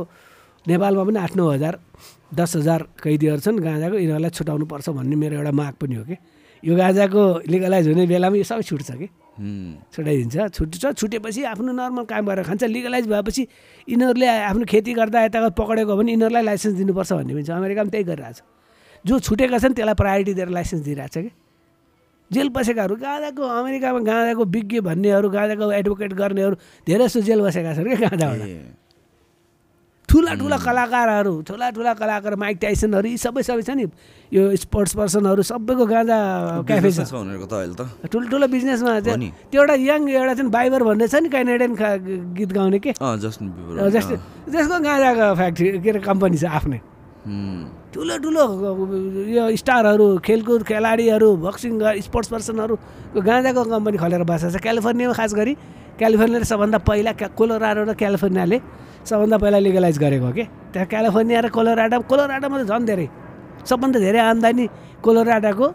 नेपालमा 0.66 1.02
पनि 1.05 1.18
आठ 1.20 1.32
नौ 1.36 1.44
हजार 1.51 1.74
दस 2.32 2.56
हजार 2.56 2.81
कैदीहरू 3.05 3.40
छन् 3.44 3.60
गाँजाको। 3.60 3.97
यिनीहरूलाई 4.01 4.32
छुटाउनु 4.32 4.64
पर्छ 4.64 4.89
भन्ने 4.97 5.16
मेरो 5.16 5.35
एउटा 5.44 5.52
माग 5.52 5.74
पनि 5.76 5.94
हो 5.94 6.05
कि। 6.09 6.16
यो 6.64 6.72
गाँजाको 6.72 7.22
लिगलाइज 7.52 7.89
हुने 7.93 8.06
बेलामा 8.09 8.36
यो 8.40 8.47
सबै 8.48 8.64
छुट्छ 8.64 8.90
कि। 8.97 9.06
छुट्याइदिन्छ 9.93 10.36
छुट्छ 10.56 10.85
छुटेपछि 10.97 11.40
आफ्नो 11.52 11.72
नर्मल 11.76 12.05
काम 12.09 12.24
गरेर 12.24 12.44
खान्छ। 12.48 12.64
लिगलाइज 12.64 13.05
भएपछि 13.12 13.43
यिनीहरूले 13.93 14.26
आफ्नो 14.48 14.64
खेती 14.64 14.93
गर्दा 14.97 15.18
यता 15.28 15.48
पक्रेको 15.52 15.93
भने 16.01 16.10
यिनीहरूलाई 16.16 16.44
लाइसेन्स 16.48 16.74
दिनुपर्छ 16.81 17.12
भन्ने 17.12 17.32
पनि 17.36 17.44
छ। 17.44 17.51
अमेरिकामा 17.52 17.90
त्यही 17.93 18.05
गरिरहेको 18.09 18.40
छ 18.40 18.53
जो 19.06 19.18
छुटेका 19.20 19.59
छन् 19.59 19.74
त्यसलाई 19.74 19.94
प्रायोरिटी 19.94 20.32
दिएर 20.35 20.48
लाइसेन्स 20.48 20.82
दिइरहेको 20.85 21.12
छ 21.14 21.18
कि? 21.24 21.31
जेल 22.31 22.48
बसेकाहरू 22.56 22.94
गाँजाको 22.97 23.43
अमेरिकामा 23.43 24.01
गाँजाको 24.01 24.44
विज्ञ 24.44 24.81
भन्नेहरू 24.81 25.28
गाँजाको 25.28 25.64
एडभोकेट 25.72 26.12
गर्नेहरू 26.12 26.56
धेरै 26.89 27.05
जस्तो 27.05 27.20
जेल 27.28 27.40
बसेका 27.44 27.74
छन् 27.74 27.85
क्या 27.85 28.09
गाँजाबाट 28.09 28.82
ठुला 30.09 30.32
ठुला 30.39 30.56
कलाकारहरू 30.62 31.35
ठुला 31.43 31.68
ठुला 31.74 31.93
कलाकार 31.98 32.35
माइक 32.39 32.56
टाइसनहरू 32.62 33.09
यी 33.09 33.18
सबै 33.18 33.43
सबै 33.43 33.62
छ 33.66 33.70
नि। 33.74 33.85
यो 34.31 34.43
स्पोर्ट्स 34.62 34.94
पर्सनहरू 34.94 35.43
सबैको 35.43 35.85
गाँजा 35.90 36.18
क्याफे 36.70 36.90
छ। 36.93 37.02
ठुल्ठुलो 38.12 38.47
बिजनेसमा 38.47 38.93
हो 38.94 39.16
नि। 39.16 39.28
त्यो 39.51 39.60
एउटा 39.60 39.74
यङ 39.74 40.01
एउटा 40.09 40.35
चाहिँ 40.39 40.51
बाइबर 40.55 40.82
भन्ने 40.86 41.09
छ 41.09 41.14
नि 41.18 41.28
क्यानेडियन 41.35 41.72
गीत 42.36 42.51
गाउने 42.52 42.78
के? 42.78 42.93
जस्तो 42.94 44.14
त्यसको 44.52 44.76
गाँजाको 44.86 45.35
फ्याक्ट्री 45.35 45.68
के 45.82 45.90
अरे 45.90 46.01
कम्पनी 46.05 46.36
छ 46.39 46.44
आफ्नै। 46.62 46.78
ठुलो 47.25 48.17
ठुलो 48.21 48.45
यो 49.33 49.45
स्टारहरू 49.57 50.07
खेलकुद 50.21 50.63
खेलाडीहरू 50.69 51.29
बक्सिङ 51.41 51.73
स्पोर्ट्स 52.05 52.29
पर्सनहरूको 52.29 53.21
गाँजाको 53.21 53.63
कम्पनी 53.65 53.97
खोलेर 53.97 54.23
बसेको 54.29 54.53
छ। 54.53 54.61
क्यालिफोर्नियामा 54.61 55.15
खास 55.17 55.33
गरी 55.33 55.53
क्यालिफोर्नियाले 55.97 56.45
सबभन्दा 56.45 56.79
पहिला 56.85 57.13
कोलोराडो 57.33 57.83
र 57.89 57.93
क्यालिफोर्नियाले 57.97 58.59
सबभन्दा 59.09 59.37
पहिला 59.41 59.59
लिगलाइज 59.65 59.97
गरेको 60.05 60.27
हो 60.27 60.33
कि 60.37 60.45
त्यहाँ 60.73 60.89
क्यालिफोर्निया 60.93 61.41
र 61.41 61.49
कोलोराडो 61.49 61.97
कोलोराडोमा 62.13 62.57
त 62.61 62.65
झन् 62.69 62.85
धेरै 62.93 63.07
सबभन्दा 63.65 63.99
धेरै 64.05 64.21
आम्दानी 64.21 64.65
कोलोराडाको 65.01 65.67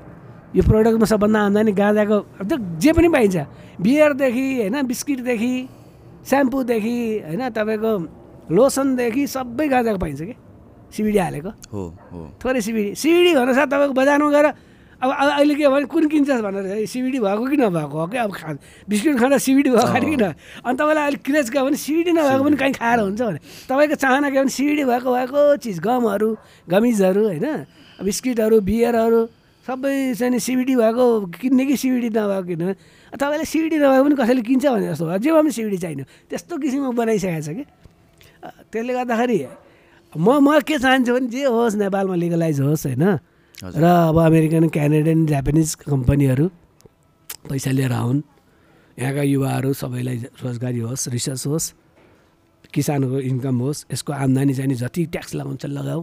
यो 0.53 0.61
प्रडक्टमा 0.69 1.07
सबभन्दा 1.13 1.39
आम्दानी 1.49 1.71
गाँजाको 1.81 2.17
त्यो 2.45 2.57
जे 2.77 2.91
पनि 2.93 3.09
पाइन्छ। 3.09 3.37
बियरदेखि 3.81 4.45
होइन 4.59 4.75
बिस्किटदेखि 4.85 5.53
स्याम्पूदेखि 6.29 6.97
होइन 7.25 7.41
तपाईँको 7.57 7.91
लोसनदेखि 8.53 9.23
सबै 9.33 9.65
गाँजाको 9.73 9.97
पाइन्छ 9.97 10.21
कि 10.29 10.35
सिबिडी 10.91 11.17
हालेको 11.17 11.51
हो 11.67 11.83
हो 12.07 12.19
थोरै 12.37 12.61
सिबिडी 12.61 12.89
सिबिडी 12.95 13.31
भन्नु 13.35 13.53
साथ 13.53 13.67
तपाईँको 13.67 13.93
बजारमा 13.93 14.29
गएर 14.29 14.47
अब 15.01 15.09
अब 15.11 15.29
अहिले 15.31 15.55
के 15.55 15.67
भने 15.69 15.85
कुन 15.85 16.07
किन्छस् 16.11 16.41
भनेर 16.41 16.65
है 16.65 16.85
सिबिडी 16.85 17.19
भएको 17.19 17.45
कि 17.45 17.57
नभएको 17.57 17.95
हो 17.95 18.07
कि 18.07 18.17
अब 18.19 18.31
खा 18.33 18.51
बिस्कुट 18.85 19.15
खाँदा 19.17 19.37
सिबिडी 19.39 19.69
भएको 19.69 19.87
खाने 19.87 20.09
कि 20.09 20.17
न 20.17 20.25
अनि 20.59 20.75
तपाईँलाई 20.75 21.05
अलिक 21.07 21.21
क्रेज 21.23 21.49
गयो 21.49 21.63
भने 21.63 21.77
सिबिडी 21.77 22.11
नभएको 22.11 22.43
पनि 22.43 22.57
कहीँ 22.57 22.73
खाएर 22.75 22.99
हुन्छ 22.99 23.21
भने 23.21 23.39
तपाईँको 23.63 23.95
चाहना 23.95 24.27
के 24.27 24.37
भने 24.39 24.51
सिबिडी 24.51 24.83
भएको 24.83 25.09
भएको 25.09 25.41
चिज 25.57 25.79
गमहरू 25.79 26.29
गमिजहरू 26.67 27.23
होइन 27.23 27.47
बिस्किटहरू 27.99 28.59
बियरहरू 28.59 29.21
सबै 29.65 29.95
चाहिँ 30.19 30.31
नि 30.31 30.39
सिबिडी 30.41 30.75
भएको 30.75 31.05
किन्ने 31.31 31.63
कि 31.65 31.75
सिबिडी 31.77 32.09
नभएको 32.09 32.43
किन्नु 32.49 32.73
तपाईँलाई 33.13 33.47
सिबिडी 33.47 33.77
नभएको 33.77 34.03
पनि 34.03 34.15
कसैले 34.17 34.41
किन्छ 34.41 34.65
भने 34.67 34.87
जस्तो 34.89 35.05
भयो 35.05 35.19
जेमा 35.21 35.39
पनि 35.39 35.51
सिबिडी 35.53 35.77
चाहिने 35.79 36.03
त्यस्तो 36.27 36.53
किसिमको 36.59 36.91
बनाइसकेको 36.91 37.39
छ 37.39 37.49
कि 37.55 37.63
त्यसले 38.67 38.93
गर्दाखेरि 38.93 39.39
म 40.17 40.41
म 40.41 40.59
के 40.65 40.77
चाहन्छु 40.81 41.13
भने 41.13 41.27
जे 41.29 41.43
होस् 41.45 41.75
नेपालमा 41.77 42.15
लिगलाइज 42.17 42.59
होस् 42.61 42.85
होइन। 42.87 43.05
र 43.61 43.83
अब 44.09 44.17
अमेरिकन 44.17 44.67
क्यानाडियन 44.73 45.25
जापानिज 45.29 45.85
कम्पनीहरू 45.85 46.45
पैसा 47.45 47.71
लिएर 47.71 47.93
आउन्। 47.93 48.21
यहाँका 48.97 49.21
युवाहरू 49.21 49.69
सबैलाई 49.73 50.17
रोजगारी 50.41 50.79
होस् 50.81 51.07
रिसर्च 51.13 51.45
होस् 51.47 51.67
किसानको 52.73 53.19
इन्कम 53.21 53.55
होस् 53.61 53.85
यसको 53.93 54.11
आम्दानी 54.13 54.53
चाहिँ 54.53 54.75
जति 54.75 55.05
ट्याक्स 55.13 55.35
लगाउँछ 55.35 55.65
लगाऊ। 55.77 56.01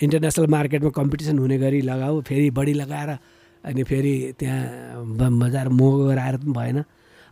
इन्टरनेसनल 0.00 0.46
मार्केटमा 0.46 0.90
कम्पिटिसन 0.92 1.38
हुने 1.38 1.56
गरी 1.58 1.80
लगाऊ 1.80 2.20
फेरि 2.20 2.50
बढी 2.52 2.74
लगाएर 2.84 3.10
अनि 3.64 3.82
फेरि 3.84 4.34
त्यहाँ 4.38 4.60
बजार 5.40 5.68
महँगो 5.68 6.04
गराएर 6.04 6.36
पनि 6.36 6.52
भएन। 6.52 6.78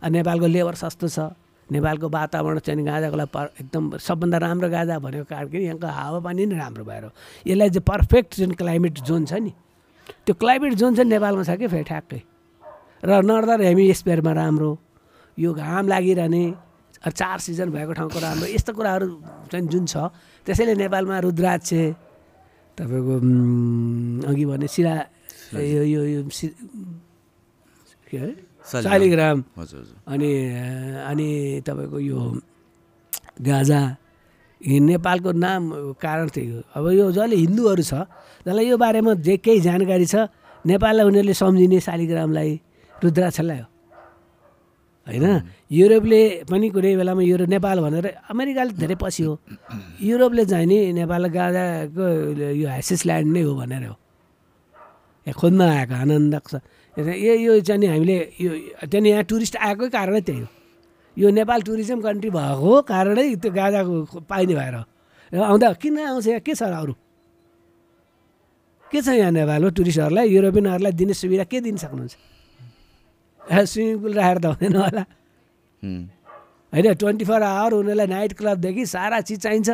अनि 0.01 0.17
नेपालको 0.17 0.47
लेबर 0.47 0.75
सस्तो 0.81 1.07
छ। 1.07 1.19
नेपालको 1.71 2.09
वातावरण 2.09 2.59
चाहिँ 2.59 2.85
गाँजाको 2.85 3.17
लागि 3.17 3.31
पर 3.33 3.45
एकदम 3.61 3.97
सबभन्दा 3.97 4.37
राम्रो 4.37 4.69
गाँजा 4.69 4.99
भनेको 4.99 5.25
कारण 5.29 5.47
कि 5.49 5.57
यहाँको 5.57 5.87
हावापानी 5.87 6.45
नै 6.45 6.57
राम्रो 6.57 6.83
भएर। 6.83 7.05
यसलाई 7.47 7.69
चाहिँ 7.69 7.85
पर्फेक्ट 7.85 8.35
जुन 8.35 8.51
क्लाइमेट 8.57 8.99
जोन 9.05 9.25
छ 9.25 9.33
नि 9.45 9.53
त्यो 10.25 10.33
क्लाइमेट 10.35 10.73
जोन 10.73 10.95
चाहिँ 10.95 11.09
नेपालमा 11.09 11.43
छ 11.43 11.57
कि 11.61 11.67
फेरि 11.67 11.83
ठ्याक्कै? 11.83 12.21
र 13.05 13.21
नर्दर 13.21 13.61
हेमिस्फियरमा 13.61 14.31
राम्रो 14.33 14.71
यो 15.37 15.53
घाम 15.53 15.87
लागिरहने 15.87 16.43
चार 16.99 17.37
सिजन 17.39 17.69
भएको 17.71 17.93
ठाउँको 17.93 18.19
राम्रो 18.19 18.47
यस्तो 18.49 18.73
कुराहरू 18.73 19.07
चाहिँ 19.51 19.67
जुन 19.71 19.85
छ 19.85 20.11
त्यसैले 20.45 20.75
नेपालमा 20.75 21.19
रुद्राक्ष 21.23 21.71
तपाईँको 22.75 23.15
अघि 24.27 24.45
भने 24.45 24.67
सिरा 24.67 24.93
यो 25.53 25.83
यो 25.85 26.21
के 28.09 28.17
अरे? 28.17 28.48
शालिग्राम। 28.65 29.37
अनि 30.07 30.31
अनि 31.09 31.29
तपाईँको 31.67 31.99
यो 31.99 32.19
गाजा 33.41 33.81
नेपालको 34.61 35.31
नाम 35.31 35.61
कारण 35.95 36.27
थियो 36.35 36.57
अब 36.75 36.85
यो 36.91 37.05
जसले 37.15 37.35
हिन्दूहरू 37.35 37.83
छ 37.83 37.93
जसलाई 38.43 38.65
यो 38.67 38.75
बारेमा 38.75 39.13
जे 39.23 39.37
केही 39.39 39.59
जानकारी 39.63 40.05
छ 40.05 40.27
नेपाललाई 40.67 41.05
उनीहरूले 41.07 41.33
सम्झिने 41.33 41.79
शालिग्रामलाई 41.79 42.51
रुद्राक्षलाई 42.95 43.59
हो। 43.59 43.67
होइन? 45.07 45.25
युरोपले 45.71 46.21
पनि 46.51 46.67
कुनै 46.75 46.91
बेलामा 46.99 47.23
युरो 47.23 47.45
नेपाल 47.47 47.77
भनेर 47.79 48.07
अमेरिकाले 48.29 48.71
धेरै 48.75 48.95
पछि 48.99 49.23
हो। 49.23 49.33
युरोपले 50.03 50.43
चाहिँ 50.51 50.67
नि 50.67 50.79
नेपाल 50.99 51.23
गाजाको 51.31 52.05
यो 52.59 52.67
ह्यासिस 52.67 53.01
ल्यान्ड 53.07 53.27
नै 53.33 53.41
हो 53.47 53.53
भनेर 53.55 53.83
हो। 53.87 53.95
यहाँ 55.25 55.35
खोज्न 55.39 55.61
आएको 55.63 55.95
आनन्द 55.95 56.35
छ 57.03 57.07
यो 57.15 57.33
यो 57.35 57.59
चाहिँ 57.61 57.79
नि 57.79 57.87
हामीले 57.87 58.17
यो 58.39 58.51
त्यहाँदेखि 58.81 59.09
यहाँ 59.09 59.23
टुरिस्ट 59.29 59.55
आएकै 59.57 59.89
कारणै 59.89 60.21
त्यही 60.21 60.39
हो। 60.39 60.47
यो 61.17 61.29
नेपाल 61.29 61.61
टुरिज्म 61.67 61.99
कन्ट्री 62.01 62.29
भएको 62.29 62.71
कारणै 62.87 63.35
त्यो 63.35 63.51
गाजाको 63.51 63.93
पाइने 64.29 64.53
भएर। 64.55 64.75
आउँदा 65.33 65.67
किन 65.81 65.97
आउँछ 65.99 66.27
यहाँ? 66.27 66.41
के 66.41 66.53
छ 66.55 66.63
र 66.63 66.73
अरू? 66.73 66.93
के 68.91 68.99
छ 69.01 69.07
यहाँ 69.13 69.31
नेपालमा 69.31 69.69
टुरिस्टहरूलाई 69.69 70.27
युरोपियनहरूलाई 70.33 70.93
दिने 70.97 71.13
सुविधा 71.13 71.45
के 71.45 71.59
दिन 71.61 71.77
सक्नुहुन्छ? 71.77 72.15
ए, 73.45 73.65
स्विमिङ 73.65 73.97
पुल 74.01 74.13
राखेर 74.13 74.37
त 74.39 74.45
हुँदैन 74.45 74.75
होला। 74.75 75.03
होइन 76.73 76.87
ट्वेन्टी 76.97 77.25
फोर 77.25 77.41
आवर 77.43 77.71
उनीहरूलाई 77.73 78.07
नाइट 78.07 78.33
क्लबदेखि 78.33 78.85
सारा 78.85 79.21
चिज 79.21 79.39
चाहिन्छ। 79.45 79.69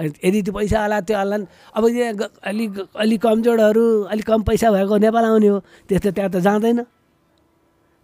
यदि 0.00 0.42
त्यो 0.42 0.52
पैसा 0.54 0.78
होला 0.82 1.00
त्यो 1.00 1.16
होला 1.18 1.36
अब 1.76 1.84
यहाँ 1.88 2.14
अलिक 2.44 2.72
अलिक 2.96 3.20
कमजोरहरू 3.22 3.84
अलिक 4.12 4.26
कम 4.26 4.42
पैसा 4.42 4.70
भएको 4.70 4.96
नेपाल 4.96 5.24
आउने 5.24 5.48
हो 5.48 5.58
त्यस्तो 5.88 6.10
त्यहाँ 6.10 6.30
त 6.30 6.36
जाँदैन। 6.36 6.86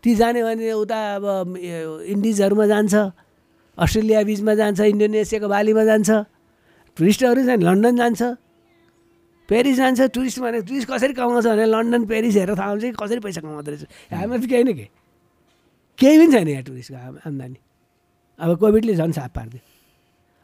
ती 0.02 0.14
जाने 0.14 0.42
भने 0.44 0.72
उता 0.72 0.98
अब 1.16 1.56
इन्डिजहरूमा 1.56 2.66
जान्छ 2.66 2.94
अस्ट्रेलिया 3.78 4.22
बिचमा 4.22 4.54
जान्छ 4.54 4.80
इन्डोनेसियाको 4.80 5.48
बालीमा 5.48 5.84
जान्छ 5.84 6.10
टुरिस्टहरू 6.96 7.40
चाहिँ 7.44 7.60
लन्डन 7.60 7.96
जान्छ। 7.96 8.22
पेरिस 9.48 9.76
जान्छ 9.76 10.00
टुरिस्ट 10.00 10.38
भने 10.40 10.60
टुरिस्ट 10.62 10.88
कसरी 10.90 11.12
कमाउँछ 11.12 11.46
भने 11.46 11.66
लन्डन 11.66 12.02
पेरिस 12.06 12.34
हेरेर 12.34 12.56
थाहा 12.58 12.70
हुन्छ 12.70 12.82
कि 12.82 12.92
कसरी 12.92 13.20
पैसा 13.20 13.40
कमाउँदो 13.40 13.70
रहेछ। 13.70 13.84
हामीमा 14.12 14.36
केही 14.46 14.64
न 14.64 14.72
केही। 14.74 16.18
पनि 16.18 16.32
छैन 16.32 16.48
यहाँ 16.48 16.62
टुरिस्टको 16.62 16.98
आम- 16.98 17.20
आम्दानी 17.26 17.58
अब 18.38 18.58
कोभिडले 18.58 18.94
झन् 18.94 19.12
साप 19.12 19.30
पारिदियो। 19.32 19.75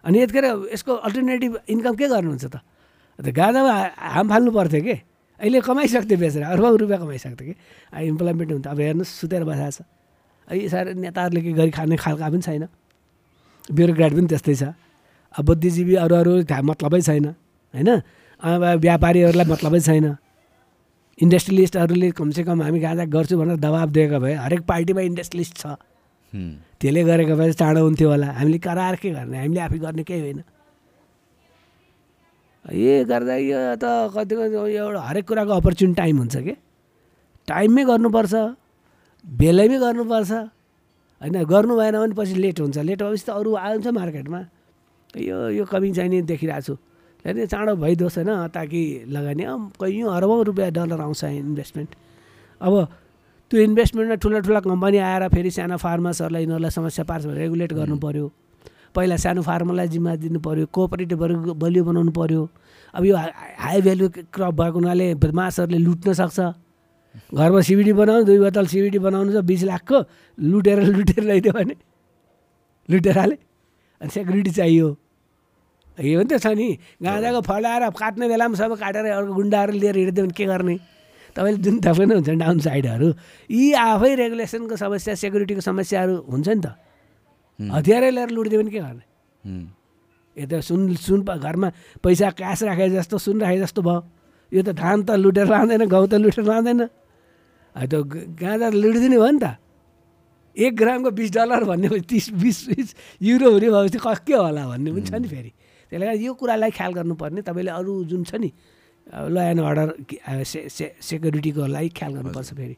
अनि 0.05 0.19
यतिखेर 0.19 0.45
यसको 0.75 0.95
अल्टरनेटिभ 0.95 1.59
इन्कम 1.69 1.95
के 1.95 2.09
गर्नुहुन्छ 2.09 2.45
त? 2.45 2.57
अन्त 3.19 3.29
गाजामा 3.29 3.73
हा- 3.73 3.91
हाम 3.99 4.29
फाल्नु 4.29 4.51
पर्थ्यो 4.51 4.83
कि? 4.83 4.93
अहिले 5.41 5.61
कमाइसक्थ्यो 5.61 6.19
बेचेर 6.19 6.43
अर्बौँ 6.43 6.79
रुपियाँ 6.79 7.01
कमाइसक्थ्यो 7.01 7.53
कि? 7.53 7.55
इम्प्लोइमेन्ट 8.07 8.53
हुन्छ 8.53 8.67
अब 8.67 8.81
हेर्नुहोस् 8.81 9.09
सुतेर 9.09 9.45
बसेको 9.45 9.71
छ। 9.71 9.79
यी 10.53 10.69
साह्रो 10.69 10.93
नेताहरूले 10.93 11.41
के 11.41 11.53
गरी 11.53 11.71
खाने 11.71 11.97
खालका 11.97 12.31
पनि 12.31 12.41
छैन। 12.41 12.67
ब्युरोक्राट 13.73 14.13
पनि 14.13 14.27
त्यस्तै 14.27 14.55
छ। 14.55 14.63
अब 15.39 15.45
बुद्धिजीवी 15.45 15.95
अरू 15.95 16.17
अरू 16.17 16.45
मतलबै 16.63 17.01
छैन 17.01 17.27
होइन? 17.27 18.01
अब 18.41 18.65
व्यापारीहरूलाई 18.65 19.47
मतलबै 19.47 19.81
छैन। 19.81 20.17
इन्डस्ट्रियलिस्टहरूले 21.23 22.11
कमसेकम 22.11 22.63
हामी 22.63 22.81
गाँजा 22.81 23.05
गर्छु 23.05 23.39
भनेर 23.39 23.57
दबाब 23.57 23.89
दिएको 23.89 24.21
भए 24.21 24.35
हरेक 24.35 24.61
पार्टीमा 24.61 25.01
इन्डस्ट्रियलिस्ट 25.01 25.57
छ। 25.57 25.67
हुँ, 25.67 25.77
त्यसले 26.33 27.03
गरेको 27.05 27.35
भए 27.37 27.53
चाँडो 27.53 27.81
हुन्थ्यो 27.85 28.09
होला। 28.09 28.29
हामीले 28.33 28.59
कराएर 28.59 28.97
के 28.97 29.11
गर्ने? 29.11 29.39
हामीले 29.39 29.61
आफै 29.61 29.79
गर्ने 29.79 30.03
केही 30.03 30.21
होइन। 30.21 30.41
यो 32.65 33.05
गर्दा 33.05 33.35
यो 33.37 33.59
त 33.77 33.85
कतिको 34.15 34.67
एउटा 34.67 35.01
हरेक 35.01 35.25
कुराको 35.29 35.53
अपर्च्युनिटी 35.53 35.97
टाइम 36.01 36.17
हुन्छ 36.19 36.37
कि? 36.37 36.55
टाइममै 37.49 37.83
गर्नुपर्छ। 37.85 38.35
बेलैमै 39.25 39.79
गर्नुपर्छ। 39.79 40.33
होइन 41.21 41.37
गर्नु 41.45 41.73
भएन 41.77 41.97
भने 42.01 42.15
पछि 42.15 42.35
लेट 42.35 42.61
हुन्छ। 42.61 42.79
लेट 42.79 43.03
भएपछि 43.03 43.25
त 43.27 43.31
अरू 43.31 43.51
आउँछ 43.55 43.87
मार्केटमा। 43.93 44.41
यो 45.15 45.37
यो 45.59 45.65
कमी 45.69 45.93
चाहिँ 45.93 46.11
नि 46.11 46.23
देखिरहेको 46.23 46.63
छु। 46.63 46.75
होइन 47.25 47.47
चाँडो 47.47 47.73
भइदियोस् 47.77 48.19
होइन 48.19 48.31
ताकि 48.51 48.83
लगानी। 49.07 49.45
कैयौँ 49.79 50.11
अरबौँ 50.17 50.43
रुपियाँ 50.45 50.71
डलर 50.73 51.01
आउँछ 51.03 51.23
इन्भेस्टमेन्ट 51.25 51.91
अब 52.63 52.75
त्यो 53.53 53.61
इन्भेस्टमेन्टमा 53.61 54.17
ठुला 54.17 54.39
ठुला 54.49 54.61
कम्पनी 54.65 54.99
आएर 55.05 55.29
फेरि 55.29 55.51
सानो 55.53 55.77
फार्मर्सहरूलाई 55.77 56.43
यिनीहरूलाई 56.43 56.73
समस्या 56.73 57.05
पार्छ 57.05 57.25
भने 57.27 57.39
रेगुलेट 57.45 57.73
गर्नु 57.77 57.97
पऱ्यो 58.01 58.27
पहिला 58.97 59.17
सानो 59.25 59.43
फार्मरलाई 59.45 59.89
जिम्मा 59.93 60.15
दिनु 60.25 60.41
पऱ्यो 60.41 60.67
कोअपरेटिभहरू 60.73 61.55
बलियो 61.61 61.85
बनाउनु 61.85 62.13
पऱ्यो 62.17 62.43
अब 62.97 63.05
यो 63.05 63.17
हाई 63.17 63.81
भ्यालु 63.85 64.09
क्रप 64.33 64.55
भएको 64.57 64.79
हुनाले 64.81 65.07
मासहरूले 65.21 65.79
लुट्न 65.85 66.13
सक्छ। 66.17 66.41
घरमा 67.37 67.61
सिबिडी 67.69 67.93
बनाउनु 67.93 68.25
दुई 68.25 68.39
बोतल 68.41 68.67
सिबिडी 68.73 68.99
बनाउनु 69.05 69.31
छ 69.37 69.45
बिस 69.45 69.63
लाखको 69.69 69.99
लुटेर 70.39 70.79
लुटेर 70.97 71.23
ल्याइदियो 71.29 71.53
भने 71.53 71.75
लुटेर 72.89 73.19
हाले। 73.19 73.37
अनि 74.01 74.11
सेक्युरिटी 74.17 74.51
चाहियो। 74.51 74.89
यो 76.01 76.19
पनि 76.21 76.29
त 76.33 76.41
छ 76.41 76.57
नि। 76.57 76.69
गाँजाको 77.05 77.41
फलाएर 77.45 77.85
काट्ने 78.01 78.29
बेलामा 78.33 78.57
सबै 78.57 78.77
काटेर 78.81 79.05
अर्को 79.13 79.33
गुन्डाहरू 79.37 79.73
लिएर 79.77 79.97
हिँडिदियो 79.97 80.25
भने 80.25 80.37
के 80.41 80.45
गर्ने? 80.49 80.77
तपाईँले 81.33 81.59
जुन 81.65 81.77
तपाईँ 81.81 82.07
नै 82.09 82.15
हुन्छ 82.21 82.31
डाउन 82.41 82.59
साइडहरू 82.61 83.09
यी 83.51 83.73
आफै 83.73 84.13
रेगुलेसनको 84.21 84.77
समस्या 84.77 85.15
सेक्युरिटीको 85.17 85.61
समस्याहरू 85.61 86.15
हुन्छ 86.29 86.49
नि 86.49 86.61
त। 86.61 86.67
हतियारै 87.59 88.11
लिएर 88.11 88.31
लुटिदियो 88.37 88.61
भने 88.61 88.71
के 88.71 88.81
गर्ने? 88.81 89.05
यता 90.37 90.61
सुन 90.61 90.81
सुन 90.97 91.21
घरमा 91.25 91.69
पैसा 92.03 92.31
क्यास 92.37 92.63
राखे 92.69 92.89
जस्तो 92.97 93.17
सुन 93.19 93.41
राखे 93.41 93.59
जस्तो 93.65 93.81
भयो। 93.83 94.01
यो 94.53 94.61
त 94.63 94.71
धान 94.77 95.03
त 95.09 95.11
लुटेर 95.17 95.47
लाँदैन 95.49 95.83
गहुँ 95.89 96.09
त 96.09 96.15
लुटेर 96.21 96.45
लाँदैन। 96.45 96.81
अब 97.77 97.85
त 97.89 97.95
ग- 98.05 98.29
गाँजा 98.37 98.69
त 98.71 98.75
लुटिदिने 98.77 99.17
भयो 99.17 99.31
नि 99.33 99.41
त। 99.41 99.57
एक 100.57 100.73
ग्रामको 100.77 101.11
बिस 101.17 101.31
डलर 101.33 101.65
भन्ने 101.65 101.89
तिस 102.05 102.27
बिस 102.37 102.59
बिस 102.69 102.89
युरो 103.25 103.49
हुने 103.57 103.69
भएपछि 103.73 103.99
क 104.05 104.09
के 104.29 104.35
होला 104.37 104.63
भन्ने 104.69 104.91
पनि 104.93 105.05
छ 105.09 105.13
नि 105.17 105.29
फेरि। 105.29 105.51
त्यसले 105.89 106.05
गर्दा 106.07 106.21
यो 106.21 106.33
कुरालाई 106.37 106.71
ख्याल 106.77 106.93
गर्नुपर्ने 106.93 107.41
तपाईँले 107.41 107.73
अरू 107.73 107.93
जुन 108.05 108.25
छ 108.29 108.37
नि 108.37 108.53
ल 109.13 109.37
एन्ड 109.39 109.61
अर्डर 109.61 109.89
से 110.45 110.69
से 110.69 110.85
सेक्युरिटीको 111.01 111.67
लागि 111.67 111.89
ख्याल 111.93 112.13
गर्नुपर्छ 112.15 112.51
फेरि। 112.55 112.77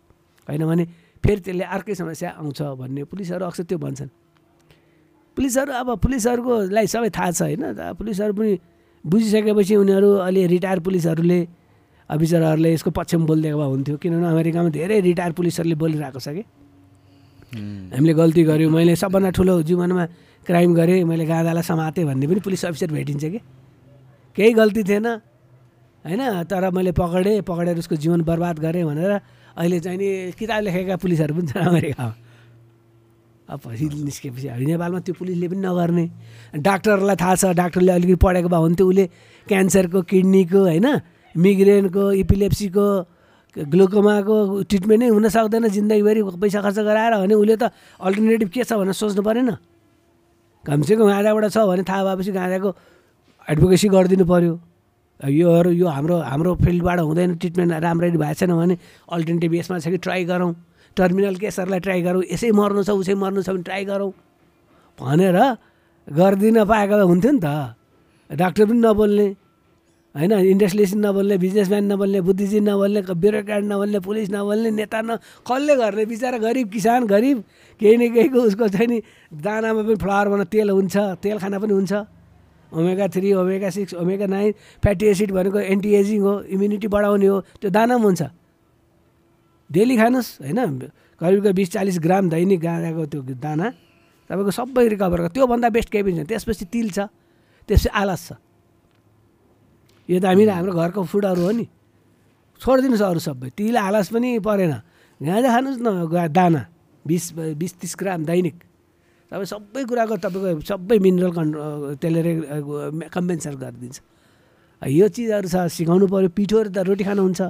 होइन 0.48 0.62
भने 0.66 0.84
फेरि 1.24 1.40
त्यसले 1.40 1.64
अर्कै 1.64 1.94
समस्या 1.94 2.30
आउँछ 2.38 2.60
भन्ने 2.80 3.04
पुलिसहरू 3.06 3.44
अक्सर 3.46 3.64
त्यो 3.64 3.78
भन्छन्। 3.78 4.10
पुलिसहरू 5.36 5.72
अब 5.72 5.88
पुलिसहरूकोलाई 5.98 6.86
सबै 6.86 7.10
थाहा 7.10 7.30
छ 7.30 7.42
होइन? 7.42 7.62
पुलिसहरू 7.98 8.32
पनि 8.34 8.52
बुझिसकेपछि 9.04 9.74
उनीहरू 9.76 10.10
अहिले 10.26 10.46
रिटायर 10.46 10.78
पुलिसहरूले 10.80 11.38
अफिसरहरूले 12.10 12.70
यसको 12.74 12.90
पक्षमा 12.90 13.24
बोलिदिएको 13.26 13.58
भए 13.58 13.68
हुन्थ्यो। 13.70 13.96
किनभने 13.96 14.26
अमेरिकामा 14.26 14.68
धेरै 14.70 15.00
रिटायर 15.00 15.32
पुलिसहरूले 15.32 15.76
बोलिरहेको 15.76 16.20
छ 16.20 16.28
कि। 16.36 16.42
हामीले 17.94 18.14
गल्ती 18.14 18.42
गऱ्यौँ 18.44 18.70
मैले 18.70 18.94
सबभन्दा 18.96 19.30
ठुलो 19.38 19.62
जीवनमा 19.62 20.04
क्राइम 20.46 20.70
गरेँ 20.74 21.04
मैले 21.04 21.24
गाँदालाई 21.24 21.62
समातेँ 21.62 22.04
भन्ने 22.04 22.26
पनि 22.26 22.40
पुलिस 22.42 22.64
अफिसर 22.64 22.90
भेटिन्छ 22.92 23.24
कि। 23.24 23.40
केही 24.36 24.52
गल्ती 24.52 24.82
थिएन। 24.84 25.06
होइन? 26.04 26.44
तर 26.44 26.70
मैले 26.70 26.92
पकडेँ 26.92 27.40
पकडेर 27.42 27.78
उसको 27.78 27.96
जीवन 27.96 28.20
बर्बाद 28.22 28.58
गरेँ 28.60 28.84
भनेर 28.84 29.12
अहिले 29.56 29.80
चाहिँ 29.80 29.98
नि 29.98 30.08
किताब 30.36 30.62
लेखेका 30.64 30.96
पुलिसहरू 31.00 31.32
पनि 31.34 31.46
छन् 31.48 31.66
अमेरिकामा 31.66 32.14
अब 33.44 33.58
पछि 33.60 33.84
निस्केपछि 34.04 34.48
नेपालमा 34.48 35.00
त्यो 35.04 35.14
पुलिसले 35.20 35.48
पनि 35.48 35.60
नगर्ने। 35.64 36.04
डाक्टरलाई 36.60 37.16
थाहा 37.16 37.34
छ 37.34 37.44
डाक्टरले 37.52 37.92
अलिकति 37.92 38.16
पढेको 38.16 38.48
भए 38.48 38.60
हुन्थ्यो 38.64 38.84
उसले 38.88 39.04
क्यान्सरको 39.46 40.00
किडनीको 40.02 40.60
होइन? 40.64 40.86
मिग्रेनको 41.34 42.04
इपिलेप्सीको 42.24 42.86
ग्लुकोमाको 43.56 44.36
ट्रिटमेन्ट 44.64 45.02
नै 45.02 45.08
हुन 45.08 45.28
सक्दैन 45.28 45.68
जिन्दगीभरि 45.68 46.20
पैसा 46.40 46.60
खर्च 46.64 46.78
गराएर 46.88 47.14
भने 47.20 47.34
उसले 47.36 47.56
त 47.56 47.64
अल्टरनेटिभ 48.00 48.48
के 48.48 48.64
छ 48.64 48.72
भनेर 48.80 48.96
सोच्नु 48.96 49.22
परेन। 49.22 49.50
कमसेकम 50.64 51.04
गाँजाबाट 51.04 51.44
छ 51.52 51.56
भने 51.68 51.82
थाहा 51.84 52.00
भएपछि 52.04 52.32
गाँजाको 52.32 52.70
एडभोकेसी 53.48 53.88
गरिदिनु 53.88 54.24
पऱ्यो 54.24 54.54
योहरू 55.20 55.70
यो 55.70 55.86
हाम्रो 55.88 56.16
हाम्रो 56.20 56.54
फिल्डबाट 56.64 56.98
हुँदैन 57.00 57.34
ट्रिटमेन्ट 57.38 57.72
राम्ररी 57.84 58.18
भएको 58.18 58.34
छैन 58.34 58.52
भने 58.56 58.74
अल्टरनेटिभ 59.08 59.54
यसमा 59.54 59.78
छ 59.78 59.88
कि 59.88 59.98
ट्राई 59.98 60.24
गरौँ। 60.24 60.52
टर्मिनल 60.96 61.36
केसहरूलाई 61.42 61.80
ट्राई 61.80 62.02
गरौँ 62.02 62.22
यसै 62.32 62.50
मर्नु 62.50 62.82
छ 62.82 62.90
उसै 62.98 63.14
मर्नु 63.14 63.42
छ 63.42 63.50
भने 63.50 63.62
ट्राई 63.62 63.84
गरौँ। 63.84 64.12
भनेर 64.98 65.38
गरिदिन 66.08 66.64
पाएको 66.64 67.06
हुन्थ्यो 67.06 67.32
नि 67.32 67.40
त। 67.40 67.74
डाक्टर 68.30 68.64
पनि 68.66 68.80
नबोल्ने 68.84 69.26
होइन? 70.14 70.32
इन्डस्ट्रियलिस्ट 70.54 70.94
नबोल्ने 70.94 71.36
बिजनेसम्यान 71.42 71.84
नबोल्ने 71.92 72.20
बुद्धिजीवी 72.22 72.60
नबोल्ने 72.70 73.00
ब्युरोक्राट 73.14 73.62
नबोल्ने 73.64 73.98
पुलिस 74.06 74.30
नबोल्ने 74.30 74.70
नेता 74.70 75.00
न 75.02 75.18
कसले 75.42 75.74
गर्ने? 75.74 76.04
बिचरा 76.06 76.38
गरिब 76.38 76.66
किसान 76.70 77.06
गरिब 77.06 77.38
केही 77.80 77.96
न 77.98 78.02
केहीको 78.14 78.38
उसको 78.38 78.68
चाहिँ 78.70 78.86
नि 78.86 78.98
दानामा 79.32 79.82
पनि 79.82 79.96
फ्लावर 79.98 80.26
बना 80.30 80.44
तेल 80.46 80.70
हुन्छ 80.70 80.96
तेल 81.18 81.38
खाना 81.42 81.58
पनि 81.58 81.72
हुन्छ। 81.74 81.92
Omega 82.74 83.06
three 83.08 83.32
omega 83.32 83.70
six 83.70 83.94
omega 83.94 84.26
nine 84.26 84.52
fatty 84.82 85.04
acid 85.06 85.30
भनेको 85.32 85.58
एन्टी 85.72 85.90
एजिङ 85.94 86.20
हो 86.20 86.32
इम्युनिटी 86.50 86.88
बढाउने 86.90 87.26
हो 87.26 87.38
त्यो 87.60 87.70
दाना 87.70 87.94
पनि 87.96 88.04
हुन्छ। 88.04 88.22
डेली 89.70 89.96
खानुहोस् 89.96 90.30
होइन? 90.42 90.90
करिब 91.20 91.46
बिस 91.54 91.68
चालिस 91.72 91.98
ग्राम 92.02 92.24
दैनिक 92.30 92.60
गाँजाको 92.60 93.02
त्यो 93.06 93.20
दाना 93.38 93.66
तपाईँको 94.30 94.50
सबै 94.50 94.84
रिकभर 94.92 95.18
गर्छ। 95.24 95.32
त्योभन्दा 95.32 95.68
बेस्ट 95.70 95.88
केही 95.92 96.02
पनि 96.04 96.14
छैन। 96.18 96.26
त्यसपछि 96.26 96.64
तिल 96.68 96.88
छ 96.90 96.98
त्यसपछि 97.68 97.88
आलस 97.92 98.22
छ। 98.28 98.30
यो 100.08 100.18
त 100.20 100.24
हामी 100.26 100.44
हाम्रो 100.44 100.72
घरको 100.74 101.00
फुडहरू 101.06 101.42
हो 101.44 101.52
नि। 101.54 101.66
छोडिदिनुहोस् 102.60 103.06
अरू 103.08 103.20
सबै। 103.20 103.48
तिल 103.56 103.76
आलस 103.78 104.08
पनि 104.12 104.38
परेन। 104.42 104.74
गाँजा 105.20 105.48
खानुहोस् 105.54 105.80
न 105.80 105.88
दाना। 106.28 106.62
बिस 107.04 107.24
बिस 107.60 107.72
तिस 107.80 107.92
ग्राम 108.00 108.24
दैनिक। 108.24 108.56
तपाईँ 109.30 109.48
सबै 109.48 109.82
कुराको 109.88 110.16
तपाईँको 110.20 110.62
सबै 110.62 110.96
मिनरल 111.00 111.32
कन् 111.32 111.50
त्यसले 112.00 112.20
रे 112.26 112.32
कम्पेन्सेट 113.08 113.54
गरिदिन्छ। 113.56 113.98
यो 114.82 115.06
चिजहरू 115.08 115.48
छ 115.48 115.56
सिकाउनु 115.72 116.06
पऱ्यो 116.12 116.28
पिठोहरू 116.36 116.68
त 116.70 116.78
रोटी 116.84 117.04
खानु 117.08 117.22
हुन्छ। 117.24 117.40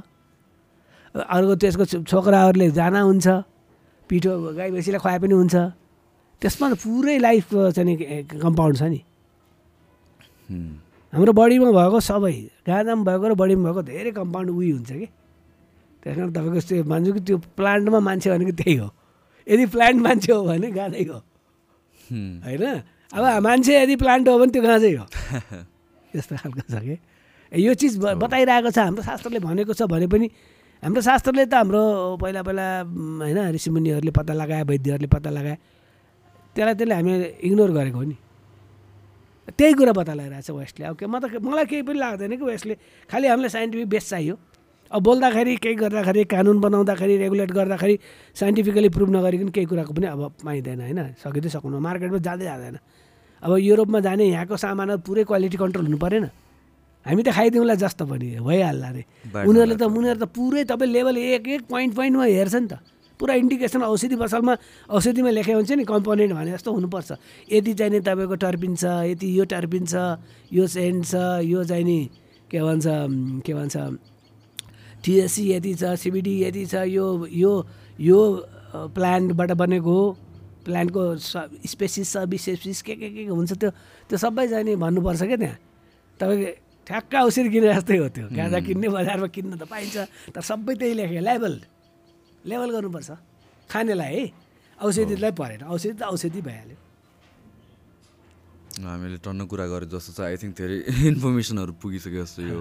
अर्को 1.14 1.54
त्यसको 1.62 1.84
छोकराहरूले 2.10 2.70
जाना 2.74 3.00
हुन्छ 3.06 3.26
पिठो 4.10 4.30
गाई 4.54 4.70
भैँसीलाई 4.70 5.00
खुवाए 5.02 5.18
पनि 5.18 5.34
हुन्छ। 5.34 5.54
त्यसमा 6.42 6.66
त 6.70 6.74
पुरै 6.78 7.16
लाइफको 7.18 7.58
चाहिँ 7.74 7.86
नि 7.88 7.94
कम्पाउन्ड 8.38 8.76
छ 8.78 8.82
नि। 8.90 9.00
हाम्रो 11.12 11.32
बडीमा 11.32 11.70
भएको 11.70 11.98
सबै 12.00 12.34
गाँजामा 12.66 13.02
भएको 13.02 13.24
र 13.28 13.34
बडीमा 13.34 13.62
भएको 13.70 13.82
धेरै 13.82 14.10
कम्पाउन्ड 14.14 14.50
उही 14.50 14.70
हुन्छ 14.78 14.90
कि। 14.92 15.06
त्यस 16.02 16.14
कारण 16.16 16.30
तपाईँको 16.36 16.60
त्यो 16.68 16.84
भन्छु 16.84 17.10
कि 17.14 17.20
त्यो 17.26 17.36
प्लान्टमा 17.56 17.98
मान्छे 17.98 18.28
भनेको 18.30 18.52
त्यही 18.60 18.76
हो। 18.76 18.88
यदि 19.46 19.64
प्लान्ट 19.74 19.98
मान्छे 20.02 20.30
हो 20.32 20.42
भने 20.44 20.68
गाँजै 20.70 21.04
हो 21.08 21.18
हुँ, 21.18 21.33
होइन? 22.12 22.64
अब 23.14 23.24
मान्छे 23.42 23.72
यदि 23.82 23.96
प्लान्ट 23.96 24.28
हो 24.28 24.38
भने 24.38 24.52
त्यो 24.52 24.62
गाँजै 24.62 24.92
हो। 24.94 25.06
यस्तो 26.16 26.36
खालको 26.36 26.60
छ 26.70 26.82
कि? 26.82 26.96
यो 27.52 27.74
चिज 27.74 27.98
बताइरहेको 27.98 28.70
छ 28.70 28.78
हाम्रो 28.78 29.02
शास्त्रले 29.02 29.38
भनेको 29.38 29.72
छ 29.74 29.82
भने 29.86 30.06
पनि 30.06 30.26
हाम्रो 30.82 31.00
शास्त्रले 31.00 31.46
त 31.46 31.54
हाम्रो 31.54 31.82
पहिला 32.20 32.42
पहिला 32.42 32.66
होइन 33.22 33.38
ऋषिमुनिहरूले 33.54 34.10
पत्ता 34.10 34.32
लगाए 34.34 34.62
वैद्यहरूले 34.68 35.08
पत्ता 35.08 35.30
लगाए 35.30 35.56
त्यसलाई 36.54 36.74
त्यसले 36.74 36.94
हामीले 36.94 37.26
इग्नोर 37.42 37.70
गरेको 37.70 37.98
हो 37.98 38.04
नि। 38.04 38.16
त्यही 39.58 39.72
कुरा 39.74 39.92
बता 39.92 40.14
लगाइरहेको 40.14 40.46
छ 40.46 40.50
वेस्टले। 40.50 40.84
अब 40.86 40.96
के 40.96 41.06
म 41.06 41.18
त 41.18 41.24
मलाई 41.40 41.66
केही 41.66 41.82
पनि 41.82 41.98
लाग्दैन 41.98 42.32
कि 42.36 42.44
वेस्टले। 42.44 42.74
खालि 43.10 43.26
हामीलाई 43.28 43.50
साइन्टिफिक 43.50 43.88
बेस 43.88 44.08
चाहियो। 44.08 44.34
अब 44.94 45.02
बोल्दाखेरि 45.02 45.54
केही 45.58 45.74
गर्दाखेरि 45.74 46.24
कानुन 46.30 46.58
बनाउँदाखेरि 46.62 47.14
रेगुलेट 47.18 47.50
गर्दाखेरि 47.50 47.98
साइन्टिफिकली 48.38 48.88
प्रुभ 48.94 49.10
नगरिकन 49.10 49.48
केही 49.50 49.66
कुराको 49.66 49.92
पनि 49.92 50.06
अब 50.06 50.22
पाइँदैन 50.46 50.80
होइन? 50.86 51.00
सकिँदै 51.18 51.50
सक्नु 51.50 51.78
मार्केटमा 51.82 52.18
जाँदै 52.22 52.44
जाँदैन। 52.46 52.76
अब 53.42 53.50
युरोपमा 53.58 54.00
जाने 54.06 54.24
यहाँको 54.30 54.54
सामानहरू 54.54 55.02
पुरै 55.02 55.24
क्वालिटी 55.26 55.56
कन्ट्रोल 55.58 55.84
हुनु 55.90 55.98
परेन। 55.98 56.24
हामी 57.06 57.22
त 57.26 57.28
खाइदिउँला 57.34 57.74
जस्तो 57.74 58.04
पनि 58.06 58.38
भइहाल्ला 58.38 58.88
अरे 58.88 59.02
उनीहरूले 59.44 59.76
त 59.76 59.84
उनीहरू 59.84 60.18
त 60.22 60.26
पुरै 60.30 60.62
तपाईँ 60.64 60.90
लेभल 60.94 61.16
एक 61.18 61.42
एक 61.42 61.62
पोइन्ट 61.66 61.92
पोइन्टमा 61.98 62.24
हेर्छ 62.24 62.54
नि 62.54 62.68
त। 62.70 62.74
पुरा 63.20 63.34
इन्डिकेसन 63.34 63.82
औषधि 63.82 64.16
पसलमा 64.16 64.54
औषधिमा 64.88 65.30
लेखेको 65.34 65.58
हुन्छ 65.58 65.72
नि 65.74 65.84
कम्पोनेन्ट 65.84 66.32
भने 66.38 66.50
जस्तो 66.54 66.70
हुनुपर्छ। 66.70 67.10
यति 67.50 67.72
चाहिँ 67.74 67.92
नि 67.92 68.00
तपाईँको 68.00 68.36
टर्पिन 68.38 68.72
छ 68.78 68.84
यति 69.10 69.26
यो 69.38 69.44
टर्पिन 69.44 69.84
छ 69.90 69.94
यो 70.54 70.64
सेन्ट 70.66 71.02
छ 71.04 71.14
यो 71.44 71.60
चाहिँ 71.66 71.84
नि 71.84 72.00
के 72.46 72.58
भन्छ 72.62 72.86
के 73.42 73.52
भन्छ 73.54 73.76
टिएससी 75.04 75.42
यति 75.52 75.72
छ 75.80 75.94
सिबिडी 76.00 76.34
यति 76.42 76.64
छ 76.66 76.74
यो 76.88 77.06
यो 77.28 77.52
यो 78.00 78.20
प्लान्टबाट 78.96 79.50
बनेको 79.52 79.92
हो। 79.92 80.16
प्लान्टको 80.64 81.02
स्पेसिस 81.68 82.12
छ 82.12 82.24
बिस्पेसिस 82.24 82.82
के 82.82 82.94
के 82.96 83.08
के 83.12 83.22
हुन्छ 83.28 83.52
त्यो 83.52 83.70
त्यो 84.08 84.16
सबै 84.18 84.48
चाहिँ 84.48 84.64
नि 84.64 84.76
भन्नुपर्छ 84.80 85.22
क्या 85.22 85.36
त्यहाँ? 85.36 85.58
तपाईँको 86.20 86.50
ठ्याक्क 86.88 87.14
औषधि 87.20 87.48
किने 87.52 87.68
जस्तै 87.68 87.96
हो 88.00 88.08
त्यो। 88.16 88.26
गाँजा 88.32 88.58
किन्ने 88.64 88.88
बजारमा 88.88 89.28
किन्न 89.28 89.52
त 89.60 89.64
पाइन्छ 89.68 89.96
तर 90.32 90.40
सबै 90.40 90.74
त्यही 90.80 90.94
लेख्यो 90.96 91.20
लेभल 91.20 91.54
लेभल 92.48 92.68
गर्नुपर्छ। 92.76 93.10
खानेलाई 93.68 94.14
है 94.16 94.24
औषधिलाई 94.80 95.32
परेन। 95.32 95.60
औषधि 95.68 95.96
त 96.00 96.02
औषधि 96.08 96.40
भइहाल्यो। 96.40 96.76
हामीले 98.84 99.18
टन्न 99.20 99.40
कुरा 99.52 99.66
गरेँ 99.68 99.88
जस्तो 99.92 100.12
छ। 100.16 100.20
आई 100.28 100.36
थिङ्क 100.40 100.52
धेरै 100.56 100.76
इन्फर्मेसनहरू 101.12 101.72
पुगिसक्यो 101.80 102.24
जस्तो 102.24 102.40
यो 102.42 102.58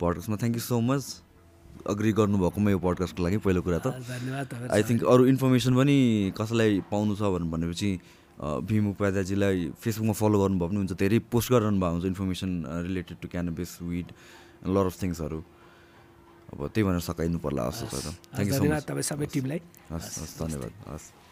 पडकास्टमा 0.00 0.36
thank 0.40 0.56
you 0.56 0.64
so 0.64 0.80
much 0.80 1.04
agree 1.92 2.10
गर्नुभएकोमा 2.18 2.70
यो 2.70 2.78
पडकास्टको 2.80 3.20
लागि 3.24 3.38
पहिलो 3.44 3.60
कुरा 3.66 3.78
त। 3.84 3.86
धन्यवाद 4.00 4.72
आई 4.72 4.82
थिङ्क 4.88 5.00
अरू 5.04 5.22
इन्फर्मेसन 5.32 5.72
पनि 5.76 5.96
कसैलाई 6.38 6.70
पाउनु 6.90 7.12
छ 7.20 7.22
भनेपछि 7.54 7.90
भीम 8.68 8.84
उपाध्यायजीलाई 8.98 9.56
फेसबुकमा 9.78 10.14
फलो 10.20 10.36
गर्नुभयो 10.42 10.68
पनि 10.68 10.78
हुन्छ 10.82 10.92
धेरै 10.98 11.18
पोस्ट 11.30 11.48
गरिरहनु 11.52 11.78
भएको 11.78 11.94
हुन्छ 11.94 12.06
information 12.12 12.50
related 12.88 13.16
to 13.22 13.26
cannabis 13.30 13.70
weed 13.82 14.08
lot 14.74 14.86
of 14.90 14.96
थिङ्सहरू 15.02 15.38
अब 16.54 16.60
त्यही 16.72 16.82
भनेर 16.86 17.02
सकाइनु 17.08 17.38
पर्ला 17.44 17.62
त 17.70 17.82
थ्याङ्क 18.34 18.48
यू 18.48 18.54
सो 18.54 18.62
धन्यवाद 18.64 18.82
मच 18.82 18.86
तपाईँ 18.90 19.06
सबै 19.10 19.26
टिमलाई। 19.34 19.60
हस् 19.92 20.10
हस् 20.22 20.34
धन्यवाद। 20.40 20.72
हस्। 20.88 21.23